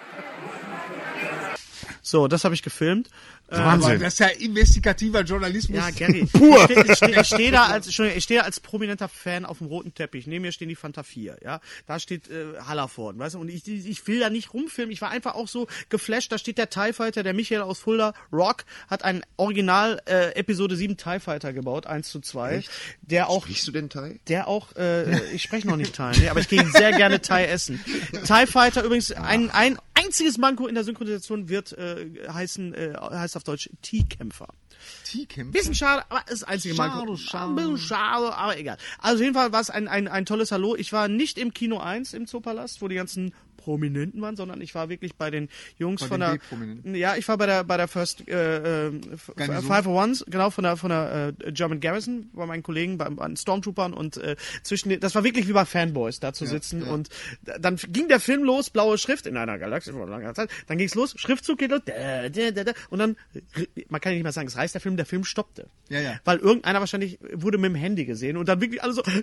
So, 2.01 2.27
das 2.29 2.45
habe 2.45 2.55
ich 2.55 2.63
gefilmt. 2.63 3.11
Aber 3.53 3.99
das 3.99 4.15
ist 4.15 4.19
ja 4.21 4.29
investigativer 4.29 5.23
Journalismus. 5.23 5.79
Ja, 5.79 5.91
Gary. 5.91 6.27
Pur. 6.33 6.69
Ich 6.71 6.97
stehe 6.97 7.25
steh, 7.25 7.51
da 7.51 7.67
als 7.67 7.87
ich 7.87 7.95
stehe 8.25 8.41
da 8.41 8.47
als 8.47 8.61
prominenter 8.61 9.09
Fan 9.09 9.45
auf 9.45 9.59
dem 9.59 9.67
roten 9.67 9.95
Teppich. 9.95 10.27
Neben 10.27 10.43
mir 10.43 10.53
stehen 10.53 10.69
die 10.69 10.77
Fanta 10.77 11.03
4, 11.03 11.39
ja. 11.45 11.61
Da 11.87 11.99
steht 11.99 12.29
äh, 12.29 12.59
Hallerford, 12.67 13.19
weißt 13.19 13.35
du, 13.35 13.41
und 13.41 13.49
ich, 13.49 13.67
ich 13.67 14.07
will 14.07 14.21
da 14.21 14.31
nicht 14.31 14.55
rumfilmen. 14.55 14.93
Ich 14.93 15.01
war 15.01 15.11
einfach 15.11 15.35
auch 15.35 15.49
so 15.49 15.67
geflasht. 15.89 16.33
Da 16.33 16.39
steht 16.39 16.59
der 16.59 16.71
TIE 16.71 16.93
Fighter, 16.93 17.23
der 17.23 17.35
Michael 17.35 17.63
aus 17.63 17.79
Fulda, 17.79 18.15
Rock, 18.33 18.65
hat 18.89 19.05
ein 19.05 19.23
Original 19.37 20.01
äh, 20.07 20.35
Episode 20.35 20.77
7 20.77 20.97
TIE 20.97 21.21
Fighter 21.21 21.53
gebaut, 21.53 21.87
1 21.87 22.09
zu 22.09 22.21
2. 22.21 22.65
Der 23.03 23.29
auch 23.29 23.49
Riechst 23.49 23.67
du 23.67 23.73
den 23.73 23.91
Teil? 23.91 24.19
der 24.29 24.49
auch, 24.49 24.75
äh, 24.77 25.21
ich 25.33 25.43
spreche 25.43 25.67
noch 25.67 25.77
nicht 25.77 25.95
Thai, 25.95 26.13
nee, 26.19 26.29
aber 26.29 26.41
ich 26.41 26.49
gehe 26.49 26.65
sehr 26.71 26.93
gerne 26.93 27.21
Thai 27.21 27.47
essen. 27.47 27.83
Thai 28.27 28.47
Fighter 28.47 28.83
übrigens, 28.83 29.13
ein, 29.13 29.51
ein 29.51 29.79
einziges 30.05 30.39
Manko 30.39 30.67
in 30.67 30.75
der 30.75 30.85
Synchronisation 30.85 31.49
wird 31.49 31.73
äh, 31.73 32.07
heißen, 32.29 32.75
äh, 32.75 32.95
heißt 32.99 33.37
auf 33.37 33.45
Deutsch 33.45 33.71
T-Kämpfer. 33.83 34.49
T-Camp. 35.05 35.53
Bisschen 35.53 35.75
schade, 35.75 36.05
aber 36.09 36.21
ist 36.31 36.43
das 36.43 36.45
einzige 36.45 36.75
Schade, 36.75 36.97
Manko. 36.97 37.17
schade. 37.17 37.53
Ein 37.53 37.57
bisschen 37.57 37.79
schade, 37.79 38.35
aber 38.35 38.59
egal. 38.59 38.77
Also 38.99 39.17
auf 39.17 39.23
jeden 39.23 39.35
Fall 39.35 39.53
war 39.53 39.61
es 39.61 39.71
ein, 39.71 39.89
ein, 39.89 40.09
ein 40.09 40.27
tolles 40.27 40.53
Hallo. 40.53 40.75
Ich 40.77 40.93
war 40.93 41.09
nicht 41.09 41.39
im 41.39 41.53
Kino 41.55 41.79
1 41.79 42.15
im 42.15 42.27
Zoopalast, 42.27 42.83
wo 42.83 42.89
die 42.89 42.97
ganzen 42.97 43.35
Prominenten 43.63 44.21
waren, 44.23 44.37
sondern 44.37 44.61
ich 44.61 44.75
war 44.75 44.89
wirklich 44.89 45.15
bei 45.15 45.31
den 45.31 45.49
Jungs 45.79 46.01
Bei 46.03 46.09
von 46.09 46.21
den 46.21 46.83
der 46.85 46.97
ja, 46.97 47.17
ich 47.17 47.29
war 47.29 47.39
bei 47.39 47.47
der 47.47 47.65
bei 47.65 47.77
der 47.77 47.89
First 47.89 48.29
äh, 48.29 48.89
äh. 48.89 48.93
Five 49.37 49.87
of 49.87 49.95
Ones, 49.95 50.25
genau 50.29 50.51
von 50.51 50.65
der 50.65 50.77
von 50.77 50.91
der 50.91 51.33
äh, 51.45 51.53
German 51.53 51.81
Garrison, 51.81 52.29
bei 52.33 52.47
meinen 52.47 52.63
Kollegen, 52.63 52.99
bei, 52.99 53.09
bei 53.09 53.27
den 53.27 53.37
Stormtroopern 53.37 53.93
und 53.95 54.17
äh, 54.17 54.37
zwischen 54.63 54.89
den, 54.89 55.01
das 55.01 55.15
war 55.15 55.25
wirklich 55.25 55.49
wie 55.49 55.53
bei 55.53 55.65
Fanboys 55.65 56.21
da 56.21 56.33
zu 56.33 56.47
sitzen 56.47 56.83
und 56.83 57.09
da- 57.43 57.59
dann 57.59 57.77
ging 57.77 58.09
der 58.09 58.21
Film 58.21 58.43
los, 58.45 58.71
blaue 58.71 58.99
Schrift 58.99 59.27
in 59.27 59.37
einer 59.37 59.59
Galaxie 59.59 59.93
vor 59.93 60.09
langer 60.09 60.35
Zeit, 60.35 60.51
dann 60.67 60.79
ging's 60.79 60.95
los, 60.95 61.15
Schriftzug 61.17 61.59
geht 61.59 61.71
los, 61.71 61.81
da, 61.87 62.29
da, 62.29 62.51
da, 62.51 62.65
da, 62.65 62.73
und 62.91 62.99
dann 62.99 63.17
man 63.89 64.01
kann 64.01 64.13
ja 64.13 64.17
nicht 64.17 64.25
mal 64.25 64.33
sagen, 64.33 64.49
es 64.49 64.57
reißt 64.57 64.75
der 64.75 64.81
Film, 64.81 64.97
der 64.97 65.07
Film 65.07 65.25
stoppte. 65.25 65.69
Ja, 65.89 66.01
ja. 66.01 66.21
Weil 66.25 66.39
irgendeiner 66.39 66.81
wahrscheinlich 66.81 67.19
wurde 67.33 67.59
mit 67.59 67.71
dem 67.71 67.75
Handy 67.77 68.05
gesehen 68.05 68.37
und 68.37 68.49
dann 68.49 68.61
wirklich 68.61 68.83
alle 68.83 68.93
so 68.93 69.03
nein 69.07 69.23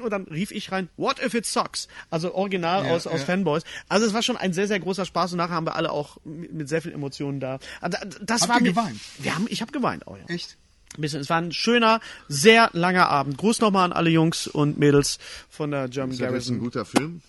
und 0.00 0.10
dann 0.10 0.24
rief 0.24 0.50
ich 0.52 0.72
rein, 0.72 0.88
what 0.96 1.22
if 1.22 1.34
it 1.34 1.44
sucks? 1.44 1.88
Also 2.10 2.34
original 2.34 2.86
Ja, 2.86 2.92
aus 2.92 3.06
aus 3.06 3.20
ja. 3.20 3.26
Fanboys. 3.26 3.62
Also 3.88 4.06
es 4.06 4.14
war 4.14 4.22
schon 4.22 4.36
ein 4.36 4.52
sehr 4.52 4.66
sehr 4.68 4.80
großer 4.80 5.04
Spaß 5.04 5.32
und 5.32 5.38
nachher 5.38 5.54
haben 5.54 5.66
wir 5.66 5.76
alle 5.76 5.90
auch 5.90 6.16
mit, 6.24 6.68
sehr 6.68 6.80
viel 6.82 6.92
Emotionen 6.92 7.40
da. 7.40 7.58
Also, 7.80 7.98
Das 8.22 8.42
Habt 8.42 8.50
war 8.50 8.56
ihr 8.58 8.62
mir, 8.62 8.70
geweint? 8.70 9.00
Wir 9.18 9.34
haben, 9.34 9.46
ich 9.50 9.60
habe 9.60 9.72
geweint 9.72 10.06
auch. 10.06 10.16
Ja. 10.16 10.24
Echt? 10.34 10.56
Ein 10.96 11.00
bisschen. 11.00 11.20
Es 11.20 11.30
war 11.30 11.38
ein 11.40 11.52
schöner, 11.52 12.00
sehr 12.28 12.70
langer 12.74 13.08
Abend. 13.08 13.38
Gruß 13.38 13.60
nochmal 13.60 13.84
an 13.86 13.92
alle 13.92 14.10
Jungs 14.10 14.46
und 14.46 14.78
Mädels 14.78 15.18
von 15.48 15.70
der 15.70 15.88
German 15.88 16.10
Ist 16.12 16.20
das 16.20 16.24
jetzt 16.32 16.48
ein 16.50 16.58
Garrison. 16.58 16.58
guter 16.60 16.84
Film? 16.84 17.22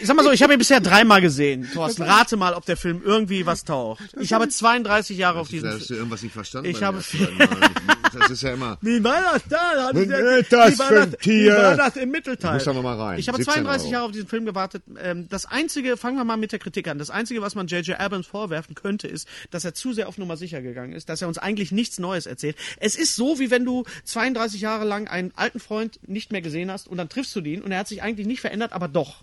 Ich 0.00 0.06
sag 0.06 0.16
mal 0.16 0.22
so, 0.22 0.30
ich 0.30 0.42
habe 0.42 0.52
ihn 0.52 0.58
bisher 0.58 0.80
dreimal 0.80 1.20
gesehen. 1.20 1.68
Thorsten, 1.72 2.02
rate 2.02 2.36
mal, 2.36 2.54
ob 2.54 2.64
der 2.66 2.76
Film 2.76 3.02
irgendwie 3.04 3.46
was 3.46 3.64
taucht. 3.64 4.02
Ich 4.20 4.32
habe 4.32 4.48
32 4.48 5.16
Jahre 5.18 5.40
auf 5.40 5.48
diesen 5.48 5.68
Da 5.68 5.74
hast 5.74 5.82
du 5.82 5.86
Film. 5.86 5.98
irgendwas 6.00 6.22
nicht 6.22 6.32
verstanden. 6.32 6.70
Ich 6.70 6.82
habe. 6.82 7.02
Das 8.18 8.30
ist 8.30 8.42
ja 8.42 8.54
immer. 8.54 8.78
Wie 8.82 9.02
war 9.04 9.20
das 9.32 9.42
da? 9.48 9.90
Wie 9.92 10.08
war 10.08 11.06
das, 11.06 11.18
Tier? 11.20 11.52
Wie 11.52 11.56
war 11.56 11.76
das 11.76 11.96
im 11.96 12.10
Mittelteil? 12.10 12.54
Muss 12.54 12.64
da 12.64 12.72
noch 12.72 12.82
mal 12.82 12.96
rein. 12.98 13.18
Ich 13.18 13.28
habe 13.28 13.38
17 13.38 13.54
32 13.54 13.84
Euro. 13.86 13.92
Jahre 13.92 14.04
auf 14.06 14.12
diesen 14.12 14.28
Film 14.28 14.46
gewartet. 14.46 14.82
Ähm, 15.02 15.26
Das 15.28 15.46
einzige, 15.46 15.96
fangen 15.96 16.16
wir 16.16 16.24
mal 16.24 16.36
mit 16.36 16.52
der 16.52 16.58
Kritik 16.58 16.88
an. 16.88 16.98
Das 16.98 17.10
einzige, 17.10 17.42
was 17.42 17.54
man 17.54 17.66
J.J. 17.66 17.98
Abrams 17.98 18.26
vorwerfen 18.26 18.74
könnte, 18.74 19.08
ist, 19.08 19.28
dass 19.50 19.64
er 19.64 19.74
zu 19.74 19.92
sehr 19.92 20.08
auf 20.08 20.16
Nummer 20.18 20.36
sicher 20.36 20.62
gegangen 20.62 20.92
ist, 20.92 21.08
dass 21.08 21.22
er 21.22 21.28
uns 21.28 21.38
eigentlich 21.38 21.72
nichts 21.72 21.98
Neues 21.98 22.26
erzählt. 22.26 22.56
Es 22.78 22.94
ist 22.96 23.16
so, 23.16 23.38
wie 23.38 23.50
wenn 23.50 23.64
du 23.64 23.84
32 24.04 24.60
Jahre 24.60 24.84
lang 24.84 25.08
einen 25.08 25.32
alten 25.36 25.60
Freund 25.60 25.98
nicht 26.06 26.32
mehr 26.32 26.40
gesehen 26.42 26.70
hast 26.70 26.88
und 26.88 26.96
dann 26.98 27.08
triffst 27.08 27.34
du 27.36 27.40
den 27.40 27.62
und 27.62 27.72
er 27.72 27.80
hat 27.80 27.88
sich 27.88 28.02
eigentlich 28.02 28.26
nicht 28.26 28.40
verändert, 28.40 28.72
aber 28.72 28.88
doch. 28.88 29.17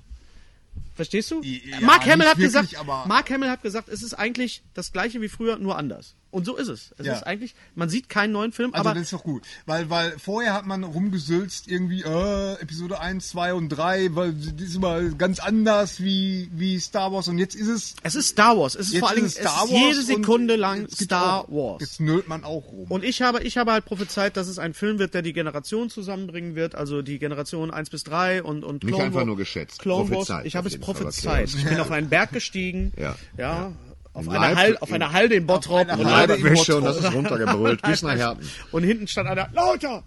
Verstehst 0.96 1.30
du? 1.30 1.42
Ja, 1.42 1.82
Mark 1.82 2.06
Hamill 2.06 2.26
hat 2.28 2.38
wirklich, 2.38 2.72
gesagt, 2.72 3.08
Mark 3.08 3.30
Hamill 3.30 3.50
hat 3.50 3.62
gesagt, 3.62 3.90
es 3.90 4.02
ist 4.02 4.14
eigentlich 4.14 4.64
das 4.74 4.94
gleiche 4.94 5.22
wie 5.22 5.28
früher, 5.28 5.58
nur 5.58 5.78
anders. 5.78 6.16
Und 6.36 6.46
so 6.46 6.58
ist 6.58 6.68
es. 6.68 6.94
Es 6.98 7.06
Ja. 7.06 7.14
ist 7.14 7.24
eigentlich, 7.24 7.56
man 7.76 7.88
sieht 7.88 8.10
keinen 8.10 8.34
neuen 8.34 8.52
Film, 8.52 8.74
Also 8.74 8.82
aber 8.90 8.94
das 8.94 9.04
ist 9.04 9.14
doch 9.14 9.24
gut. 9.24 9.44
Weil, 9.66 9.90
weil 9.90 10.20
vorher 10.20 10.54
hat 10.54 10.66
man 10.66 10.84
rumgesülzt 10.84 11.68
irgendwie, 11.70 12.02
äh, 12.02 12.54
Episode 12.62 13.00
1, 13.00 13.30
2 13.30 13.54
und 13.54 13.70
3, 13.70 14.14
weil 14.16 14.34
das 14.34 14.68
ist 14.68 14.76
immer 14.76 15.02
ganz 15.12 15.40
anders 15.40 16.02
wie, 16.02 16.50
wie 16.54 16.78
Star 16.80 17.14
Wars 17.14 17.28
und 17.30 17.38
jetzt 17.38 17.56
ist 17.56 17.68
es. 17.70 17.96
es 18.04 18.16
ist 18.16 18.28
Star 18.30 18.58
Wars. 18.58 18.76
Es 18.76 18.92
ist 18.92 18.98
vor 19.00 19.12
es 19.14 19.24
es 19.24 19.32
Star 19.36 19.64
ist 19.66 19.72
Wars 19.72 19.82
jede 19.82 20.00
und 20.00 20.06
Sekunde 20.06 20.56
lang 20.58 20.88
Star 20.90 21.46
auch, 21.46 21.50
Wars. 21.50 21.82
Jetzt 21.82 22.00
nölt 22.02 22.28
man 22.28 22.44
auch 22.44 22.68
rum. 22.72 22.86
Und 22.90 23.04
ich 23.06 23.22
habe, 23.22 23.42
ich 23.44 23.58
habe 23.58 23.72
halt 23.72 23.86
prophezeit, 23.86 24.36
dass 24.36 24.48
es 24.48 24.60
ein 24.60 24.74
Film 24.74 25.00
wird, 25.00 25.14
der 25.14 25.22
die 25.22 25.32
Generation 25.34 25.90
zusammenbringen 25.90 26.56
wird, 26.56 26.76
also 26.76 27.02
die 27.02 27.18
Generation 27.18 27.72
1 27.72 27.90
bis 27.90 28.04
3 28.04 28.44
und, 28.44 28.64
und 28.66 28.84
Nicht 28.84 28.90
Clone 28.94 29.04
einfach 29.06 29.20
Wars- 29.20 29.26
nur 29.28 29.38
geschätzt, 29.38 29.80
Clone 29.80 30.10
Wars. 30.10 30.28
prophezeit 30.28 30.46
Ich 30.46 30.56
habe 30.58 30.68
es 30.68 30.78
prophezeit. 30.78 31.48
Ich 31.56 31.64
bin 31.64 31.80
auf 31.80 31.92
einen 31.92 32.10
Berg 32.10 32.32
gestiegen. 32.34 32.92
Ja. 32.98 33.16
Ja. 33.38 33.72
Auf 34.16 34.30
einer, 34.30 34.40
Leib- 34.40 34.56
Halde, 34.56 34.82
auf 34.82 34.92
einer 34.92 35.12
Halde 35.12 35.36
in 35.36 35.46
Bottrop. 35.46 35.78
einer 35.82 36.00
und, 36.00 36.06
Halde 36.06 36.34
leider- 36.34 36.36
in 36.38 36.44
Wäsche 36.58 36.78
und 36.78 36.86
das 36.86 36.98
ist 36.98 37.14
runtergebrüllt 37.14 37.82
bis 37.82 38.02
nach 38.02 38.16
Herten. 38.16 38.50
und 38.72 38.84
hinten 38.84 39.08
stand 39.08 39.28
einer, 39.30 39.50
lauter! 39.54 40.04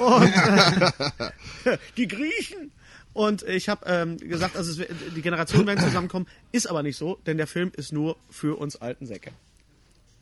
Und, 0.00 0.32
die 1.96 2.06
Griechen! 2.08 2.70
Und 3.14 3.42
ich 3.42 3.68
habe 3.68 3.84
ähm, 3.86 4.16
gesagt, 4.18 4.56
also 4.56 4.80
es, 4.80 4.88
die 5.16 5.22
Generationen 5.22 5.66
werden 5.66 5.80
zusammenkommen. 5.80 6.26
Ist 6.52 6.68
aber 6.70 6.84
nicht 6.84 6.96
so, 6.96 7.18
denn 7.26 7.36
der 7.36 7.48
Film 7.48 7.72
ist 7.76 7.92
nur 7.92 8.16
für 8.30 8.56
uns 8.58 8.76
alten 8.76 9.06
Säcke. 9.06 9.32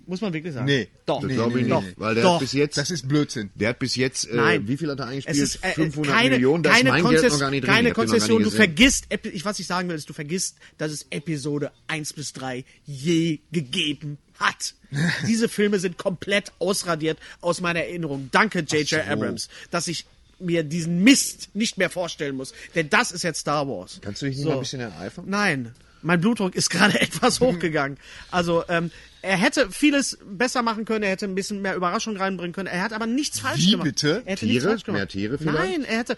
Muss 0.07 0.21
man 0.21 0.33
wirklich 0.33 0.55
sagen. 0.55 0.67
Nee. 0.67 0.89
Doch. 1.05 1.21
Das 1.21 1.29
Nee, 1.29 1.35
glaube 1.35 1.61
ich 1.61 1.67
nee, 1.67 1.75
nicht, 1.75 1.87
nee. 1.89 1.93
weil 1.97 2.15
der 2.15 2.25
Doch. 2.25 2.35
hat 2.35 2.41
bis 2.41 2.53
jetzt, 2.53 2.77
Das 2.79 2.91
ist 2.91 3.09
Blödsinn. 3.09 3.51
der 3.57 3.71
hat 3.71 3.79
bis 3.81 3.97
jetzt, 3.97 4.29
äh, 4.31 4.37
Nein. 4.37 4.69
wie 4.69 4.77
viel 4.77 4.91
hat 4.91 4.99
er 5.01 5.07
Es 5.07 5.11
eingespielt? 5.11 5.37
ist 5.39 5.65
äh, 5.65 5.73
500 5.73 6.15
keine, 6.15 6.31
Millionen, 6.31 6.63
da 6.63 6.71
ist 6.71 6.77
keine, 6.77 6.91
mein 6.91 7.03
Geld 7.03 7.15
Konzess 7.15 7.33
noch 7.33 7.41
gar 7.41 7.51
nicht 7.51 7.65
drin. 7.65 7.75
keine 7.75 7.93
Konzession. 7.93 8.43
Du 8.43 8.51
vergisst, 8.51 9.07
ich, 9.33 9.45
was 9.45 9.59
ich 9.59 9.67
sagen 9.67 9.89
will, 9.89 9.97
ist, 9.97 10.09
du 10.09 10.13
vergisst, 10.13 10.57
dass 10.79 10.93
es 10.93 11.07
Episode 11.11 11.73
1 11.89 12.13
bis 12.13 12.33
3 12.35 12.65
je 12.85 13.41
gegeben 13.53 14.19
hat. 14.39 14.75
Diese 15.27 15.49
Filme 15.49 15.79
sind 15.81 15.99
komplett 15.99 16.53
ausradiert 16.61 17.19
aus 17.41 17.61
meiner 17.61 17.81
Erinnerung. 17.81 18.29
Danke, 18.33 18.61
J.J. 18.61 19.07
Abrams, 19.09 19.49
dass 19.71 19.89
ich 19.89 20.07
mir 20.39 20.63
diesen 20.63 21.03
Mist 21.03 21.49
nicht 21.55 21.79
mehr 21.79 21.89
vorstellen 21.91 22.37
muss. 22.37 22.53
Denn 22.75 22.91
das 22.91 23.11
ist 23.11 23.25
jetzt 23.25 23.41
Star 23.41 23.67
Wars. 23.67 23.99
Kannst 24.03 24.21
du 24.23 24.27
dich 24.27 24.37
nicht 24.37 24.47
mal 24.47 24.53
ein 24.55 24.61
bisschen 24.61 24.81
ereifern? 24.81 25.25
Nein. 25.29 25.75
Mein 26.07 26.21
Blutdruck 26.21 26.55
ist 26.55 26.71
gerade 26.71 27.01
etwas 27.01 27.41
hochgegangen. 27.41 27.99
Also, 28.31 28.65
ähm, 28.69 28.91
er 29.23 29.37
hätte 29.37 29.73
vieles 29.73 30.19
besser 30.25 30.63
machen 30.63 30.85
können, 30.85 31.03
er 31.03 31.11
hätte 31.11 31.25
ein 31.27 31.35
bisschen 31.35 31.61
mehr 31.61 31.75
Überraschung 31.75 32.17
reinbringen 32.17 32.53
können, 32.53 32.69
er 32.69 32.83
hat 32.83 32.93
aber 32.93 33.07
nichts 33.07 33.41
falsch 33.41 33.67
Wie 33.67 33.73
gemacht. 33.73 33.87
bitte? 33.89 34.23
Er 34.25 34.33
hätte 34.33 34.47
Tiere? 34.47 34.79
Mehr 34.87 35.09
Tiere 35.09 35.37
vielleicht? 35.37 35.59
Nein, 35.59 35.85
er 35.85 35.99
hätte. 35.99 36.17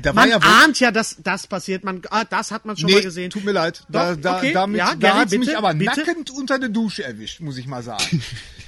Da 0.00 0.14
war 0.14 0.22
man 0.26 0.28
ja 0.30 0.38
ahnt 0.38 0.78
ja, 0.78 0.92
dass 0.92 1.16
das 1.18 1.48
passiert. 1.48 1.82
Man, 1.82 2.02
ah, 2.10 2.24
das 2.24 2.52
hat 2.52 2.64
man 2.64 2.76
schon 2.76 2.88
mal 2.88 3.02
gesehen. 3.02 3.30
tut 3.30 3.44
mir 3.44 3.50
leid. 3.50 3.82
Da, 3.88 4.14
Doch, 4.14 4.20
da, 4.20 4.36
okay. 4.38 4.52
damit, 4.52 4.78
Ja, 4.78 4.94
da 4.94 5.16
hat's 5.16 5.36
mich 5.36 5.56
aber 5.56 5.74
bitte. 5.74 6.00
nackend 6.00 6.30
unter 6.30 6.60
der 6.60 6.68
Dusche 6.68 7.02
erwischt, 7.02 7.40
muss 7.40 7.58
ich 7.58 7.66
mal 7.66 7.82
sagen. 7.82 8.22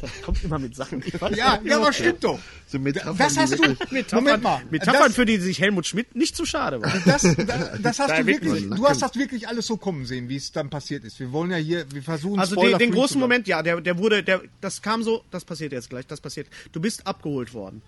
Das 0.00 0.10
kommt 0.22 0.42
immer 0.44 0.58
mit 0.58 0.74
Sachen. 0.74 1.02
Ich 1.04 1.20
weiß 1.20 1.36
ja, 1.36 1.60
ja, 1.64 1.76
aber 1.78 1.92
stimmt 1.92 2.22
doch. 2.24 2.38
So 2.66 2.78
Metaphern, 2.78 3.16
Das 3.18 3.36
hast 3.36 3.58
du. 3.58 3.76
Metaphern, 3.90 4.24
Moment 4.24 4.42
mal. 4.42 4.62
Metaphern, 4.70 5.02
das, 5.06 5.14
für 5.14 5.24
die 5.26 5.38
sich 5.38 5.60
Helmut 5.60 5.86
Schmidt 5.86 6.14
nicht 6.16 6.36
zu 6.36 6.44
schade 6.44 6.80
war. 6.82 6.92
das, 7.04 7.22
das, 7.22 7.36
das 7.80 7.98
hast 7.98 8.10
Da 8.10 8.20
du 8.20 8.26
wirklich 8.26 8.68
du 8.68 8.86
hast 8.86 9.02
das 9.02 9.14
wirklich 9.16 9.48
alles 9.48 9.66
so 9.66 9.76
kommen 9.76 10.06
sehen, 10.06 10.28
wie 10.28 10.36
es 10.36 10.52
dann 10.52 10.70
passiert 10.70 11.04
ist. 11.04 11.20
Wir 11.20 11.32
wollen 11.32 11.50
ja 11.50 11.56
hier, 11.58 11.86
wir 11.92 12.02
versuchen 12.02 12.38
Also 12.40 12.56
den, 12.56 12.78
den 12.78 12.90
großen. 12.92 13.20
Moment, 13.20 13.46
ja, 13.48 13.62
der, 13.62 13.80
der 13.80 13.98
wurde, 13.98 14.22
der, 14.22 14.42
das 14.60 14.82
kam 14.82 15.02
so, 15.02 15.24
das 15.30 15.44
passiert 15.44 15.72
jetzt 15.72 15.90
gleich, 15.90 16.06
das 16.06 16.20
passiert. 16.20 16.48
Du 16.72 16.80
bist 16.80 17.06
abgeholt 17.06 17.54
worden. 17.54 17.82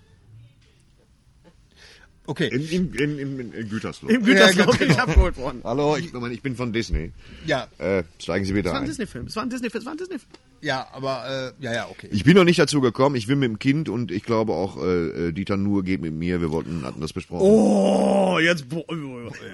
Okay. 2.25 2.47
In, 2.47 2.69
in, 2.69 2.93
in, 2.93 3.39
in, 3.39 3.53
in 3.53 3.69
Gütersloh. 3.69 4.07
Im 4.09 4.23
Gütersloh 4.23 4.65
Ja, 4.65 4.69
bin 4.69 4.77
genau. 4.79 4.93
ich 4.93 4.99
abgeholt 4.99 5.37
worden. 5.37 5.61
Hallo, 5.63 5.97
ich, 5.97 6.13
ich 6.13 6.41
bin 6.43 6.55
von 6.55 6.71
Disney. 6.71 7.11
Ja, 7.47 7.67
Äh, 7.79 8.03
steigen 8.19 8.45
Sie 8.45 8.53
bitte 8.53 8.67
Es 8.69 8.73
war 8.73 8.79
ein 8.81 8.83
ein. 8.83 8.89
Disney-Film. 8.89 9.25
Es 9.25 9.35
war 9.35 9.43
ein 9.43 9.49
Disney-Film. 9.49 9.79
Es 9.81 9.85
war 9.85 9.93
ein 9.93 9.97
Disney-Film. 9.97 10.31
Ja, 10.61 10.87
aber 10.91 11.53
äh, 11.59 11.63
ja, 11.63 11.73
ja, 11.73 11.87
okay. 11.89 12.09
Ich 12.11 12.23
bin 12.23 12.35
noch 12.35 12.43
nicht 12.43 12.59
dazu 12.59 12.81
gekommen. 12.81 13.15
Ich 13.15 13.27
will 13.27 13.35
mit 13.35 13.49
dem 13.49 13.59
Kind 13.59 13.89
und 13.89 14.11
ich 14.11 14.23
glaube 14.23 14.53
auch 14.53 14.77
äh, 14.77 15.27
äh, 15.27 15.31
Dieter 15.31 15.57
Nuhr 15.57 15.83
geht 15.83 16.01
mit 16.01 16.13
mir. 16.13 16.41
Wir 16.41 16.51
wollten, 16.51 16.83
hatten 16.85 17.01
das 17.01 17.13
besprochen. 17.13 17.41
Oh, 17.43 18.39
jetzt, 18.41 18.69
boah, 18.69 18.83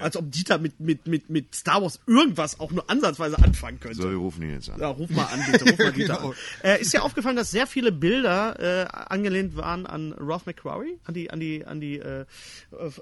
als 0.00 0.16
ob 0.16 0.30
Dieter 0.30 0.58
mit, 0.58 0.80
mit, 0.80 1.06
mit, 1.06 1.30
mit 1.30 1.54
Star 1.54 1.82
Wars 1.82 2.00
irgendwas 2.06 2.60
auch 2.60 2.70
nur 2.72 2.88
ansatzweise 2.90 3.38
anfangen 3.38 3.80
könnte. 3.80 4.02
So, 4.02 4.10
wir 4.10 4.16
rufen 4.16 4.42
ihn 4.42 4.50
jetzt 4.54 4.70
an. 4.70 4.80
Ja, 4.80 4.88
ruf 4.88 5.10
mal 5.10 5.24
an, 5.24 5.40
bitte. 5.50 5.64
Ruf 5.70 5.78
mal 5.78 5.92
Dieter 5.96 6.16
Genau. 6.16 6.28
an. 6.30 6.34
Äh, 6.62 6.80
ist 6.80 6.92
dir 6.92 7.02
aufgefallen, 7.02 7.36
dass 7.36 7.50
sehr 7.50 7.66
viele 7.66 7.92
Bilder 7.92 8.58
äh, 8.58 8.86
angelehnt 9.12 9.56
waren 9.56 9.86
an 9.86 10.14
Ralph 10.18 10.46
McQuarrie, 10.46 10.98
an 11.04 11.14
die, 11.14 11.30
an 11.30 11.40
die, 11.40 11.64
an 11.64 11.80
die 11.80 11.98
äh, 11.98 12.24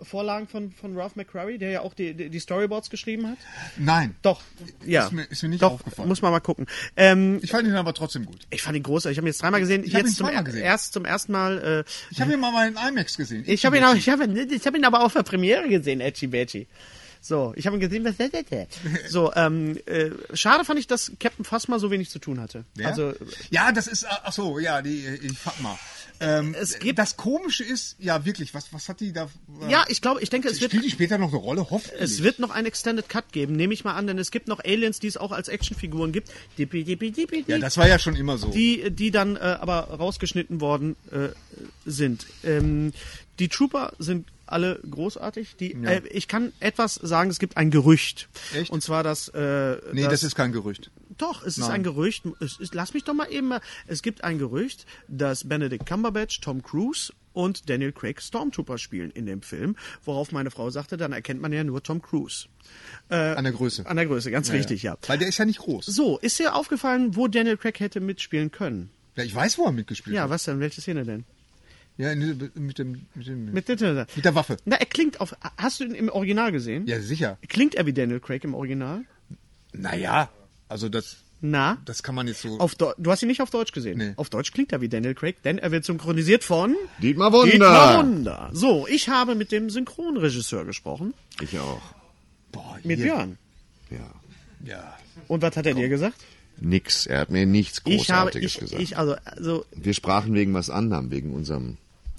Vorlagen 0.02 0.46
von, 0.48 0.72
von 0.72 0.96
Ralph 0.96 1.16
McQuarrie, 1.16 1.58
der 1.58 1.70
ja 1.70 1.80
auch 1.80 1.94
die, 1.94 2.14
die 2.14 2.28
die 2.30 2.38
Storyboards 2.38 2.90
geschrieben 2.90 3.26
hat? 3.28 3.38
Nein. 3.76 4.14
Doch, 4.22 4.42
ja. 4.84 5.06
Ist 5.06 5.12
mir- 5.12 5.24
ist 5.30 5.42
mir 5.42 5.48
nicht 5.50 5.62
Doch, 5.62 5.72
aufgefallen. 5.72 6.08
Muss 6.08 6.22
man 6.22 6.32
mal 6.32 6.40
gucken. 6.40 6.66
Ähm, 6.96 7.38
Ich 7.42 7.50
fand 7.50 7.66
ihn 7.68 7.74
aber 7.74 7.93
trotzdem 7.94 8.26
gut. 8.26 8.40
ich 8.50 8.62
fand 8.62 8.76
ihn 8.76 8.82
großartig. 8.82 9.14
Ich 9.14 9.18
habe 9.18 9.26
ihn 9.26 9.32
jetzt 9.32 9.42
dreimal 9.42 9.60
gesehen. 9.60 9.84
Ich 9.84 9.92
jetzt 9.92 10.08
ihn 10.08 10.14
zum, 10.14 10.26
zweimal 10.26 10.34
er- 10.34 10.44
gesehen. 10.44 10.62
erst 10.62 10.92
zum 10.92 11.04
ersten 11.04 11.32
Mal. 11.32 11.84
Äh, 11.86 11.90
Ich 12.10 12.20
habe 12.20 12.32
ihn 12.34 12.40
mal 12.40 12.68
in 12.68 12.76
IMAX 12.76 13.16
gesehen. 13.16 13.44
ich 13.46 13.64
habe 13.64 13.76
ihn, 13.78 13.84
auch- 13.84 13.94
ich 13.94 14.08
hab 14.08 14.20
ihn, 14.20 14.36
ich 14.36 14.66
hab 14.66 14.74
ihn 14.76 14.84
aber 14.84 15.02
auf 15.04 15.12
der 15.14 15.22
Premiere 15.22 15.68
gesehen, 15.68 16.00
Edgy 16.00 16.26
Badgy. 16.26 16.66
So, 17.26 17.54
ich 17.56 17.66
habe 17.66 17.78
ihn 17.78 17.80
gesehen, 17.80 18.04
was? 18.04 18.16
So, 19.08 19.32
ähm, 19.34 19.78
äh, 19.86 20.10
schade 20.34 20.62
fand 20.66 20.78
ich, 20.78 20.86
dass 20.86 21.10
Captain 21.18 21.46
Phasma 21.46 21.78
so 21.78 21.90
wenig 21.90 22.10
zu 22.10 22.18
tun 22.18 22.38
hatte. 22.38 22.66
Wer? 22.74 22.88
Also, 22.88 23.14
ja, 23.50 23.72
das 23.72 23.86
ist, 23.86 24.04
ach 24.06 24.30
so, 24.30 24.58
ja, 24.58 24.82
die, 24.82 25.18
die 25.22 25.34
Fatma. 25.34 25.78
Ähm, 26.20 26.54
Es 26.56 26.78
gibt- 26.78 26.98
das 26.98 27.16
Komische 27.16 27.64
ist, 27.64 27.96
ja 27.98 28.26
wirklich, 28.26 28.52
was, 28.52 28.74
was 28.74 28.90
hat 28.90 29.00
die 29.00 29.14
da? 29.14 29.30
äh, 29.66 29.70
ja, 29.72 29.86
ich 29.88 30.02
glaube, 30.02 30.20
ich 30.22 30.28
denke, 30.28 30.48
es 30.48 30.60
wird, 30.60 30.70
Spielt 30.72 30.84
die 30.84 30.90
später 30.90 31.16
noch 31.16 31.30
eine 31.30 31.38
Rolle? 31.38 31.70
Hoffentlich. 31.70 31.98
es 32.02 32.22
wird 32.22 32.40
noch 32.40 32.50
einen 32.50 32.66
Extended 32.66 33.08
Cut 33.08 33.32
geben, 33.32 33.56
nehme 33.56 33.72
ich 33.72 33.84
mal 33.84 33.94
an, 33.94 34.06
denn 34.06 34.18
es 34.18 34.30
gibt 34.30 34.46
noch 34.46 34.60
Aliens, 34.62 35.00
die 35.00 35.06
es 35.06 35.16
auch 35.16 35.32
als 35.32 35.48
Actionfiguren 35.48 36.12
gibt. 36.12 36.30
Dippi, 36.58 36.84
dippi, 36.84 37.10
dippi, 37.10 37.42
ja, 37.48 37.58
das 37.58 37.78
war 37.78 37.88
ja 37.88 37.98
schon 37.98 38.16
immer 38.16 38.36
so. 38.36 38.48
die, 38.50 38.90
die 38.90 39.10
dann 39.10 39.36
äh, 39.36 39.40
aber 39.40 39.84
rausgeschnitten 39.88 40.60
worden 40.60 40.94
äh, 41.10 41.30
sind. 41.86 42.26
Ähm, 42.44 42.92
die 43.38 43.48
Trooper 43.48 43.94
sind 43.98 44.28
alle 44.46 44.80
großartig. 44.90 45.56
Die, 45.56 45.72
äh, 45.72 46.02
ich 46.08 46.28
kann 46.28 46.52
etwas 46.60 46.94
sagen, 46.94 47.30
es 47.30 47.38
gibt 47.38 47.56
ein 47.56 47.70
Gerücht. 47.70 48.28
Echt? 48.54 48.70
Und 48.70 48.82
zwar, 48.82 49.02
dass... 49.02 49.28
Äh, 49.28 49.76
nee, 49.92 50.02
dass, 50.02 50.12
das 50.12 50.22
ist 50.24 50.34
kein 50.34 50.52
Gerücht. 50.52 50.90
Doch, 51.18 51.42
es 51.42 51.58
ist 51.58 51.68
Nein. 51.68 51.70
ein 51.76 51.82
Gerücht. 51.82 52.24
Es 52.40 52.58
ist, 52.58 52.74
lass 52.74 52.94
mich 52.94 53.04
doch 53.04 53.14
mal 53.14 53.30
eben... 53.32 53.48
mal- 53.48 53.60
Es 53.86 54.02
gibt 54.02 54.24
ein 54.24 54.38
Gerücht, 54.38 54.86
dass 55.08 55.48
Benedict 55.48 55.86
Cumberbatch, 55.86 56.40
Tom 56.40 56.62
Cruise 56.62 57.12
und 57.32 57.68
Daniel 57.68 57.92
Craig 57.92 58.20
Stormtrooper 58.22 58.78
spielen 58.78 59.10
in 59.10 59.26
dem 59.26 59.42
Film, 59.42 59.76
worauf 60.04 60.30
meine 60.30 60.50
Frau 60.52 60.70
sagte, 60.70 60.96
dann 60.96 61.12
erkennt 61.12 61.40
man 61.40 61.52
ja 61.52 61.64
nur 61.64 61.82
Tom 61.82 62.00
Cruise. 62.00 62.46
An 63.08 63.42
der 63.44 63.52
Größe. 63.52 63.86
An 63.86 63.96
der 63.96 64.06
Größe, 64.06 64.30
ganz 64.30 64.52
richtig, 64.52 64.82
ja. 64.84 64.96
Weil 65.06 65.18
der 65.18 65.28
ist 65.28 65.38
ja 65.38 65.44
nicht 65.44 65.58
groß. 65.58 65.86
So, 65.86 66.18
ist 66.18 66.38
dir 66.38 66.54
aufgefallen, 66.54 67.16
wo 67.16 67.26
Daniel 67.28 67.56
Craig 67.56 67.78
hätte 67.80 68.00
mitspielen 68.00 68.50
können? 68.52 68.90
Ja, 69.16 69.24
ich 69.24 69.34
weiß, 69.34 69.58
wo 69.58 69.64
er 69.66 69.72
mitgespielt 69.72 70.14
Ja, 70.16 70.22
hat. 70.24 70.30
was 70.30 70.44
denn? 70.44 70.60
Welche 70.60 70.80
Szene 70.80 71.04
denn? 71.04 71.24
Ja, 71.96 72.10
in- 72.10 72.50
mit 72.54 72.78
dem, 72.78 73.06
mit 73.14 73.26
dem, 73.28 73.44
Mit, 73.52 73.68
mit, 73.68 73.80
mit 74.16 74.24
der 74.24 74.34
Waffe. 74.34 74.56
Na, 74.64 74.76
er 74.76 74.86
klingt 74.86 75.20
auf. 75.20 75.34
Hast 75.56 75.78
du 75.80 75.84
ihn 75.84 75.94
im 75.94 76.08
Original 76.08 76.50
gesehen? 76.50 76.86
Ja, 76.86 77.00
sicher. 77.00 77.38
Klingt 77.48 77.76
er 77.76 77.86
wie 77.86 77.92
Daniel 77.92 78.18
Craig 78.20 78.42
im 78.44 78.54
Original? 78.54 79.04
Naja, 79.72 80.28
also 80.68 80.88
das, 80.88 81.18
Na? 81.40 81.78
das 81.84 82.02
kann 82.02 82.14
man 82.16 82.26
jetzt 82.26 82.42
so. 82.42 82.58
Auf 82.58 82.74
du 82.74 82.92
hast 83.06 83.22
ihn 83.22 83.28
nicht 83.28 83.42
auf 83.42 83.50
Deutsch 83.50 83.72
gesehen. 83.72 83.98
Nee. 83.98 84.12
Auf 84.16 84.28
Deutsch 84.30 84.52
klingt 84.52 84.72
er 84.72 84.80
wie 84.80 84.88
Daniel 84.88 85.14
Craig, 85.14 85.42
denn 85.44 85.58
er 85.58 85.70
wird 85.70 85.84
synchronisiert 85.84 86.42
von 86.44 86.74
Dietmar 87.00 87.32
Wunder. 87.32 87.50
Dietmar 87.50 87.98
Wunder. 87.98 88.50
So, 88.52 88.86
ich 88.88 89.08
habe 89.08 89.34
mit 89.36 89.52
dem 89.52 89.70
Synchronregisseur 89.70 90.64
gesprochen, 90.64 91.14
Ich 91.40 91.58
auch. 91.58 91.82
boah, 92.52 92.78
mit 92.82 92.98
hier. 92.98 93.06
Björn. 93.14 93.38
Ja. 93.90 94.10
Ja. 94.64 94.98
Und 95.28 95.42
was 95.42 95.56
hat 95.56 95.66
er 95.66 95.74
dir 95.74 95.88
gesagt? 95.88 96.24
Nix. 96.60 97.06
Er 97.06 97.18
hat 97.20 97.30
mir 97.30 97.46
nichts 97.46 97.82
Ich 97.84 98.10
habe, 98.10 98.30
Großartiges 98.30 98.54
ich, 98.54 98.60
gesagt. 98.60 98.82
ich, 98.82 98.96
also, 98.96 99.16
also, 99.24 99.64
Wir 99.74 99.92
sprachen 99.94 100.34
wegen 100.34 100.54
was 100.54 100.70
anderem, 100.70 101.10
wegen 101.10 101.34
unserem. 101.34 101.78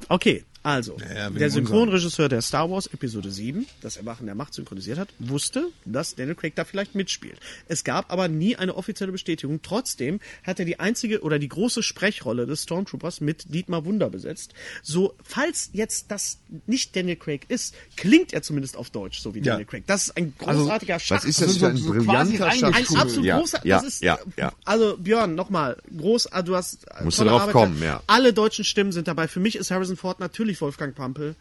Okay. 0.09 0.43
Also, 0.65 0.97
Ja, 1.15 1.29
der 1.29 1.51
Synchronregisseur 1.51 2.27
der 2.27 2.41
Star 2.41 2.71
Wars 2.71 2.87
Episode 2.87 3.29
7, 3.29 3.67
das 3.81 3.97
Erwachen 3.97 4.25
der 4.25 4.33
Macht 4.33 4.55
synchronisiert 4.55 4.97
hat, 4.97 5.09
wusste, 5.19 5.67
dass 5.85 6.15
Daniel 6.15 6.33
Craig 6.33 6.55
da 6.55 6.65
vielleicht 6.65 6.95
mitspielt. 6.95 7.37
Es 7.67 7.83
gab 7.83 8.11
aber 8.11 8.27
nie 8.27 8.55
eine 8.55 8.75
offizielle 8.75 9.11
Bestätigung. 9.11 9.61
Trotzdem 9.61 10.19
hat 10.43 10.57
er 10.57 10.65
die 10.65 10.79
einzige 10.79 11.21
oder 11.21 11.37
die 11.37 11.49
große 11.49 11.83
Sprechrolle 11.83 12.47
des 12.47 12.63
Stormtroopers 12.63 13.21
mit 13.21 13.53
Dietmar 13.53 13.85
Wunder 13.85 14.09
besetzt. 14.09 14.55
So, 14.81 15.13
falls 15.23 15.69
jetzt 15.73 16.09
das 16.09 16.39
nicht 16.65 16.95
Daniel 16.95 17.17
Craig 17.17 17.45
ist, 17.47 17.75
klingt 17.95 18.33
er 18.33 18.41
zumindest 18.41 18.75
auf 18.75 18.89
Deutsch, 18.89 19.19
so 19.19 19.35
wie 19.35 19.39
Ja. 19.39 19.53
Daniel 19.53 19.67
Craig. 19.67 19.83
Das 19.85 20.05
ist 20.07 20.17
ein 20.17 20.33
großartiger 20.35 20.99
Schach. 20.99 21.17
Was 21.17 21.25
ist 21.25 21.41
das 21.41 21.57
für 21.57 21.67
ein 21.67 21.77
so 21.77 21.91
brillanter 21.91 22.47
ein- 22.47 22.63
Ein 22.63 22.85
absolut 22.95 23.25
ja, 23.25 23.37
großer, 23.37 23.61
ja, 23.67 23.77
das 23.77 23.85
ist, 23.87 24.01
ja, 24.01 24.17
ja. 24.35 24.51
also 24.65 24.97
Björn, 24.97 25.35
nochmal, 25.35 25.77
groß, 25.95 26.31
ah, 26.31 26.41
du 26.41 26.55
hast 26.55 26.87
äh, 26.89 27.03
Musst 27.03 27.19
du 27.19 27.23
drauf 27.25 27.41
Arbeit 27.41 27.53
kommen, 27.53 27.83
ja. 27.83 28.01
Alle 28.07 28.33
deutschen 28.33 28.65
Stimmen 28.65 28.91
sind 28.91 29.07
dabei. 29.07 29.27
Für 29.27 29.39
mich 29.39 29.55
ist 29.57 29.69
Harrison 29.69 29.95
Ford 29.95 30.19
natürlich 30.19 30.54
Wolfgang 30.61 30.95
Pampel. 30.95 31.35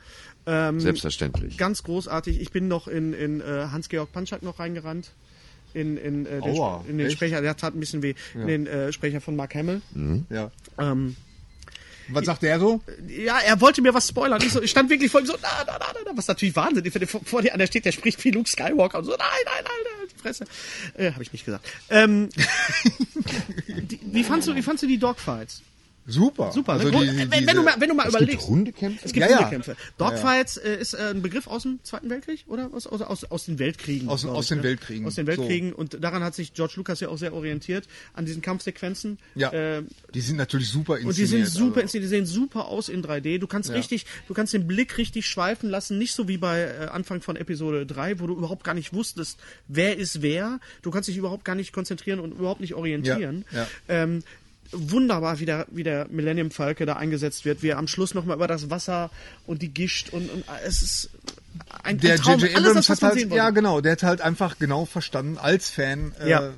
Ähm, 0.46 0.80
Selbstverständlich. 0.80 1.56
Ganz 1.56 1.82
großartig. 1.82 2.40
Ich 2.40 2.50
bin 2.50 2.68
noch 2.68 2.88
in, 2.88 3.12
in 3.12 3.40
äh, 3.40 3.66
Hans-Georg 3.72 4.12
Panschak 4.12 4.42
noch 4.42 4.58
reingerannt. 4.58 5.10
In, 5.72 5.96
in, 5.96 6.24
äh, 6.26 6.40
den, 6.40 6.56
Aua, 6.56 6.84
in 6.88 6.98
den? 6.98 7.10
Sprecher, 7.10 7.40
der 7.40 7.56
tat 7.56 7.74
ein 7.74 7.80
bisschen 7.80 8.02
weh, 8.02 8.14
in 8.34 8.46
den 8.46 8.66
äh, 8.66 8.92
Sprecher 8.92 9.20
von 9.20 9.34
Mark 9.34 9.54
Hamill. 9.56 9.82
Ja. 10.30 10.52
Ähm, 10.78 11.16
Was 12.08 12.26
sagt 12.26 12.42
der 12.42 12.60
so? 12.60 12.80
ja, 13.08 13.40
er 13.40 13.60
wollte 13.60 13.82
mir 13.82 13.92
was 13.92 14.06
spoilern. 14.06 14.40
Ich, 14.40 14.52
so, 14.52 14.62
ich 14.62 14.70
stand 14.70 14.88
wirklich 14.88 15.10
vor 15.10 15.20
ihm 15.20 15.26
so, 15.26 15.34
na, 15.42 15.48
na, 15.66 15.78
na, 15.80 15.86
na, 16.04 16.12
was 16.14 16.28
natürlich 16.28 16.54
Wahnsinn. 16.54 16.84
der 16.84 17.08
vor, 17.08 17.22
vor 17.24 17.42
dir 17.42 17.52
einer 17.54 17.66
steht, 17.66 17.86
der 17.86 17.92
spricht 17.92 18.22
wie 18.24 18.30
Luke 18.30 18.48
Skywalker 18.48 18.98
und 18.98 19.04
so, 19.04 19.10
nein, 19.12 19.18
nein, 19.46 19.64
nein, 19.64 19.72
nein, 19.98 20.08
die 20.14 20.20
Fresse. 20.20 20.44
Äh, 20.96 21.10
Habe 21.10 21.24
ich 21.24 21.32
nicht 21.32 21.44
gesagt. 21.44 21.66
Ähm, 21.90 22.28
die, 23.66 23.98
wie, 24.12 24.22
fandst 24.22 24.46
du, 24.46 24.54
wie 24.54 24.62
fandst 24.62 24.84
du 24.84 24.86
die 24.86 24.98
Dogfights? 24.98 25.62
Super. 26.06 26.52
Super. 26.52 26.72
Also 26.74 26.90
die- 26.90 26.94
wenn, 26.96 27.02
die- 27.16 27.30
wenn, 27.30 27.40
diese- 27.46 27.54
du 27.54 27.62
mal, 27.62 27.74
wenn 27.78 27.88
du 27.88 27.94
mal 27.94 28.04
Es 28.06 28.10
überlegst. 28.10 28.38
gibt 28.40 28.48
Hundekämpfe? 28.50 29.00
Es 29.04 29.12
gibt 29.12 29.24
Ja, 29.26 29.30
ja. 29.32 29.38
Hundekämpfe. 29.38 29.76
Dogfights 29.98 30.56
äh, 30.58 30.76
ist 30.80 30.94
äh, 30.94 30.98
ein 31.10 31.22
Begriff 31.22 31.46
aus 31.46 31.62
dem 31.62 31.78
Zweiten 31.82 32.10
Weltkrieg 32.10 32.44
oder 32.46 32.68
aus, 32.72 32.86
aus, 32.86 33.00
aus, 33.00 33.24
aus 33.24 33.44
den 33.46 33.58
Weltkriegen? 33.58 34.08
Aus- 34.08 34.24
aus 34.26 34.44
ich, 34.44 34.48
den 34.50 34.58
ne? 34.58 34.64
Weltkriegen. 34.64 35.06
Aus 35.06 35.14
den 35.14 35.26
Weltkriegen. 35.26 35.72
Und 35.72 36.02
daran 36.04 36.22
hat 36.22 36.34
sich 36.34 36.52
George 36.52 36.74
Lucas 36.76 37.00
ja 37.00 37.08
auch 37.08 37.16
sehr 37.16 37.32
orientiert, 37.32 37.86
an 38.12 38.26
diesen 38.26 38.42
Kampfsequenzen. 38.42 39.18
Ja. 39.34 39.50
Äh, 39.52 39.82
die 40.14 40.20
sind 40.20 40.36
natürlich 40.36 40.68
super 40.68 40.98
inszeniert. 40.98 41.06
und 41.08 41.16
die 41.18 41.26
sind 41.26 41.46
super, 41.46 41.66
also. 41.76 41.80
inszeniert, 41.80 42.04
die 42.12 42.16
sehen 42.16 42.26
super 42.26 42.66
aus 42.68 42.88
in 42.88 43.02
3D. 43.02 43.38
Du 43.38 43.46
kannst 43.46 43.70
richtig, 43.72 44.06
du 44.28 44.34
kannst 44.34 44.52
den 44.52 44.66
Blick 44.66 44.98
richtig 44.98 45.26
schweifen 45.26 45.70
lassen, 45.70 45.96
nicht 45.98 46.14
so 46.14 46.28
wie 46.28 46.36
bei 46.36 46.60
äh, 46.62 46.86
Anfang 46.92 47.22
von 47.22 47.36
Episode 47.36 47.86
3, 47.86 48.20
wo 48.20 48.26
du 48.26 48.36
überhaupt 48.36 48.64
gar 48.64 48.74
nicht 48.74 48.92
wusstest, 48.92 49.38
wer 49.68 49.96
ist 49.96 50.20
wer. 50.22 50.60
Du 50.82 50.90
kannst 50.90 51.08
dich 51.08 51.16
überhaupt 51.16 51.44
gar 51.44 51.54
nicht 51.54 51.72
konzentrieren 51.72 52.20
und 52.20 52.32
überhaupt 52.32 52.60
nicht 52.60 52.74
orientieren. 52.74 53.44
Ja, 53.50 53.58
ja. 53.60 53.66
Ähm, 53.88 54.22
wunderbar, 54.72 55.38
wie 55.40 55.46
der, 55.46 55.66
wie 55.70 55.82
der 55.82 56.06
Millennium 56.10 56.50
Falke 56.50 56.86
da 56.86 56.94
eingesetzt 56.94 57.44
wird, 57.44 57.62
wie 57.62 57.68
er 57.68 57.78
am 57.78 57.86
Schluss 57.88 58.14
nochmal 58.14 58.36
über 58.36 58.46
das 58.48 58.70
Wasser 58.70 59.10
und 59.46 59.62
die 59.62 59.68
Gischt 59.72 60.10
und, 60.12 60.30
und 60.30 60.44
es 60.66 60.82
ist 60.82 61.10
ein, 61.82 61.98
Der 61.98 62.14
ein 62.14 62.18
Traum. 62.18 62.40
J.J. 62.40 62.56
Alles 62.56 62.70
Abrams 62.70 62.86
das, 62.86 62.90
was 62.90 62.96
hat 62.96 63.02
man 63.02 63.10
halt, 63.10 63.20
sehen 63.20 63.32
ja 63.32 63.50
genau, 63.50 63.80
der 63.80 63.92
hat 63.92 64.02
halt 64.02 64.20
einfach 64.20 64.58
genau 64.58 64.84
verstanden 64.84 65.38
als 65.38 65.70
Fan, 65.70 66.12
Ja. 66.26 66.48
äh, 66.48 66.50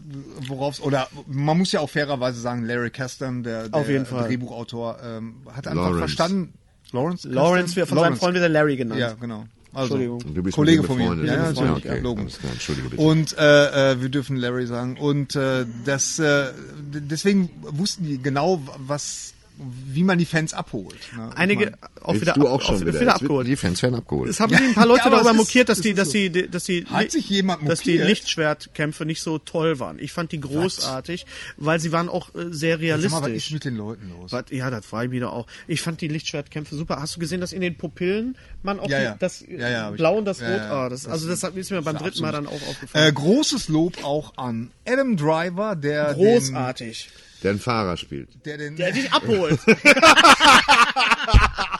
worauf 0.47 0.81
oder 0.83 1.09
man 1.27 1.59
muss 1.59 1.73
ja 1.73 1.81
auch 1.81 1.91
fairerweise 1.91 2.41
sagen, 2.41 2.65
Larry 2.65 2.91
Kasdan, 2.91 3.43
der, 3.43 3.69
der 3.69 3.75
Auf 3.81 3.89
jeden 3.89 4.07
Fall. 4.07 4.27
Drehbuchautor, 4.29 4.99
ähm, 5.05 5.37
hat 5.55 5.67
einfach 5.67 5.83
Lawrence. 5.85 5.99
verstanden. 5.99 6.55
Lawrence? 6.93 7.29
Lawrence, 7.29 7.61
Kasdan? 7.67 7.77
wir 7.77 7.87
von 7.87 7.97
seinem 7.99 8.03
Lawrence. 8.05 8.21
Freund 8.21 8.35
wieder 8.37 8.49
Larry 8.49 8.77
genannt. 8.77 9.01
Ja, 9.01 9.13
genau. 9.15 9.47
Also, 9.77 9.97
Entschuldigung. 9.97 10.35
Du 10.35 10.43
bist 10.43 10.55
Kollege 10.57 10.83
von 10.83 10.97
mir. 10.97 11.25
Ja, 11.25 11.51
ja, 11.51 11.65
Ja, 11.65 11.75
okay. 11.75 11.99
Entschuldige 11.99 12.89
bitte. 12.89 13.03
Und 13.03 13.37
äh, 13.37 13.93
äh, 13.93 14.01
wir 14.01 14.09
dürfen 14.09 14.37
Larry 14.37 14.67
sagen. 14.67 14.97
Und 14.97 15.37
äh, 15.37 15.67
das, 15.85 16.19
äh, 16.19 16.47
deswegen 16.93 17.51
wussten 17.61 18.07
die 18.07 18.19
genau, 18.19 18.63
was, 18.79 19.35
wie 19.59 20.05
man 20.05 20.19
die 20.19 20.25
Fans 20.27 20.53
abholt. 20.55 20.97
Ne? 21.17 21.31
Einige 21.35 21.73
auch 22.03 22.15
wieder, 22.15 22.35
du 22.35 22.43
ab- 22.47 22.53
auch 22.55 22.61
schon 22.63 22.75
auf, 22.77 22.81
wieder. 22.83 22.93
wieder 22.93 23.01
wird 23.01 23.11
abgeholt. 23.15 23.47
Die 23.47 23.57
Fans 23.57 23.83
werden 23.83 23.95
abgeholt. 23.95 24.29
Es 24.31 24.39
haben 24.41 24.53
sich 24.53 24.61
ein 24.61 24.75
paar 24.75 24.87
Leute 24.87 25.01
Ja, 25.01 25.07
aber 25.07 25.17
darüber 25.17 25.31
ist- 25.33 25.37
mokiert, 25.37 25.69
dass 25.69 25.81
die, 25.81 25.95
dass 25.95 26.09
so. 26.09 26.13
die, 26.15 26.49
dass 26.51 26.65
die, 26.65 26.85
Hat 26.87 27.11
sich 27.11 27.29
jemand 27.31 27.69
dass 27.69 27.81
die? 27.81 27.97
Lichtschwertkämpfe 27.99 29.07
nicht 29.07 29.23
so 29.23 29.39
toll 29.39 29.79
waren. 29.81 29.99
Ich 29.99 30.13
fand 30.13 30.33
die 30.33 30.41
großartig, 30.41 31.25
weil 31.57 31.81
sie 31.81 31.93
waren 31.93 32.09
auch 32.09 32.35
äh, 32.35 32.53
sehr 32.53 32.79
Sag 32.79 32.81
mal, 32.81 32.93
was 32.93 33.01
ist 33.01 33.13
realistisch. 33.23 33.51
mit 33.53 33.65
den 33.65 33.77
Leuten 33.77 34.11
los? 34.11 34.33
Was, 34.33 34.45
ja, 34.51 34.71
das 34.71 34.93
war 34.93 35.05
ich 35.05 35.11
wieder 35.11 35.33
auch. 35.33 35.47
Ich 35.67 35.81
fand 35.81 36.01
die 36.01 36.09
Lichtschwertkämpfe 36.09 36.75
super. 36.77 37.01
Hast 37.01 37.17
du 37.17 37.21
gesehen, 37.21 37.41
dass 37.41 37.53
in 37.53 37.61
den 37.63 37.77
Pupillen 37.77 38.37
man 38.63 38.79
auch 38.79 38.89
Ja, 38.89 38.99
die, 38.99 39.05
ja. 39.05 39.17
das 39.19 39.45
Ja, 39.49 39.69
ja, 39.69 39.83
hab 39.85 39.93
ich- 39.93 39.97
Blau 39.99 40.19
und 40.19 40.25
das 40.27 40.41
ja, 40.41 40.49
Rot, 40.51 40.59
ja. 40.59 40.71
ah, 40.73 40.89
das, 40.89 41.07
also 41.07 41.29
das 41.29 41.43
hat- 41.43 41.57
ist 41.57 41.71
mir 41.71 41.81
beim 41.83 41.97
dritten 41.97 42.21
Mal 42.21 42.33
dann 42.33 42.47
auch 42.47 42.53
Äh, 42.61 42.69
aufgefallen. 42.71 43.15
großes 43.15 43.69
Lob 43.69 44.05
auch 44.05 44.37
an 44.37 44.71
Adam 44.87 45.17
Driver, 45.17 45.75
der 45.77 46.15
Großartig. 46.15 47.09
Der 47.43 47.53
ein 47.53 47.59
Fahrer 47.59 47.97
spielt. 47.97 48.29
Der 48.45 48.59
den, 48.59 48.77
Der 48.77 48.93
dich 48.93 49.11
abholt. 49.13 49.59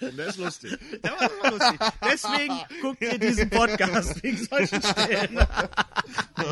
Der 0.00 0.26
ist 0.26 0.38
lustig. 0.38 0.76
Der 1.02 1.10
war 1.12 1.30
immer 1.30 1.58
lustig. 1.58 1.80
Deswegen 2.10 2.54
guckt 2.82 3.02
ihr 3.02 3.18
diesen 3.18 3.50
Podcast 3.50 4.22
wegen 4.22 4.36
solchen 4.38 4.80
Stellen. 4.82 5.38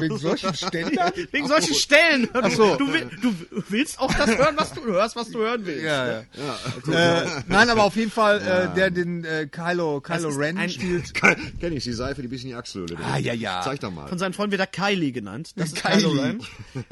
wegen 0.01 0.19
solchen 0.19 0.55
Ständern? 0.55 1.13
Wegen 1.31 1.49
solchen 1.49 1.75
Stellen. 1.75 2.29
Du, 2.33 2.77
du, 2.77 2.93
will- 2.93 3.11
du 3.23 3.35
willst 3.69 3.99
auch 3.99 4.13
das 4.15 4.37
hören, 4.37 4.57
was 4.57 4.73
du 4.73 4.85
hörst, 4.85 5.17
was 5.17 5.31
du 5.31 5.39
hören 5.39 5.65
willst. 5.65 5.85
Ja, 5.85 6.07
ja. 6.09 7.23
Äh, 7.23 7.43
nein, 7.47 7.71
aber 7.71 7.85
auf 7.85 7.97
jeden 7.97 8.11
Fall, 8.11 8.41
äh, 8.41 8.75
der 8.75 8.91
den 8.91 9.25
äh, 9.25 9.47
Kylo, 9.51 10.01
Kylo 10.01 10.29
Ren 10.31 10.69
spielt. 10.69 11.15
Kenn 11.15 11.73
ich, 11.73 11.85
die 11.85 11.93
Seife, 11.93 12.23
die 12.23 12.29
bisschen 12.29 12.51
in 12.51 12.55
die 12.57 12.59
Achselhöhle. 12.59 12.97
Ah, 13.05 13.19
ja, 13.19 13.33
ja. 13.33 13.63
Zeig 13.63 13.81
doch 13.81 13.91
mal. 13.93 14.09
Von 14.09 14.19
seinen 14.19 14.33
Freunden 14.33 14.53
wird 14.53 14.61
er 14.61 14.67
Kylie 14.67 15.13
genannt. 15.13 15.53
Das 15.57 15.69
ist 15.73 15.83
Kylie. 15.83 15.97
Kylo 16.09 16.11
Ren. 16.21 16.41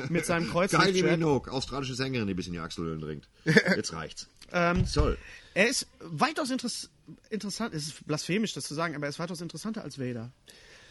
Mit 0.09 0.25
seinem 0.27 0.51
Kreuz. 0.51 0.71
Kylie 0.71 1.03
Minogue, 1.03 1.51
australische 1.53 1.95
Sängerin, 1.95 2.27
die 2.29 2.35
bis 2.35 2.47
in 2.47 2.53
die 2.53 2.61
Achselhöhlen 2.61 3.01
dringt. 3.01 3.29
Jetzt 3.45 3.93
reicht's. 3.93 4.29
Ähm, 4.53 4.85
Soll. 4.87 5.19
Er 5.55 5.69
ist 5.69 5.87
weitaus 6.01 6.51
interess 6.51 6.91
interessant, 7.31 7.75
es 7.75 7.87
ist 7.89 8.07
blasphemisch, 8.07 8.55
das 8.55 8.65
zu 8.65 8.75
sagen, 8.75 8.95
aber 8.95 9.07
er 9.07 9.11
ist 9.11 9.19
weitaus 9.19 9.41
interessanter 9.41 9.83
als 9.83 9.99
Vader. 9.99 10.33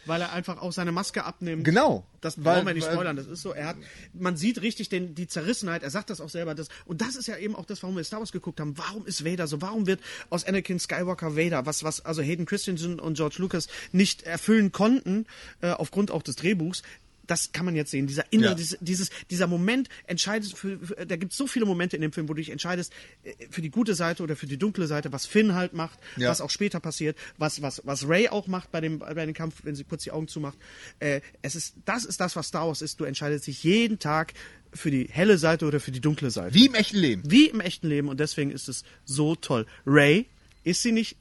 Weil 0.06 0.20
er 0.20 0.32
einfach 0.32 0.60
auch 0.60 0.72
seine 0.72 0.92
Maske 0.92 1.24
abnimmt. 1.24 1.64
Genau. 1.64 2.06
Das 2.20 2.36
Weil- 2.36 2.56
brauchen 2.56 2.66
wir 2.66 2.74
nicht 2.74 2.86
spoilern. 2.86 3.16
Das 3.16 3.26
ist 3.26 3.40
so. 3.40 3.52
Er 3.52 3.68
hat, 3.68 3.76
man 4.12 4.36
sieht 4.36 4.60
richtig 4.60 4.90
den, 4.90 5.14
die 5.14 5.26
Zerrissenheit. 5.26 5.82
Er 5.82 5.88
sagt 5.88 6.10
das 6.10 6.20
auch 6.20 6.28
selber. 6.28 6.54
Das, 6.54 6.68
und 6.84 7.00
das 7.00 7.16
ist 7.16 7.26
ja 7.26 7.38
eben 7.38 7.56
auch 7.56 7.64
das, 7.64 7.82
warum 7.82 7.96
wir 7.96 8.04
Star 8.04 8.18
Wars 8.18 8.30
geguckt 8.30 8.60
haben. 8.60 8.76
Warum 8.76 9.06
ist 9.06 9.24
Vader 9.24 9.46
so? 9.46 9.62
Warum 9.62 9.86
wird 9.86 10.00
aus 10.28 10.44
Anakin 10.44 10.78
Skywalker 10.78 11.36
Vader, 11.36 11.64
was, 11.64 11.84
was 11.84 12.04
also 12.04 12.20
Hayden 12.20 12.44
Christensen 12.44 13.00
und 13.00 13.14
George 13.16 13.36
Lucas 13.38 13.66
nicht 13.92 14.24
erfüllen 14.24 14.72
konnten, 14.72 15.24
äh, 15.62 15.70
aufgrund 15.70 16.10
auch 16.10 16.22
des 16.22 16.36
Drehbuchs? 16.36 16.82
Das 17.26 17.52
kann 17.52 17.64
man 17.64 17.74
jetzt 17.74 17.90
sehen. 17.90 18.06
Dieser 18.06 18.30
innere, 18.32 18.50
Ja. 18.50 18.54
dieses, 18.54 18.76
dieses, 18.80 19.10
dieser 19.30 19.46
Moment 19.46 19.88
entscheidet 20.06 20.52
für, 20.56 20.78
für 20.78 21.06
da 21.06 21.16
gibt 21.16 21.32
es 21.32 21.38
so 21.38 21.46
viele 21.46 21.64
Momente 21.64 21.96
in 21.96 22.02
dem 22.02 22.12
Film, 22.12 22.28
wo 22.28 22.34
du 22.34 22.40
dich 22.40 22.50
entscheidest 22.50 22.92
äh, 23.22 23.32
für 23.50 23.62
die 23.62 23.70
gute 23.70 23.94
Seite 23.94 24.22
oder 24.22 24.36
für 24.36 24.46
die 24.46 24.58
dunkle 24.58 24.86
Seite, 24.86 25.12
was 25.12 25.24
Finn 25.26 25.54
halt 25.54 25.72
macht, 25.72 25.98
Ja. 26.16 26.28
was 26.30 26.40
auch 26.40 26.50
später 26.50 26.80
passiert, 26.80 27.16
was, 27.38 27.62
was, 27.62 27.80
was 27.84 28.08
Ray 28.08 28.28
auch 28.28 28.46
macht 28.46 28.70
bei 28.72 28.80
dem, 28.80 28.98
bei 28.98 29.14
dem 29.14 29.34
Kampf, 29.34 29.60
wenn 29.64 29.74
sie 29.74 29.84
kurz 29.84 30.04
die 30.04 30.10
Augen 30.10 30.28
zumacht. 30.28 30.58
Äh, 31.00 31.20
es 31.42 31.54
ist, 31.54 31.74
das 31.84 32.04
ist 32.04 32.20
das, 32.20 32.36
was 32.36 32.48
Star 32.48 32.66
Wars 32.66 32.82
ist. 32.82 33.00
Du 33.00 33.04
entscheidest 33.04 33.46
dich 33.46 33.62
jeden 33.64 33.98
Tag 33.98 34.34
für 34.72 34.90
die 34.90 35.06
helle 35.10 35.38
Seite 35.38 35.66
oder 35.66 35.80
für 35.80 35.92
die 35.92 36.00
dunkle 36.00 36.30
Seite. 36.30 36.54
Wie 36.54 36.66
im 36.66 36.74
echten 36.74 36.96
Leben. 36.98 37.22
Wie 37.30 37.46
im 37.46 37.60
echten 37.60 37.88
Leben 37.88 38.08
und 38.08 38.20
deswegen 38.20 38.50
ist 38.50 38.68
es 38.68 38.84
so 39.04 39.34
toll. 39.36 39.66
Ray, 39.86 40.26
ist 40.64 40.82
sie 40.82 40.92
nicht 40.92 41.16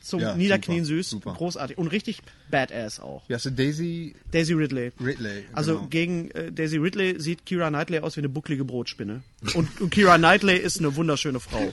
zum 0.00 0.20
Ja, 0.20 0.34
Niederknien 0.36 0.84
super, 0.84 0.96
süß, 0.96 1.10
super. 1.10 1.34
großartig 1.34 1.78
und 1.78 1.86
richtig 1.88 2.18
badass 2.54 3.00
auch. 3.00 3.22
Wie 3.28 3.34
hast 3.34 3.46
du 3.46 3.50
Daisy 3.50 4.14
Daisy 4.30 4.52
Ridley. 4.54 4.92
Ridley? 5.04 5.44
Also 5.52 5.74
genau. 5.76 5.86
gegen 5.88 6.30
äh, 6.30 6.52
Daisy 6.52 6.76
Ridley 6.76 7.20
sieht 7.20 7.44
Kira 7.44 7.68
Knightley 7.68 7.98
aus 7.98 8.16
wie 8.16 8.20
eine 8.20 8.28
bucklige 8.28 8.64
Brotspinne. 8.64 9.22
Und, 9.54 9.80
und 9.80 9.90
Kira 9.90 10.16
Knightley 10.18 10.56
ist 10.56 10.78
eine 10.78 10.94
wunderschöne 10.94 11.40
Frau. 11.40 11.72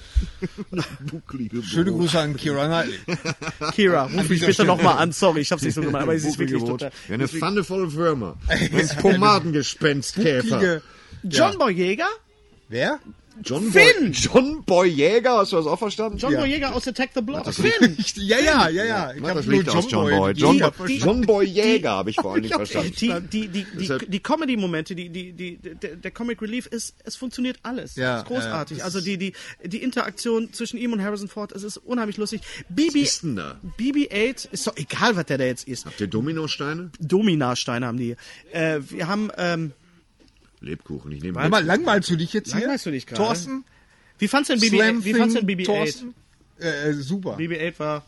Schöne 1.64 1.92
Grüße 1.92 2.20
an 2.20 2.36
Kira 2.36 2.66
Knightley. 2.68 3.00
Kira, 3.74 4.04
ruf 4.06 4.30
mich 4.30 4.44
bitte 4.46 4.66
nochmal 4.66 4.98
an. 4.98 5.12
Sorry, 5.12 5.42
ich 5.42 5.52
hab's 5.52 5.62
nicht 5.62 5.76
so 5.76 5.82
gemacht, 5.82 6.04
aber 6.04 6.18
sie 6.18 6.30
ist 6.30 6.40
wirklich 6.40 6.64
total. 6.64 6.92
Ja, 7.08 7.14
eine 7.14 7.28
Pfanne 7.28 7.64
voll 7.64 7.94
Würmer. 7.94 8.38
Ein 8.48 8.90
Pomadengespenstkäfer. 9.00 10.42
Bucklige- 10.42 10.82
John 11.24 11.58
Boyega? 11.60 12.08
Wer? 12.70 13.00
John 13.44 13.72
Finn! 13.72 13.84
Boy, 14.00 14.12
John 14.12 14.64
Boyega, 14.66 15.38
hast 15.38 15.52
du 15.52 15.58
das 15.58 15.66
auch 15.66 15.80
verstanden? 15.80 16.18
John 16.18 16.32
Ja. 16.34 16.40
Boyega 16.40 16.72
aus 16.72 16.88
Attack 16.88 17.12
the 17.16 17.22
Block. 17.22 17.52
Finn! 17.54 17.98
Ja, 18.16 18.40
ja, 18.40 18.70
ja, 18.70 18.84
ja. 18.86 19.14
Ich 19.14 19.22
hab 19.24 19.36
das 19.36 19.46
nur 19.46 19.56
liegt 19.56 19.70
aus 19.70 19.86
John 19.90 20.10
Boy. 20.10 20.34
die- 20.34 20.42
John, 20.42 20.58
die- 20.58 20.64
Boy- 20.78 20.98
John 20.98 21.22
Boy 21.22 21.46
Jäger 21.46 21.92
habe 21.92 22.10
ich 22.10 22.16
vor 22.18 22.34
allen 22.34 22.44
Dingen 22.44 22.54
verstanden. 22.56 22.94
Die, 23.32 23.48
die, 23.48 23.66
die, 23.66 23.66
die, 23.78 24.08
die 24.08 24.20
Comedy-Momente, 24.20 24.96
die, 24.96 25.10
die, 25.10 25.34
die, 25.34 25.58
der, 25.58 25.96
der 25.96 26.12
Comic 26.12 26.42
Relief 26.42 26.66
ist, 26.68 26.96
es 27.04 27.16
funktioniert 27.16 27.58
alles. 27.64 27.96
Ja, 27.96 28.18
es 28.18 28.22
ist 28.24 28.28
großartig. 28.28 28.78
ja, 28.80 28.84
also 28.86 29.02
die, 29.02 29.18
die, 29.18 29.34
die 29.64 29.82
Interaktion 29.84 30.54
zwischen 30.54 30.78
ihm 30.78 30.94
und 30.94 31.02
Harrison 31.02 31.28
Ford, 31.28 31.52
es 31.52 31.64
ist 31.64 31.78
unheimlich 31.78 32.18
lustig. 32.18 32.42
BB, 32.70 32.96
ist 33.02 33.24
denn 33.24 33.36
da? 33.36 33.60
BB-8 33.80 34.50
ist 34.52 34.68
doch 34.68 34.76
egal, 34.78 35.16
was 35.16 35.26
der 35.26 35.38
da 35.38 35.46
jetzt 35.46 35.68
ist. 35.68 35.86
Der 36.00 36.08
Dominosteine? 36.08 36.92
Dominasteine 37.00 37.86
haben 37.86 37.98
die. 37.98 38.16
Äh, 38.52 38.80
wir 38.90 39.08
haben, 39.08 39.30
ähm, 39.38 39.74
Lebkuchen, 40.62 41.12
ich 41.12 41.22
nehme 41.22 41.36
Warte 41.36 41.50
mal, 41.50 41.66
langweilst 41.66 42.10
du 42.10 42.16
dich 42.16 42.34
jetzt 42.34 42.52
hier? 42.52 42.62
Langweilst 42.62 42.86
du 42.86 42.92
dich 42.92 43.06
gerade? 43.08 43.22
Thorsten? 43.22 43.64
wie 44.20 44.28
fandst 44.28 44.52
du 44.52 44.56
denn 44.58 44.70
Slam 44.70 45.00
BB-8? 45.00 45.04
Wie 45.04 45.14
fandst 45.16 45.38
du 45.38 45.42
denn 45.44 45.60
BB-8? 45.60 45.66
Thorsten? 45.66 46.14
Äh, 46.60 46.90
äh, 46.90 46.94
super. 46.94 47.38
BB-8 47.38 47.80
war 47.80 48.06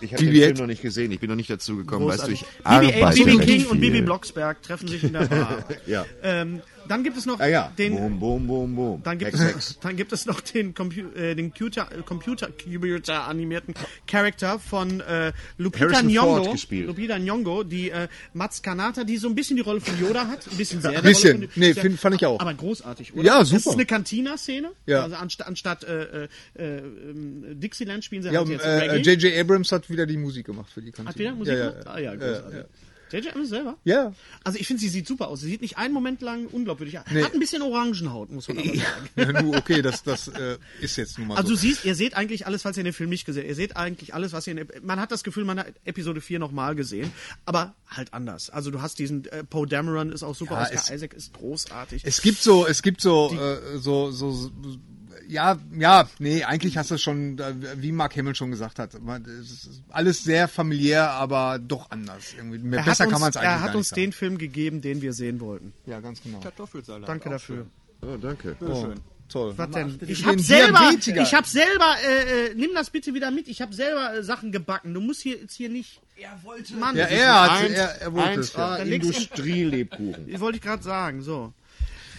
Ich 0.00 0.12
habe 0.12 0.22
den 0.24 0.34
BB-8. 0.34 0.44
Film 0.44 0.56
noch 0.58 0.66
nicht 0.66 0.82
gesehen, 0.82 1.10
ich 1.12 1.20
bin 1.20 1.30
noch 1.30 1.36
nicht 1.36 1.48
dazu 1.50 1.76
gekommen, 1.76 2.06
weißt 2.06 2.26
du, 2.28 2.32
großartig. 2.32 2.46
ich 2.60 2.66
BB-8, 2.66 3.02
arbeite 3.02 3.24
BB 3.24 3.44
King 3.44 3.66
und. 3.66 3.80
BB 3.80 4.04
Blocksberg 4.04 4.62
treffen 4.62 4.88
sich 4.88 5.04
in 5.04 5.14
der 5.14 5.26
Bar. 5.26 5.64
Ja. 5.86 6.04
ähm, 6.22 6.60
Dann 6.88 7.02
gibt 7.04 7.16
es 7.16 7.26
noch 7.26 7.40
Ah 7.40 7.46
ja. 7.46 7.72
den. 7.78 7.94
boom, 7.96 8.18
boom, 8.18 8.46
boom, 8.46 8.76
boom. 8.76 9.02
Dann 9.02 9.18
gibt, 9.18 9.34
es, 9.34 9.78
dann 9.80 9.96
gibt 9.96 10.12
es 10.12 10.26
noch 10.26 10.40
den, 10.40 10.74
Compu 10.74 11.00
äh, 11.16 11.34
den 11.34 11.50
Computer, 11.50 11.88
äh, 11.92 12.02
Computer, 12.02 12.48
Computer 12.48 13.26
animierten 13.26 13.74
Charakter 14.06 14.58
von 14.58 15.00
äh, 15.00 15.32
Lupita 15.58 16.00
Nyong'o. 16.00 16.84
Lupita 16.86 17.14
Nyong'o, 17.16 17.64
die 17.64 17.90
äh, 17.90 18.08
Mats 18.32 18.62
Kanata, 18.62 19.04
die 19.04 19.16
so 19.16 19.28
ein 19.28 19.34
bisschen 19.34 19.56
die 19.56 19.62
Rolle 19.62 19.80
von 19.80 19.98
Yoda 20.00 20.26
hat. 20.28 20.46
Ein 20.50 20.56
bisschen 20.56 20.80
sehr. 20.80 20.90
Ein 20.90 20.96
Rolle 20.96 21.08
bisschen. 21.08 21.38
von- 21.48 21.50
Nee, 21.56 21.74
find- 21.74 21.98
fand 21.98 22.14
ich 22.16 22.26
auch. 22.26 22.40
Aber 22.40 22.54
großartig, 22.54 23.14
oder? 23.14 23.22
Ja, 23.24 23.38
Das 23.40 23.48
super. 23.48 23.60
ist 23.60 23.74
eine 23.74 23.86
Cantina-Szene. 23.86 24.70
Ja. 24.86 25.02
Also 25.04 25.16
anstatt, 25.16 25.46
anstatt 25.46 25.84
äh, 25.84 26.24
äh, 26.24 26.28
äh, 26.58 26.78
ähm, 26.78 27.60
Dixieland 27.60 28.04
spielen 28.04 28.22
sie 28.22 28.28
Ja, 28.28 28.38
halt 28.40 28.46
und, 28.46 28.52
jetzt 28.52 28.64
äh, 28.64 28.68
Reggae. 28.90 29.12
J.J. 29.12 29.38
Abrams 29.40 29.72
hat 29.72 29.88
wieder 29.90 30.06
die 30.06 30.16
Musik 30.16 30.46
gemacht 30.46 30.70
für 30.72 30.82
die 30.82 30.92
Kantine. 30.92 31.08
Hat 31.10 31.18
wieder 31.18 31.34
Musik 31.34 31.54
ja, 31.54 31.70
gemacht? 31.70 31.86
ja, 31.86 31.92
Ah 31.92 31.98
ja, 31.98 32.14
großartig. 32.14 32.64
J.J. 33.14 33.28
Abrams 33.32 33.48
selber? 33.48 33.76
Ja. 33.84 34.12
Also 34.42 34.58
ich 34.58 34.66
finde, 34.66 34.80
sie 34.80 34.88
sieht 34.88 35.06
super 35.06 35.28
aus. 35.28 35.40
Sie 35.40 35.48
sieht 35.48 35.62
nicht 35.62 35.78
einen 35.78 35.94
Moment 35.94 36.20
lang 36.22 36.46
unglaubwürdig 36.46 36.98
aus. 36.98 37.04
Nee. 37.10 37.22
Hat 37.22 37.32
ein 37.34 37.40
bisschen 37.40 37.62
Orangenhaut, 37.62 38.30
muss 38.30 38.48
man 38.48 38.58
aber 38.58 38.66
sagen. 38.74 39.08
ja 39.16 39.42
nu, 39.42 39.54
okay, 39.56 39.82
das, 39.82 40.02
das 40.02 40.28
äh, 40.28 40.58
ist 40.80 40.96
jetzt 40.96 41.18
nun 41.18 41.28
mal 41.28 41.36
Also 41.36 41.48
so. 41.48 41.54
du 41.54 41.60
siehst, 41.60 41.84
ihr 41.84 41.94
seht 41.94 42.14
eigentlich 42.14 42.46
alles, 42.46 42.62
falls 42.62 42.76
ihr 42.76 42.84
den 42.84 42.92
Film 42.92 43.10
nicht 43.10 43.24
gesehen 43.24 43.42
habt. 43.42 43.48
Ihr 43.50 43.54
seht 43.54 43.76
eigentlich 43.76 44.14
alles, 44.14 44.32
was 44.32 44.46
ihr 44.46 44.58
in 44.58 44.66
Man 44.82 44.98
hat 45.00 45.12
das 45.12 45.22
Gefühl, 45.24 45.44
man 45.44 45.58
hat 45.60 45.72
Episode 45.84 46.20
4 46.20 46.38
nochmal 46.38 46.74
gesehen, 46.74 47.12
aber 47.46 47.74
halt 47.86 48.12
anders. 48.12 48.50
Also 48.50 48.70
du 48.70 48.82
hast 48.82 48.98
diesen 48.98 49.24
äh, 49.26 49.44
Poe 49.44 49.66
Dameron 49.66 50.10
ist 50.12 50.22
auch 50.22 50.34
super, 50.34 50.54
Ja, 50.54 50.62
Oscar 50.62 50.74
es- 50.76 50.90
Isaac 50.90 51.14
ist 51.14 51.32
großartig. 51.34 52.02
Es 52.04 52.20
gibt 52.22 52.42
so, 52.42 52.66
es 52.66 52.82
gibt 52.82 53.00
so, 53.00 53.30
äh, 53.32 53.78
so, 53.78 54.10
so, 54.10 54.32
so, 54.32 54.50
ja, 55.28 55.58
ja, 55.78 56.08
nee, 56.18 56.44
eigentlich 56.44 56.76
hast 56.76 56.90
du 56.90 56.98
schon, 56.98 57.38
äh, 57.38 57.54
wie 57.76 57.92
Mark 57.92 58.16
Hamill 58.16 58.34
schon 58.34 58.50
gesagt 58.50 58.78
hat, 58.78 59.00
man- 59.02 59.24
es 59.24 59.50
ist 59.50 59.82
alles 59.88 60.24
sehr 60.24 60.48
familiär, 60.48 61.10
aber 61.10 61.58
doch 61.58 61.90
anders. 61.90 62.34
Irgendwie. 62.36 62.58
Mehr- 62.58 62.80
er 62.80 62.84
Besser 62.84 63.04
hat 63.04 63.10
kann 63.10 63.20
man 63.20 63.28
uns, 63.28 63.36
es 63.36 63.40
eigentlich 63.42 63.50
er 63.50 63.60
hat 63.60 63.66
gar 63.68 63.76
uns 63.76 63.90
nicht 63.90 63.96
den 64.04 64.12
Film 64.12 64.38
gegeben, 64.38 64.80
den 64.80 65.02
wir 65.02 65.12
sehen 65.12 65.40
wollten. 65.40 65.72
Ja, 65.86 66.00
ganz 66.00 66.22
genau. 66.22 66.40
Kartoffelsalat. 66.40 67.08
Danke 67.08 67.28
auch 67.28 67.32
dafür. 67.32 67.66
Oh, 68.02 68.16
danke. 68.16 68.56
Oh, 68.60 68.92
toll. 69.28 69.54
Was 69.56 69.70
denn? 69.70 69.98
Ich 70.06 70.24
habe 70.26 70.38
selber, 70.40 70.90
ich 70.92 71.34
habe 71.34 71.46
selber, 71.48 71.96
äh, 72.06 72.48
äh, 72.50 72.54
nimm 72.54 72.70
das 72.74 72.90
bitte 72.90 73.14
wieder 73.14 73.30
mit. 73.30 73.48
Ich 73.48 73.62
habe 73.62 73.74
selber 73.74 74.14
äh, 74.16 74.22
Sachen 74.22 74.52
gebacken. 74.52 74.92
Du 74.92 75.00
musst 75.00 75.22
hier 75.22 75.36
jetzt 75.38 75.54
hier 75.54 75.70
nicht. 75.70 76.00
Er 76.16 76.38
wollte. 76.44 76.74
Mann, 76.74 76.94
Ja, 76.96 77.04
das 77.04 77.12
ist- 77.12 77.18
er 77.18 77.42
hat, 77.42 77.50
Eins- 77.62 77.72
er, 77.74 77.88
er 78.02 78.12
wollte 78.12 78.40
es. 78.40 78.54
1A 78.54 78.58
Ja. 78.58 78.78
Dann 78.78 78.88
legst 78.88 79.08
du- 79.08 79.12
Industrielebkuchen. 79.14 80.30
Das 80.30 80.40
wollte 80.40 80.56
ich 80.58 80.62
gerade 80.62 80.82
sagen. 80.82 81.22
So, 81.22 81.52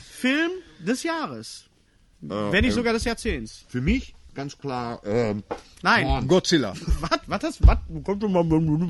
Film 0.09 0.51
des 0.79 1.03
Jahres, 1.03 1.65
Äh, 2.29 2.51
wenn 2.51 2.61
nicht 2.63 2.71
äh, 2.71 2.75
sogar 2.75 2.93
des 2.93 3.03
Jahrzehnts. 3.03 3.65
Für 3.67 3.81
mich 3.81 4.15
ganz 4.33 4.57
klar. 4.57 5.01
Ähm, 5.05 5.43
Nein. 5.81 6.05
Horn. 6.07 6.27
Godzilla. 6.27 6.73
Was? 6.99 7.19
Was 7.27 7.39
das? 7.39 7.67
Was? 7.67 7.77
Kommt 8.03 8.21
doch 8.23 8.29
mal 8.29 8.43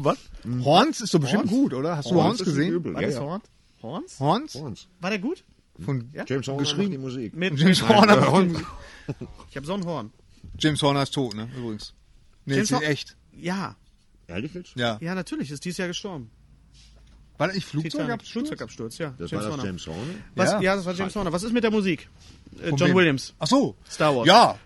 was? 0.03 0.17
Horns 0.63 1.01
ist 1.01 1.13
doch 1.13 1.19
bestimmt 1.19 1.47
gut, 1.47 1.73
oder? 1.73 1.97
Hast 1.97 2.09
du 2.09 2.15
Horns 2.15 2.43
gesehen? 2.43 2.73
übel. 2.73 2.93
Was 2.95 3.01
Ja, 3.01 3.07
ist 3.07 3.15
ja. 3.15 3.21
Horn? 3.21 3.41
Horns? 3.81 4.19
Horns? 4.19 4.55
Horns. 4.55 4.87
War 4.99 5.09
der 5.11 5.19
gut? 5.19 5.43
Von 5.83 6.09
James 6.27 6.47
Horner 6.47 6.63
macht 6.63 6.93
die 6.93 6.97
Musik. 6.97 7.35
Mit, 7.35 7.59
James 7.59 7.81
mit, 7.81 7.89
Horner. 7.89 8.17
äh, 8.17 8.25
Horn. 8.25 8.65
Ich 9.49 9.55
habe 9.57 9.65
so 9.65 9.73
ein 9.73 9.85
Horn. 9.85 10.11
James 10.57 10.81
Horner 10.81 11.03
ist 11.03 11.13
tot, 11.13 11.35
ne? 11.35 11.49
Übrigens. 11.55 11.93
Nee, 12.45 12.55
James 12.55 12.71
ist 12.71 12.81
echt. 12.81 13.17
Ja, 13.33 13.75
Ehrlich 14.27 14.53
jetzt? 14.53 14.75
Ja. 14.75 14.97
ja, 15.01 15.15
natürlich. 15.15 15.51
Ist 15.51 15.63
dieses 15.65 15.77
Jahr 15.77 15.87
gestorben. 15.87 16.29
War 17.37 17.47
das 17.47 17.55
nicht. 17.55 17.67
Flugzeugabsturz? 17.67 18.31
Flugzeugabsturz, 18.31 18.97
ja. 18.97 19.13
Das 19.17 19.29
James 19.29 19.43
war 19.45 19.51
das 19.51 19.57
Horner. 19.57 19.65
James 19.65 19.87
Horner? 19.87 20.13
Was, 20.35 20.51
ja. 20.51 20.61
Ja. 20.61 20.75
das 20.77 20.85
war 20.85 20.93
James 20.93 21.15
Horner. 21.15 21.31
Was 21.31 21.43
ist 21.43 21.51
mit 21.51 21.63
der 21.63 21.71
Musik? 21.71 22.09
Äh, 22.61 22.69
Von 22.69 22.77
John 22.77 22.89
wem? 22.89 22.95
Williams. 22.97 23.33
Ach 23.39 23.47
so. 23.47 23.75
Star 23.89 24.15
Wars. 24.15 24.27
Ja. 24.27 24.57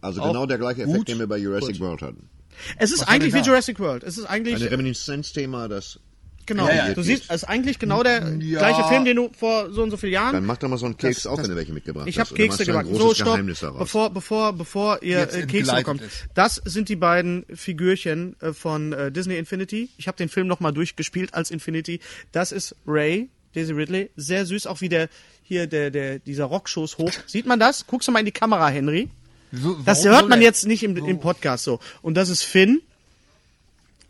Also 0.00 0.22
genau 0.22 0.46
der 0.46 0.58
gleiche 0.58 0.82
Effekt, 0.82 0.96
gut. 0.98 1.08
den 1.08 1.18
wir 1.18 1.26
bei 1.26 1.38
Jurassic 1.38 1.80
World 1.80 2.02
hatten. 2.02 2.28
Es 2.78 2.92
ist 2.92 3.00
Was 3.00 3.08
eigentlich 3.08 3.34
wie? 3.34 3.40
Jurassic 3.40 3.78
World. 3.80 4.02
Es 4.04 4.16
ist 4.18 4.24
eigentlich 4.26 4.62
Ein 4.62 4.68
Reminiszenzthema, 4.68 5.68
das. 5.68 5.98
genau. 6.46 6.68
Ja, 6.68 6.88
ja. 6.88 6.94
du 6.94 7.02
siehst, 7.02 7.24
es 7.28 7.42
ist 7.42 7.44
eigentlich 7.44 7.78
genau 7.78 8.02
der 8.02 8.34
Ja. 8.38 8.58
gleiche 8.60 8.84
Film, 8.84 9.04
den 9.04 9.16
du 9.16 9.30
vor 9.36 9.70
so 9.72 9.82
und 9.82 9.90
so 9.90 9.96
vielen 9.96 10.12
Jahren 10.12 10.32
Dann 10.32 10.46
mach 10.46 10.56
doch 10.58 10.68
mal 10.68 10.78
so 10.78 10.86
einen 10.86 10.96
Keks 10.96 11.16
Das- 11.16 11.26
auf, 11.26 11.36
das- 11.38 11.44
wenn 11.44 11.50
du 11.50 11.56
welche 11.56 11.72
mitgebracht 11.72 12.06
Ich 12.08 12.18
hast. 12.18 12.30
habe 12.30 12.40
Oder 12.40 12.48
Kekse 12.48 12.64
gebacken. 12.66 12.94
So, 12.94 13.14
stopp. 13.14 13.40
Bevor, 13.78 14.10
bevor, 14.10 14.52
bevor 14.52 15.02
ihr 15.02 15.18
Jetzt 15.18 15.36
äh, 15.36 15.46
Kekse 15.46 15.74
bekommt. 15.74 16.00
es. 16.02 16.24
Das 16.34 16.54
sind 16.64 16.88
die 16.88 16.96
beiden 16.96 17.44
Figürchen 17.52 18.36
äh, 18.40 18.52
von 18.52 18.92
äh, 18.92 19.10
Disney 19.12 19.36
Infinity. 19.36 19.90
Ich 19.98 20.06
habe 20.08 20.16
den 20.16 20.28
Film 20.28 20.46
nochmal 20.46 20.72
durchgespielt 20.72 21.34
als 21.34 21.50
Infinity. 21.50 22.00
Das 22.32 22.52
ist 22.52 22.74
Ray, 22.86 23.28
Daisy 23.56 23.72
Ridley. 23.72 24.10
Sehr 24.16 24.46
süß, 24.46 24.66
auch 24.66 24.80
wie 24.80 24.88
der 24.88 25.08
hier 25.42 25.66
der, 25.66 25.90
der 25.90 26.18
dieser 26.18 26.44
Rockschoß 26.44 26.98
hoch. 26.98 27.10
Sieht 27.26 27.46
man 27.46 27.58
das? 27.58 27.86
Guckst 27.86 28.06
du 28.08 28.12
mal 28.12 28.18
in 28.20 28.26
die 28.26 28.32
Kamera, 28.32 28.68
Henry. 28.68 29.08
So, 29.52 29.74
Das 29.84 30.04
hört 30.04 30.28
man 30.28 30.42
jetzt 30.42 30.66
nicht 30.66 30.82
im, 30.82 30.96
im 30.96 31.20
Podcast 31.20 31.64
so. 31.64 31.78
Und 32.02 32.14
das 32.16 32.28
ist 32.28 32.42
Finn. 32.42 32.82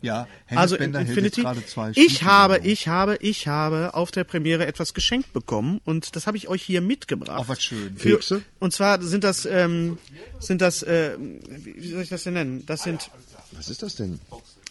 Ja, 0.01 0.27
Hennes 0.45 0.61
Also 0.61 0.75
in 0.75 0.81
Bender 0.91 0.99
hält 0.99 1.09
Infinity. 1.09 1.41
jetzt 1.41 1.45
gerade 1.45 1.65
zwei 1.65 1.91
Ich 1.95 2.23
habe, 2.23 2.59
ich 2.63 2.87
habe, 2.87 3.17
ich 3.19 3.47
habe 3.47 3.95
auf 3.95 4.11
der 4.11 4.23
Premiere 4.25 4.67
etwas 4.67 4.93
geschenkt 4.93 5.33
bekommen 5.33 5.81
und 5.85 6.15
das 6.15 6.27
habe 6.27 6.37
ich 6.37 6.47
euch 6.49 6.61
hier 6.61 6.81
mitgebracht. 6.81 7.39
Ach, 7.43 7.47
was 7.49 7.63
schön. 7.63 7.97
Für, 7.97 8.19
und 8.59 8.73
zwar 8.73 9.01
sind 9.01 9.23
das, 9.23 9.45
ähm, 9.47 9.97
sind 10.39 10.61
das, 10.61 10.83
äh, 10.83 11.17
wie 11.19 11.81
wie 11.81 11.89
soll 11.89 12.03
ich 12.03 12.09
das 12.09 12.23
denn 12.23 12.33
nennen? 12.33 12.63
Das 12.67 12.83
sind, 12.83 13.09
Was 13.53 13.69
ist 13.69 13.81
das 13.81 13.95
denn? 13.95 14.19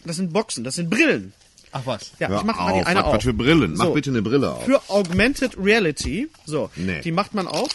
das 0.05 0.15
sind 0.15 0.31
Boxen, 0.31 0.63
das 0.63 0.75
sind 0.75 0.89
Brillen. 0.89 1.33
Ach 1.79 1.85
was. 1.85 2.11
Ja, 2.19 2.27
Hör 2.29 2.37
ich 2.39 2.43
mache 2.43 2.61
mal 2.63 2.73
die 2.73 2.81
auf, 2.81 2.87
eine 2.87 2.99
was, 2.99 3.05
auf. 3.05 3.13
was 3.15 3.23
für 3.23 3.33
Brillen? 3.33 3.73
Mach 3.77 3.85
So. 3.85 3.93
bitte 3.93 4.09
eine 4.09 4.21
Brille 4.21 4.51
auf. 4.51 4.65
Für 4.65 4.81
Augmented 4.89 5.57
Reality. 5.57 6.29
So, 6.45 6.69
Nee. 6.75 7.01
die 7.01 7.11
macht 7.11 7.33
man 7.33 7.47
auf. 7.47 7.69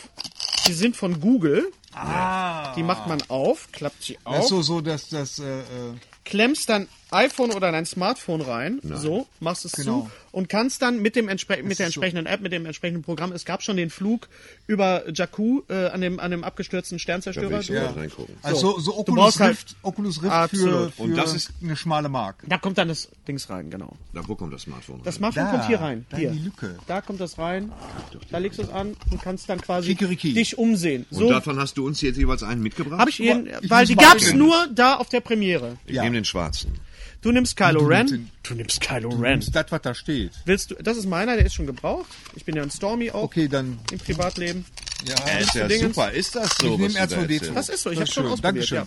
Die 0.66 0.72
sind 0.72 0.96
von 0.96 1.20
Google. 1.20 1.70
Die 2.76 2.82
macht 2.82 3.06
man 3.06 3.22
auf, 3.28 3.68
klappt 3.72 4.02
sie 4.02 4.18
Das 4.24 4.34
ist 4.34 4.40
auf, 4.44 4.48
so, 4.48 4.62
so, 4.62 4.80
dass 4.80 5.08
das, 5.10 5.38
äh, 5.38 5.60
äh, 5.60 5.64
klemmst 6.24 6.68
dein 6.70 6.88
iPhone 7.12 7.52
oder 7.52 7.70
dein 7.72 7.86
Smartphone 7.86 8.40
rein, 8.40 8.80
so, 8.82 9.26
machst 9.40 9.64
es 9.64 9.72
Genau. 9.72 10.02
zu 10.02 10.10
und 10.32 10.48
kannst 10.48 10.80
dann 10.82 11.00
mit 11.02 11.14
dem 11.14 11.28
entspre 11.28 11.62
mit 11.62 11.78
der 11.78 11.86
entsprechenden 11.86 12.26
App, 12.26 12.40
mit 12.40 12.52
dem 12.52 12.64
entsprechenden 12.66 13.02
Programm, 13.02 13.32
es 13.32 13.44
gab 13.44 13.62
schon 13.62 13.76
den 13.76 13.90
Flug 13.90 14.28
über 14.66 15.04
Jakku 15.12 15.62
äh, 15.68 15.86
an 15.88 16.00
dem 16.00 16.18
an 16.20 16.30
dem 16.30 16.42
abgestürzten 16.44 16.98
Sternzerstörer. 16.98 17.48
Da 17.50 17.54
will 17.56 17.60
ich 17.60 17.70
mal 17.70 17.86
reingucken. 17.86 18.34
also 18.42 18.78
so, 18.80 18.96
Oculus 18.98 19.38
halt- 19.40 19.50
Rift, 19.50 19.76
Oculus 19.82 20.16
Rift 20.22 20.32
für, 20.32 20.32
Absolut. 20.32 20.94
für 20.94 21.02
Und 21.02 21.16
das 21.16 21.34
ist- 21.34 21.50
eine 21.62 21.76
schmale 21.76 22.08
Mark. 22.08 22.36
Da 22.46 22.58
kommt 22.58 22.78
dann 22.78 22.88
das 22.88 23.08
Dings 23.28 23.48
rein, 23.50 23.70
genau. 23.70 23.94
Da, 24.14 24.26
wo 24.26 24.34
kommt 24.34 24.52
das 24.54 24.62
Smartphone 24.62 24.96
rein? 24.96 25.04
Das 25.04 25.16
Smartphone 25.16 25.44
Da, 25.44 25.50
kommt 25.50 25.66
hier 25.66 25.80
rein. 25.80 26.06
da 26.10 26.16
hier. 26.16 26.28
in 26.30 26.38
die 26.38 26.44
Lücke. 26.44 26.78
Da 26.86 27.00
kommt 27.02 27.20
das 27.20 27.38
rein. 27.38 27.70
Da 28.30 28.38
legst 28.38 28.58
du 28.58 28.62
es 28.62 28.70
an 28.70 28.96
und 29.10 29.20
kannst 29.22 29.48
dann 29.48 29.60
quasi 29.60 29.88
Kikeriki. 29.94 30.32
dich 30.34 30.56
umsehen. 30.56 31.04
Und 31.10 31.18
So 31.18 31.28
davon 31.28 31.58
hast 31.58 31.76
du 31.76 31.86
uns 31.86 32.00
jetzt 32.00 32.16
jeweils 32.16 32.42
einen 32.42 32.62
mitgebracht? 32.62 32.98
habe 33.00 33.10
ich 33.10 33.20
ich 33.20 33.28
weil 33.70 33.86
die 33.86 33.96
gab's 33.96 34.26
sehen. 34.26 34.38
nur 34.38 34.66
da 34.74 34.94
auf 34.96 35.08
der 35.08 35.20
Premiere. 35.20 35.76
Ich 35.86 35.94
Ja. 35.96 36.02
nehme 36.04 36.14
den 36.14 36.24
schwarzen. 36.24 36.72
Du 37.22 37.30
nimmst 37.30 37.56
Kylo 37.56 37.80
Du 37.80 37.86
Ren. 37.86 38.06
nimmst 38.06 38.30
Du 38.42 38.54
nimmst 38.54 38.80
Kylo 38.80 39.08
Ren. 39.10 39.38
Das 39.38 39.46
ist 39.46 39.54
das, 39.56 39.66
was 39.70 39.82
da 39.82 39.94
steht. 39.94 40.32
Willst 40.44 40.72
du? 40.72 40.74
Das 40.74 40.96
ist 40.96 41.06
meiner, 41.06 41.36
der 41.36 41.46
ist 41.46 41.54
schon 41.54 41.66
gebraucht. 41.66 42.06
Ich 42.34 42.44
bin 42.44 42.56
ja 42.56 42.62
ein 42.62 42.70
Stormy 42.70 43.10
auch 43.12 43.22
Okay, 43.22 43.46
dann, 43.48 43.78
im 43.92 43.98
Privatleben. 43.98 44.64
Ja. 45.06 45.38
ist 45.38 45.54
ja 45.54 45.68
Dingens. 45.68 45.94
super. 45.94 46.10
Ist 46.12 46.34
das 46.36 46.50
so? 46.60 46.66
Ich 46.72 46.78
nehme 46.78 46.94
was 46.94 46.94
du 46.94 46.98
da 46.98 47.04
R2D2. 47.04 47.20
erzählst? 47.32 47.50
Das 47.56 47.68
ist 47.68 47.82
so, 47.82 47.90
ich 47.90 47.98
Das 47.98 48.08
habe 48.08 48.14
schon 48.14 48.26
ausprobiert. 48.26 48.44
Dankeschön. 48.70 48.78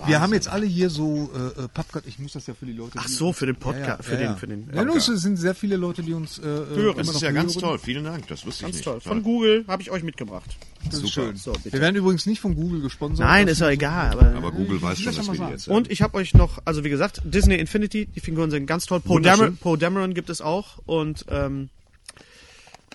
Ja. 0.00 0.08
Wir 0.08 0.20
haben 0.20 0.32
jetzt 0.32 0.48
alle 0.48 0.66
hier 0.66 0.90
so 0.90 1.30
äh, 1.34 1.62
äh, 1.62 1.68
Pappgott, 1.68 2.04
ich 2.06 2.18
muss 2.18 2.32
das 2.32 2.46
ja 2.48 2.54
für 2.54 2.66
die 2.66 2.72
Leute. 2.72 2.98
Ach 2.98 3.06
so, 3.06 3.32
für 3.32 3.46
den 3.46 3.54
Podcast, 3.56 3.86
Ja, 3.86 3.96
ja, 3.96 4.02
für 4.02 4.12
ja, 4.12 4.18
den, 4.18 4.26
ja. 4.26 4.36
für 4.36 4.46
den. 4.48 4.70
Ja, 4.74 4.82
es 4.96 5.06
sind 5.06 5.36
sehr 5.36 5.54
viele 5.54 5.76
Leute, 5.76 6.02
die 6.02 6.12
uns 6.12 6.38
äh, 6.38 6.42
hören. 6.42 6.96
Das 6.96 7.08
ist 7.08 7.20
ja 7.22 7.30
ganz 7.30 7.54
toll. 7.54 7.78
Vielen 7.78 8.04
Dank. 8.04 8.26
Das 8.26 8.44
wusste 8.44 8.62
ich 8.62 8.66
Ganz 8.66 8.74
nicht. 8.76 8.84
toll. 8.84 9.00
Von 9.00 9.22
Google 9.22 9.64
habe 9.68 9.82
ich 9.82 9.90
euch 9.90 10.02
mitgebracht. 10.02 10.56
Das 10.90 11.00
ist 11.00 11.10
schön. 11.12 11.36
So, 11.36 11.52
bitte. 11.52 11.72
Wir 11.72 11.80
werden 11.80 11.94
übrigens 11.94 12.26
nicht 12.26 12.40
von 12.40 12.54
Google 12.56 12.80
gesponsert. 12.80 13.26
Nein, 13.26 13.46
Das 13.46 13.52
ist 13.54 13.60
doch 13.62 13.68
egal. 13.68 14.10
Aber 14.12 14.34
Aber 14.36 14.50
Google 14.50 14.82
weiß 14.82 14.98
schon, 14.98 15.14
das 15.14 15.26
dass 15.26 15.38
wir 15.38 15.46
die 15.46 15.52
jetzt 15.52 15.68
und 15.68 15.90
ich 15.90 16.02
habe 16.02 16.16
euch 16.16 16.34
noch, 16.34 16.58
also 16.64 16.82
wie 16.82 16.90
gesagt, 16.90 17.20
Disney 17.24 17.54
Infinity, 17.54 18.06
die 18.06 18.20
Figuren 18.20 18.50
sind 18.50 18.66
ganz 18.66 18.86
toll. 18.86 18.98
Poe. 19.00 19.20
Dameron, 19.20 19.56
Poe 19.56 19.78
Dameron 19.78 20.14
gibt 20.14 20.30
es 20.30 20.40
auch 20.40 20.78
und 20.86 21.24
ähm, 21.28 21.68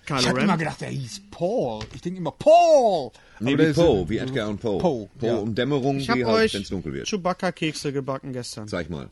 Kylo 0.07 0.19
ich 0.21 0.27
habe 0.27 0.37
Ren. 0.37 0.45
immer 0.45 0.57
gedacht, 0.57 0.79
der 0.81 0.89
hieß 0.89 1.21
Paul. 1.31 1.83
Ich 1.93 2.01
denke 2.01 2.19
immer 2.19 2.31
Paul. 2.31 3.11
Nee, 3.41 3.57
wie 3.57 3.73
Poe, 3.73 4.07
wie 4.09 4.17
Edgar 4.17 4.47
und 4.47 4.59
Poe. 4.59 4.79
Poe, 4.79 5.09
Poe 5.19 5.27
ja. 5.27 5.35
und 5.35 5.55
Dämmerung, 5.57 5.99
ich 5.99 6.07
wie 6.07 6.23
halt, 6.25 6.45
euch 6.45 6.53
wenn 6.53 6.61
es 6.61 6.69
dunkel 6.69 6.93
wird. 6.93 7.07
Chewbacca-Kekse 7.07 7.91
gebacken 7.91 8.31
gestern. 8.31 8.67
Zeig 8.69 8.89
mal. 8.89 9.09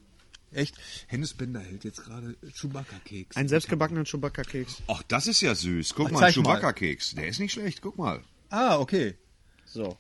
Echt? 0.54 0.76
Hennes 1.08 1.34
Bender 1.34 1.60
hält 1.60 1.84
jetzt 1.84 2.06
gerade 2.06 2.38
Chewbacca-Keks. 2.54 3.36
Einen 3.36 3.50
selbstgebackenen 3.50 4.06
Chewbacca-Keks. 4.06 4.84
Ach, 4.88 5.04
das 5.10 5.28
ist 5.28 5.42
ja 5.42 5.54
süß. 5.54 5.96
Guck 5.96 6.08
Ach, 6.08 6.12
mal. 6.14 6.32
Chewbacca-Keks. 6.32 7.16
Der 7.16 7.28
ist 7.28 7.40
nicht 7.40 7.52
schlecht. 7.52 7.82
Guck 7.82 7.98
mal. 7.98 8.22
Ah, 8.50 8.80
okay. 8.80 9.16
So. 9.66 9.98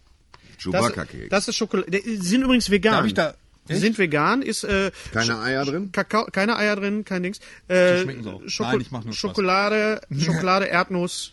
Das, 0.62 0.64
Chewbacca-Keks. 0.64 1.30
das 1.30 1.50
ist 1.50 1.56
Schokolade. 1.58 1.91
Die 1.91 2.16
sind 2.18 2.43
übrigens 2.43 2.70
vegan. 2.70 2.93
Darf 2.93 3.06
ich 3.06 3.14
da- 3.14 3.36
Die 3.68 3.74
Echt? 3.74 3.82
sind 3.82 3.97
vegan, 3.97 4.41
ist 4.43 4.63
äh, 4.63 4.91
Keine 5.11 5.39
Eier 5.39 5.66
drin? 5.66 5.91
Kakao, 5.91 6.26
keine 6.26 6.55
Eier 6.57 6.76
drin, 6.76 7.03
kein 7.03 7.24
Dings. 7.24 7.39
Äh, 7.68 8.01
schmecken 8.01 8.24
sie 8.24 8.30
auch. 8.30 8.41
Schoko 8.47 8.70
Nein, 8.72 8.82
ich 8.82 8.91
mach 8.91 9.03
nur 9.03 9.13
Spaß. 9.13 9.20
Schokolade, 9.20 10.01
Schokolade, 10.20 10.66
Erdnuss. 10.66 11.32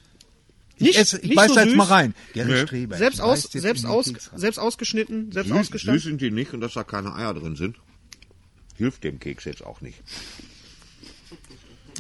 Ich, 0.79 0.99
esse, 0.99 1.19
ich 1.19 1.25
nicht 1.29 1.37
beiß 1.37 1.49
so 1.49 1.55
da 1.55 1.61
jetzt 1.61 1.69
süß. 1.71 1.77
mal 1.77 1.85
rein. 1.85 2.15
Gary 2.33 2.51
Nee. 2.53 2.67
Streber. 2.67 2.97
Selbst 2.97 3.17
ich 3.19 3.23
aus, 3.23 3.43
selbst 3.43 3.85
aus, 3.87 4.13
selbst 4.35 4.59
ausgeschnitten, 4.59 5.31
selbst 5.31 5.49
Süß, 5.49 5.57
süß 5.57 5.61
ausgestanzt. 5.67 6.05
sind 6.05 6.21
die 6.21 6.31
nicht 6.31 6.55
und 6.55 6.61
dass 6.63 6.73
da 6.73 6.83
keine 6.85 7.15
Eier 7.15 7.35
drin 7.35 7.55
sind, 7.55 7.77
hilft 8.77 9.05
dem 9.05 9.21
Keks 9.21 9.45
jetzt 9.45 9.65
auch 9.65 9.81
nicht. 9.83 9.99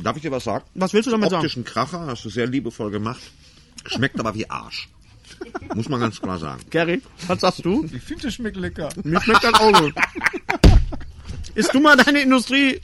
Darf 0.02 0.16
ich 0.16 0.22
dir 0.22 0.32
was 0.32 0.44
sagen? 0.44 0.64
Was 0.74 0.94
willst 0.94 1.06
du 1.06 1.10
damit 1.10 1.28
sagen? 1.30 1.40
Optischen 1.42 1.64
Kracher 1.64 2.06
hast 2.06 2.24
du 2.24 2.30
sehr 2.30 2.46
liebevoll 2.46 2.90
gemacht. 2.90 3.20
Schmeckt 3.86 4.18
aber 4.18 4.34
wie 4.34 4.48
Arsch. 4.48 4.88
Muss 5.74 5.88
man 5.88 6.00
ganz 6.00 6.20
klar 6.20 6.38
sagen. 6.38 6.62
Gary, 6.70 7.00
was 7.26 7.40
sagst 7.40 7.64
du? 7.64 7.84
Ich 7.92 8.02
finde, 8.02 8.24
das 8.24 8.34
schmeckt 8.34 8.56
lecker. 8.56 8.88
Mir 9.04 9.20
schmeckt 9.22 9.44
das 9.44 9.54
auch 9.54 9.72
gut. 9.80 9.94
Ist 11.54 11.74
du 11.74 11.80
mal 11.80 11.96
deine 11.96 12.22
Industrie. 12.22 12.80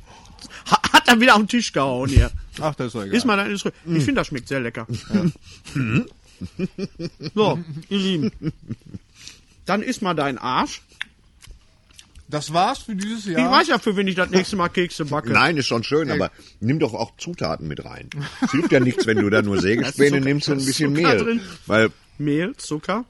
Ha- 0.71 0.93
Hat 0.93 1.09
er 1.09 1.21
wieder 1.21 1.35
am 1.35 1.49
Tisch 1.49 1.73
gehauen 1.73 2.09
hier. 2.11 2.31
Ach, 2.61 2.75
das 2.75 2.89
ist 2.89 2.95
doch 2.95 3.03
egal. 3.03 3.15
Ist 3.17 3.25
mal 3.25 3.37
deine 3.37 3.49
Industrie. 3.49 3.71
Ich 3.87 4.05
finde, 4.05 4.21
das 4.21 4.27
schmeckt 4.27 4.49
sehr 4.49 4.61
lecker. 4.61 4.87
So, 7.35 7.59
ihr 7.89 7.99
Lieben. 7.99 8.31
Dann 9.65 9.83
isst 9.83 10.03
mal 10.03 10.15
dein 10.15 10.39
Arsch. 10.39 10.83
Das 12.31 12.53
war's 12.53 12.81
für 12.81 12.95
dieses 12.95 13.25
Jahr. 13.25 13.41
Ich 13.41 13.51
weiß 13.51 13.69
ja, 13.69 13.79
für 13.79 13.97
wen 13.97 14.07
ich 14.07 14.15
das 14.15 14.29
nächste 14.29 14.57
Mal 14.57 14.69
Kekse 14.69 15.07
backe. 15.07 15.31
Nein, 15.33 15.57
ist 15.57 15.67
schon 15.67 15.83
schön, 15.83 16.11
aber 16.11 16.31
nimm 16.61 16.79
doch 16.79 16.93
auch 16.93 17.13
Zutaten 17.17 17.67
mit 17.69 17.85
rein. 17.87 18.11
Es 18.43 18.51
hilft 18.51 18.71
ja 18.71 18.81
nichts, 18.81 19.07
wenn 19.07 19.17
du 19.17 19.31
da 19.31 19.41
nur 19.41 19.59
Sägespäne 19.63 20.21
nimmst 20.21 20.49
und 20.51 20.59
ein 20.59 20.67
bisschen 20.67 20.93
Mehl. 20.93 21.17
drin. 21.17 21.41
Weil 21.67 21.91
Mehl, 22.19 22.55
Zucker, 22.57 23.05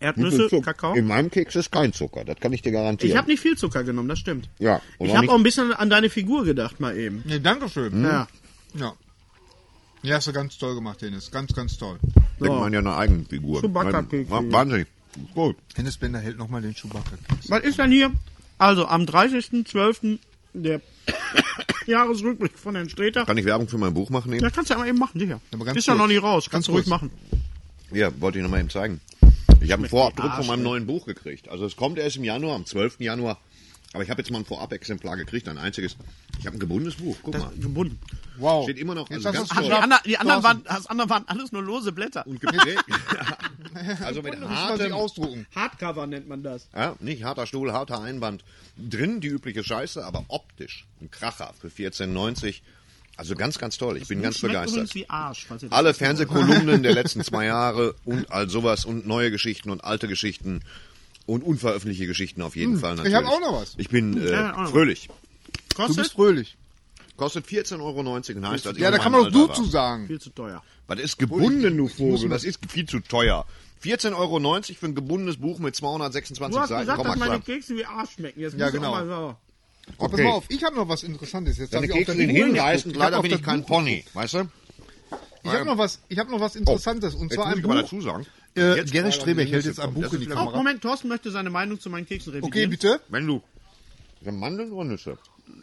Erdnüsse, 0.00 0.60
Kakao. 0.60 0.94
in 0.94 1.06
meinem 1.06 1.30
Keks 1.30 1.56
ist 1.56 1.72
kein 1.72 1.92
Zucker, 1.94 2.24
das 2.24 2.38
kann 2.38 2.52
ich 2.52 2.60
dir 2.62 2.70
garantieren. 2.72 3.10
Ich 3.10 3.16
habe 3.16 3.28
nicht 3.30 3.40
viel 3.40 3.56
Zucker 3.56 3.82
genommen, 3.82 4.08
das 4.08 4.18
stimmt. 4.18 4.48
Ja, 4.58 4.82
Ich 4.98 5.14
habe 5.16 5.30
auch 5.30 5.36
ein 5.36 5.42
bisschen 5.42 5.72
an 5.72 5.88
deine 5.88 6.10
Figur 6.10 6.44
gedacht, 6.44 6.80
mal 6.80 6.96
eben. 6.96 7.22
Nee, 7.24 7.40
Dankeschön. 7.40 8.02
Ja. 8.04 8.28
Ja. 8.74 8.92
Ja, 10.02 10.16
hast 10.16 10.26
du 10.26 10.32
ganz 10.32 10.58
toll 10.58 10.74
gemacht, 10.74 11.00
Dennis. 11.00 11.30
Ganz, 11.30 11.52
ganz 11.54 11.78
toll. 11.78 11.98
denkt 12.38 12.58
man 12.60 12.72
ja 12.72 12.78
eine 12.80 12.94
eigene 12.94 13.24
Figur. 13.24 13.60
Chewbacca-Keks. 13.62 14.30
Wa- 14.30 14.42
Wahnsinnig. 14.50 14.86
Gut. 15.34 15.56
Dennis 15.76 15.96
Bender 15.96 16.20
hält 16.20 16.36
nochmal 16.36 16.60
den 16.60 16.74
Chewbacca-Keks. 16.74 17.48
Was 17.50 17.64
ist 17.64 17.78
denn 17.78 17.90
hier? 17.90 18.12
Also 18.58 18.86
am 18.86 19.02
30.12. 19.02 20.18
der 20.52 20.80
Jahresrückblick 21.86 22.58
von 22.58 22.74
Herrn 22.74 22.88
Streter. 22.90 23.24
Kann 23.24 23.38
ich 23.38 23.44
Werbung 23.46 23.66
für 23.68 23.78
mein 23.78 23.94
Buch 23.94 24.10
machen? 24.10 24.30
Ja, 24.32 24.38
Eben? 24.38 24.52
kannst 24.52 24.70
du 24.70 24.74
ja 24.74 24.78
mal 24.80 24.88
eben 24.88 24.98
machen, 24.98 25.18
sicher. 25.18 25.40
Ist 25.74 25.86
ja 25.86 25.94
noch 25.94 26.06
nicht 26.06 26.22
raus, 26.22 26.44
kannst 26.50 26.52
Ganz 26.52 26.66
du 26.66 26.72
ruhig 26.72 26.84
kurz. 26.84 26.90
machen. 26.90 27.10
Ja, 27.92 28.20
wollte 28.20 28.38
ich 28.38 28.42
noch 28.42 28.50
mal 28.50 28.60
eben 28.60 28.70
zeigen. 28.70 29.00
Ich 29.60 29.72
habe 29.72 29.82
einen 29.82 29.88
Vorabdruck 29.88 30.32
von 30.34 30.46
meinem 30.46 30.62
neuen 30.62 30.86
Buch 30.86 31.06
gekriegt. 31.06 31.48
Also 31.48 31.66
es 31.66 31.76
kommt 31.76 31.98
erst 31.98 32.16
im 32.16 32.24
Januar, 32.24 32.56
am 32.56 32.66
12. 32.66 33.00
Januar. 33.00 33.38
Aber 33.92 34.02
ich 34.02 34.10
habe 34.10 34.20
jetzt 34.20 34.30
mal 34.30 34.38
ein 34.38 34.44
Vorab-Exemplar 34.44 35.16
gekriegt, 35.16 35.48
ein 35.48 35.56
einziges. 35.56 35.96
Ich 36.38 36.46
habe 36.46 36.56
ein 36.56 36.60
gebundenes 36.60 36.96
Buch. 36.96 37.16
Guck 37.22 37.38
mal. 37.38 37.50
Gebunden. 37.58 37.98
Wow. 38.36 38.64
Steht 38.64 38.78
immer 38.78 38.94
noch, 38.94 39.08
Jetzt 39.08 39.24
also 39.24 39.38
ganz 39.38 39.48
toll. 39.48 39.64
Die, 39.64 39.72
anderen, 39.72 40.02
die 40.04 40.18
anderen, 40.18 40.42
waren, 40.42 40.62
das 40.64 40.86
andere 40.86 41.08
waren 41.08 41.24
alles 41.28 41.52
nur 41.52 41.62
lose 41.62 41.92
Blätter. 41.92 42.26
Und 42.26 42.40
geprägt. 42.40 42.84
also 44.04 44.22
mit 44.22 44.38
hartem, 44.40 44.92
ausdrucken. 44.92 45.46
Hardcover 45.54 46.06
nennt 46.06 46.28
man 46.28 46.42
das. 46.42 46.68
ja, 46.74 46.94
nicht 47.00 47.24
harter 47.24 47.46
Stuhl, 47.46 47.72
harter 47.72 48.00
Einband. 48.02 48.44
Drin 48.76 49.20
die 49.20 49.28
übliche 49.28 49.64
Scheiße, 49.64 50.04
aber 50.04 50.24
optisch 50.28 50.86
ein 51.00 51.10
Kracher 51.10 51.54
für 51.58 51.68
14,90. 51.68 52.60
Also 53.16 53.34
ganz, 53.34 53.58
ganz 53.58 53.78
toll. 53.78 53.96
Ich 53.96 54.08
bin 54.08 54.20
ganz 54.20 54.40
begeistert. 54.40 54.94
wie 54.94 55.08
Arsch. 55.08 55.46
Falls 55.48 55.62
ihr 55.62 55.68
das 55.70 55.78
Alle. 55.78 55.94
Fernsehkolumnen 55.94 56.82
der 56.82 56.92
letzten 57.00 57.22
zwei 57.24 57.46
Jahre 57.46 57.94
und 58.04 58.30
all 58.30 58.48
sowas 58.50 58.84
und 58.84 59.06
neue 59.06 59.30
Geschichten 59.30 59.70
und 59.70 59.84
alte 59.84 60.06
Geschichten 60.06 60.60
und 61.24 61.42
unveröffentlichte 61.42 62.06
Geschichten 62.06 62.42
auf 62.42 62.56
jeden 62.56 62.78
Fall 62.78 62.96
natürlich. 62.96 63.16
Hm, 63.16 63.24
ich 63.24 63.30
hab 63.30 63.34
auch 63.36 63.40
noch 63.40 63.60
was. 63.60 63.74
Ich 63.78 63.88
bin 63.88 64.20
äh, 64.20 64.30
Ja, 64.32 64.56
auch 64.64 64.68
fröhlich. 64.70 65.08
Du 65.08 65.12
bist 65.14 65.74
Kostet 65.76 66.06
fröhlich. 66.12 66.56
Kostet 67.16 67.46
14,90 67.46 67.80
Euro 67.80 68.00
und 68.00 68.46
heißt, 68.46 68.66
Ja, 68.76 68.90
da 68.90 68.98
kann 68.98 69.12
man 69.12 69.24
doch 69.24 69.30
du 69.32 69.46
zu 69.54 69.64
sagen. 69.64 70.06
viel 70.06 70.20
zu 70.20 70.30
teuer. 70.30 70.62
Was 70.86 71.00
ist 71.00 71.18
gebunden, 71.18 71.76
du 71.76 71.88
Vogel? 71.88 72.28
Das 72.28 72.44
ist 72.44 72.60
viel 72.70 72.86
zu 72.86 73.00
teuer. 73.00 73.46
14,90 73.82 74.14
Euro 74.16 74.38
für 74.78 74.86
ein 74.86 74.94
gebundenes 74.94 75.38
Buch 75.38 75.58
mit 75.58 75.74
226 75.74 76.54
Du 76.54 76.60
hast 76.60 76.68
Seiten. 76.68 76.80
gesagt, 76.82 76.98
Komm 76.98 77.06
dass 77.08 77.16
mal 77.18 77.28
meine. 77.28 77.40
Kekse 77.40 77.76
wie 77.76 77.84
Arsch 77.84 78.10
schmecken. 78.12 78.40
Jetzt 78.40 78.56
Ja, 78.58 78.70
genau. 78.70 79.36
Mal 79.88 79.94
so. 79.98 80.04
Aber 80.04 80.08
Pass 80.08 80.12
Okay. 80.14 80.24
mal 80.24 80.30
auf, 80.34 80.44
ich 80.48 80.64
habe 80.64 80.76
noch 80.76 80.88
was 80.88 81.02
Interessantes. 81.02 81.58
Jetzt 81.58 81.74
Deine 81.74 81.88
hab 81.88 81.96
ich 82.00 82.06
Kekse. 82.06 82.22
Ich 82.22 82.58
hab 82.60 82.94
leider 82.96 83.22
bin 83.22 83.32
ich 83.32 83.42
kein 83.42 83.60
Buch 83.60 83.68
Pony, 83.68 84.04
weißt 84.14 84.34
du? 84.34 84.48
Ich 85.42 85.52
habe 85.52 85.64
noch 85.64 85.78
was, 85.78 86.00
ich 86.08 86.18
habe 86.18 86.30
noch 86.30 86.40
was 86.40 86.56
Interessantes 86.56 87.14
und 87.14 87.24
Jetzt 87.30 87.34
zwar 87.34 87.46
ein 87.46 87.62
Buch. 87.62 87.72
dazu 87.74 88.00
sagen. 88.00 88.26
Äh, 88.56 88.84
gerade 88.84 89.12
Strebeck 89.12 89.50
hält 89.50 89.64
jetzt 89.64 89.78
ein. 89.78 89.92
Buch 89.94 90.04
in 90.12 90.20
die 90.20 90.26
wieder- 90.26 90.34
Oh, 90.34 90.38
Kamera. 90.38 90.56
Moment, 90.56 90.82
Thorsten 90.82 91.08
möchte 91.08 91.30
seine 91.30 91.50
Meinung 91.50 91.78
zu 91.78 91.88
meinen 91.90 92.06
Keksen 92.06 92.32
revidieren. 92.32 92.52
Okay, 92.52 92.66
bitte. 92.66 93.00
Wenn 93.08 93.26
du 93.26 93.42
Mandeln 94.22 94.72
oder 94.72 94.88
Nüsse? 94.88 95.18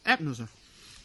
Erdnüsse. 0.05 0.47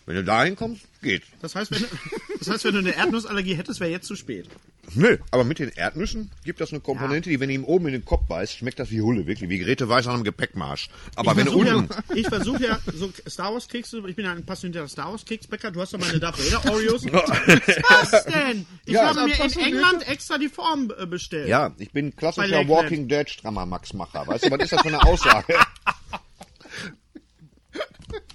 Wenn 0.07 0.17
du 0.17 0.25
dahin 0.25 0.55
kommst, 0.55 0.83
geht. 1.03 1.23
Das 1.43 1.55
heißt, 1.57 1.71
wenn, 1.73 1.85
das 2.39 2.49
heißt, 2.49 2.65
wenn 2.65 2.73
du 2.75 2.79
eine 2.79 2.95
Erdnussallergie 2.95 3.55
hättest, 3.55 3.81
wäre 3.81 3.91
jetzt 3.91 4.07
zu 4.07 4.15
spät. 4.17 4.47
Nö, 4.95 5.19
aber 5.31 5.45
mit 5.45 5.59
den 5.59 5.71
Erdnüssen 5.71 6.31
gibt 6.45 6.61
das 6.61 6.71
eine 6.73 6.81
Komponente, 6.81 7.29
die, 7.31 7.41
wenn 7.41 7.49
du 7.49 7.55
ihm 7.55 7.65
oben 7.65 7.87
in 7.87 7.93
den 7.93 8.05
Kopf 8.05 8.27
beißt, 8.27 8.57
schmeckt 8.57 8.79
das 8.79 8.91
wie 8.91 9.01
Hulle, 9.03 9.27
wirklich, 9.27 9.49
wie 9.51 9.59
Grete 9.59 9.89
Weiß 9.89 10.07
an 10.07 10.15
einem 10.15 10.25
Gepäckmarsch. 10.25 10.89
Aber 11.17 11.37
wenn 11.37 11.47
du 11.47 11.53
versuche 11.53 11.77
unten... 11.77 11.93
ja, 11.93 12.15
ich 12.17 12.29
versuche 12.29 12.65
ja 12.67 12.79
so 12.95 13.13
Star 13.29 13.53
Wars 13.53 13.69
Kekse, 13.69 14.03
ich 14.07 14.17
bin 14.17 14.25
ja 14.25 14.33
ein 14.33 14.45
passionierter 14.45 14.89
Star 14.89 15.11
Wars 15.11 15.25
Keksbäcker, 15.25 15.71
du 15.71 15.81
hast 15.81 15.95
doch 15.95 15.99
meine 16.01 16.19
Darth 16.19 16.39
Vader 16.39 16.73
Oreos. 16.73 17.05
Was 17.13 18.25
denn? 18.25 18.67
Ich 18.85 18.95
Ja, 18.95 19.15
habe 19.15 19.25
mir 19.25 19.35
in. 19.35 19.59
England 19.59 20.09
extra 20.09 20.39
die 20.39 20.49
Form 20.49 20.93
äh, 20.99 21.07
bestellt. 21.07 21.49
Ja, 21.49 21.73
ich 21.79 21.93
bin 21.93 22.15
klassischer. 22.15 22.67
Walking 22.69 23.09
Dead 23.09 23.29
strammer 23.29 23.67
Max-Macher. 23.67 24.27
Weißt 24.27 24.47
du, 24.47 24.51
was 24.51 24.61
ist 24.61 24.73
das 24.73 24.83
für 24.83 24.89
eine 24.89 25.03
Aussage? 25.03 25.55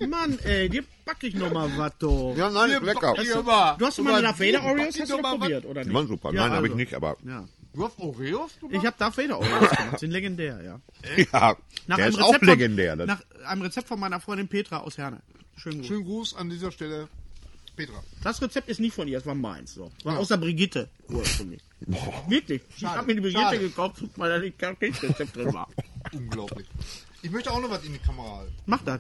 Mann, 0.08 0.38
ey, 0.44 0.70
dir 0.70 0.84
back 1.06 1.18
ich 1.24 1.34
noch 1.36 1.52
mal 1.52 1.70
was, 1.78 1.92
doch. 2.00 2.36
ja, 2.38 2.50
nein, 2.50 2.72
ist 2.72 2.84
lecker. 2.84 3.14
Du 3.16 3.86
hast 3.86 3.98
doch 4.00 4.04
meine 4.04 4.22
Darth 4.22 4.40
Vader 4.40 4.64
Oreos, 4.64 5.00
hast 5.00 5.12
du 5.12 5.18
probiert, 5.18 5.66
oder 5.66 5.82
Die 5.82 5.88
nicht? 5.90 5.96
waren 5.96 6.08
super. 6.08 6.34
Ja, 6.34 6.42
Nein, 6.48 6.52
habe 6.52 6.68
ich 6.68 6.72
also. 6.74 6.78
nicht, 6.78 6.94
aber... 6.94 7.18
Ja. 7.26 7.48
Du 7.74 7.86
hast 7.86 7.98
Oreos 8.00 8.52
gemacht? 8.60 8.76
Ich 8.76 8.86
habe 8.86 8.96
Darth 9.00 9.18
Vader 9.18 9.40
Oreos 9.40 9.70
gemacht, 9.78 10.00
sind 10.00 10.12
legendär, 10.12 10.62
ja. 10.64 10.80
Ja, 11.32 11.58
Nach 11.88 11.96
der 11.98 12.06
einem 12.06 12.16
ist 12.16 12.22
auch 12.22 12.28
Rezept 12.30 12.46
legendär. 12.46 12.98
Von, 12.98 13.08
nach 13.08 13.22
einem 13.46 13.62
Rezept 13.64 13.88
von 13.88 14.00
meiner 14.00 14.20
Freundin 14.20 14.48
Petra 14.48 14.78
aus 14.80 14.98
Herne. 14.98 15.22
Schön 15.58 15.78
gut. 15.78 15.86
Schönen 15.86 16.06
Gruß 16.06 16.36
an 16.36 16.50
dieser 16.50 16.72
Stelle, 16.72 17.08
Petra. 17.76 18.04
Das 18.24 18.42
Rezept 18.42 18.70
ist 18.70 18.80
nicht 18.80 18.94
von 18.94 19.08
ihr, 19.08 19.18
es 19.18 19.26
war 19.26 19.34
meins. 19.36 19.74
So. 19.74 19.90
War 20.04 20.20
aus 20.20 20.28
der 20.28 20.38
Brigitte 20.38 20.90
ursprünglich. 21.10 21.62
Wirklich. 22.28 22.62
Ich 22.78 22.86
habe 22.86 23.08
mir 23.08 23.16
die 23.16 23.22
Brigitte 23.22 23.42
Schade. 23.42 23.60
gekauft, 23.60 24.04
weil 24.18 24.30
da 24.30 24.38
nicht 24.40 24.60
kein 24.60 24.76
Rezept 24.80 25.36
drin 25.36 25.54
war. 25.54 25.68
Unglaublich. 26.14 26.68
Ich 27.24 27.32
möchte 27.32 27.52
auch 27.52 27.60
noch 27.62 27.70
was 27.72 27.84
in 27.84 27.94
die 27.94 28.00
Kamera 28.00 28.38
halten. 28.38 28.54
Mach 28.68 28.82
das. 28.84 29.00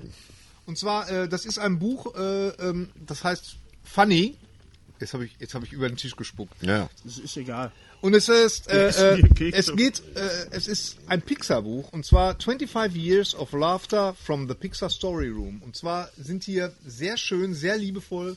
Und 0.65 0.77
zwar, 0.77 1.09
äh, 1.09 1.27
das 1.27 1.45
ist 1.45 1.59
ein 1.59 1.79
Buch, 1.79 2.15
äh, 2.15 2.47
ähm, 2.49 2.89
das 3.05 3.23
heißt 3.23 3.57
Funny. 3.83 4.35
Jetzt 4.99 5.13
habe 5.13 5.25
ich, 5.25 5.35
jetzt 5.39 5.53
habe 5.53 5.65
ich 5.65 5.73
über 5.73 5.87
den 5.87 5.97
Tisch 5.97 6.15
gespuckt. 6.15 6.53
ja. 6.61 6.89
Das 7.03 7.17
ist 7.17 7.35
egal. 7.35 7.71
Und 8.03 8.13
es 8.15 8.27
ist, 8.27 8.69
äh, 8.69 8.89
äh, 8.89 9.51
es 9.53 9.73
geht, 9.75 10.03
äh, 10.15 10.47
es 10.51 10.67
ist 10.67 10.97
ein 11.07 11.21
Pixar-Buch 11.21 11.93
und 11.93 12.05
zwar 12.05 12.35
25 12.37 13.01
Years 13.01 13.33
of 13.33 13.53
Laughter 13.53 14.13
from 14.13 14.47
the 14.49 14.53
Pixar 14.53 14.89
Story 14.89 15.29
Room. 15.29 15.61
Und 15.63 15.77
zwar 15.77 16.09
sind 16.17 16.43
hier 16.43 16.73
sehr 16.85 17.15
schön, 17.15 17.53
sehr 17.53 17.77
liebevoll. 17.77 18.35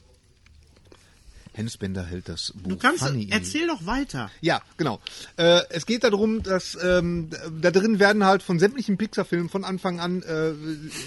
Hennes 1.56 1.78
Bender 1.78 2.04
hält 2.04 2.28
das 2.28 2.52
Buch 2.54 2.68
Du 2.68 2.76
kannst, 2.76 3.02
Funny 3.02 3.28
erzähl 3.30 3.66
doch 3.66 3.86
weiter. 3.86 4.30
Ja, 4.42 4.60
genau. 4.76 5.00
Äh, 5.38 5.62
es 5.70 5.86
geht 5.86 6.04
darum, 6.04 6.42
dass 6.42 6.76
ähm, 6.82 7.30
da 7.62 7.70
drin 7.70 7.98
werden 7.98 8.24
halt 8.26 8.42
von 8.42 8.58
sämtlichen 8.58 8.98
Pixar-Filmen 8.98 9.48
von 9.48 9.64
Anfang 9.64 9.98
an 9.98 10.22
äh, 10.22 10.52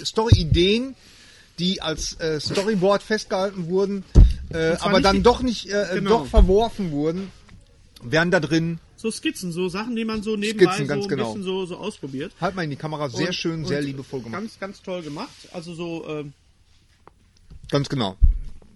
Story-Ideen, 0.04 0.96
die 1.60 1.80
als 1.82 2.18
äh, 2.18 2.40
Storyboard 2.40 3.00
festgehalten 3.00 3.68
wurden, 3.68 4.02
äh, 4.52 4.72
aber 4.80 5.00
dann 5.00 5.22
doch 5.22 5.42
nicht, 5.42 5.70
äh, 5.70 5.86
Genau. 5.94 6.10
doch 6.10 6.26
verworfen 6.26 6.90
wurden, 6.90 7.30
werden 8.02 8.32
da 8.32 8.40
drin. 8.40 8.80
So 8.96 9.10
Skizzen, 9.12 9.52
so 9.52 9.68
Sachen, 9.68 9.94
die 9.94 10.04
man 10.04 10.24
so 10.24 10.34
nebenbei 10.36 10.74
Skizzen, 10.74 10.88
so 10.88 11.02
ein 11.04 11.08
genau. 11.08 11.26
bisschen 11.28 11.42
so, 11.44 11.64
so 11.66 11.76
ausprobiert. 11.76 12.32
Halt 12.40 12.56
mal 12.56 12.64
in 12.64 12.70
die 12.70 12.76
Kamera, 12.76 13.08
sehr 13.08 13.28
Und- 13.28 13.34
schön, 13.34 13.64
sehr 13.66 13.82
liebevoll 13.82 14.20
gemacht. 14.22 14.40
Ganz, 14.40 14.58
ganz 14.58 14.82
toll 14.82 15.02
gemacht. 15.02 15.30
Also 15.52 15.74
so, 15.74 16.08
ähm, 16.08 16.32
Ganz 17.70 17.88
genau. 17.88 18.16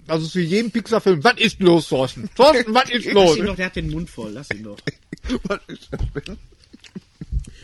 Also 0.07 0.29
für 0.29 0.41
jeden 0.43 0.71
Pixar-Film. 0.71 1.25
Was 1.25 1.39
ist 1.39 1.61
los, 1.61 1.89
Thorsten? 1.89 2.29
Thorsten, 2.37 2.75
was 2.75 2.91
ist 2.91 3.07
los? 3.13 3.31
lass 3.31 3.37
ihn 3.39 3.47
doch, 3.47 3.57
der 3.57 3.67
hat 3.67 3.77
den 3.77 3.91
Mund 3.91 4.11
voll, 4.11 4.33
lass 4.33 4.51
ihn 4.51 4.63
doch. 4.65 4.79
Was 5.45 5.61
ist 5.69 5.89
das 5.91 6.25
denn? 6.25 6.37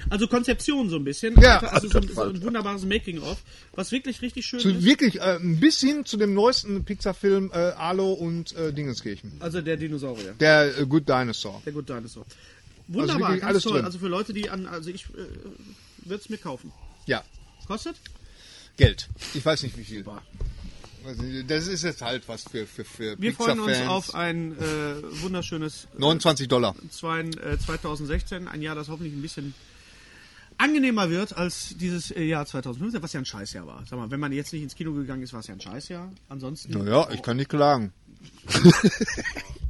Also 0.09 0.27
Konzeption 0.27 0.89
so 0.89 0.97
ein 0.97 1.05
bisschen. 1.05 1.39
Ja. 1.41 1.59
Also 1.59 1.89
so, 1.89 2.01
so 2.01 2.23
ein 2.23 2.43
wunderbares 2.43 2.85
Making-of, 2.87 3.37
was 3.75 3.93
wirklich 3.93 4.23
richtig 4.23 4.47
schön 4.47 4.59
Zu, 4.59 4.71
ist. 4.71 4.83
wirklich 4.85 5.17
äh, 5.21 5.37
ein 5.37 5.61
bisschen 5.61 6.07
zu 6.07 6.17
dem 6.17 6.33
neuesten 6.33 6.85
Pixar-Film 6.85 7.51
äh, 7.53 7.57
Alo 7.57 8.13
und 8.15 8.57
äh, 8.57 8.73
Dingenskirchen. 8.73 9.33
Also 9.41 9.61
der 9.61 9.77
Dinosaurier, 9.77 10.33
Der 10.41 10.79
äh, 10.79 10.87
Good 10.87 11.07
Dinosaur. 11.09 11.61
der 11.67 11.73
Good 11.75 11.89
Dinosaur. 11.91 12.25
Wunderbar, 12.89 13.19
wirklich 13.21 13.41
ganz 13.43 13.51
alles 13.51 13.63
toll. 13.63 13.73
drin. 13.75 13.85
Also 13.85 13.99
für 13.99 14.09
Leute, 14.09 14.33
die 14.33 14.49
an, 14.49 14.67
also 14.67 14.89
ich 14.91 15.05
äh, 15.05 16.09
würde 16.09 16.23
es 16.23 16.29
mir 16.31 16.39
kaufen. 16.39 16.73
Ja, 17.07 17.23
Kostet? 17.67 17.97
Geld. 18.79 19.09
Ich 19.35 19.45
weiß 19.45 19.63
nicht 19.63 19.77
wie 19.77 19.85
viel. 19.85 19.99
Super. 19.99 20.23
Also, 21.07 21.23
das 21.47 21.67
ist 21.67 21.85
jetzt 21.85 22.03
halt 22.03 22.29
was 22.29 22.45
für, 22.45 22.67
für, 22.67 22.85
für 22.85 23.21
Wir 23.21 23.33
freuen 23.33 23.61
uns 23.61 23.81
auf 23.87 24.15
ein 24.15 24.53
äh, 24.59 25.23
wunderschönes 25.23 25.89
29 25.97 26.49
Dollar. 26.49 26.75
zwei, 26.91 27.21
äh, 27.21 27.59
2016, 27.59 28.49
ein 28.49 28.63
Jahr, 28.63 28.75
das 28.75 28.89
hoffentlich 28.89 29.15
ein 29.15 29.23
bisschen 29.23 29.55
angenehmer 30.59 31.09
wird 31.09 31.37
als 31.37 31.75
dieses 31.79 32.11
äh, 32.11 32.23
Jahr 32.23 32.45
2015, 32.47 33.03
was 33.03 33.13
ja 33.13 33.21
ein 33.21 33.25
Scheißjahr 33.25 33.67
war. 33.67 33.83
Sag 33.89 33.99
mal, 33.99 34.11
wenn 34.11 34.21
man 34.21 34.33
jetzt 34.33 34.53
nicht 34.53 34.63
ins 34.63 34.75
Kino 34.75 34.93
gegangen 34.93 35.23
ist, 35.23 35.33
war 35.33 35.41
es 35.41 35.47
ja 35.47 35.55
ein 35.55 35.61
Scheißjahr. 35.61 36.13
Ansonsten. 36.29 36.73
Naja, 36.73 37.09
ich 37.13 37.23
kann 37.23 37.37
nicht 37.37 37.49
klagen. 37.49 37.93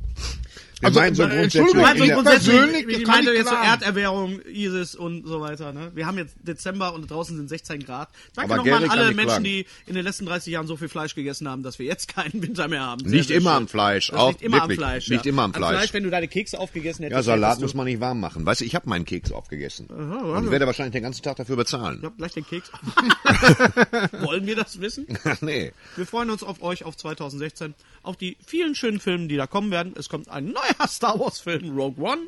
Wir 0.80 0.90
meinen 0.90 1.14
so 1.14 1.22
äh, 1.24 1.28
grundsätzlich. 1.28 1.62
Also 1.84 2.14
grundsätzlich, 2.14 2.88
ich 2.88 2.98
ich 3.00 3.06
meine 3.06 3.30
nicht 3.30 3.38
jetzt 3.38 3.48
so 3.48 3.54
klagen. 3.54 3.82
Erderwärmung, 3.82 4.40
ISIS 4.46 4.94
und 4.94 5.26
so 5.26 5.40
weiter. 5.40 5.72
Ne? 5.72 5.90
Wir 5.94 6.06
haben 6.06 6.18
jetzt 6.18 6.34
Dezember 6.42 6.94
und 6.94 7.10
draußen 7.10 7.36
sind 7.36 7.48
16 7.48 7.84
Grad. 7.84 8.08
Danke 8.34 8.56
nochmal 8.56 8.84
an 8.84 8.90
alle 8.90 9.06
nicht 9.08 9.16
Menschen, 9.16 9.28
klagen. 9.28 9.44
die 9.44 9.66
in 9.86 9.94
den 9.94 10.04
letzten 10.04 10.26
30 10.26 10.52
Jahren 10.52 10.66
so 10.66 10.76
viel 10.76 10.88
Fleisch 10.88 11.14
gegessen 11.14 11.48
haben, 11.48 11.62
dass 11.62 11.78
wir 11.78 11.86
jetzt 11.86 12.08
keinen 12.08 12.42
Winter 12.42 12.68
mehr 12.68 12.82
haben. 12.82 13.00
Sehr, 13.00 13.10
Nicht 13.10 13.28
sehr 13.28 13.36
immer 13.36 13.50
schön. 13.50 13.56
am 13.58 13.68
Fleisch, 13.68 14.08
Das 14.08 14.18
auch 14.18 14.40
immer 14.40 14.56
wirklich, 14.56 14.78
am 14.78 14.84
Fleisch. 14.84 15.08
nicht 15.08 15.26
ja. 15.26 15.28
immer 15.30 15.42
am 15.42 15.54
Fleisch. 15.54 15.92
wenn 15.92 16.02
du 16.02 16.10
deine 16.10 16.28
Kekse 16.28 16.58
aufgegessen 16.58 17.02
hättest. 17.04 17.16
Ja, 17.16 17.22
Salat 17.22 17.60
muss 17.60 17.74
man 17.74 17.84
nicht 17.86 18.00
warm 18.00 18.20
machen. 18.20 18.46
Weißt 18.46 18.60
du, 18.62 18.64
ich 18.64 18.74
habe 18.74 18.88
meinen 18.88 19.04
Keks 19.04 19.32
aufgegessen. 19.32 19.86
Und 19.86 20.44
ich 20.46 20.50
werde 20.50 20.66
wahrscheinlich 20.66 20.92
den 20.92 21.02
ganzen 21.02 21.22
Tag 21.22 21.36
dafür 21.36 21.56
bezahlen. 21.56 21.98
Ich 22.00 22.04
hab 22.06 22.16
gleich 22.16 22.32
den 22.32 22.46
Keks. 22.46 22.70
Wollen 24.20 24.46
wir 24.46 24.56
das 24.56 24.80
wissen? 24.80 25.06
nee. 25.40 25.72
Wir 25.96 26.06
freuen 26.06 26.30
uns 26.30 26.42
auf 26.42 26.62
euch 26.62 26.84
auf 26.84 26.96
2016, 26.96 27.74
auf 28.02 28.16
die 28.16 28.36
vielen 28.46 28.74
schönen 28.74 29.00
Filme, 29.00 29.28
die 29.28 29.36
da 29.36 29.46
kommen 29.46 29.70
werden. 29.70 29.94
Es 29.96 30.08
kommt 30.08 30.28
ein 30.28 30.46
neuer 30.46 30.69
neuer 30.78 30.88
Star 30.88 31.18
Wars-Film, 31.18 31.76
Rogue 31.76 32.02
One. 32.04 32.22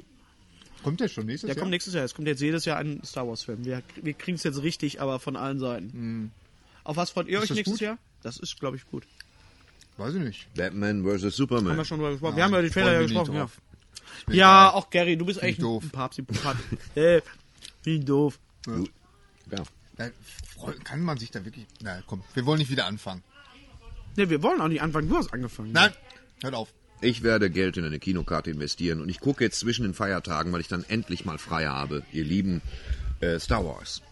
Kommt 0.82 1.00
der 1.00 1.08
schon 1.08 1.26
nächstes 1.26 1.46
Der 1.48 1.54
Jahr? 1.56 1.60
kommt 1.60 1.70
nächstes 1.70 1.94
Jahr. 1.94 2.04
Es 2.04 2.14
kommt 2.14 2.26
jetzt 2.28 2.40
jedes 2.40 2.64
Jahr 2.64 2.78
ein 2.78 3.00
Star 3.04 3.26
Wars-Film. 3.28 3.64
Wir, 3.64 3.82
wir 4.02 4.14
kriegen 4.14 4.34
es 4.36 4.42
jetzt 4.42 4.62
richtig, 4.62 5.00
aber 5.00 5.20
von 5.20 5.36
allen 5.36 5.58
Seiten. 5.60 6.32
Auf 6.84 6.96
was 6.96 7.10
freut 7.10 7.28
ihr 7.28 7.38
euch 7.40 7.48
das 7.48 7.56
nächstes 7.56 7.74
gut? 7.78 7.80
Jahr? 7.80 7.98
Das 8.22 8.38
ist, 8.38 8.58
glaube 8.58 8.76
ich, 8.76 8.86
gut. 8.86 9.04
Weiß 9.96 10.14
ich 10.14 10.22
nicht. 10.22 10.52
Batman 10.54 11.04
vs. 11.04 11.22
Haben 11.22 11.30
Superman. 11.30 11.76
wir 11.76 11.84
schon 11.84 11.98
drüber 11.98 12.10
gesprochen. 12.12 12.36
wir 12.36 12.42
haben 12.44 12.50
über 12.52 12.62
die 12.62 12.70
Trailer 12.70 12.92
ja 12.94 13.02
gesprochen. 13.02 13.34
Ja, 13.34 13.48
ja 14.30 14.72
auch 14.72 14.90
Gary, 14.90 15.16
du 15.16 15.24
bist 15.24 15.40
echt 15.42 15.58
ich 15.58 15.62
doof. 15.62 15.84
ein. 15.84 15.90
Papsi. 15.90 16.24
äh, 16.96 17.20
wie 17.84 18.00
doof. 18.00 18.38
Ja. 18.66 19.62
Äh, 19.98 20.10
freu- 20.56 20.74
Kann 20.82 21.02
man 21.02 21.18
sich 21.18 21.30
da 21.30 21.44
wirklich... 21.44 21.66
Na 21.80 22.02
komm, 22.06 22.24
wir 22.34 22.44
wollen 22.46 22.58
nicht 22.58 22.70
wieder 22.70 22.86
anfangen. 22.86 23.22
Ne, 24.16 24.28
wir 24.30 24.42
wollen 24.42 24.60
auch 24.60 24.68
nicht 24.68 24.82
anfangen. 24.82 25.08
Du 25.08 25.16
hast 25.16 25.32
angefangen. 25.32 25.72
Nein, 25.72 25.92
hört 26.42 26.54
auf. 26.54 26.72
Ich 27.02 27.22
werde 27.22 27.50
Geld 27.50 27.76
in 27.76 27.84
eine 27.84 27.98
Kinokarte 27.98 28.50
investieren 28.50 29.00
und 29.00 29.08
ich 29.08 29.20
gucke 29.20 29.42
jetzt 29.44 29.58
zwischen 29.58 29.82
den 29.82 29.92
Feiertagen, 29.92 30.52
weil 30.52 30.60
ich 30.60 30.68
dann 30.68 30.84
endlich 30.88 31.24
mal 31.24 31.38
frei 31.38 31.66
habe, 31.66 32.02
ihr 32.12 32.24
lieben 32.24 32.62
äh, 33.20 33.38
Star 33.38 33.64
Wars. 33.64 34.02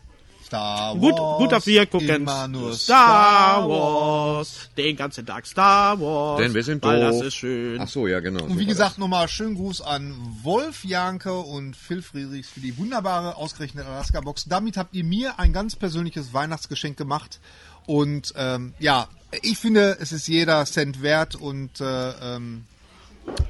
Star 0.45 0.97
Gut, 0.97 1.13
Wars, 1.13 1.39
gut, 1.39 1.53
dass 1.53 1.67
wir 1.67 1.87
gucken. 1.87 2.09
Immer 2.09 2.49
nur 2.49 2.75
Star 2.75 3.69
Wars. 3.69 4.69
Den 4.77 4.97
ganzen 4.97 5.25
Tag 5.25 5.47
Star 5.47 6.01
Wars. 6.01 6.41
Denn 6.41 6.53
wir 6.53 6.65
sind 6.65 6.83
Weil 6.83 7.01
doof. 7.01 7.19
das 7.19 7.27
ist 7.29 7.35
schön. 7.35 7.81
Ach 7.81 7.87
so, 7.87 8.09
ja 8.09 8.19
genau. 8.19 8.43
Und 8.43 8.59
wie 8.59 8.67
gesagt, 8.67 8.99
nochmal 8.99 9.29
schönen 9.29 9.55
Gruß 9.55 9.81
an 9.83 10.13
Wolf 10.43 10.85
Janke 10.85 11.35
und 11.35 11.77
Phil 11.77 12.03
Friedrichs 12.03 12.49
für 12.49 12.59
die 12.59 12.77
wunderbare 12.77 13.37
ausgerechnete 13.37 13.87
Alaska-Box. 13.87 14.47
Damit 14.49 14.77
habt 14.77 14.93
ihr 14.97 15.05
mir 15.05 15.39
ein 15.39 15.53
ganz 15.53 15.77
persönliches 15.77 16.35
Weihnachtsgeschenk 16.35 16.97
gemacht. 16.97 17.39
Und 17.87 18.35
ähm, 18.37 18.75
ja, 18.81 19.07
ich 19.43 19.59
finde, 19.59 19.99
es 20.01 20.11
ist 20.11 20.27
jeder 20.27 20.65
Cent 20.65 21.01
wert 21.01 21.37
und 21.37 21.81
äh, 21.81 22.11
ähm, 22.37 22.65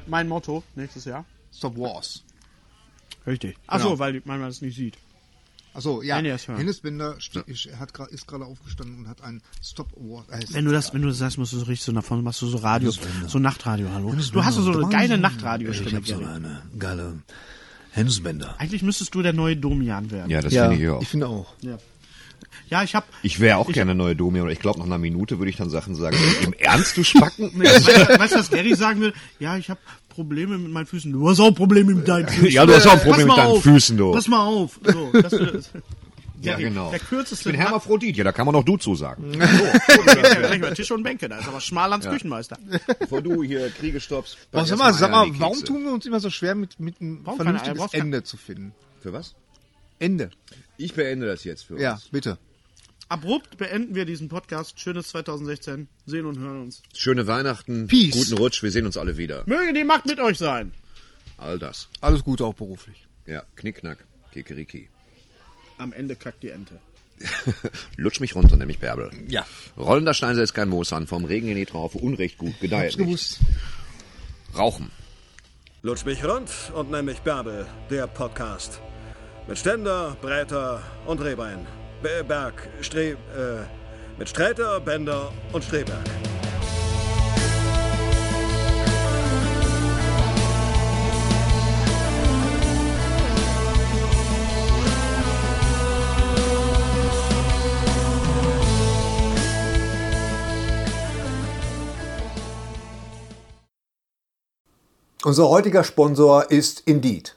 Mein 0.06 0.28
Motto 0.28 0.62
nächstes 0.74 1.04
Jahr. 1.04 1.24
Stop 1.52 1.76
Wars. 1.76 2.22
Richtig. 3.26 3.56
Ach 3.66 3.78
Genau. 3.78 3.90
so, 3.90 3.98
weil 3.98 4.22
man 4.24 4.40
das 4.40 4.60
nicht 4.62 4.76
sieht. 4.76 4.96
Achso, 5.72 6.02
ja. 6.02 6.18
Es. 6.20 6.48
Hennes 6.48 6.80
Bender 6.80 7.14
ste- 7.20 7.44
ist- 7.46 7.68
hat 7.78 7.92
gra- 7.92 8.08
ist 8.08 8.26
gerade 8.26 8.44
aufgestanden 8.44 8.98
und 8.98 9.08
hat 9.08 9.22
ein 9.22 9.40
Stop 9.62 9.88
Wars. 9.96 10.26
Äh, 10.30 10.44
Wenn 10.54 10.64
du 10.64 10.72
das, 10.72 10.92
wenn 10.92 11.02
du 11.02 11.08
das 11.08 11.18
sagst, 11.18 11.38
musst 11.38 11.52
du 11.52 11.58
so 11.58 11.64
richtig 11.66 11.84
so 11.84 11.92
davon, 11.92 12.24
machst 12.24 12.42
du 12.42 12.46
so 12.46 12.58
Radio, 12.58 12.90
so 12.90 13.38
Nachtradio, 13.38 13.88
hallo. 13.92 14.12
Du 14.32 14.44
hast 14.44 14.56
so 14.56 14.72
eine 14.72 14.88
geile 14.88 15.16
Nachradiostimme. 15.18 16.00
Gary. 16.00 16.24
eine 16.24 16.62
geile 16.76 17.22
Hensbänder. 17.92 18.56
Eigentlich 18.58 18.82
müsstest 18.82 19.14
du 19.14 19.22
der 19.22 19.32
neue 19.32 19.56
Domian 19.56 20.10
werden. 20.10 20.30
Ja, 20.30 20.40
das 20.40 20.52
ja, 20.52 20.68
finde 20.68 20.82
ich 20.82 20.88
auch. 20.90 21.02
ich 21.02 21.08
finde 21.08 21.28
auch. 21.28 21.54
Ja, 21.60 21.78
ich 22.84 22.94
hab, 22.94 23.08
Ich 23.22 23.40
wäre 23.40 23.56
auch 23.58 23.70
gerne 23.70 23.94
neue 23.94 24.14
Domi, 24.14 24.40
aber 24.40 24.52
ich 24.52 24.60
glaube, 24.60 24.78
nach 24.78 24.86
einer 24.86 24.98
Minute 24.98 25.38
würde 25.38 25.50
ich 25.50 25.56
dann 25.56 25.70
Sachen 25.70 25.94
sagen. 25.94 26.16
Im 26.42 26.52
Ernst, 26.52 26.96
du 26.96 27.02
Spacken? 27.02 27.50
weißt 27.58 27.88
du, 27.88 28.18
weißt 28.18 28.34
du, 28.34 28.38
was 28.38 28.50
Gary 28.50 28.74
sagen 28.76 29.00
will? 29.00 29.12
Ja, 29.40 29.56
ich 29.56 29.70
habe 29.70 29.80
Probleme 30.08 30.56
mit 30.56 30.70
meinen 30.70 30.86
Füßen. 30.86 31.12
Du 31.12 31.28
hast 31.28 31.40
auch 31.40 31.52
Probleme 31.52 31.94
mit 31.94 32.06
deinen 32.06 32.28
Füßen. 32.28 32.50
Ja, 32.50 32.66
du 32.66 32.74
hast 32.74 32.86
auch 32.86 32.92
ein 32.92 33.00
Problem 33.00 33.28
Pass 33.28 33.36
mal 33.36 33.36
mit 33.36 33.44
deinen 33.44 33.56
auf. 33.56 33.62
Füßen, 33.62 33.96
du. 33.96 34.12
Pass 34.12 34.28
mal 34.28 34.46
auf. 34.46 34.80
So, 34.84 35.10
das, 35.12 35.30
das, 35.30 35.70
Ja, 36.42 36.52
Gary, 36.52 36.64
genau. 36.64 36.90
Der 36.90 37.00
Ich 37.00 37.06
kürzeste 37.06 37.50
bin 37.50 37.60
Hermaphrodit, 37.60 38.16
ja, 38.16 38.24
da 38.24 38.32
kann 38.32 38.46
man 38.46 38.54
noch 38.54 38.64
du 38.64 38.78
zu 38.78 38.94
sagen. 38.94 39.30
Herr 39.40 40.74
Tisch 40.74 40.90
und 40.90 41.02
Bänke, 41.02 41.28
da 41.28 41.38
ist 41.38 41.48
aber 41.48 41.60
Schmallands 41.60 42.08
Küchenmeister. 42.08 42.56
Bevor 42.98 43.20
du 43.20 43.42
hier 43.42 43.68
Kriege 43.70 44.00
stoppst. 44.00 44.38
Oh, 44.52 44.64
sag 44.64 44.78
mal, 44.78 44.94
sag 44.94 45.10
mal, 45.10 45.28
warum 45.38 45.62
tun 45.62 45.84
wir 45.84 45.92
uns 45.92 46.06
immer 46.06 46.20
so 46.20 46.30
schwer, 46.30 46.54
mit, 46.54 46.80
mit 46.80 47.00
einem 47.00 47.20
Warum 47.24 47.40
vernünftiges 47.40 47.92
Ende 47.92 48.22
zu 48.22 48.38
finden? 48.38 48.72
Für 49.00 49.12
was? 49.12 49.34
Ende. 49.98 50.30
Ich 50.78 50.94
beende 50.94 51.26
das 51.26 51.44
jetzt 51.44 51.64
für 51.64 51.74
uns. 51.74 51.82
Ja, 51.82 51.98
bitte. 52.10 52.38
Abrupt 53.10 53.58
beenden 53.58 53.96
wir 53.96 54.04
diesen 54.04 54.28
Podcast. 54.28 54.78
Schönes 54.78 55.08
2016. 55.08 55.88
Sehen 56.06 56.26
und 56.26 56.38
hören 56.38 56.62
uns. 56.62 56.80
Schöne 56.94 57.26
Weihnachten, 57.26 57.88
Peace. 57.88 58.12
guten 58.12 58.38
Rutsch, 58.38 58.62
wir 58.62 58.70
sehen 58.70 58.86
uns 58.86 58.96
alle 58.96 59.16
wieder. 59.16 59.42
Möge 59.46 59.72
die 59.72 59.82
Macht 59.82 60.06
mit 60.06 60.20
euch 60.20 60.38
sein. 60.38 60.70
All 61.36 61.58
das. 61.58 61.88
Alles 62.00 62.22
Gute 62.22 62.44
auch 62.44 62.54
beruflich. 62.54 63.08
Ja, 63.26 63.42
Knickknack, 63.56 64.04
Kikeriki. 64.32 64.88
Am 65.78 65.92
Ende 65.92 66.14
kackt 66.14 66.44
die 66.44 66.50
Ente. 66.50 66.78
Lutsch 67.96 68.20
mich 68.20 68.36
runter, 68.36 68.56
nämlich 68.56 68.78
Bärbel. 68.78 69.10
Ja. 69.26 69.44
Rollender 69.76 70.14
Stein 70.14 70.36
setzt 70.36 70.54
kein 70.54 70.68
Moos 70.68 70.92
an, 70.92 71.08
vom 71.08 71.24
Regen 71.24 71.48
in 71.48 71.56
die 71.56 71.66
Traufe, 71.66 71.98
Unrecht 71.98 72.38
gut, 72.38 72.60
gedeiht 72.60 72.92
Hab's 72.92 72.96
nicht. 72.96 73.06
gewusst. 73.06 73.40
Rauchen. 74.56 74.92
Lutsch 75.82 76.04
mich 76.04 76.24
rund 76.24 76.48
und 76.76 76.92
nenn 76.92 77.06
mich 77.06 77.18
Bärbel, 77.22 77.66
der 77.90 78.06
Podcast. 78.06 78.80
Mit 79.48 79.58
Ständer, 79.58 80.16
Breiter 80.22 80.80
und 81.06 81.20
Rehbein. 81.20 81.66
Be- 82.02 82.24
Berg, 82.26 82.68
Stre... 82.80 83.10
Äh, 83.10 83.16
mit 84.18 84.28
Sträter, 84.28 84.80
Bender 84.80 85.32
und 85.52 85.64
Streberg. 85.64 86.04
Unser 105.22 105.48
heutiger 105.48 105.84
Sponsor 105.84 106.50
ist 106.50 106.80
Indeed. 106.86 107.36